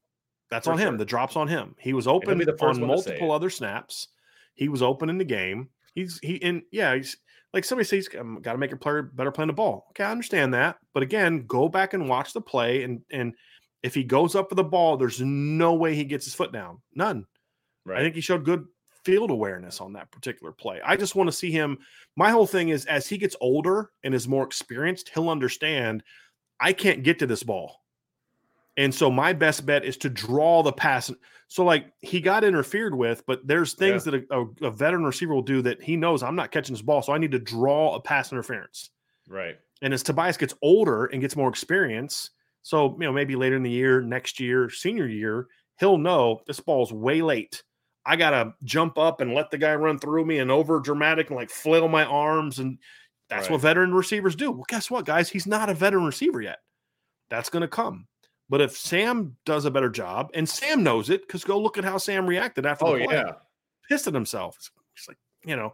That's 0.51 0.67
For 0.67 0.73
on 0.73 0.77
him. 0.79 0.89
sure. 0.89 0.97
The 0.99 1.05
drop's 1.05 1.35
on 1.35 1.47
him. 1.47 1.73
He 1.79 1.93
was 1.93 2.07
open 2.07 2.29
on 2.31 2.37
one 2.37 2.45
to 2.45 2.77
say 2.77 2.79
multiple 2.85 3.31
other 3.31 3.49
snaps. 3.49 4.09
He 4.53 4.69
was 4.69 4.83
open 4.83 5.09
in 5.09 5.17
the 5.17 5.23
game. 5.25 5.69
He's 5.95 6.19
he 6.21 6.41
and 6.43 6.61
yeah, 6.71 6.95
he's 6.95 7.17
like 7.53 7.65
somebody 7.65 7.85
says, 7.87 8.07
got 8.07 8.51
to 8.51 8.57
make 8.57 8.71
a 8.71 8.77
player 8.77 9.01
better 9.01 9.31
playing 9.31 9.47
the 9.47 9.53
ball. 9.53 9.87
Okay, 9.91 10.03
I 10.03 10.11
understand 10.11 10.53
that, 10.53 10.77
but 10.93 11.01
again, 11.03 11.45
go 11.47 11.69
back 11.69 11.93
and 11.93 12.07
watch 12.09 12.33
the 12.33 12.41
play, 12.41 12.83
and 12.83 13.01
and 13.11 13.33
if 13.81 13.93
he 13.95 14.03
goes 14.03 14.35
up 14.35 14.49
for 14.49 14.55
the 14.55 14.63
ball, 14.63 14.97
there's 14.97 15.21
no 15.21 15.73
way 15.73 15.95
he 15.95 16.03
gets 16.03 16.25
his 16.25 16.35
foot 16.35 16.51
down. 16.51 16.81
None. 16.93 17.25
Right. 17.85 17.99
I 17.99 18.01
think 18.01 18.15
he 18.15 18.21
showed 18.21 18.45
good 18.45 18.65
field 19.03 19.31
awareness 19.31 19.81
on 19.81 19.93
that 19.93 20.11
particular 20.11 20.51
play. 20.51 20.79
I 20.83 20.95
just 20.95 21.15
want 21.15 21.27
to 21.27 21.35
see 21.35 21.51
him. 21.51 21.77
My 22.15 22.31
whole 22.31 22.47
thing 22.47 22.69
is 22.69 22.85
as 22.85 23.07
he 23.07 23.17
gets 23.17 23.35
older 23.41 23.91
and 24.03 24.13
is 24.13 24.27
more 24.27 24.45
experienced, 24.45 25.09
he'll 25.13 25.29
understand 25.29 26.03
I 26.59 26.73
can't 26.73 27.03
get 27.03 27.19
to 27.19 27.27
this 27.27 27.43
ball. 27.43 27.81
And 28.77 28.93
so 28.93 29.11
my 29.11 29.33
best 29.33 29.65
bet 29.65 29.85
is 29.85 29.97
to 29.97 30.09
draw 30.09 30.63
the 30.63 30.71
pass. 30.71 31.11
So 31.47 31.63
like 31.63 31.91
he 31.99 32.21
got 32.21 32.43
interfered 32.43 32.95
with, 32.95 33.23
but 33.27 33.45
there's 33.45 33.73
things 33.73 34.05
that 34.05 34.15
a, 34.15 34.23
a, 34.31 34.67
a 34.67 34.71
veteran 34.71 35.03
receiver 35.03 35.33
will 35.33 35.41
do 35.43 35.61
that 35.61 35.83
he 35.83 35.95
knows 35.95 36.23
I'm 36.23 36.35
not 36.35 36.51
catching 36.51 36.73
this 36.73 36.81
ball, 36.81 37.01
so 37.01 37.13
I 37.13 37.17
need 37.17 37.31
to 37.31 37.39
draw 37.39 37.95
a 37.95 38.01
pass 38.01 38.31
interference. 38.31 38.89
right. 39.27 39.57
And 39.81 39.93
as 39.93 40.01
Tobias 40.01 40.37
gets 40.37 40.53
older 40.61 41.07
and 41.07 41.19
gets 41.19 41.35
more 41.35 41.49
experience, 41.49 42.29
so 42.61 42.95
you 42.99 43.05
know 43.05 43.11
maybe 43.11 43.35
later 43.35 43.57
in 43.57 43.63
the 43.63 43.69
year, 43.69 44.01
next 44.01 44.39
year, 44.39 44.69
senior 44.69 45.07
year, 45.07 45.47
he'll 45.77 45.97
know 45.97 46.39
this 46.47 46.61
ball's 46.61 46.93
way 46.93 47.21
late. 47.21 47.63
I 48.05 48.15
gotta 48.15 48.53
jump 48.63 48.97
up 48.97 49.21
and 49.21 49.33
let 49.33 49.49
the 49.49 49.57
guy 49.57 49.75
run 49.75 49.97
through 49.97 50.25
me 50.25 50.39
and 50.39 50.51
over 50.51 50.79
dramatic 50.79 51.29
and 51.29 51.37
like 51.37 51.49
flail 51.49 51.87
my 51.87 52.03
arms 52.03 52.59
and 52.59 52.77
that's 53.29 53.49
what 53.49 53.61
veteran 53.61 53.93
receivers 53.93 54.35
do. 54.35 54.51
Well, 54.51 54.65
guess 54.67 54.91
what, 54.91 55.05
guys? 55.05 55.29
He's 55.29 55.47
not 55.47 55.69
a 55.69 55.73
veteran 55.73 56.05
receiver 56.05 56.41
yet. 56.41 56.59
That's 57.29 57.49
gonna 57.49 57.67
come. 57.67 58.07
But 58.49 58.61
if 58.61 58.77
Sam 58.77 59.35
does 59.45 59.65
a 59.65 59.71
better 59.71 59.89
job, 59.89 60.29
and 60.33 60.47
Sam 60.47 60.83
knows 60.83 61.09
it, 61.09 61.21
because 61.21 61.43
go 61.43 61.59
look 61.59 61.77
at 61.77 61.83
how 61.83 61.97
Sam 61.97 62.27
reacted 62.27 62.65
after 62.65 62.85
Oh 62.85 62.97
the 62.97 63.05
play 63.05 63.15
yeah. 63.15 63.31
pissed 63.89 64.07
at 64.07 64.13
himself. 64.13 64.57
It's, 64.95 65.07
like, 65.07 65.17
you 65.45 65.55
know. 65.55 65.73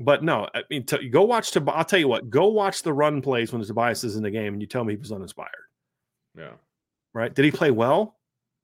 But 0.00 0.24
no, 0.24 0.48
I 0.54 0.62
mean, 0.70 0.84
to, 0.86 1.08
go 1.08 1.22
watch. 1.22 1.52
Tob- 1.52 1.68
I'll 1.68 1.84
tell 1.84 1.98
you 1.98 2.08
what. 2.08 2.30
Go 2.30 2.48
watch 2.48 2.82
the 2.82 2.92
run 2.92 3.20
plays 3.20 3.52
when 3.52 3.62
Tobias 3.62 4.02
is 4.02 4.16
in 4.16 4.22
the 4.22 4.30
game, 4.30 4.54
and 4.54 4.62
you 4.62 4.66
tell 4.66 4.82
me 4.82 4.94
he 4.94 4.98
was 4.98 5.12
uninspired. 5.12 5.50
Yeah. 6.36 6.54
Right? 7.12 7.32
Did 7.32 7.44
he 7.44 7.50
play 7.50 7.70
well? 7.70 8.16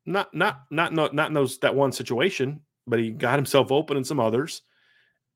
Not, 0.07 0.33
not, 0.33 0.63
not, 0.71 0.93
not, 0.93 1.15
not 1.15 1.29
in 1.29 1.35
those 1.35 1.59
that 1.59 1.75
one 1.75 1.93
situation, 1.93 2.61
but 2.87 2.99
he 2.99 3.11
got 3.11 3.39
himself 3.39 3.73
open 3.73 3.97
in 3.97 4.05
some 4.05 4.21
others, 4.21 4.63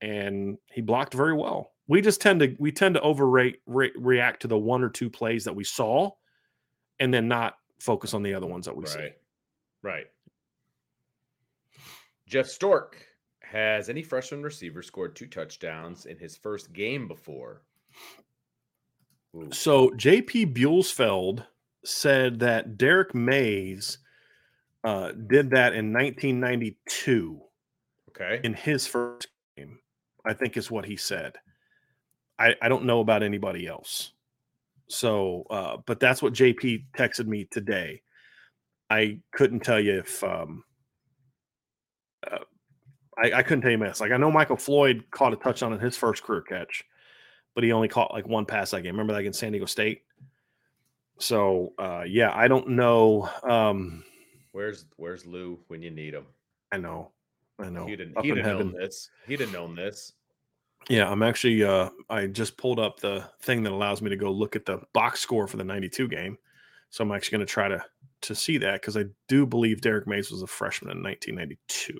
and 0.00 0.56
he 0.72 0.80
blocked 0.80 1.12
very 1.12 1.34
well. 1.34 1.72
We 1.88 2.00
just 2.00 2.20
tend 2.20 2.40
to 2.40 2.54
we 2.58 2.70
tend 2.70 2.94
to 2.94 3.00
overrate 3.00 3.60
re- 3.66 3.92
react 3.96 4.42
to 4.42 4.48
the 4.48 4.58
one 4.58 4.84
or 4.84 4.88
two 4.88 5.10
plays 5.10 5.44
that 5.44 5.56
we 5.56 5.64
saw, 5.64 6.10
and 7.00 7.12
then 7.12 7.26
not 7.26 7.56
focus 7.80 8.14
on 8.14 8.22
the 8.22 8.34
other 8.34 8.46
ones 8.46 8.66
that 8.66 8.76
we 8.76 8.86
see. 8.86 8.98
Right. 8.98 9.16
Right. 9.82 10.06
Jeff 12.26 12.46
Stork 12.46 13.04
has 13.50 13.88
any 13.88 14.02
freshman 14.02 14.42
receiver 14.42 14.82
scored 14.82 15.16
two 15.16 15.26
touchdowns 15.26 16.06
in 16.06 16.16
his 16.16 16.36
first 16.36 16.72
game 16.72 17.08
before? 17.08 17.62
Ooh, 19.34 19.48
So 19.50 19.90
JP 19.90 20.54
Buellsfeld 20.54 21.44
said 21.84 22.38
that 22.38 22.78
Derrick 22.78 23.14
Mayes 23.14 23.98
uh, 24.84 25.12
did 25.12 25.50
that 25.50 25.74
in 25.74 25.92
1992 25.92 27.40
okay. 28.10 28.40
in 28.44 28.54
his 28.54 28.86
first 28.86 29.28
game. 29.56 29.78
I 30.24 30.34
think 30.34 30.56
is 30.56 30.70
what 30.70 30.84
he 30.84 30.96
said. 30.96 31.34
I, 32.38 32.54
I 32.60 32.68
don't 32.68 32.84
know 32.84 33.00
about 33.00 33.22
anybody 33.22 33.66
else. 33.66 34.12
So, 34.88 35.44
uh, 35.50 35.76
but 35.86 36.00
that's 36.00 36.22
what 36.22 36.32
JP 36.32 36.86
texted 36.96 37.26
me 37.26 37.46
today. 37.50 38.02
I 38.90 39.20
couldn't 39.32 39.60
tell 39.60 39.78
you 39.78 40.00
if 40.00 40.22
um, 40.24 40.64
uh, 42.30 42.38
I, 43.22 43.32
I 43.34 43.42
couldn't 43.42 43.62
tell 43.62 43.70
you 43.70 43.78
this. 43.78 44.00
Like 44.00 44.10
I 44.10 44.16
know 44.16 44.32
Michael 44.32 44.56
Floyd 44.56 45.04
caught 45.10 45.32
a 45.32 45.36
touchdown 45.36 45.72
in 45.72 45.78
his 45.78 45.96
first 45.96 46.24
career 46.24 46.42
catch, 46.42 46.84
but 47.54 47.62
he 47.62 47.72
only 47.72 47.88
caught 47.88 48.12
like 48.12 48.26
one 48.26 48.46
pass 48.46 48.72
that 48.72 48.82
game. 48.82 48.92
Remember 48.92 49.12
that 49.12 49.20
against 49.20 49.38
San 49.38 49.52
Diego 49.52 49.66
State? 49.66 50.02
So 51.18 51.72
uh, 51.78 52.02
yeah, 52.06 52.32
I 52.34 52.48
don't 52.48 52.70
know. 52.70 53.30
Um, 53.42 54.02
Where's 54.52 54.86
Where's 54.96 55.26
Lou 55.26 55.58
when 55.68 55.82
you 55.82 55.90
need 55.90 56.14
him? 56.14 56.26
I 56.72 56.78
know, 56.78 57.10
I 57.58 57.68
know. 57.68 57.86
He'd 57.86 58.00
he'd 58.22 58.36
have 58.36 58.58
known 58.58 58.72
this. 58.72 59.10
He'd 59.26 59.40
have 59.40 59.52
known 59.52 59.74
this. 59.74 60.12
Yeah, 60.88 61.10
I'm 61.10 61.22
actually 61.22 61.62
uh 61.62 61.90
I 62.08 62.26
just 62.26 62.56
pulled 62.56 62.78
up 62.78 63.00
the 63.00 63.24
thing 63.42 63.62
that 63.64 63.72
allows 63.72 64.00
me 64.00 64.10
to 64.10 64.16
go 64.16 64.30
look 64.30 64.56
at 64.56 64.64
the 64.64 64.78
box 64.92 65.20
score 65.20 65.46
for 65.46 65.56
the 65.56 65.64
92 65.64 66.08
game. 66.08 66.38
So 66.88 67.04
I'm 67.04 67.12
actually 67.12 67.38
going 67.38 67.46
to 67.46 67.52
try 67.52 67.68
to 67.68 67.84
to 68.22 68.34
see 68.34 68.58
that 68.58 68.82
cuz 68.82 68.96
I 68.96 69.04
do 69.28 69.46
believe 69.46 69.80
Derrick 69.80 70.06
Mayes 70.06 70.30
was 70.30 70.42
a 70.42 70.46
freshman 70.46 70.90
in 70.90 71.02
1992. 71.02 71.98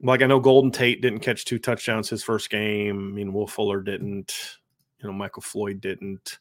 Like 0.00 0.22
I 0.22 0.26
know 0.26 0.40
Golden 0.40 0.70
Tate 0.70 1.00
didn't 1.00 1.20
catch 1.20 1.44
two 1.44 1.58
touchdowns 1.58 2.10
his 2.10 2.24
first 2.24 2.50
game. 2.50 3.08
I 3.08 3.12
mean 3.12 3.32
Will 3.32 3.46
Fuller 3.46 3.80
didn't, 3.80 4.58
you 5.00 5.08
know 5.08 5.14
Michael 5.14 5.42
Floyd 5.42 5.80
didn't. 5.80 6.38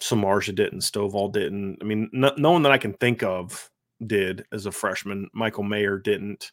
Samardzija 0.00 0.56
didn't, 0.56 0.80
Stovall 0.80 1.32
didn't. 1.32 1.78
I 1.80 1.84
mean 1.84 2.10
no, 2.12 2.32
no 2.36 2.52
one 2.52 2.62
that 2.62 2.72
I 2.72 2.78
can 2.78 2.92
think 2.94 3.22
of 3.22 3.70
did 4.06 4.44
as 4.52 4.66
a 4.66 4.72
freshman. 4.72 5.28
Michael 5.32 5.64
Mayer 5.64 5.98
didn't. 5.98 6.52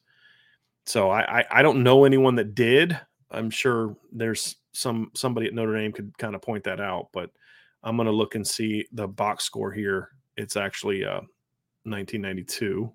So 0.85 1.09
I, 1.09 1.39
I 1.39 1.45
I 1.51 1.61
don't 1.61 1.83
know 1.83 2.05
anyone 2.05 2.35
that 2.35 2.55
did. 2.55 2.99
I'm 3.31 3.49
sure 3.49 3.95
there's 4.11 4.55
some 4.73 5.11
somebody 5.15 5.47
at 5.47 5.53
Notre 5.53 5.75
Dame 5.77 5.91
could 5.91 6.17
kind 6.17 6.35
of 6.35 6.41
point 6.41 6.63
that 6.65 6.79
out, 6.79 7.09
but 7.11 7.31
I'm 7.83 7.97
gonna 7.97 8.11
look 8.11 8.35
and 8.35 8.45
see 8.45 8.85
the 8.91 9.07
box 9.07 9.43
score 9.43 9.71
here. 9.71 10.09
It's 10.37 10.55
actually 10.55 11.05
uh 11.05 11.21
1992. 11.83 12.91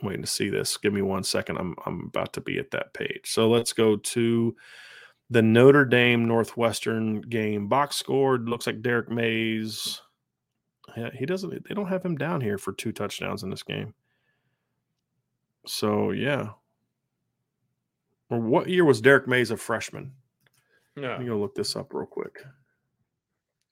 I'm 0.00 0.08
waiting 0.08 0.22
to 0.22 0.28
see 0.28 0.48
this. 0.48 0.76
Give 0.76 0.92
me 0.92 1.02
one 1.02 1.24
second. 1.24 1.58
I'm 1.58 1.74
I'm 1.86 2.06
about 2.06 2.32
to 2.34 2.40
be 2.40 2.58
at 2.58 2.70
that 2.72 2.92
page. 2.94 3.22
So 3.24 3.48
let's 3.48 3.72
go 3.72 3.96
to 3.96 4.56
the 5.30 5.42
Notre 5.42 5.84
Dame 5.84 6.26
Northwestern 6.26 7.20
game 7.22 7.68
box 7.68 7.96
score. 7.96 8.38
Looks 8.38 8.66
like 8.66 8.82
Derek 8.82 9.10
Mays. 9.10 10.00
Yeah, 10.96 11.10
he 11.12 11.26
doesn't. 11.26 11.68
They 11.68 11.74
don't 11.74 11.88
have 11.88 12.04
him 12.04 12.16
down 12.16 12.40
here 12.40 12.58
for 12.58 12.72
two 12.72 12.92
touchdowns 12.92 13.42
in 13.42 13.50
this 13.50 13.62
game. 13.62 13.94
So 15.66 16.10
yeah. 16.10 16.50
Or 18.30 18.38
what 18.38 18.68
year 18.68 18.84
was 18.84 19.00
Derrick 19.00 19.26
Mayes 19.26 19.50
a 19.50 19.56
freshman? 19.56 20.12
Yeah. 20.96 21.10
Let 21.10 21.20
me 21.20 21.26
go 21.26 21.38
look 21.38 21.54
this 21.54 21.76
up 21.76 21.92
real 21.92 22.06
quick. 22.06 22.44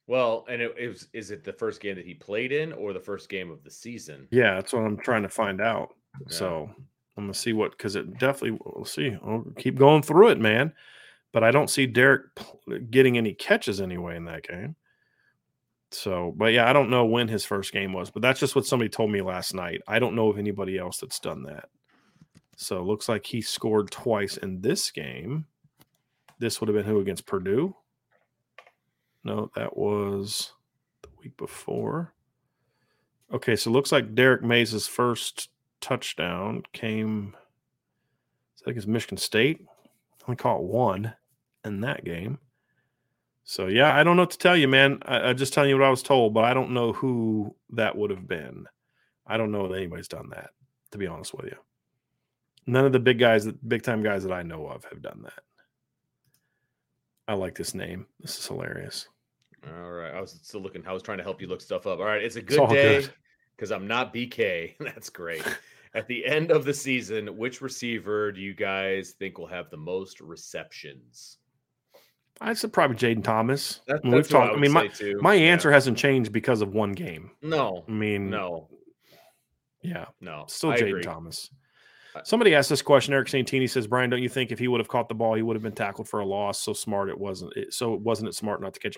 Well, 0.07 0.45
and 0.49 0.61
it, 0.61 0.73
it 0.77 0.87
was 0.87 1.07
is 1.13 1.31
it 1.31 1.43
the 1.43 1.53
first 1.53 1.81
game 1.81 1.95
that 1.95 2.05
he 2.05 2.15
played 2.15 2.51
in 2.51 2.73
or 2.73 2.93
the 2.93 2.99
first 2.99 3.29
game 3.29 3.51
of 3.51 3.63
the 3.63 3.71
season? 3.71 4.27
Yeah, 4.31 4.55
that's 4.55 4.73
what 4.73 4.83
I'm 4.83 4.97
trying 4.97 5.23
to 5.23 5.29
find 5.29 5.61
out. 5.61 5.93
Yeah. 6.21 6.25
So 6.29 6.69
I'm 7.15 7.25
gonna 7.25 7.33
see 7.33 7.53
what 7.53 7.71
because 7.71 7.95
it 7.95 8.17
definitely 8.17 8.57
we'll 8.65 8.85
see. 8.85 9.15
I'll 9.23 9.45
keep 9.57 9.75
going 9.75 10.01
through 10.01 10.29
it, 10.29 10.39
man. 10.39 10.73
But 11.31 11.43
I 11.43 11.51
don't 11.51 11.69
see 11.69 11.85
Derek 11.85 12.23
getting 12.89 13.17
any 13.17 13.33
catches 13.33 13.81
anyway 13.81 14.15
in 14.15 14.25
that 14.25 14.47
game. 14.47 14.75
So, 15.91 16.33
but 16.37 16.53
yeah, 16.53 16.69
I 16.69 16.73
don't 16.73 16.89
know 16.89 17.05
when 17.05 17.27
his 17.27 17.45
first 17.45 17.73
game 17.73 17.93
was, 17.93 18.11
but 18.11 18.21
that's 18.21 18.39
just 18.39 18.55
what 18.55 18.65
somebody 18.65 18.89
told 18.89 19.11
me 19.11 19.21
last 19.21 19.53
night. 19.53 19.81
I 19.87 19.99
don't 19.99 20.15
know 20.15 20.29
of 20.29 20.37
anybody 20.37 20.77
else 20.77 20.99
that's 20.99 21.19
done 21.19 21.43
that. 21.43 21.69
So 22.57 22.83
looks 22.83 23.09
like 23.09 23.25
he 23.25 23.41
scored 23.41 23.89
twice 23.89 24.37
in 24.37 24.61
this 24.61 24.91
game. 24.91 25.45
This 26.37 26.59
would 26.59 26.67
have 26.67 26.75
been 26.75 26.85
who 26.85 26.99
against 26.99 27.25
Purdue? 27.25 27.75
No, 29.23 29.49
that 29.55 29.75
was 29.75 30.53
the 31.01 31.09
week 31.21 31.35
before. 31.37 32.13
Okay, 33.33 33.55
so 33.55 33.69
it 33.69 33.73
looks 33.73 33.91
like 33.91 34.15
Derrick 34.15 34.43
Mayes' 34.43 34.87
first 34.87 35.49
touchdown 35.81 36.63
came 36.73 37.35
I 38.61 38.65
think 38.65 38.77
it's 38.77 38.87
Michigan 38.87 39.17
State. 39.17 39.61
I 39.61 40.23
Only 40.27 40.35
caught 40.35 40.63
one 40.63 41.13
in 41.63 41.81
that 41.81 42.03
game. 42.03 42.39
So 43.49 43.65
yeah, 43.65 43.95
I 43.95 44.03
don't 44.03 44.15
know 44.15 44.21
what 44.21 44.29
to 44.29 44.37
tell 44.37 44.55
you, 44.55 44.67
man. 44.67 44.99
I, 45.07 45.21
I'm 45.21 45.35
just 45.35 45.55
telling 45.55 45.71
you 45.71 45.75
what 45.79 45.87
I 45.87 45.89
was 45.89 46.03
told, 46.03 46.35
but 46.35 46.43
I 46.43 46.53
don't 46.53 46.69
know 46.69 46.93
who 46.93 47.55
that 47.71 47.97
would 47.97 48.11
have 48.11 48.27
been. 48.27 48.67
I 49.25 49.37
don't 49.37 49.51
know 49.51 49.67
that 49.67 49.75
anybody's 49.75 50.07
done 50.07 50.29
that, 50.29 50.51
to 50.91 50.99
be 50.99 51.07
honest 51.07 51.33
with 51.33 51.47
you. 51.47 51.55
None 52.67 52.85
of 52.85 52.91
the 52.91 52.99
big 52.99 53.17
guys, 53.17 53.45
the 53.45 53.53
big 53.53 53.81
time 53.81 54.03
guys 54.03 54.21
that 54.21 54.31
I 54.31 54.43
know 54.43 54.67
of, 54.67 54.85
have 54.85 55.01
done 55.01 55.23
that. 55.23 55.41
I 57.27 57.33
like 57.33 57.55
this 57.55 57.73
name. 57.73 58.05
This 58.19 58.37
is 58.37 58.45
hilarious. 58.45 59.07
All 59.65 59.93
right. 59.93 60.13
I 60.13 60.21
was 60.21 60.39
still 60.43 60.61
looking. 60.61 60.85
I 60.85 60.93
was 60.93 61.01
trying 61.01 61.17
to 61.17 61.23
help 61.23 61.41
you 61.41 61.47
look 61.47 61.61
stuff 61.61 61.87
up. 61.87 61.97
All 61.97 62.05
right. 62.05 62.21
It's 62.21 62.35
a 62.35 62.43
good 62.43 62.59
all 62.59 62.67
day 62.67 63.03
because 63.55 63.71
I'm 63.71 63.87
not 63.87 64.13
BK. 64.13 64.75
That's 64.79 65.09
great. 65.09 65.43
At 65.95 66.07
the 66.07 66.23
end 66.23 66.51
of 66.51 66.65
the 66.65 66.73
season, 66.75 67.35
which 67.35 67.61
receiver 67.61 68.31
do 68.31 68.41
you 68.41 68.53
guys 68.53 69.15
think 69.17 69.39
will 69.39 69.47
have 69.47 69.71
the 69.71 69.77
most 69.77 70.21
receptions? 70.21 71.39
I'd 72.41 72.57
say 72.57 72.69
probably 72.69 72.95
Jayden 72.97 73.23
Thomas. 73.23 73.81
That, 73.87 74.01
I 74.03 74.07
mean, 74.07 74.15
we've 74.15 74.29
talked. 74.29 74.49
I, 74.49 74.51
would 74.51 74.61
mean, 74.61 74.71
my, 74.71 74.89
my 75.19 75.33
Yeah. 75.33 75.51
answer 75.51 75.71
hasn't 75.71 75.97
changed 75.97 76.31
because 76.31 76.61
of 76.61 76.73
one 76.73 76.93
game. 76.93 77.31
No, 77.41 77.83
I 77.87 77.91
mean, 77.91 78.29
no, 78.29 78.69
yeah, 79.81 80.05
no. 80.21 80.45
still 80.47 80.71
I 80.71 80.77
Jayden. 80.77 81.01
Thomas. 81.01 81.49
Somebody 82.23 82.55
asked 82.55 82.69
this 82.69 82.81
question. 82.81 83.13
Eric 83.13 83.29
Santini 83.29 83.67
says, 83.67 83.87
"Brian, 83.87 84.09
don't 84.09 84.21
you 84.23 84.27
think 84.29 84.51
if 84.51 84.59
he 84.59 84.67
would 84.67 84.79
have 84.79 84.87
caught 84.87 85.07
the 85.09 85.15
ball, 85.15 85.35
he 85.35 85.41
would 85.41 85.55
have 85.55 85.63
been 85.63 85.71
tackled 85.73 86.09
for 86.09 86.19
a 86.21 86.25
loss? 86.25 86.59
So 86.61 86.73
smart 86.73 87.07
it 87.09 87.17
wasn't. 87.17 87.55
It, 87.55 87.73
so 87.73 87.93
it 87.93 88.01
wasn't 88.01 88.29
it 88.29 88.33
smart 88.35 88.61
not 88.61 88.73
to 88.73 88.79
catch. 88.79 88.97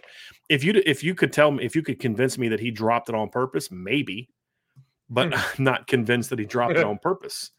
If 0.49 0.63
you 0.63 0.81
if 0.85 1.03
you 1.03 1.13
could 1.13 1.33
tell 1.33 1.51
me 1.51 1.63
if 1.63 1.75
you 1.75 1.83
could 1.83 1.99
convince 1.99 2.37
me 2.37 2.47
that 2.49 2.59
he 2.59 2.71
dropped 2.71 3.09
it 3.09 3.15
on 3.15 3.29
purpose, 3.29 3.69
maybe, 3.69 4.29
but 5.09 5.27
Hmm. 5.27 5.33
I'm 5.33 5.43
not 5.63 5.87
convinced 5.87 6.29
that 6.31 6.39
he 6.39 6.45
dropped 6.45 6.77
it 6.77 6.83
on 6.85 6.97
purpose. 6.99 7.51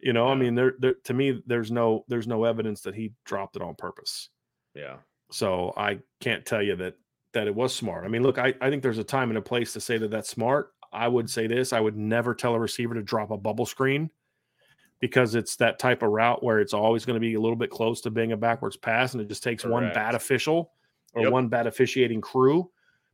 You 0.00 0.12
know, 0.12 0.28
I 0.28 0.34
mean, 0.34 0.54
there, 0.54 0.74
there 0.78 0.94
to 1.04 1.14
me, 1.14 1.42
there's 1.46 1.70
no 1.70 2.04
there's 2.08 2.26
no 2.26 2.44
evidence 2.44 2.80
that 2.82 2.94
he 2.94 3.12
dropped 3.24 3.54
it 3.56 3.62
on 3.62 3.74
purpose. 3.76 4.30
Yeah. 4.74 4.96
So 5.30 5.72
I 5.76 6.00
can't 6.20 6.44
tell 6.46 6.62
you 6.62 6.76
that 6.76 6.96
that 7.32 7.46
it 7.46 7.54
was 7.54 7.74
smart. 7.74 8.04
I 8.04 8.08
mean, 8.08 8.22
look, 8.22 8.38
I, 8.38 8.54
I 8.60 8.70
think 8.70 8.82
there's 8.82 8.98
a 8.98 9.04
time 9.04 9.30
and 9.30 9.36
a 9.38 9.42
place 9.42 9.72
to 9.74 9.80
say 9.80 9.98
that 9.98 10.10
that's 10.10 10.28
smart. 10.30 10.72
I 10.92 11.08
would 11.08 11.28
say 11.28 11.46
this: 11.46 11.72
I 11.72 11.80
would 11.80 11.96
never 11.96 12.34
tell 12.34 12.54
a 12.54 12.60
receiver 12.60 12.94
to 12.94 13.02
drop 13.02 13.30
a 13.30 13.36
bubble 13.36 13.66
screen 13.66 14.10
because 15.00 15.34
it's 15.34 15.56
that 15.56 15.78
type 15.78 16.02
of 16.02 16.10
route 16.10 16.42
where 16.42 16.60
it's 16.60 16.72
always 16.74 17.04
going 17.04 17.14
to 17.16 17.20
be 17.20 17.34
a 17.34 17.40
little 17.40 17.56
bit 17.56 17.70
close 17.70 18.00
to 18.02 18.10
being 18.10 18.32
a 18.32 18.36
backwards 18.36 18.76
pass, 18.76 19.12
and 19.12 19.20
it 19.20 19.28
just 19.28 19.42
takes 19.42 19.64
one 19.64 19.90
bad 19.90 20.14
official 20.14 20.72
or 21.14 21.22
Yep. 21.22 21.32
one 21.32 21.48
bad 21.48 21.66
officiating 21.66 22.20
crew 22.20 22.70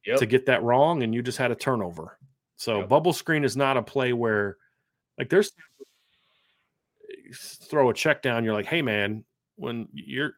Yep. 0.06 0.18
to 0.18 0.26
get 0.26 0.46
that 0.46 0.62
wrong, 0.62 1.02
and 1.02 1.14
you 1.14 1.22
just 1.22 1.38
had 1.38 1.50
a 1.50 1.56
turnover. 1.56 2.18
So 2.56 2.80
Yep. 2.80 2.88
bubble 2.88 3.12
screen 3.12 3.44
is 3.44 3.56
not 3.56 3.76
a 3.76 3.82
play 3.82 4.12
where, 4.12 4.58
like, 5.18 5.30
there's 5.30 5.52
eh, 7.10 7.32
throw 7.34 7.90
a 7.90 7.94
check 7.94 8.22
down. 8.22 8.44
You're 8.44 8.54
like, 8.54 8.66
hey 8.66 8.82
man, 8.82 9.24
when 9.56 9.88
you're 9.92 10.34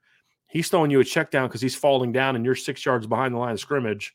he's 0.55 0.69
throwing 0.71 0.91
you 0.91 1.01
a 1.01 1.05
check 1.05 1.31
down 1.31 1.49
because 1.49 1.61
he's 1.61 1.75
falling 1.75 2.13
down 2.13 2.37
and 2.37 2.45
you're 2.47 2.55
six 2.55 2.87
yards 2.87 3.07
behind 3.07 3.35
the 3.35 3.39
line 3.39 3.53
of 3.53 3.61
scrimmage, 3.61 4.15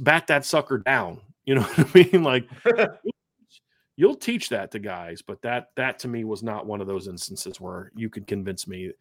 bat 0.00 0.26
that 0.26 0.44
sucker 0.44 0.78
down. 0.78 1.20
You 1.46 1.56
know 1.56 1.60
what 1.60 1.78
I 1.94 2.08
mean? 2.10 2.22
Like 2.22 2.48
you'll 3.96 4.14
teach 4.14 4.48
that 4.48 4.70
to 4.70 4.78
guys, 4.78 5.20
but 5.20 5.42
that 5.42 5.72
that 5.76 5.98
to 5.98 6.08
me 6.08 6.24
was 6.24 6.42
not 6.42 6.64
one 6.64 6.80
of 6.80 6.86
those 6.86 7.06
instances 7.06 7.60
where 7.60 7.92
you 7.94 8.08
could 8.08 8.26
convince 8.26 8.66
me 8.66 8.92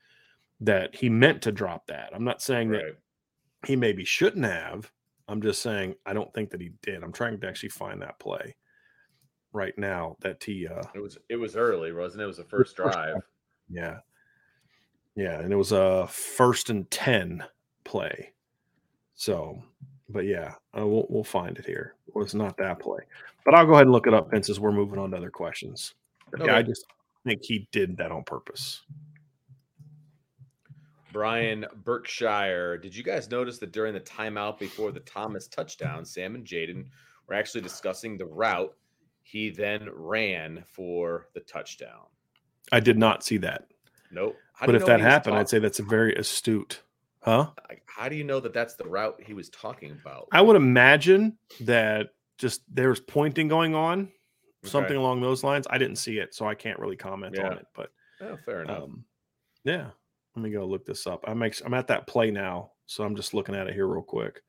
that 0.60 0.94
he 0.94 1.08
meant 1.08 1.42
to 1.44 1.54
drop 1.54 1.88
that. 1.88 2.10
I'm 2.14 2.26
not 2.26 2.42
saying 2.42 2.72
that 2.72 2.98
he 3.66 3.78
maybe 3.78 4.04
shouldn't 4.04 4.44
have. 4.44 4.92
I'm 5.30 5.42
just 5.42 5.62
saying 5.62 5.96
I 6.06 6.12
don't 6.12 6.34
think 6.34 6.50
that 6.50 6.60
he 6.60 6.72
did. 6.82 7.02
I'm 7.02 7.14
trying 7.14 7.40
to 7.40 7.48
actually 7.48 7.70
find 7.70 8.02
that 8.02 8.20
play 8.20 8.58
right 9.54 9.78
now 9.78 10.18
that 10.20 10.44
he 10.44 10.68
uh 10.68 10.84
It 10.94 11.00
was 11.00 11.18
it 11.30 11.38
was 11.38 11.56
early, 11.56 11.94
wasn't 11.94 12.24
it? 12.24 12.26
It 12.26 12.28
was 12.28 12.38
the 12.38 12.44
first 12.44 12.76
drive. 12.76 13.16
yeah. 13.70 14.00
Yeah, 15.16 15.40
and 15.40 15.54
it 15.54 15.56
was 15.56 15.72
a 15.72 16.08
first 16.08 16.70
and 16.70 16.90
10 16.90 17.44
play. 17.84 18.34
So, 19.16 19.62
but 20.10 20.26
yeah, 20.26 20.56
uh, 20.78 20.88
we'll 20.88 21.06
we'll 21.10 21.24
find 21.24 21.58
it 21.58 21.66
here. 21.66 21.96
It 22.08 22.16
was 22.16 22.34
not 22.34 22.58
that 22.58 22.80
play. 22.80 23.00
But 23.46 23.56
I'll 23.56 23.66
go 23.66 23.74
ahead 23.74 23.86
and 23.86 23.92
look 23.92 24.08
it 24.08 24.14
up 24.14 24.32
Vince 24.32 24.50
as 24.50 24.60
we're 24.60 24.72
moving 24.72 25.00
on 25.00 25.12
to 25.12 25.18
other 25.18 25.30
questions. 25.30 25.94
But 26.32 26.46
yeah, 26.46 26.58
I 26.58 26.64
just 26.64 26.86
think 27.26 27.42
he 27.44 27.68
did 27.72 27.98
that 27.98 28.12
on 28.12 28.24
purpose. 28.24 28.82
Brian 31.12 31.66
Berkshire, 31.86 32.80
did 32.80 32.96
you 32.96 33.04
guys 33.04 33.30
notice 33.30 33.60
that 33.60 33.72
during 33.72 33.94
the 33.94 34.00
timeout 34.00 34.58
before 34.58 34.92
the 34.92 35.00
Thomas 35.02 35.48
touchdown, 35.48 36.04
Sam 36.04 36.34
and 36.34 36.44
Jayden 36.44 36.88
were 37.28 37.36
actually 37.36 37.62
discussing 37.62 38.18
the 38.18 38.26
route 38.26 38.76
he 39.22 39.52
then 39.52 39.88
ran 39.94 40.64
for 40.66 41.28
the 41.36 41.42
touchdown? 41.42 42.08
I 42.72 42.80
did 42.80 42.98
not 42.98 43.24
see 43.24 43.38
that. 43.38 43.68
Nope. 44.12 44.36
How 44.64 44.68
but 44.68 44.76
if 44.76 44.86
that 44.86 45.02
happened, 45.02 45.36
I'd 45.36 45.50
say 45.50 45.60
that's 45.60 45.80
a 45.80 45.84
very 45.84 46.16
astute. 46.16 46.84
Huh? 47.20 47.50
How 47.86 48.08
do 48.08 48.16
you 48.16 48.24
know 48.24 48.40
that 48.40 48.54
that's 48.54 48.76
the 48.76 48.86
route 48.86 49.22
he 49.22 49.34
was 49.34 49.50
talking 49.50 49.92
about? 49.92 50.30
I 50.32 50.42
would 50.42 50.56
imagine 50.56 51.38
that 51.60 52.12
just 52.38 52.62
there's 52.74 53.02
pointing 53.02 53.50
going 53.50 53.76
on, 53.76 54.10
something 54.64 54.96
along 54.96 55.20
those 55.20 55.44
lines. 55.44 55.68
I 55.70 55.78
didn't 55.78 55.98
see 55.98 56.18
it, 56.20 56.34
so 56.34 56.48
I 56.48 56.56
can't 56.56 56.80
really 56.80 56.96
comment 56.96 57.38
on 57.38 57.58
it. 57.58 57.66
But 57.76 57.92
Oh, 58.22 58.38
fair 58.38 58.62
enough. 58.62 58.84
um, 58.84 59.04
yeah, 59.66 59.90
let 60.34 60.44
me 60.44 60.50
go 60.50 60.66
look 60.66 60.86
this 60.86 61.08
up. 61.08 61.26
I'm 61.28 61.44
ex- 61.44 61.62
I'm 61.66 61.74
at 61.74 61.88
that 61.88 62.08
play 62.08 62.32
now, 62.32 62.72
so 62.86 63.04
I'm 63.04 63.18
just 63.18 63.34
looking 63.34 63.56
at 63.56 63.68
it 63.68 63.74
here 63.74 63.88
real 63.88 64.02
quick 64.02 64.44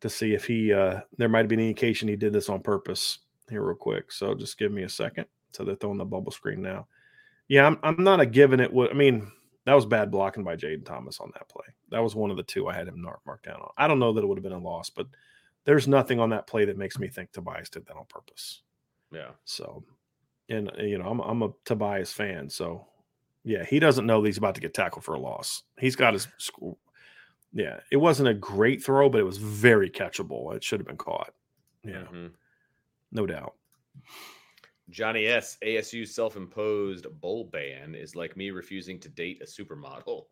to 0.00 0.08
see 0.08 0.34
if 0.34 0.44
he 0.46 0.72
uh 0.72 1.00
there 1.16 1.28
might 1.28 1.38
have 1.38 1.48
been 1.48 1.60
any 1.60 1.68
indication 1.68 2.08
he 2.08 2.16
did 2.16 2.32
this 2.32 2.48
on 2.48 2.60
purpose 2.60 3.20
here 3.48 3.62
real 3.62 3.76
quick. 3.76 4.10
So 4.10 4.34
just 4.34 4.58
give 4.58 4.72
me 4.72 4.82
a 4.82 4.88
second. 4.88 5.26
So 5.52 5.62
they're 5.64 5.76
throwing 5.76 5.98
the 5.98 6.04
bubble 6.04 6.32
screen 6.32 6.60
now. 6.60 6.88
Yeah, 7.46 7.66
I'm 7.68 7.78
I'm 7.84 8.02
not 8.02 8.18
a 8.20 8.26
giving 8.26 8.58
it 8.58 8.72
what 8.72 8.90
I 8.90 8.94
mean. 8.94 9.30
That 9.66 9.74
was 9.74 9.86
bad 9.86 10.10
blocking 10.10 10.44
by 10.44 10.56
Jayden 10.56 10.84
Thomas 10.84 11.20
on 11.20 11.30
that 11.34 11.48
play. 11.48 11.64
That 11.90 12.02
was 12.02 12.14
one 12.14 12.30
of 12.30 12.36
the 12.36 12.42
two 12.42 12.68
I 12.68 12.74
had 12.74 12.88
him 12.88 13.00
mark 13.00 13.20
marked 13.26 13.46
down 13.46 13.60
on. 13.60 13.70
I 13.78 13.88
don't 13.88 13.98
know 13.98 14.12
that 14.12 14.22
it 14.22 14.26
would 14.26 14.36
have 14.38 14.42
been 14.42 14.52
a 14.52 14.58
loss, 14.58 14.90
but 14.90 15.06
there's 15.64 15.88
nothing 15.88 16.20
on 16.20 16.30
that 16.30 16.46
play 16.46 16.64
that 16.66 16.76
makes 16.76 16.98
me 16.98 17.08
think 17.08 17.32
Tobias 17.32 17.70
did 17.70 17.86
that 17.86 17.96
on 17.96 18.04
purpose. 18.06 18.60
yeah. 19.10 19.30
So, 19.44 19.82
and 20.50 20.70
uh, 20.78 20.82
you 20.82 20.98
know, 20.98 21.08
I'm 21.08 21.20
I'm 21.20 21.42
a 21.42 21.50
Tobias 21.64 22.12
fan, 22.12 22.50
so 22.50 22.86
yeah, 23.44 23.64
he 23.64 23.78
doesn't 23.78 24.04
know 24.06 24.20
that 24.20 24.28
he's 24.28 24.38
about 24.38 24.54
to 24.56 24.60
get 24.60 24.74
tackled 24.74 25.04
for 25.04 25.14
a 25.14 25.20
loss. 25.20 25.62
He's 25.78 25.96
got 25.96 26.12
his 26.14 26.28
school. 26.38 26.78
Yeah, 27.54 27.80
it 27.92 27.96
wasn't 27.98 28.28
a 28.28 28.34
great 28.34 28.82
throw, 28.84 29.08
but 29.08 29.20
it 29.20 29.24
was 29.24 29.38
very 29.38 29.88
catchable. 29.88 30.54
It 30.54 30.62
should 30.64 30.80
have 30.80 30.86
been 30.86 30.96
caught. 30.98 31.32
Yeah, 31.84 32.04
Mhm. 32.12 32.32
no 33.12 33.26
doubt. 33.26 33.54
Johnny 34.90 35.26
S. 35.26 35.56
ASU 35.64 36.06
self-imposed 36.06 37.06
bowl 37.20 37.44
ban 37.52 37.94
is 37.94 38.14
like 38.14 38.36
me 38.36 38.50
refusing 38.50 39.00
to 39.00 39.08
date 39.08 39.42
a 39.42 39.46
supermodel. 39.46 40.24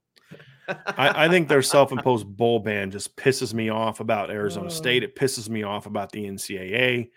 I, 0.69 1.27
I 1.27 1.29
think 1.29 1.49
their 1.49 1.63
self-imposed 1.63 2.27
bowl 2.37 2.61
ban 2.61 2.91
just 2.91 3.17
pisses 3.17 3.55
me 3.55 3.71
off 3.71 4.01
about 4.01 4.31
Arizona 4.31 4.67
Uh. 4.67 4.71
State. 4.71 5.03
It 5.03 5.17
pisses 5.17 5.49
me 5.49 5.63
off 5.63 5.87
about 5.87 6.13
the 6.13 6.25
NCAA. 6.25 7.11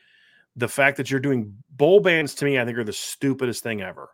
The 0.56 0.68
fact 0.68 0.98
that 0.98 1.12
you're 1.12 1.20
doing 1.20 1.54
bowl 1.70 2.00
bans 2.00 2.34
to 2.36 2.46
me, 2.46 2.58
I 2.58 2.66
think, 2.66 2.78
are 2.78 2.84
the 2.84 2.94
stupidest 2.94 3.62
thing 3.64 3.82
ever. 3.82 4.10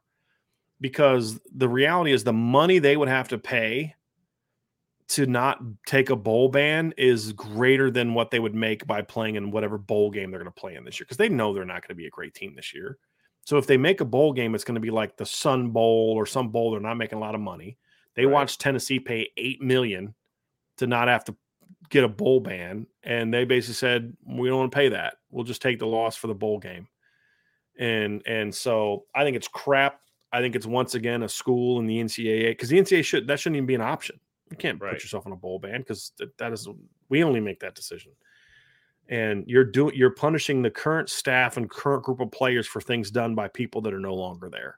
Because 0.79 1.39
the 1.55 1.69
reality 1.69 2.11
is, 2.11 2.23
the 2.23 2.33
money 2.33 2.79
they 2.79 2.97
would 2.97 3.07
have 3.07 3.27
to 3.27 3.37
pay 3.37 3.93
to 5.09 5.27
not 5.27 5.59
take 5.85 6.09
a 6.09 6.15
bowl 6.15 6.49
ban 6.49 6.93
is 6.97 7.33
greater 7.33 7.91
than 7.91 8.15
what 8.15 8.31
they 8.31 8.39
would 8.39 8.55
make 8.55 8.87
by 8.87 9.03
playing 9.03 9.35
in 9.35 9.51
whatever 9.51 9.77
bowl 9.77 10.09
game 10.09 10.31
they're 10.31 10.39
going 10.39 10.51
to 10.51 10.59
play 10.59 10.73
in 10.75 10.83
this 10.83 10.99
year. 10.99 11.05
Because 11.05 11.17
they 11.17 11.29
know 11.29 11.53
they're 11.53 11.65
not 11.65 11.81
going 11.85 11.89
to 11.89 12.01
be 12.01 12.07
a 12.07 12.11
great 12.11 12.33
team 12.33 12.55
this 12.55 12.73
year. 12.73 12.97
So 13.51 13.57
if 13.57 13.67
they 13.67 13.75
make 13.75 13.99
a 13.99 14.05
bowl 14.05 14.31
game, 14.31 14.55
it's 14.55 14.63
going 14.63 14.75
to 14.75 14.79
be 14.79 14.91
like 14.91 15.17
the 15.17 15.25
Sun 15.25 15.71
Bowl 15.71 16.13
or 16.15 16.25
some 16.25 16.51
bowl. 16.51 16.71
They're 16.71 16.79
not 16.79 16.95
making 16.95 17.17
a 17.17 17.19
lot 17.21 17.35
of 17.35 17.41
money. 17.41 17.77
They 18.15 18.25
Right. 18.25 18.31
watched 18.31 18.61
Tennessee 18.61 18.97
pay 18.97 19.29
eight 19.35 19.61
million 19.61 20.15
to 20.77 20.87
not 20.87 21.09
have 21.09 21.25
to 21.25 21.35
get 21.89 22.05
a 22.05 22.07
bowl 22.07 22.39
ban, 22.39 22.87
and 23.03 23.33
they 23.33 23.43
basically 23.43 23.73
said 23.73 24.15
we 24.25 24.47
don't 24.47 24.59
want 24.59 24.71
to 24.71 24.75
pay 24.77 24.87
that. 24.87 25.17
We'll 25.31 25.43
just 25.43 25.61
take 25.61 25.79
the 25.79 25.85
loss 25.85 26.15
for 26.15 26.27
the 26.27 26.33
bowl 26.33 26.59
game. 26.59 26.87
And 27.77 28.21
and 28.25 28.55
so 28.55 29.03
I 29.13 29.25
think 29.25 29.35
it's 29.35 29.49
crap. 29.49 29.99
I 30.31 30.39
think 30.39 30.55
it's 30.55 30.65
once 30.65 30.95
again 30.95 31.21
a 31.23 31.27
school 31.27 31.77
in 31.81 31.87
the 31.87 31.99
NCAA 31.99 32.51
because 32.51 32.69
the 32.69 32.79
NCAA 32.79 33.03
should 33.03 33.27
that 33.27 33.41
shouldn't 33.41 33.57
even 33.57 33.67
be 33.67 33.75
an 33.75 33.81
option. 33.81 34.17
You 34.49 34.55
can't 34.55 34.79
Right. 34.81 34.93
put 34.93 35.03
yourself 35.03 35.25
on 35.25 35.33
a 35.33 35.35
bowl 35.35 35.59
ban 35.59 35.81
because 35.81 36.13
that, 36.19 36.37
that 36.37 36.53
is 36.53 36.69
we 37.09 37.21
only 37.21 37.41
make 37.41 37.59
that 37.59 37.75
decision. 37.75 38.13
And 39.09 39.43
you're 39.47 39.65
doing 39.65 39.95
you're 39.95 40.11
punishing 40.11 40.61
the 40.61 40.71
current 40.71 41.09
staff 41.09 41.57
and 41.57 41.69
current 41.69 42.03
group 42.03 42.19
of 42.21 42.31
players 42.31 42.65
for 42.67 42.79
things 42.81 43.11
done 43.11 43.35
by 43.35 43.47
people 43.49 43.81
that 43.81 43.93
are 43.93 43.99
no 43.99 44.13
longer 44.15 44.49
there. 44.49 44.77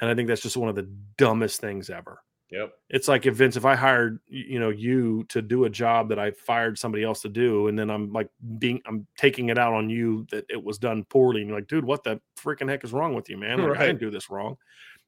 And 0.00 0.08
I 0.10 0.14
think 0.14 0.28
that's 0.28 0.42
just 0.42 0.56
one 0.56 0.68
of 0.68 0.74
the 0.76 0.88
dumbest 1.16 1.60
things 1.60 1.90
ever. 1.90 2.20
Yep. 2.52 2.74
It's 2.90 3.08
like 3.08 3.26
if 3.26 3.34
Vince, 3.34 3.56
if 3.56 3.64
I 3.64 3.74
hired 3.74 4.20
you 4.28 4.60
know 4.60 4.68
you 4.70 5.24
to 5.30 5.42
do 5.42 5.64
a 5.64 5.70
job 5.70 6.10
that 6.10 6.18
I 6.20 6.30
fired 6.30 6.78
somebody 6.78 7.02
else 7.02 7.22
to 7.22 7.28
do, 7.28 7.66
and 7.66 7.76
then 7.76 7.90
I'm 7.90 8.12
like 8.12 8.28
being 8.58 8.80
I'm 8.86 9.04
taking 9.18 9.48
it 9.48 9.58
out 9.58 9.72
on 9.72 9.90
you 9.90 10.26
that 10.30 10.44
it 10.48 10.62
was 10.62 10.78
done 10.78 11.02
poorly, 11.04 11.40
and 11.40 11.48
you're 11.48 11.58
like, 11.58 11.66
dude, 11.66 11.84
what 11.84 12.04
the 12.04 12.20
freaking 12.38 12.68
heck 12.68 12.84
is 12.84 12.92
wrong 12.92 13.14
with 13.14 13.28
you, 13.28 13.36
man? 13.36 13.58
Like, 13.62 13.66
I 13.66 13.72
Right. 13.72 13.86
didn't 13.86 13.98
do 14.00 14.10
this 14.12 14.30
wrong. 14.30 14.58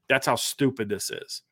That's 0.09 0.27
how 0.27 0.35
stupid 0.35 0.89
this 0.89 1.11
is. 1.11 1.43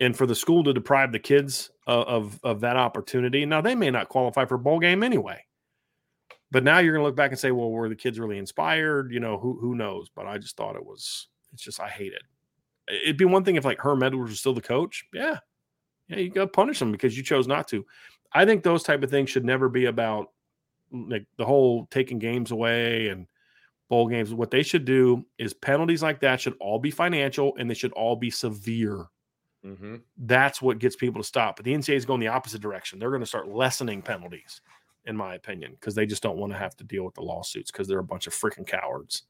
And 0.00 0.16
for 0.16 0.24
the 0.24 0.34
school 0.34 0.64
to 0.64 0.72
deprive 0.72 1.12
the 1.12 1.18
kids 1.18 1.70
of 1.86 2.06
of, 2.06 2.40
of 2.42 2.60
that 2.60 2.76
opportunity, 2.78 3.44
now 3.44 3.60
they 3.60 3.74
may 3.74 3.90
not 3.90 4.08
qualify 4.08 4.46
for 4.46 4.56
bowl 4.56 4.78
game 4.78 5.02
anyway. 5.02 5.44
But 6.50 6.64
now 6.64 6.78
you're 6.78 6.92
gonna 6.94 7.04
look 7.04 7.16
back 7.16 7.30
and 7.30 7.38
say, 7.38 7.50
well, 7.52 7.70
were 7.70 7.88
the 7.88 7.94
kids 7.94 8.18
really 8.18 8.38
inspired? 8.38 9.12
You 9.12 9.20
know, 9.20 9.38
who 9.38 9.58
who 9.60 9.74
knows? 9.74 10.08
But 10.14 10.26
I 10.26 10.38
just 10.38 10.56
thought 10.56 10.76
it 10.76 10.84
was. 10.84 11.28
It's 11.52 11.62
just 11.62 11.80
I 11.80 11.88
hate 11.88 12.12
it. 12.12 12.22
It'd 13.04 13.16
be 13.16 13.24
one 13.24 13.44
thing 13.44 13.56
if 13.56 13.64
like 13.64 13.78
Herm 13.78 14.02
Edwards 14.02 14.30
was 14.30 14.40
still 14.40 14.54
the 14.54 14.60
coach. 14.60 15.04
Yeah. 15.12 15.38
Yeah, 16.08 16.18
you 16.18 16.30
got 16.30 16.40
to 16.40 16.46
punish 16.48 16.80
them 16.80 16.90
because 16.90 17.16
you 17.16 17.22
chose 17.22 17.46
not 17.46 17.68
to. 17.68 17.86
I 18.32 18.44
think 18.44 18.62
those 18.64 18.82
type 18.82 19.02
of 19.04 19.10
things 19.10 19.30
should 19.30 19.44
never 19.44 19.68
be 19.68 19.86
about 19.86 20.32
like 20.92 21.24
the 21.36 21.44
whole 21.44 21.86
taking 21.90 22.18
games 22.18 22.50
away 22.50 23.08
and 23.08 23.26
bowl 23.88 24.08
games. 24.08 24.34
What 24.34 24.50
they 24.50 24.64
should 24.64 24.84
do 24.84 25.24
is 25.38 25.54
penalties 25.54 26.02
like 26.02 26.20
that 26.20 26.40
should 26.40 26.56
all 26.58 26.80
be 26.80 26.90
financial 26.90 27.54
and 27.58 27.70
they 27.70 27.74
should 27.74 27.92
all 27.92 28.16
be 28.16 28.30
severe. 28.30 29.06
hmm 29.62 29.96
That's 30.16 30.60
what 30.60 30.80
gets 30.80 30.96
people 30.96 31.22
to 31.22 31.26
stop. 31.26 31.56
But 31.56 31.64
the 31.64 31.74
NCAA 31.74 31.94
is 31.96 32.04
going 32.06 32.20
the 32.20 32.28
opposite 32.28 32.60
direction. 32.60 32.98
They're 32.98 33.10
going 33.10 33.20
to 33.20 33.26
start 33.26 33.48
lessening 33.48 34.02
penalties, 34.02 34.60
in 35.06 35.16
my 35.16 35.34
opinion, 35.34 35.72
because 35.72 35.94
they 35.94 36.06
just 36.06 36.22
don't 36.22 36.36
want 36.36 36.52
to 36.52 36.58
have 36.58 36.76
to 36.76 36.84
deal 36.84 37.04
with 37.04 37.14
the 37.14 37.22
lawsuits 37.22 37.70
because 37.70 37.88
they're 37.88 37.98
a 37.98 38.04
bunch 38.04 38.26
of 38.26 38.34
freaking 38.34 38.66
cowards. 38.66 39.22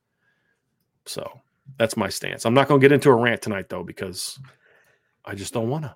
So 1.06 1.40
that's 1.78 1.96
my 1.96 2.08
stance. 2.08 2.44
I'm 2.44 2.54
not 2.54 2.68
going 2.68 2.80
to 2.80 2.84
get 2.84 2.92
into 2.92 3.10
a 3.10 3.14
rant 3.14 3.42
tonight 3.42 3.68
though 3.68 3.84
because 3.84 4.38
I 5.24 5.34
just 5.34 5.52
don't 5.52 5.70
want 5.70 5.84
to. 5.84 5.94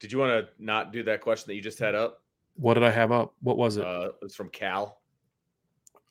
Did 0.00 0.12
you 0.12 0.18
want 0.18 0.30
to 0.46 0.48
not 0.62 0.92
do 0.92 1.02
that 1.04 1.20
question 1.20 1.48
that 1.48 1.54
you 1.54 1.62
just 1.62 1.78
had 1.78 1.94
up? 1.94 2.22
What 2.56 2.74
did 2.74 2.82
I 2.82 2.90
have 2.90 3.12
up? 3.12 3.34
What 3.42 3.56
was 3.56 3.76
it? 3.76 3.86
Uh, 3.86 4.10
it's 4.22 4.34
from 4.34 4.48
Cal. 4.48 4.98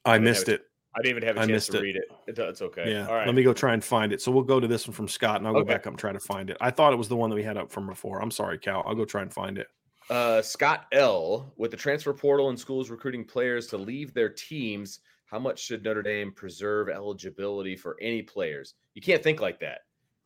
I 0.05 0.13
didn't 0.13 0.25
missed 0.25 0.49
it. 0.49 0.61
I 0.95 0.99
I 0.99 1.01
didn't 1.03 1.17
even 1.17 1.27
have 1.27 1.37
a 1.37 1.41
I 1.41 1.45
chance 1.45 1.67
to 1.67 1.77
it. 1.77 1.81
read 1.81 1.95
it. 1.97 2.03
It- 2.27 2.39
It's 2.39 2.61
okay. 2.61 2.91
Yeah. 2.91 3.07
All 3.07 3.13
right. 3.13 3.25
Let 3.27 3.35
me 3.35 3.43
go 3.43 3.53
try 3.53 3.73
and 3.73 3.83
find 3.83 4.11
it. 4.11 4.21
So 4.21 4.31
we'll 4.31 4.43
go 4.43 4.59
to 4.59 4.67
this 4.67 4.87
one 4.87 4.93
from 4.95 5.07
Scott 5.07 5.37
and 5.37 5.47
I'll 5.47 5.53
go 5.53 5.63
back 5.63 5.81
up 5.85 5.93
and 5.93 5.99
try 5.99 6.11
to 6.11 6.19
find 6.19 6.49
it. 6.49 6.57
I 6.61 6.71
thought 6.71 6.93
it 6.93 6.95
was 6.95 7.07
the 7.09 7.15
one 7.15 7.29
that 7.29 7.35
we 7.35 7.43
had 7.43 7.57
up 7.57 7.71
from 7.71 7.85
before. 7.85 8.21
I'm 8.21 8.31
sorry, 8.31 8.57
Cal. 8.57 8.83
I'll 8.87 8.95
go 8.95 9.05
try 9.05 9.21
and 9.21 9.31
find 9.31 9.57
it. 9.59 9.67
Uh, 10.09 10.41
Scott 10.41 10.85
L. 10.91 11.53
With 11.57 11.71
the 11.71 11.77
transfer 11.77 12.13
portal 12.13 12.49
and 12.49 12.59
schools 12.59 12.89
recruiting 12.89 13.23
players 13.25 13.67
to 13.67 13.77
leave 13.77 14.13
their 14.13 14.29
teams, 14.29 14.99
how 15.25 15.37
much 15.39 15.59
should 15.63 15.83
Notre 15.83 16.01
Dame 16.01 16.31
preserve 16.31 16.89
eligibility 16.89 17.75
for 17.75 17.95
any 18.01 18.21
players? 18.21 18.73
You 18.95 19.01
can't 19.01 19.21
think 19.21 19.39
like 19.41 19.59
that. 19.59 19.81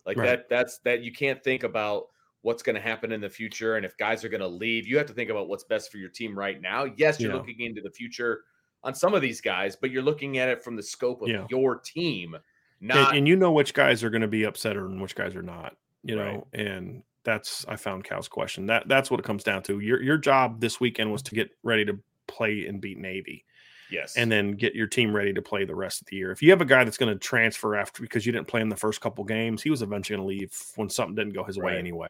Like 0.06 0.18
Right. 0.18 0.26
that. 0.28 0.50
That's 0.50 0.80
that. 0.80 1.02
You 1.04 1.12
can't 1.12 1.44
think 1.44 1.64
about 1.64 2.08
what's 2.42 2.64
going 2.64 2.76
to 2.76 2.82
happen 2.82 3.12
in 3.12 3.22
the 3.22 3.30
future 3.30 3.76
and 3.78 3.86
if 3.86 3.96
guys 3.98 4.24
are 4.26 4.30
going 4.30 4.42
to 4.42 4.48
leave. 4.48 4.86
You 4.88 4.98
have 4.98 5.08
to 5.08 5.14
think 5.14 5.30
about 5.30 5.48
what's 5.48 5.64
best 5.64 5.92
for 5.92 5.98
your 5.98 6.10
team 6.10 6.38
right 6.38 6.60
now. 6.62 6.86
Yes, 6.98 7.20
you're 7.20 7.32
Yeah. 7.32 7.38
looking 7.38 7.62
into 7.62 7.82
the 7.82 7.90
future 7.92 8.44
on 8.84 8.94
some 8.94 9.14
of 9.14 9.22
these 9.22 9.40
guys, 9.40 9.78
but 9.78 9.92
you're 9.92 10.02
looking 10.04 10.38
at 10.40 10.50
it 10.50 10.62
from 10.62 10.76
the 10.76 10.84
scope 10.84 11.22
of 11.22 11.30
Yeah. 11.30 11.48
your 11.50 11.78
team, 11.78 12.34
And, 12.36 12.44
not 12.82 13.16
and 13.16 13.28
you 13.30 13.38
know 13.38 13.52
which 13.54 13.74
guys 13.74 14.04
are 14.04 14.10
going 14.10 14.24
to 14.24 14.28
be 14.28 14.44
upset 14.44 14.76
and 14.76 15.02
which 15.02 15.16
guys 15.16 15.36
are 15.38 15.42
not, 15.42 15.78
you 16.04 16.18
know, 16.18 16.46
Right. 16.54 16.60
and 16.66 17.04
that's 17.24 17.66
I 17.68 17.76
found 17.76 18.04
Cal's 18.04 18.28
question. 18.28 18.66
That 18.68 18.88
that's 18.88 19.10
what 19.12 19.20
it 19.20 19.26
comes 19.26 19.44
down 19.44 19.64
to. 19.64 19.80
Your 19.80 20.02
your 20.02 20.18
job 20.18 20.60
this 20.60 20.80
weekend 20.80 21.12
was 21.12 21.22
to 21.24 21.36
get 21.36 21.50
ready 21.64 21.86
to 21.86 22.00
play 22.28 22.66
and 22.68 22.80
beat 22.82 22.98
Navy. 22.98 23.46
yes, 23.90 24.16
and 24.18 24.32
then 24.32 24.54
get 24.54 24.76
your 24.76 24.88
team 24.88 25.16
ready 25.16 25.34
to 25.34 25.42
play 25.42 25.66
the 25.66 25.76
rest 25.76 26.02
of 26.02 26.08
the 26.08 26.16
year. 26.16 26.32
If 26.32 26.42
you 26.42 26.50
have 26.52 26.62
a 26.62 26.66
guy 26.66 26.84
that's 26.84 26.98
going 26.98 27.14
to 27.14 27.20
transfer 27.20 27.76
after 27.76 28.02
because 28.02 28.26
you 28.26 28.32
didn't 28.32 28.48
play 28.48 28.62
in 28.62 28.70
the 28.70 28.76
first 28.76 29.02
couple 29.02 29.24
games, 29.24 29.62
he 29.62 29.70
was 29.70 29.82
eventually 29.82 30.18
going 30.18 30.28
to 30.28 30.42
leave 30.42 30.54
when 30.76 30.90
something 30.90 31.16
didn't 31.16 31.34
go 31.34 31.44
his 31.44 31.58
way 31.58 31.78
anyway. 31.78 32.08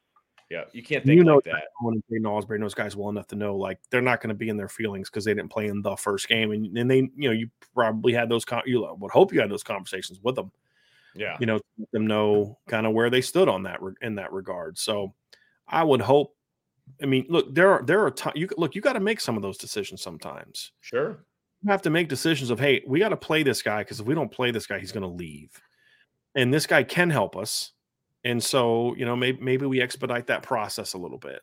yeah, 0.50 0.64
you 0.72 0.84
can't 0.84 1.04
think 1.04 1.18
You 1.18 1.24
know 1.24 1.36
like 1.36 1.46
that. 1.46 1.64
When 1.82 2.04
Jaden 2.12 2.26
Osbury 2.26 2.60
knows 2.60 2.74
guys 2.74 2.96
well 2.96 3.10
enough 3.10 3.28
to 3.28 3.36
know 3.36 3.56
like 3.56 3.80
they're 3.90 4.02
not 4.02 4.22
going 4.22 4.30
to 4.30 4.36
be 4.36 4.50
in 4.50 4.58
their 4.58 4.70
feelings 4.70 5.10
because 5.10 5.26
they 5.26 5.34
didn't 5.34 5.52
play 5.52 5.68
in 5.68 5.82
the 5.82 5.96
first 5.96 6.28
game, 6.28 6.52
and, 6.52 6.78
and 6.78 6.90
they 6.90 6.98
you 7.16 7.30
know 7.30 7.32
you 7.32 7.50
probably 7.74 8.14
had 8.14 8.30
those 8.30 8.46
con- 8.46 8.64
you 8.66 8.88
would 9.00 9.12
hope 9.12 9.34
you 9.34 9.42
had 9.42 9.50
those 9.52 9.64
conversations 9.64 10.20
with 10.24 10.36
them, 10.36 10.52
Yeah, 11.16 11.38
you 11.40 11.46
know, 11.46 11.60
let 11.78 11.92
them 11.92 12.08
know 12.08 12.58
kind 12.68 12.86
of 12.86 12.94
where 12.94 13.10
they 13.10 13.22
stood 13.22 13.48
on 13.48 13.64
that 13.64 13.82
re- 13.82 13.94
in 14.02 14.16
that 14.16 14.32
regard. 14.34 14.78
So 14.78 15.14
I 15.68 15.84
would 15.84 16.02
hope. 16.02 16.36
I 17.02 17.06
mean, 17.06 17.26
look, 17.30 17.54
there 17.54 17.72
are 17.72 17.84
there 17.84 18.06
are 18.06 18.12
times 18.12 18.36
you 18.36 18.48
look 18.58 18.76
you 18.76 18.82
got 18.82 18.94
to 18.94 19.00
make 19.00 19.22
some 19.22 19.36
of 19.36 19.42
those 19.42 19.58
decisions 19.58 20.02
sometimes 20.02 20.72
sure. 20.82 21.26
you 21.64 21.72
have 21.72 21.82
to 21.84 21.90
make 21.90 22.10
decisions 22.10 22.50
of 22.50 22.60
hey 22.60 22.84
we 22.86 23.00
got 23.00 23.10
to 23.10 23.18
play 23.18 23.42
this 23.42 23.62
guy 23.62 23.82
because 23.82 24.00
if 24.02 24.06
we 24.06 24.14
don't 24.14 24.32
play 24.32 24.52
this 24.52 24.68
guy 24.68 24.80
he's 24.80 24.92
going 24.92 25.02
to 25.02 25.08
leave 25.08 25.50
and 26.36 26.54
this 26.54 26.68
guy 26.68 26.84
can 26.84 27.10
help 27.10 27.38
us 27.38 27.72
and 28.26 28.44
so 28.44 28.94
you 28.96 29.06
know 29.06 29.16
maybe, 29.16 29.40
maybe 29.42 29.66
we 29.66 29.82
expedite 29.82 30.28
that 30.28 30.44
process 30.44 30.94
a 30.94 30.98
little 30.98 31.18
bit 31.18 31.42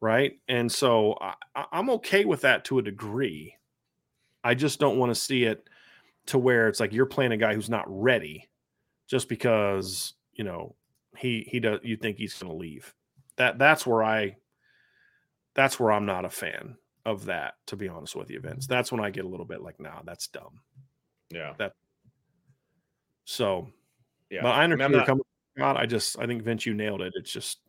right 0.00 0.38
and 0.48 0.70
so 0.70 1.16
I- 1.20 1.66
i'm 1.72 1.90
okay 1.90 2.26
with 2.26 2.42
that 2.42 2.66
to 2.66 2.78
a 2.78 2.82
degree 2.82 3.54
i 4.44 4.54
just 4.54 4.78
don't 4.78 4.98
want 4.98 5.10
to 5.10 5.20
see 5.20 5.44
it 5.44 5.68
to 6.26 6.38
where 6.38 6.68
it's 6.68 6.80
like 6.80 6.92
you're 6.92 7.06
playing 7.06 7.32
a 7.32 7.36
guy 7.36 7.54
who's 7.54 7.70
not 7.70 7.84
ready 7.88 8.46
just 9.06 9.28
because 9.28 10.14
you 10.34 10.44
know 10.44 10.74
he 11.16 11.46
he 11.50 11.60
does 11.60 11.80
you 11.82 11.96
think 11.96 12.16
he's 12.16 12.34
going 12.34 12.50
to 12.52 12.56
leave 12.58 12.94
that 13.36 13.58
that's 13.58 13.86
where 13.86 14.02
i 14.02 14.36
that's 15.54 15.78
where 15.80 15.92
i'm 15.92 16.06
not 16.06 16.24
a 16.24 16.30
fan 16.30 16.76
of 17.04 17.24
that 17.26 17.54
to 17.66 17.76
be 17.76 17.88
honest 17.88 18.16
with 18.16 18.30
you 18.30 18.40
vince 18.40 18.66
that's 18.66 18.90
when 18.92 19.00
i 19.00 19.10
get 19.10 19.24
a 19.24 19.28
little 19.28 19.46
bit 19.46 19.62
like 19.62 19.78
nah 19.80 20.02
that's 20.04 20.26
dumb 20.28 20.60
Yeah, 21.30 21.54
that 21.58 21.72
so 23.24 23.68
yeah. 24.30 24.42
but 24.42 24.52
i 24.52 24.64
understand 24.64 25.06
coming 25.06 25.24
Scott. 25.56 25.76
i 25.76 25.86
just 25.86 26.18
i 26.18 26.26
think 26.26 26.42
vince 26.42 26.66
you 26.66 26.74
nailed 26.74 27.00
it 27.00 27.12
it's 27.16 27.32
just 27.32 27.60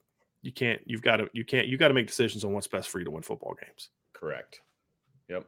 you 0.42 0.52
can't 0.52 0.82
you've 0.86 1.02
got 1.02 1.18
to 1.18 1.30
you 1.34 1.46
can't 1.46 1.68
you 1.68 1.78
got 1.78 1.88
to 1.90 1.94
make 1.94 2.08
decisions 2.08 2.44
on 2.44 2.54
what's 2.54 2.68
best 2.68 2.90
for 2.90 3.00
you 3.00 3.06
to 3.06 3.12
win 3.12 3.22
football 3.24 3.56
games 3.62 3.90
Correct. 4.20 4.62
Yep. 5.30 5.46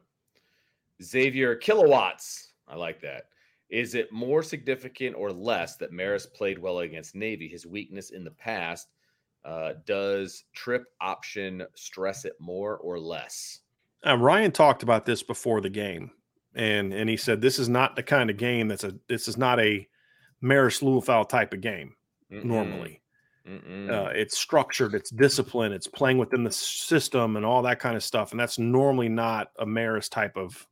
Xavier 1.02 1.56
kilowatts. 1.56 2.52
I 2.68 2.76
like 2.76 3.00
that. 3.00 3.24
Is 3.70 3.94
it 3.94 4.12
more 4.12 4.42
significant 4.42 5.14
or 5.16 5.32
less 5.32 5.76
that 5.76 5.92
Marist 5.92 6.34
played 6.34 6.58
well 6.58 6.80
against 6.80 7.14
Navy? 7.14 7.48
His 7.48 7.66
weakness 7.66 8.10
in 8.10 8.24
the 8.24 8.30
past. 8.32 8.88
Uh, 9.44 9.72
does 9.86 10.44
trip 10.52 10.84
option 11.00 11.64
stress 11.74 12.24
it 12.24 12.34
more 12.38 12.76
or 12.78 12.98
less? 13.00 13.60
uh, 14.06 14.16
ryan 14.16 14.50
talked 14.50 14.82
about 14.82 15.04
this 15.06 15.22
before 15.22 15.60
the 15.60 15.70
game 15.70 16.10
and 16.54 16.92
and 16.92 17.08
he 17.08 17.16
said 17.16 17.40
this 17.40 17.58
is 17.58 17.68
not 17.68 17.96
the 17.96 18.02
kind 18.02 18.30
of 18.30 18.36
game 18.36 18.68
that's 18.68 18.84
a 18.84 18.94
this 19.08 19.28
is 19.28 19.36
not 19.36 19.60
a 19.60 19.86
Marist 20.42 20.82
Liufau 20.82 21.28
type 21.28 21.52
of 21.52 21.60
game 21.60 21.94
Mm-mm. 22.32 22.44
normally 22.44 23.00
Mm-mm. 23.48 23.90
uh, 23.90 24.10
it's 24.10 24.38
structured, 24.38 24.94
it's 24.94 25.10
disciplined, 25.10 25.74
it's 25.74 25.86
playing 25.86 26.18
within 26.18 26.44
the 26.44 26.52
system 26.52 27.36
and 27.36 27.44
all 27.44 27.62
that 27.62 27.80
kind 27.80 27.96
of 27.96 28.04
stuff. 28.04 28.30
And 28.30 28.38
that's 28.38 28.58
normally 28.58 29.08
not 29.08 29.48
a 29.58 29.64
Marist 29.64 30.10
type 30.10 30.36
of 30.36 30.66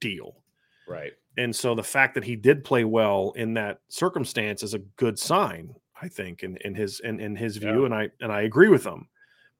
deal. 0.00 0.42
right. 0.88 1.12
And 1.38 1.54
so 1.54 1.74
the 1.74 1.82
fact 1.82 2.14
that 2.14 2.24
he 2.24 2.36
did 2.36 2.64
play 2.64 2.84
well 2.84 3.32
in 3.36 3.54
that 3.54 3.80
circumstance 3.88 4.62
is 4.62 4.74
a 4.74 4.78
good 4.78 5.18
sign, 5.18 5.74
I 6.00 6.08
think, 6.08 6.42
in, 6.42 6.56
in 6.58 6.74
his 6.74 7.00
in, 7.00 7.20
in 7.20 7.36
his 7.36 7.56
view. 7.56 7.80
Yeah. 7.80 7.86
And 7.86 7.94
I 7.94 8.10
and 8.20 8.32
I 8.32 8.42
agree 8.42 8.68
with 8.68 8.84
him. 8.84 9.08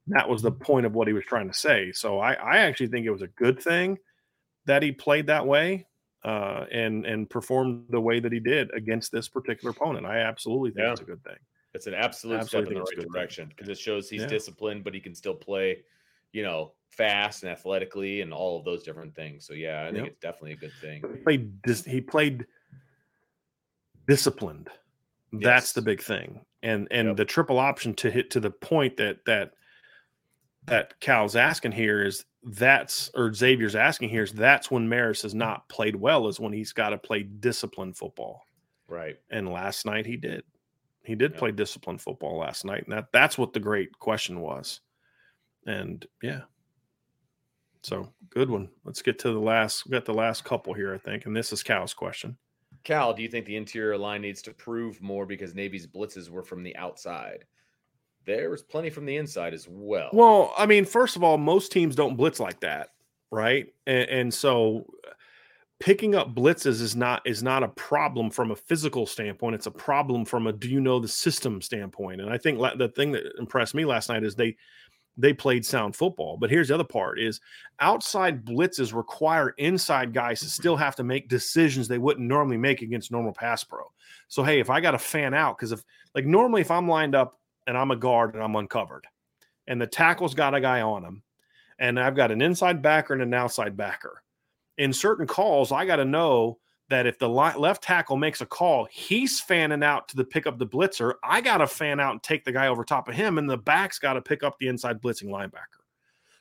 That 0.07 0.27
was 0.29 0.41
the 0.41 0.51
point 0.51 0.85
of 0.85 0.93
what 0.93 1.07
he 1.07 1.13
was 1.13 1.25
trying 1.25 1.47
to 1.47 1.53
say. 1.53 1.91
So 1.93 2.19
I, 2.19 2.33
I 2.33 2.57
actually 2.57 2.87
think 2.87 3.05
it 3.05 3.11
was 3.11 3.21
a 3.21 3.27
good 3.27 3.61
thing 3.61 3.97
that 4.65 4.83
he 4.83 4.91
played 4.91 5.27
that 5.27 5.45
way 5.47 5.87
uh, 6.23 6.65
and 6.71 7.05
and 7.05 7.29
performed 7.29 7.85
the 7.89 8.01
way 8.01 8.19
that 8.19 8.31
he 8.31 8.39
did 8.39 8.73
against 8.73 9.11
this 9.11 9.27
particular 9.27 9.71
opponent. 9.71 10.05
I 10.05 10.19
absolutely 10.19 10.71
think 10.71 10.85
Yeah. 10.85 10.91
it's 10.91 11.01
a 11.01 11.05
good 11.05 11.23
thing. 11.23 11.37
It's 11.73 11.87
an 11.87 11.95
absolute 11.95 12.39
Absolutely 12.39 12.67
step 12.75 12.77
in 12.77 12.79
the 12.79 12.85
think 12.85 12.97
it's 12.99 13.05
a 13.05 13.07
right 13.07 13.13
direction 13.13 13.47
because 13.49 13.69
it 13.69 13.79
shows 13.79 14.09
he's 14.09 14.21
Yeah. 14.21 14.27
disciplined, 14.27 14.83
but 14.83 14.93
he 14.93 14.99
can 14.99 15.15
still 15.15 15.33
play, 15.33 15.83
you 16.33 16.43
know, 16.43 16.73
fast 16.89 17.43
and 17.43 17.51
athletically 17.51 18.21
and 18.21 18.33
all 18.33 18.59
of 18.59 18.65
those 18.65 18.83
different 18.83 19.15
things. 19.15 19.45
So 19.47 19.53
yeah, 19.53 19.83
I 19.83 19.85
think 19.85 19.97
Yep. 19.97 20.07
it's 20.07 20.19
definitely 20.19 20.51
a 20.51 20.57
good 20.57 20.73
thing. 20.81 21.01
He 21.15 21.21
played 21.23 21.61
dis- 21.63 21.85
he 21.85 22.01
played 22.01 22.45
disciplined. 24.07 24.69
That's 25.31 25.73
the 25.73 25.81
big 25.81 26.01
thing. 26.01 26.45
And 26.61 26.87
and 26.91 27.09
Yep. 27.09 27.17
the 27.17 27.25
triple 27.25 27.57
option 27.59 27.93
to 27.95 28.11
hit 28.11 28.29
to 28.31 28.39
the 28.39 28.51
point 28.51 28.97
that 28.97 29.25
that 29.25 29.53
that 30.65 30.99
Cal's 30.99 31.35
asking 31.35 31.71
here 31.73 32.03
is 32.05 32.25
that's 32.43 33.09
or 33.15 33.33
Xavier's 33.33 33.75
asking 33.75 34.09
here 34.09 34.23
is 34.23 34.31
that's 34.31 34.69
when 34.69 34.87
Marist 34.87 35.23
has 35.23 35.33
not 35.35 35.67
played 35.69 35.95
well 35.95 36.27
is 36.27 36.39
when 36.39 36.53
he's 36.53 36.73
got 36.73 36.89
to 36.89 36.97
play 36.97 37.23
disciplined 37.23 37.97
football. 37.97 38.43
Right. 38.87 39.17
And 39.29 39.49
last 39.51 39.85
night 39.85 40.05
he 40.05 40.15
did. 40.17 40.43
He 41.03 41.15
did 41.15 41.31
Yep. 41.31 41.39
play 41.39 41.51
disciplined 41.51 42.01
football 42.01 42.37
last 42.37 42.63
night. 42.65 42.83
And 42.83 42.93
that 42.93 43.11
that's 43.11 43.37
what 43.37 43.51
the 43.53 43.59
great 43.59 43.97
question 43.99 44.39
was. 44.39 44.81
And 45.65 46.05
yeah. 46.21 46.41
So 47.81 48.09
good 48.29 48.49
one. 48.49 48.69
Let's 48.85 49.01
get 49.01 49.19
to 49.19 49.31
the 49.31 49.39
last 49.39 49.85
we 49.85 49.91
got 49.91 50.05
the 50.05 50.13
last 50.13 50.45
couple 50.45 50.73
here, 50.73 50.93
I 50.93 50.97
think. 50.97 51.25
And 51.25 51.35
this 51.35 51.51
is 51.51 51.63
Cal's 51.63 51.93
question. 51.93 52.37
Cal, 52.83 53.13
do 53.13 53.21
you 53.21 53.29
think 53.29 53.45
the 53.45 53.55
interior 53.55 53.97
line 53.97 54.21
needs 54.21 54.41
to 54.43 54.53
prove 54.53 55.01
more 55.01 55.25
because 55.25 55.55
Navy's 55.55 55.87
blitzes 55.87 56.29
were 56.29 56.43
from 56.43 56.63
the 56.63 56.75
outside? 56.75 57.45
There 58.25 58.49
was 58.49 58.61
plenty 58.61 58.89
from 58.89 59.05
the 59.05 59.17
inside 59.17 59.53
as 59.53 59.67
well. 59.69 60.09
Well, 60.13 60.53
I 60.57 60.65
mean, 60.65 60.85
first 60.85 61.15
of 61.15 61.23
all, 61.23 61.37
most 61.37 61.71
teams 61.71 61.95
don't 61.95 62.15
blitz 62.15 62.39
like 62.39 62.59
that, 62.61 62.89
right? 63.31 63.67
And, 63.85 64.09
and 64.09 64.33
so 64.33 64.85
picking 65.79 66.15
up 66.15 66.33
blitzes 66.33 66.81
is 66.81 66.95
not 66.95 67.21
is 67.25 67.43
not 67.43 67.63
a 67.63 67.67
problem 67.67 68.29
from 68.29 68.51
a 68.51 68.55
physical 68.55 69.05
standpoint. 69.05 69.55
It's 69.55 69.65
a 69.65 69.71
problem 69.71 70.23
from 70.23 70.47
a 70.47 70.53
do 70.53 70.69
you 70.69 70.79
know 70.79 70.99
the 70.99 71.07
system 71.09 71.61
standpoint. 71.61 72.21
And 72.21 72.29
I 72.29 72.37
think 72.37 72.59
la- 72.59 72.75
the 72.75 72.87
thing 72.87 73.11
that 73.11 73.23
impressed 73.37 73.75
me 73.75 73.83
last 73.83 74.07
night 74.07 74.23
is 74.23 74.35
they 74.35 74.55
they 75.17 75.33
played 75.33 75.65
sound 75.65 75.95
football. 75.95 76.37
But 76.37 76.49
here's 76.49 76.69
the 76.69 76.75
other 76.75 76.83
part: 76.83 77.19
is 77.19 77.39
outside 77.79 78.45
blitzes 78.45 78.93
require 78.93 79.49
inside 79.57 80.13
guys 80.13 80.39
to 80.41 80.49
still 80.49 80.75
have 80.75 80.95
to 80.97 81.03
make 81.03 81.29
decisions 81.29 81.87
they 81.87 81.97
wouldn't 81.97 82.27
normally 82.27 82.57
make 82.57 82.81
against 82.81 83.11
normal 83.11 83.33
pass 83.33 83.63
pro. 83.63 83.83
So 84.27 84.43
hey, 84.43 84.59
if 84.59 84.69
I 84.69 84.81
got 84.81 84.91
to 84.91 84.99
fan 84.99 85.33
out 85.33 85.57
because 85.57 85.71
if 85.71 85.83
like 86.15 86.25
normally 86.25 86.61
if 86.61 86.71
I'm 86.71 86.87
lined 86.87 87.15
up 87.15 87.39
and 87.67 87.77
I'm 87.77 87.91
a 87.91 87.95
guard 87.95 88.33
and 88.33 88.43
I'm 88.43 88.55
uncovered, 88.55 89.05
and 89.67 89.81
the 89.81 89.87
tackle's 89.87 90.33
got 90.33 90.55
a 90.55 90.61
guy 90.61 90.81
on 90.81 91.03
him, 91.03 91.23
and 91.79 91.99
I've 91.99 92.15
got 92.15 92.31
an 92.31 92.41
inside 92.41 92.81
backer 92.81 93.13
and 93.13 93.21
an 93.21 93.33
outside 93.33 93.77
backer. 93.77 94.23
In 94.77 94.91
certain 94.91 95.27
calls, 95.27 95.71
I 95.71 95.85
got 95.85 95.97
to 95.97 96.05
know 96.05 96.57
that 96.89 97.07
if 97.07 97.17
the 97.17 97.29
left 97.29 97.83
tackle 97.83 98.17
makes 98.17 98.41
a 98.41 98.45
call, 98.45 98.87
he's 98.91 99.39
fanning 99.39 99.83
out 99.83 100.07
to 100.09 100.15
the 100.15 100.23
pick 100.23 100.45
up 100.45 100.57
the 100.57 100.67
blitzer. 100.67 101.13
I 101.23 101.41
got 101.41 101.57
to 101.57 101.67
fan 101.67 101.99
out 101.99 102.11
and 102.11 102.21
take 102.21 102.43
the 102.43 102.51
guy 102.51 102.67
over 102.67 102.83
top 102.83 103.07
of 103.07 103.15
him, 103.15 103.37
and 103.37 103.49
the 103.49 103.57
back's 103.57 103.99
got 103.99 104.13
to 104.13 104.21
pick 104.21 104.43
up 104.43 104.59
the 104.59 104.67
inside 104.67 105.01
blitzing 105.01 105.29
linebacker. 105.29 105.81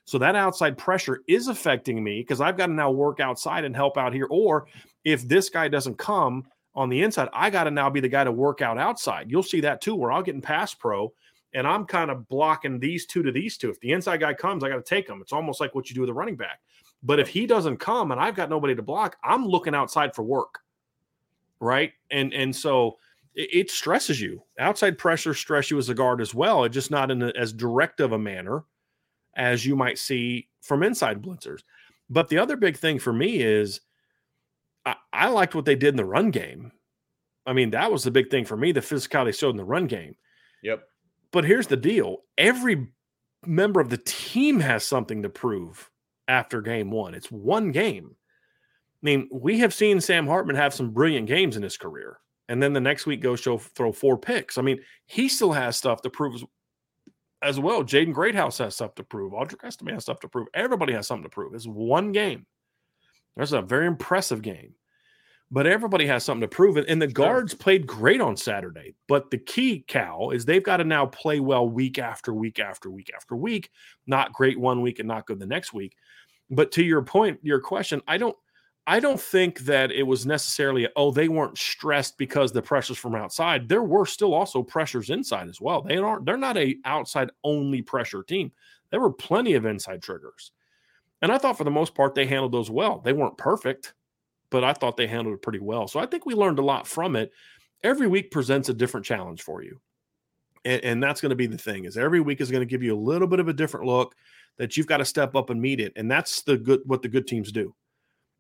So 0.05 0.19
that 0.19 0.35
outside 0.35 0.77
pressure 0.77 1.21
is 1.29 1.49
affecting 1.49 2.03
me 2.03 2.21
because 2.21 2.41
I've 2.41 2.57
got 2.57 2.67
to 2.67 2.73
now 2.73 2.91
work 2.91 3.21
outside 3.21 3.65
and 3.65 3.75
help 3.75 3.97
out 3.97 4.13
here. 4.13 4.27
Or 4.31 4.67
if 5.05 5.27
this 5.29 5.49
guy 5.49 5.69
doesn't 5.69 5.97
come 5.97 6.45
on 6.75 6.89
the 6.89 7.03
inside, 7.03 7.29
I 7.33 7.51
got 7.51 7.65
to 7.65 7.71
now 7.71 7.89
be 7.89 8.01
the 8.01 8.09
guy 8.09 8.25
to 8.25 8.33
work 8.33 8.63
out 8.63 8.79
outside. 8.79 9.31
You'll 9.31 9.45
see 9.45 9.61
that 9.61 9.81
too, 9.81 9.95
where 9.95 10.11
I'll 10.11 10.23
get 10.23 10.35
in 10.35 10.43
pass 10.43 10.75
pro 10.75 11.13
and 11.55 11.67
I'm 11.67 11.85
kind 11.85 12.11
of 12.11 12.29
blocking 12.29 12.81
these 12.81 13.07
two 13.07 13.23
to 13.23 13.31
these 13.31 13.57
two. 13.57 13.71
If 13.71 13.79
the 13.81 13.93
inside 13.93 14.21
guy 14.21 14.35
comes, 14.35 14.65
I 14.65 14.69
got 14.69 14.77
to 14.77 14.83
take 14.83 15.09
him. 15.09 15.21
It's 15.21 15.33
almost 15.33 15.61
like 15.61 15.75
what 15.75 15.89
you 15.89 15.95
do 15.95 16.01
with 16.01 16.11
a 16.11 16.15
running 16.15 16.37
back. 16.37 16.61
But 17.03 17.19
if 17.19 17.29
he 17.29 17.47
doesn't 17.47 17.79
come 17.79 18.13
and 18.13 18.21
I've 18.21 18.37
got 18.37 18.51
nobody 18.51 18.75
to 18.75 18.83
block, 18.83 19.17
I'm 19.25 19.47
looking 19.47 19.75
outside 19.75 20.15
for 20.15 20.23
work. 20.23 20.61
Right. 21.61 21.93
And 22.11 22.33
and 22.33 22.55
so 22.55 22.99
it, 23.35 23.49
it 23.53 23.71
stresses 23.71 24.21
you. 24.21 24.43
Outside 24.59 24.99
pressure 24.99 25.35
stress 25.35 25.71
you 25.71 25.79
as 25.79 25.89
a 25.89 25.95
guard 25.95 26.21
as 26.21 26.35
well. 26.35 26.65
It's 26.65 26.75
just 26.75 26.91
not 26.91 27.11
in 27.11 27.23
a, 27.23 27.33
as 27.37 27.53
direct 27.53 28.01
of 28.01 28.13
a 28.13 28.19
manner 28.19 28.65
as 29.35 29.65
you 29.65 29.75
might 29.75 29.99
see 29.99 30.49
from 30.61 30.83
inside 30.83 31.23
blitzers. 31.23 31.63
But 32.11 32.29
the 32.29 32.39
other 32.39 32.57
big 32.57 32.77
thing 32.77 32.99
for 32.99 33.13
me 33.13 33.41
is 33.41 33.81
I, 34.85 34.97
I 35.13 35.29
liked 35.29 35.55
what 35.55 35.65
they 35.65 35.77
did 35.77 35.91
in 35.91 35.97
the 35.97 36.05
run 36.05 36.31
game. 36.31 36.73
I 37.47 37.53
mean, 37.53 37.71
that 37.71 37.91
was 37.91 38.05
the 38.05 38.11
big 38.11 38.31
thing 38.31 38.45
for 38.45 38.57
me, 38.57 38.71
the 38.73 38.81
physicality 38.81 39.37
showed 39.37 39.51
in 39.51 39.57
the 39.57 39.65
run 39.65 39.87
game. 39.87 40.15
Yep. 40.63 40.85
But 41.33 41.45
here's 41.45 41.67
the 41.67 41.77
deal 41.77 42.19
every 42.39 42.89
member 43.45 43.81
of 43.81 43.91
the 43.91 43.99
team 43.99 44.61
has 44.61 44.85
something 44.85 45.23
to 45.23 45.29
prove 45.29 45.91
after 46.29 46.61
game 46.61 46.91
one. 46.91 47.15
It's 47.15 47.31
one 47.31 47.73
game. 47.73 48.15
I 48.15 49.05
mean, 49.05 49.29
we 49.33 49.59
have 49.59 49.75
seen 49.75 50.01
Sam 50.01 50.27
Hartman 50.27 50.57
have 50.57 50.75
some 50.75 50.91
brilliant 50.91 51.27
games 51.27 51.57
in 51.57 51.63
his 51.63 51.77
career, 51.77 52.19
and 52.49 52.63
then 52.63 52.73
the 52.73 52.81
next 52.81 53.07
week 53.07 53.21
go 53.21 53.35
show 53.35 53.59
throw 53.59 53.93
four 53.93 54.17
picks. 54.17 54.59
I 54.59 54.63
mean, 54.63 54.81
he 55.07 55.29
still 55.29 55.53
has 55.53 55.77
stuff 55.77 56.03
to 56.03 56.11
prove 56.11 56.43
as, 57.43 57.59
well. 57.59 57.83
Jaden 57.83 58.15
Greathouse 58.15 58.59
has 58.59 58.75
stuff 58.75 58.95
to 58.97 59.05
prove. 59.05 59.33
Audric 59.33 59.65
Estime 59.65 59.95
has 59.95 60.05
stuff 60.05 60.21
to 60.21 60.29
prove. 60.29 60.49
Everybody 60.55 60.93
has 60.93 61.07
something 61.09 61.25
to 61.25 61.29
prove. 61.29 61.55
It's 61.55 61.67
one 61.67 62.13
game. 62.13 62.47
That's 63.37 63.53
a 63.53 63.63
very 63.63 63.87
impressive 63.87 64.43
game 64.43 64.75
but 65.53 65.67
everybody 65.67 66.07
has 66.07 66.25
something 66.25 66.41
to 66.41 66.49
prove. 66.49 66.79
And 66.79 67.01
the 67.01 67.07
guards 67.07 67.53
played 67.53 67.87
great 67.87 68.23
on 68.23 68.39
Saturday. 68.39 68.95
But 69.07 69.31
the 69.31 69.37
key, 69.37 69.85
Cal, 69.87 70.31
is 70.31 70.47
they've 70.47 70.63
got 70.63 70.79
to 70.79 70.85
now 70.85 71.05
play 71.05 71.41
well 71.41 71.69
week 71.69 71.99
after 71.99 72.33
week 72.33 72.59
after 72.59 72.91
week 72.91 73.11
after 73.15 73.37
week. 73.37 73.71
Not 74.07 74.33
great 74.33 74.59
one 74.59 74.81
week 74.81 74.99
and 74.99 75.07
not 75.07 75.27
good 75.27 75.39
the 75.39 75.47
next 75.47 75.75
week. 75.75 75.95
But 76.51 76.73
to 76.73 76.83
your 76.83 77.03
point, 77.03 77.39
your 77.43 77.61
question, 77.61 78.01
I 78.09 78.17
don't. 78.17 78.37
I 78.85 78.99
don't 78.99 79.21
think 79.21 79.61
that 79.61 79.93
it 79.93 80.03
was 80.03 80.27
necessarily 80.27 80.89
oh 80.97 81.13
they 81.13 81.29
weren't 81.29 81.57
stressed 81.57 82.19
because 82.19 82.51
the 82.51 82.63
pressures 82.63 82.99
from 82.99 83.15
outside. 83.15 83.69
There 83.69 83.85
were 83.85 84.07
still 84.07 84.35
also 84.35 84.65
pressures 84.65 85.09
inside 85.09 85.49
as 85.49 85.61
well. 85.61 85.83
They 85.83 85.99
aren't 85.99 86.27
they're 86.27 86.37
not 86.37 86.57
a 86.57 86.75
outside 86.85 87.31
only 87.45 87.81
pressure 87.81 88.25
team. 88.25 88.51
There 88.91 88.99
were 88.99 89.13
plenty 89.13 89.55
of 89.55 89.67
inside 89.67 90.03
triggers. 90.03 90.51
And 91.21 91.31
I 91.31 91.39
thought 91.39 91.59
for 91.59 91.63
the 91.63 91.71
most 91.71 91.95
part 91.95 92.17
they 92.17 92.27
handled 92.27 92.51
those 92.51 92.73
well. 92.73 92.99
They 92.99 93.13
weren't 93.13 93.39
perfect 93.39 93.95
but 94.53 94.63
I 94.63 94.75
thought 94.75 94.97
they 94.97 95.07
handled 95.09 95.35
it 95.35 95.43
pretty 95.43 95.59
well. 95.59 95.89
So 95.89 95.99
I 95.99 96.07
think 96.07 96.27
we 96.27 96.35
learned 96.35 96.59
a 96.61 96.65
lot 96.65 96.87
from 96.87 97.17
it. 97.17 97.33
Every 97.83 98.07
week 98.07 98.31
presents 98.31 98.69
a 98.69 98.75
different 98.75 99.07
challenge 99.07 99.43
for 99.43 99.65
you. 99.65 99.81
And, 100.65 100.85
and 100.85 101.03
that's 101.03 101.21
going 101.21 101.31
to 101.31 101.37
be 101.37 101.47
the 101.47 101.59
thing 101.59 101.87
is 101.87 101.97
every 101.97 102.21
week 102.21 102.41
is 102.41 102.51
going 102.51 102.61
to 102.61 102.71
give 102.71 102.83
you 102.83 102.95
a 102.95 102.97
little 102.97 103.27
bit 103.27 103.41
of 103.41 103.49
a 103.49 103.53
different 103.53 103.87
look 103.87 104.15
that 104.59 104.77
you've 104.77 104.87
got 104.87 104.99
to 104.99 105.05
step 105.05 105.35
up 105.35 105.51
and 105.51 105.61
meet 105.61 105.81
it. 105.81 105.95
And 105.97 106.09
that's 106.09 106.43
the 106.43 106.59
good 106.59 106.83
what 106.85 107.03
the 107.03 107.09
good 107.09 107.27
teams 107.27 107.51
do. 107.51 107.75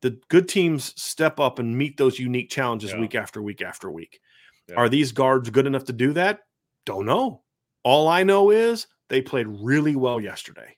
The 0.03 0.21
good 0.29 0.49
teams 0.49 0.93
step 1.01 1.41
up 1.41 1.59
and 1.59 1.77
meet 1.77 1.97
those 1.97 2.19
unique 2.19 2.51
challenges 2.51 2.93
yeah. 2.93 3.01
week 3.01 3.15
after 3.15 3.43
week 3.43 3.63
after 3.63 3.91
week. 3.91 4.21
Yeah. 4.69 4.77
Are 4.77 4.89
these 4.89 5.13
guards 5.13 5.49
good 5.51 5.67
enough 5.67 5.85
to 5.85 5.93
do 5.93 6.13
that? 6.13 6.41
Don't 6.85 7.07
know. 7.07 7.43
All 7.85 8.07
I 8.07 8.23
know 8.23 8.51
is 8.51 8.87
they 9.09 9.23
played 9.23 9.47
really 9.49 9.97
well 9.97 10.21
yesterday. 10.21 10.77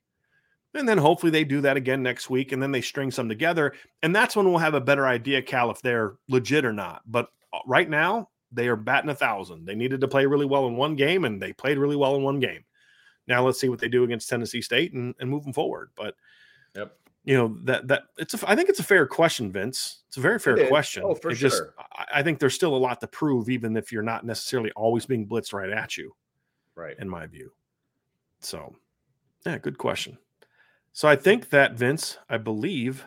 And 0.74 0.88
then 0.88 0.98
hopefully 0.98 1.30
they 1.30 1.44
do 1.44 1.60
that 1.60 1.76
again 1.76 2.02
next 2.02 2.28
week 2.28 2.52
and 2.52 2.62
then 2.62 2.72
they 2.72 2.80
string 2.80 3.10
some 3.10 3.28
together. 3.28 3.74
And 4.02 4.14
that's 4.14 4.34
when 4.34 4.48
we'll 4.48 4.59
have 4.59 4.74
a 4.74 4.80
better 4.80 5.06
idea, 5.06 5.40
Cal, 5.40 5.70
if 5.70 5.80
they're 5.80 6.14
legit 6.28 6.64
or 6.64 6.72
not. 6.72 7.02
But 7.06 7.28
uh, 7.52 7.60
right 7.66 7.88
now, 7.88 8.30
they 8.51 8.68
are 8.68 8.76
batting 8.76 9.10
a 9.10 9.14
thousand. 9.14 9.66
They 9.66 9.74
needed 9.74 10.01
to 10.01 10.09
play 10.09 10.26
really 10.26 10.46
well 10.46 10.66
in 10.66 10.76
one 10.76 10.96
game 10.96 11.24
and 11.24 11.40
they 11.40 11.52
played 11.52 11.78
really 11.78 11.96
well 11.96 12.16
in 12.16 12.22
one 12.22 12.40
game. 12.40 12.64
Now 13.26 13.44
let's 13.44 13.60
see 13.60 13.68
what 13.68 13.78
they 13.78 13.88
do 13.88 14.05
against 14.05 14.28
Tennessee 14.28 14.62
State 14.62 14.92
and, 14.92 15.14
and 15.20 15.30
moving 15.30 15.52
forward. 15.52 15.90
But 15.96 16.14
yep. 16.74 16.96
You 17.26 17.38
know 17.38 17.56
that 17.62 17.88
that 17.88 18.02
it's 18.18 18.34
a, 18.34 18.51
I 18.51 18.55
think 18.55 18.68
it's 18.68 18.80
a 18.80 18.84
fair 18.84 19.06
question, 19.06 19.51
Vince. 19.51 20.02
It's 20.09 20.18
a 20.18 20.20
very 20.20 20.38
fair 20.38 20.68
question. 20.68 21.05
Oh, 21.06 21.14
for 21.14 21.30
it 21.30 21.36
sure. 21.36 21.48
Just, 21.48 21.62
I 22.12 22.22
think 22.22 22.38
there's 22.38 22.55
still 22.55 22.76
a 22.76 22.76
lot 22.76 23.01
to 23.01 23.06
prove, 23.06 23.48
even 23.48 23.78
if 23.78 23.90
you're 23.90 24.02
not 24.02 24.26
necessarily 24.26 24.70
always 24.72 25.06
being 25.06 25.26
blitzed 25.26 25.55
right 25.55 25.70
at 25.70 25.96
you. 25.96 26.14
Right. 26.74 26.94
In 26.98 27.09
my 27.09 27.26
view. 27.26 27.51
So, 28.40 28.74
yeah, 29.46 29.56
good 29.56 29.78
question. 29.78 30.18
So 30.94 31.08
I 31.08 31.16
think 31.16 31.50
that 31.50 31.74
Vince, 31.74 32.18
I 32.30 32.38
believe 32.38 33.04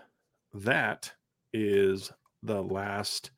that 0.54 1.14
is 1.54 2.12
the 2.44 2.62
last 2.62 3.32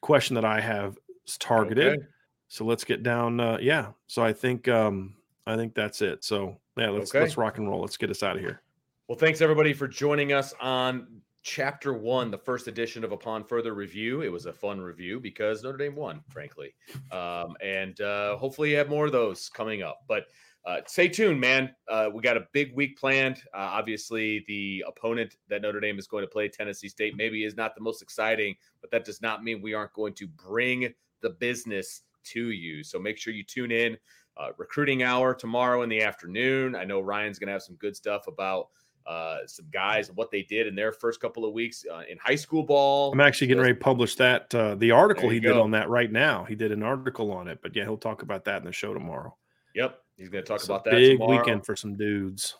question 0.00 0.34
that 0.34 0.44
I 0.44 0.60
have 0.60 0.98
targeted. 1.38 1.94
Okay. 1.94 2.06
So 2.48 2.64
let's 2.64 2.82
get 2.82 3.04
down. 3.04 3.38
Uh, 3.38 3.58
yeah. 3.60 3.92
So 4.08 4.24
I 4.24 4.32
think 4.32 4.66
um, 4.66 5.14
I 5.46 5.54
think 5.54 5.74
that's 5.74 6.02
it. 6.02 6.24
So 6.24 6.58
yeah, 6.76 6.90
let's 6.90 7.12
okay. 7.12 7.20
let's 7.20 7.36
rock 7.36 7.58
and 7.58 7.68
roll. 7.68 7.80
Let's 7.80 7.96
get 7.96 8.10
us 8.10 8.24
out 8.24 8.34
of 8.34 8.42
here. 8.42 8.60
Well, 9.06 9.16
thanks 9.18 9.40
everybody 9.40 9.72
for 9.72 9.86
joining 9.86 10.32
us 10.32 10.52
on 10.60 11.06
chapter 11.44 11.94
one, 11.94 12.32
the 12.32 12.38
first 12.38 12.66
edition 12.66 13.04
of 13.04 13.12
Upon 13.12 13.44
Further 13.44 13.72
Review. 13.72 14.22
It 14.22 14.32
was 14.32 14.46
a 14.46 14.52
fun 14.52 14.80
review 14.80 15.20
because 15.20 15.62
Notre 15.62 15.78
Dame 15.78 15.94
won, 15.94 16.24
frankly, 16.28 16.74
um, 17.12 17.56
and 17.62 18.00
uh, 18.00 18.36
hopefully 18.36 18.72
you 18.72 18.78
have 18.78 18.88
more 18.88 19.06
of 19.06 19.12
those 19.12 19.48
coming 19.48 19.84
up. 19.84 20.00
But 20.08 20.24
uh, 20.66 20.80
stay 20.86 21.08
tuned, 21.08 21.40
man. 21.40 21.72
Uh, 21.88 22.10
we 22.12 22.20
got 22.20 22.36
a 22.36 22.46
big 22.52 22.74
week 22.74 22.98
planned. 22.98 23.38
Uh, 23.54 23.70
obviously, 23.70 24.44
the 24.48 24.84
opponent 24.88 25.36
that 25.48 25.62
Notre 25.62 25.78
Dame 25.78 25.98
is 25.98 26.08
going 26.08 26.24
to 26.24 26.28
play, 26.28 26.48
Tennessee 26.48 26.88
State, 26.88 27.16
maybe 27.16 27.44
is 27.44 27.56
not 27.56 27.76
the 27.76 27.80
most 27.80 28.02
exciting, 28.02 28.56
but 28.80 28.90
that 28.90 29.04
does 29.04 29.22
not 29.22 29.44
mean 29.44 29.62
we 29.62 29.74
aren't 29.74 29.92
going 29.92 30.12
to 30.14 30.26
bring 30.26 30.92
the 31.22 31.30
business 31.30 32.02
to 32.24 32.50
you. 32.50 32.82
So 32.82 32.98
make 32.98 33.16
sure 33.16 33.32
you 33.32 33.44
tune 33.44 33.70
in. 33.70 33.96
Uh, 34.36 34.48
recruiting 34.58 35.02
hour 35.02 35.32
tomorrow 35.32 35.82
in 35.82 35.88
the 35.88 36.02
afternoon. 36.02 36.74
I 36.74 36.84
know 36.84 37.00
Ryan's 37.00 37.38
going 37.38 37.46
to 37.46 37.52
have 37.52 37.62
some 37.62 37.76
good 37.76 37.96
stuff 37.96 38.26
about 38.26 38.68
uh, 39.06 39.38
some 39.46 39.66
guys 39.72 40.08
and 40.08 40.16
what 40.16 40.30
they 40.30 40.42
did 40.42 40.66
in 40.66 40.74
their 40.74 40.92
first 40.92 41.20
couple 41.20 41.44
of 41.46 41.54
weeks 41.54 41.86
uh, 41.90 42.02
in 42.10 42.18
high 42.18 42.34
school 42.34 42.64
ball. 42.64 43.12
I'm 43.12 43.20
actually 43.20 43.46
getting 43.46 43.62
ready 43.62 43.74
to 43.74 43.80
publish 43.80 44.16
that 44.16 44.54
uh, 44.54 44.74
the 44.74 44.90
article 44.90 45.30
he 45.30 45.40
go. 45.40 45.52
did 45.52 45.58
on 45.58 45.70
that 45.70 45.88
right 45.88 46.10
now. 46.10 46.44
He 46.44 46.54
did 46.54 46.72
an 46.72 46.82
article 46.82 47.32
on 47.32 47.48
it, 47.48 47.60
but 47.62 47.74
yeah, 47.74 47.84
he'll 47.84 47.96
talk 47.96 48.22
about 48.22 48.44
that 48.44 48.58
in 48.58 48.64
the 48.64 48.72
show 48.72 48.92
tomorrow. 48.92 49.34
Yep. 49.74 50.02
He's 50.16 50.28
going 50.28 50.42
to 50.42 50.48
talk 50.48 50.56
it's 50.56 50.64
about 50.64 50.84
that. 50.84 50.92
Big 50.92 51.18
tomorrow. 51.18 51.38
weekend 51.38 51.66
for 51.66 51.76
some 51.76 51.96
dudes. 51.96 52.56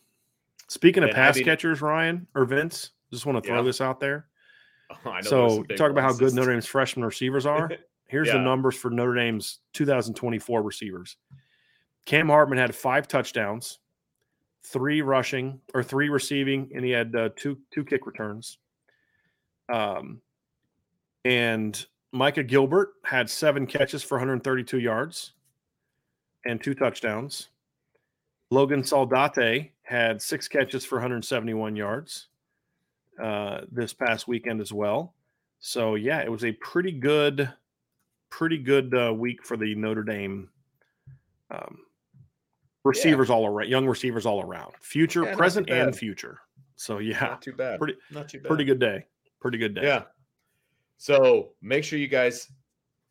Speaking 0.69 1.05
of 1.05 1.11
pass 1.11 1.37
I 1.37 1.39
mean, 1.39 1.45
catchers, 1.45 1.81
Ryan 1.81 2.27
or 2.35 2.45
Vince, 2.45 2.91
just 3.11 3.25
want 3.25 3.43
to 3.43 3.47
throw 3.47 3.59
yeah. 3.59 3.63
this 3.63 3.81
out 3.81 4.01
there. 4.01 4.27
Oh, 5.05 5.21
so 5.21 5.65
talk 5.77 5.91
about 5.91 6.05
how 6.05 6.13
good 6.13 6.33
Notre 6.33 6.53
Dame's 6.53 6.65
freshman 6.65 7.05
receivers 7.05 7.45
are. 7.45 7.73
Here's 8.07 8.29
yeah. 8.29 8.35
the 8.35 8.41
numbers 8.41 8.77
for 8.77 8.89
Notre 8.89 9.17
Dame's 9.17 9.59
2024 9.73 10.63
receivers. 10.63 11.17
Cam 12.05 12.29
Hartman 12.29 12.57
had 12.57 12.73
five 12.73 13.09
touchdowns, 13.09 13.81
three 14.63 15.03
rushing 15.03 15.61
or 15.75 15.83
three 15.83 16.09
receiving, 16.09 16.71
and 16.73 16.85
he 16.85 16.93
had 16.93 17.17
uh, 17.17 17.31
two 17.35 17.59
two 17.73 17.85
kick 17.85 18.07
returns. 18.07 18.59
Um, 19.69 20.21
and 21.25 21.85
Micah 22.13 22.45
Gilbert 22.45 22.91
had 23.05 23.29
seven 23.29 23.67
catches 23.67 24.05
for 24.05 24.15
132 24.19 24.79
yards 24.79 25.33
and 26.47 26.63
two 26.63 26.75
touchdowns. 26.75 27.49
Logan 28.51 28.83
Saldate 28.83 29.71
had 29.83 30.23
six 30.23 30.49
catches 30.49 30.85
for 30.85 30.97
171 30.97 31.77
yards 31.77 32.29
uh, 33.23 33.63
this 33.71 33.93
past 33.93 34.29
weekend 34.29 34.61
as 34.61 34.73
well. 34.73 35.15
So 35.59 35.95
yeah, 35.95 36.21
it 36.21 36.31
was 36.31 36.45
a 36.45 36.53
pretty 36.53 36.93
good, 36.93 37.53
pretty 38.31 38.59
good 38.59 38.95
uh, 38.95 39.13
week 39.15 39.45
for 39.45 39.57
the 39.57 39.75
Notre 39.75 40.05
Dame 40.05 40.49
um, 41.51 41.79
receivers 42.85 43.29
yeah. 43.29 43.35
all 43.35 43.47
around, 43.47 43.69
young 43.69 43.87
receivers 43.87 44.27
all 44.27 44.43
around, 44.43 44.73
future, 44.81 45.25
yeah, 45.25 45.35
present, 45.35 45.71
and 45.71 45.97
future. 45.97 46.41
So 46.77 46.99
yeah, 46.99 47.21
not 47.21 47.43
too 47.43 47.53
bad. 47.53 47.79
Pretty, 47.79 47.99
not 48.11 48.29
too 48.29 48.39
bad. 48.39 48.49
Pretty 48.49 48.65
good 48.65 48.79
day. 48.79 49.07
Pretty 49.41 49.59
good 49.59 49.75
day. 49.75 49.83
Yeah. 49.83 50.03
So 50.99 51.51
make 51.63 51.85
sure 51.85 51.99
you 51.99 52.09
guys 52.09 52.49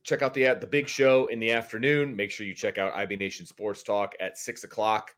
check 0.05 0.21
out 0.21 0.33
the 0.33 0.53
the 0.61 0.67
big 0.67 0.87
show 0.87 1.25
in 1.25 1.39
the 1.39 1.51
afternoon. 1.51 2.15
Make 2.15 2.31
sure 2.31 2.45
you 2.45 2.53
check 2.53 2.77
out 2.77 2.93
IB 2.93 3.17
Nation 3.17 3.45
Sports 3.45 3.83
Talk 3.83 4.13
at 4.19 4.37
six 4.37 4.63
o'clock, 4.63 5.13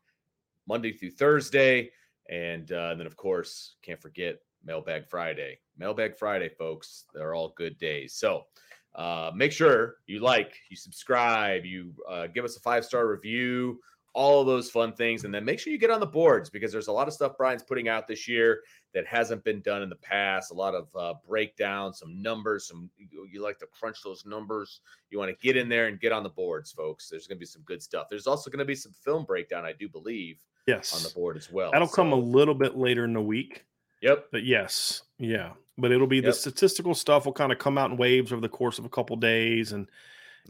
Monday 0.66 0.92
through 0.92 1.12
Thursday, 1.12 1.90
and, 2.28 2.72
uh, 2.72 2.88
and 2.90 2.98
then 2.98 3.06
of 3.06 3.16
course 3.16 3.76
can't 3.82 4.00
forget 4.00 4.38
Mailbag 4.64 5.06
Friday. 5.06 5.60
Mailbag 5.76 6.16
Friday, 6.16 6.48
folks. 6.48 7.04
They're 7.14 7.34
all 7.34 7.52
good 7.56 7.78
days. 7.78 8.14
So 8.14 8.46
uh, 8.94 9.30
make 9.34 9.52
sure 9.52 9.96
you 10.06 10.20
like, 10.20 10.56
you 10.70 10.76
subscribe, 10.76 11.64
you 11.64 11.92
uh, 12.08 12.26
give 12.26 12.44
us 12.44 12.56
a 12.56 12.60
five 12.60 12.84
star 12.84 13.06
review 13.06 13.78
all 14.18 14.40
of 14.40 14.48
those 14.48 14.68
fun 14.68 14.92
things. 14.92 15.24
And 15.24 15.32
then 15.32 15.44
make 15.44 15.60
sure 15.60 15.72
you 15.72 15.78
get 15.78 15.90
on 15.90 16.00
the 16.00 16.06
boards 16.06 16.50
because 16.50 16.72
there's 16.72 16.88
a 16.88 16.92
lot 16.92 17.06
of 17.06 17.14
stuff 17.14 17.36
Brian's 17.38 17.62
putting 17.62 17.88
out 17.88 18.08
this 18.08 18.26
year 18.26 18.62
that 18.92 19.06
hasn't 19.06 19.44
been 19.44 19.60
done 19.60 19.80
in 19.80 19.88
the 19.88 19.94
past. 19.94 20.50
A 20.50 20.54
lot 20.54 20.74
of 20.74 20.88
uh, 20.96 21.14
breakdown, 21.26 21.94
some 21.94 22.20
numbers, 22.20 22.66
some 22.66 22.90
you 22.98 23.40
like 23.40 23.60
to 23.60 23.66
crunch 23.66 23.98
those 24.02 24.26
numbers. 24.26 24.80
You 25.10 25.18
want 25.18 25.30
to 25.30 25.36
get 25.40 25.56
in 25.56 25.68
there 25.68 25.86
and 25.86 26.00
get 26.00 26.10
on 26.10 26.24
the 26.24 26.30
boards, 26.30 26.72
folks. 26.72 27.08
There's 27.08 27.28
going 27.28 27.36
to 27.36 27.40
be 27.40 27.46
some 27.46 27.62
good 27.62 27.80
stuff. 27.80 28.08
There's 28.10 28.26
also 28.26 28.50
going 28.50 28.58
to 28.58 28.64
be 28.64 28.74
some 28.74 28.92
film 28.92 29.24
breakdown, 29.24 29.64
I 29.64 29.72
do 29.72 29.88
believe. 29.88 30.38
Yes, 30.66 30.94
on 30.94 31.02
the 31.02 31.14
board 31.14 31.36
as 31.36 31.50
well. 31.50 31.70
That'll 31.70 31.86
so, 31.86 31.94
come 31.94 32.12
a 32.12 32.16
little 32.16 32.54
bit 32.54 32.76
later 32.76 33.04
in 33.04 33.12
the 33.12 33.22
week. 33.22 33.64
Yep. 34.02 34.26
But 34.32 34.44
yes, 34.44 35.02
yeah. 35.18 35.52
But 35.78 35.92
it'll 35.92 36.08
be 36.08 36.16
yep. 36.16 36.24
the 36.24 36.32
statistical 36.32 36.94
stuff 36.94 37.24
will 37.24 37.32
kind 37.32 37.52
of 37.52 37.58
come 37.58 37.78
out 37.78 37.92
in 37.92 37.96
waves 37.96 38.32
over 38.32 38.40
the 38.40 38.48
course 38.48 38.80
of 38.80 38.84
a 38.84 38.88
couple 38.88 39.14
days 39.14 39.70
and 39.72 39.88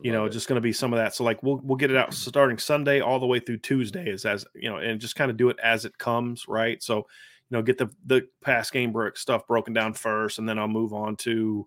you 0.01 0.13
know, 0.13 0.29
just 0.29 0.49
going 0.49 0.57
to 0.57 0.61
be 0.61 0.73
some 0.73 0.93
of 0.93 0.99
that. 0.99 1.15
So 1.15 1.25
like 1.25 1.43
we'll 1.43 1.61
we'll 1.63 1.77
get 1.77 1.91
it 1.91 1.97
out 1.97 2.15
starting 2.15 2.59
Sunday 2.59 3.01
all 3.01 3.19
the 3.19 3.27
way 3.27 3.41
through 3.41 3.59
Tuesday 3.59 4.09
is 4.09 4.25
as 4.25 4.45
you 4.55 4.71
know, 4.71 4.77
and 4.77 5.01
just 5.01 5.17
kind 5.17 5.31
of 5.31 5.37
do 5.37 5.49
it 5.49 5.59
as 5.63 5.85
it 5.85 5.99
comes, 5.99 6.47
right? 6.47 6.83
So, 6.83 6.99
you 6.99 7.05
know, 7.51 7.63
get 7.63 7.79
the 7.79 7.91
the 8.07 8.27
past 8.43 8.73
game 8.73 8.95
stuff 9.15 9.47
broken 9.47 9.73
down 9.73 9.95
first, 9.95 10.39
and 10.39 10.49
then 10.49 10.59
I'll 10.59 10.69
move 10.69 10.93
on 10.93 11.17
to, 11.17 11.67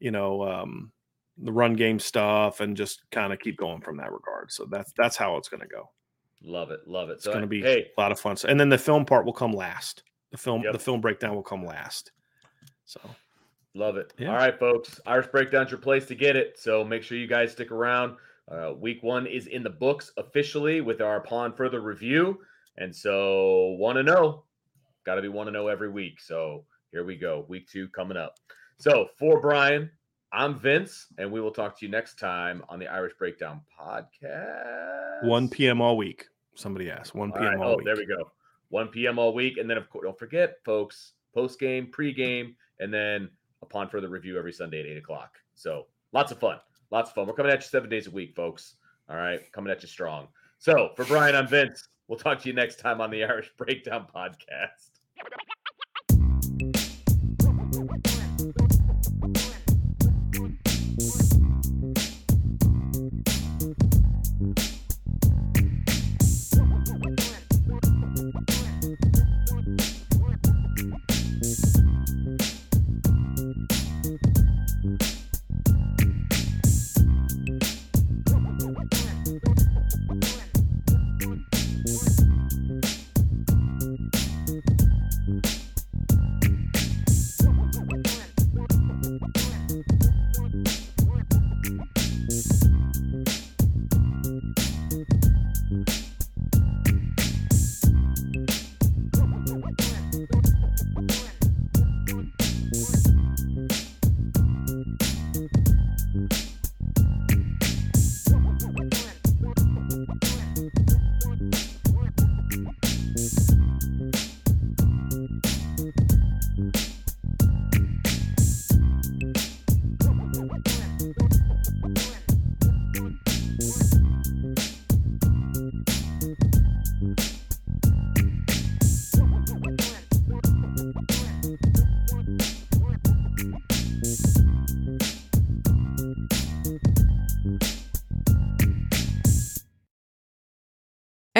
you 0.00 0.10
know, 0.10 0.42
um, 0.42 0.92
the 1.38 1.52
run 1.52 1.74
game 1.74 1.98
stuff, 1.98 2.60
and 2.60 2.76
just 2.76 3.02
kind 3.10 3.32
of 3.32 3.38
keep 3.38 3.56
going 3.56 3.80
from 3.80 3.96
that 3.98 4.12
regard. 4.12 4.52
So 4.52 4.66
that's 4.66 4.92
that's 4.96 5.16
how 5.16 5.36
it's 5.36 5.48
going 5.48 5.62
to 5.62 5.68
go. 5.68 5.90
Love 6.44 6.70
it, 6.70 6.80
love 6.86 7.08
it. 7.08 7.12
So 7.12 7.14
it's 7.14 7.24
so, 7.24 7.30
going 7.32 7.42
to 7.42 7.48
be 7.48 7.62
hey. 7.62 7.90
a 7.96 8.00
lot 8.00 8.12
of 8.12 8.20
fun. 8.20 8.36
So, 8.36 8.48
and 8.48 8.58
then 8.58 8.68
the 8.68 8.78
film 8.78 9.04
part 9.04 9.24
will 9.24 9.32
come 9.32 9.52
last. 9.52 10.02
The 10.30 10.38
film 10.38 10.62
yep. 10.62 10.72
the 10.72 10.78
film 10.78 11.00
breakdown 11.00 11.34
will 11.34 11.42
come 11.42 11.64
last. 11.64 12.12
So 12.84 13.00
Love 13.74 13.96
it. 13.96 14.12
Yeah. 14.18 14.28
All 14.28 14.34
right, 14.36 14.58
folks. 14.58 15.00
Irish 15.06 15.28
Breakdown's 15.28 15.70
your 15.70 15.80
place 15.80 16.06
to 16.06 16.14
get 16.14 16.36
it. 16.36 16.58
So 16.58 16.84
make 16.84 17.02
sure 17.02 17.16
you 17.16 17.26
guys 17.26 17.52
stick 17.52 17.70
around. 17.70 18.16
Uh, 18.50 18.72
week 18.78 19.02
one 19.02 19.26
is 19.26 19.46
in 19.46 19.62
the 19.62 19.70
books 19.70 20.12
officially 20.18 20.80
with 20.80 21.00
our 21.00 21.16
upon 21.16 21.54
further 21.54 21.80
review. 21.80 22.38
And 22.76 22.94
so 22.94 23.74
one 23.78 23.96
to 23.96 24.02
know. 24.02 24.44
Got 25.06 25.14
to 25.16 25.22
be 25.22 25.28
one 25.28 25.46
to 25.46 25.52
know 25.52 25.68
every 25.68 25.88
week. 25.90 26.20
So 26.20 26.64
here 26.90 27.04
we 27.04 27.16
go. 27.16 27.46
Week 27.48 27.66
two 27.68 27.88
coming 27.88 28.16
up. 28.16 28.34
So 28.78 29.08
for 29.18 29.40
Brian, 29.40 29.90
I'm 30.34 30.58
Vince, 30.58 31.06
and 31.18 31.30
we 31.30 31.40
will 31.40 31.50
talk 31.50 31.78
to 31.78 31.86
you 31.86 31.90
next 31.90 32.18
time 32.18 32.62
on 32.68 32.78
the 32.78 32.88
Irish 32.88 33.12
Breakdown 33.18 33.60
podcast. 33.78 35.24
1 35.24 35.48
p.m. 35.48 35.80
all 35.80 35.96
week. 35.96 36.26
Somebody 36.54 36.90
asked. 36.90 37.14
1 37.14 37.32
p.m. 37.32 37.44
right. 37.44 37.58
all 37.58 37.72
Oh, 37.72 37.76
week. 37.76 37.86
there 37.86 37.96
we 37.96 38.06
go. 38.06 38.32
1 38.68 38.88
p.m. 38.88 39.18
all 39.18 39.32
week. 39.34 39.56
And 39.58 39.68
then, 39.68 39.76
of 39.78 39.88
course, 39.90 40.04
don't 40.04 40.18
forget, 40.18 40.56
folks, 40.64 41.12
post 41.34 41.58
game, 41.60 41.86
pre 41.90 42.12
game, 42.12 42.56
and 42.80 42.92
then 42.92 43.28
upon 43.62 43.88
further 43.88 44.08
review 44.08 44.38
every 44.38 44.52
Sunday 44.52 44.80
at 44.80 44.86
8 44.86 44.98
o'clock. 44.98 45.38
So 45.54 45.86
lots 46.12 46.32
of 46.32 46.38
fun. 46.38 46.58
Lots 46.90 47.10
of 47.10 47.14
fun. 47.14 47.26
We're 47.26 47.34
coming 47.34 47.52
at 47.52 47.60
you 47.60 47.68
seven 47.68 47.88
days 47.88 48.06
a 48.06 48.10
week, 48.10 48.34
folks. 48.34 48.76
All 49.08 49.16
right. 49.16 49.40
Coming 49.52 49.70
at 49.70 49.82
you 49.82 49.88
strong. 49.88 50.28
So 50.58 50.90
for 50.96 51.04
Brian, 51.04 51.34
I'm 51.34 51.48
Vince. 51.48 51.88
We'll 52.08 52.18
talk 52.18 52.40
to 52.40 52.48
you 52.48 52.54
next 52.54 52.78
time 52.78 53.00
on 53.00 53.10
the 53.10 53.24
Irish 53.24 53.50
Breakdown 53.56 54.06
podcast. 54.14 54.90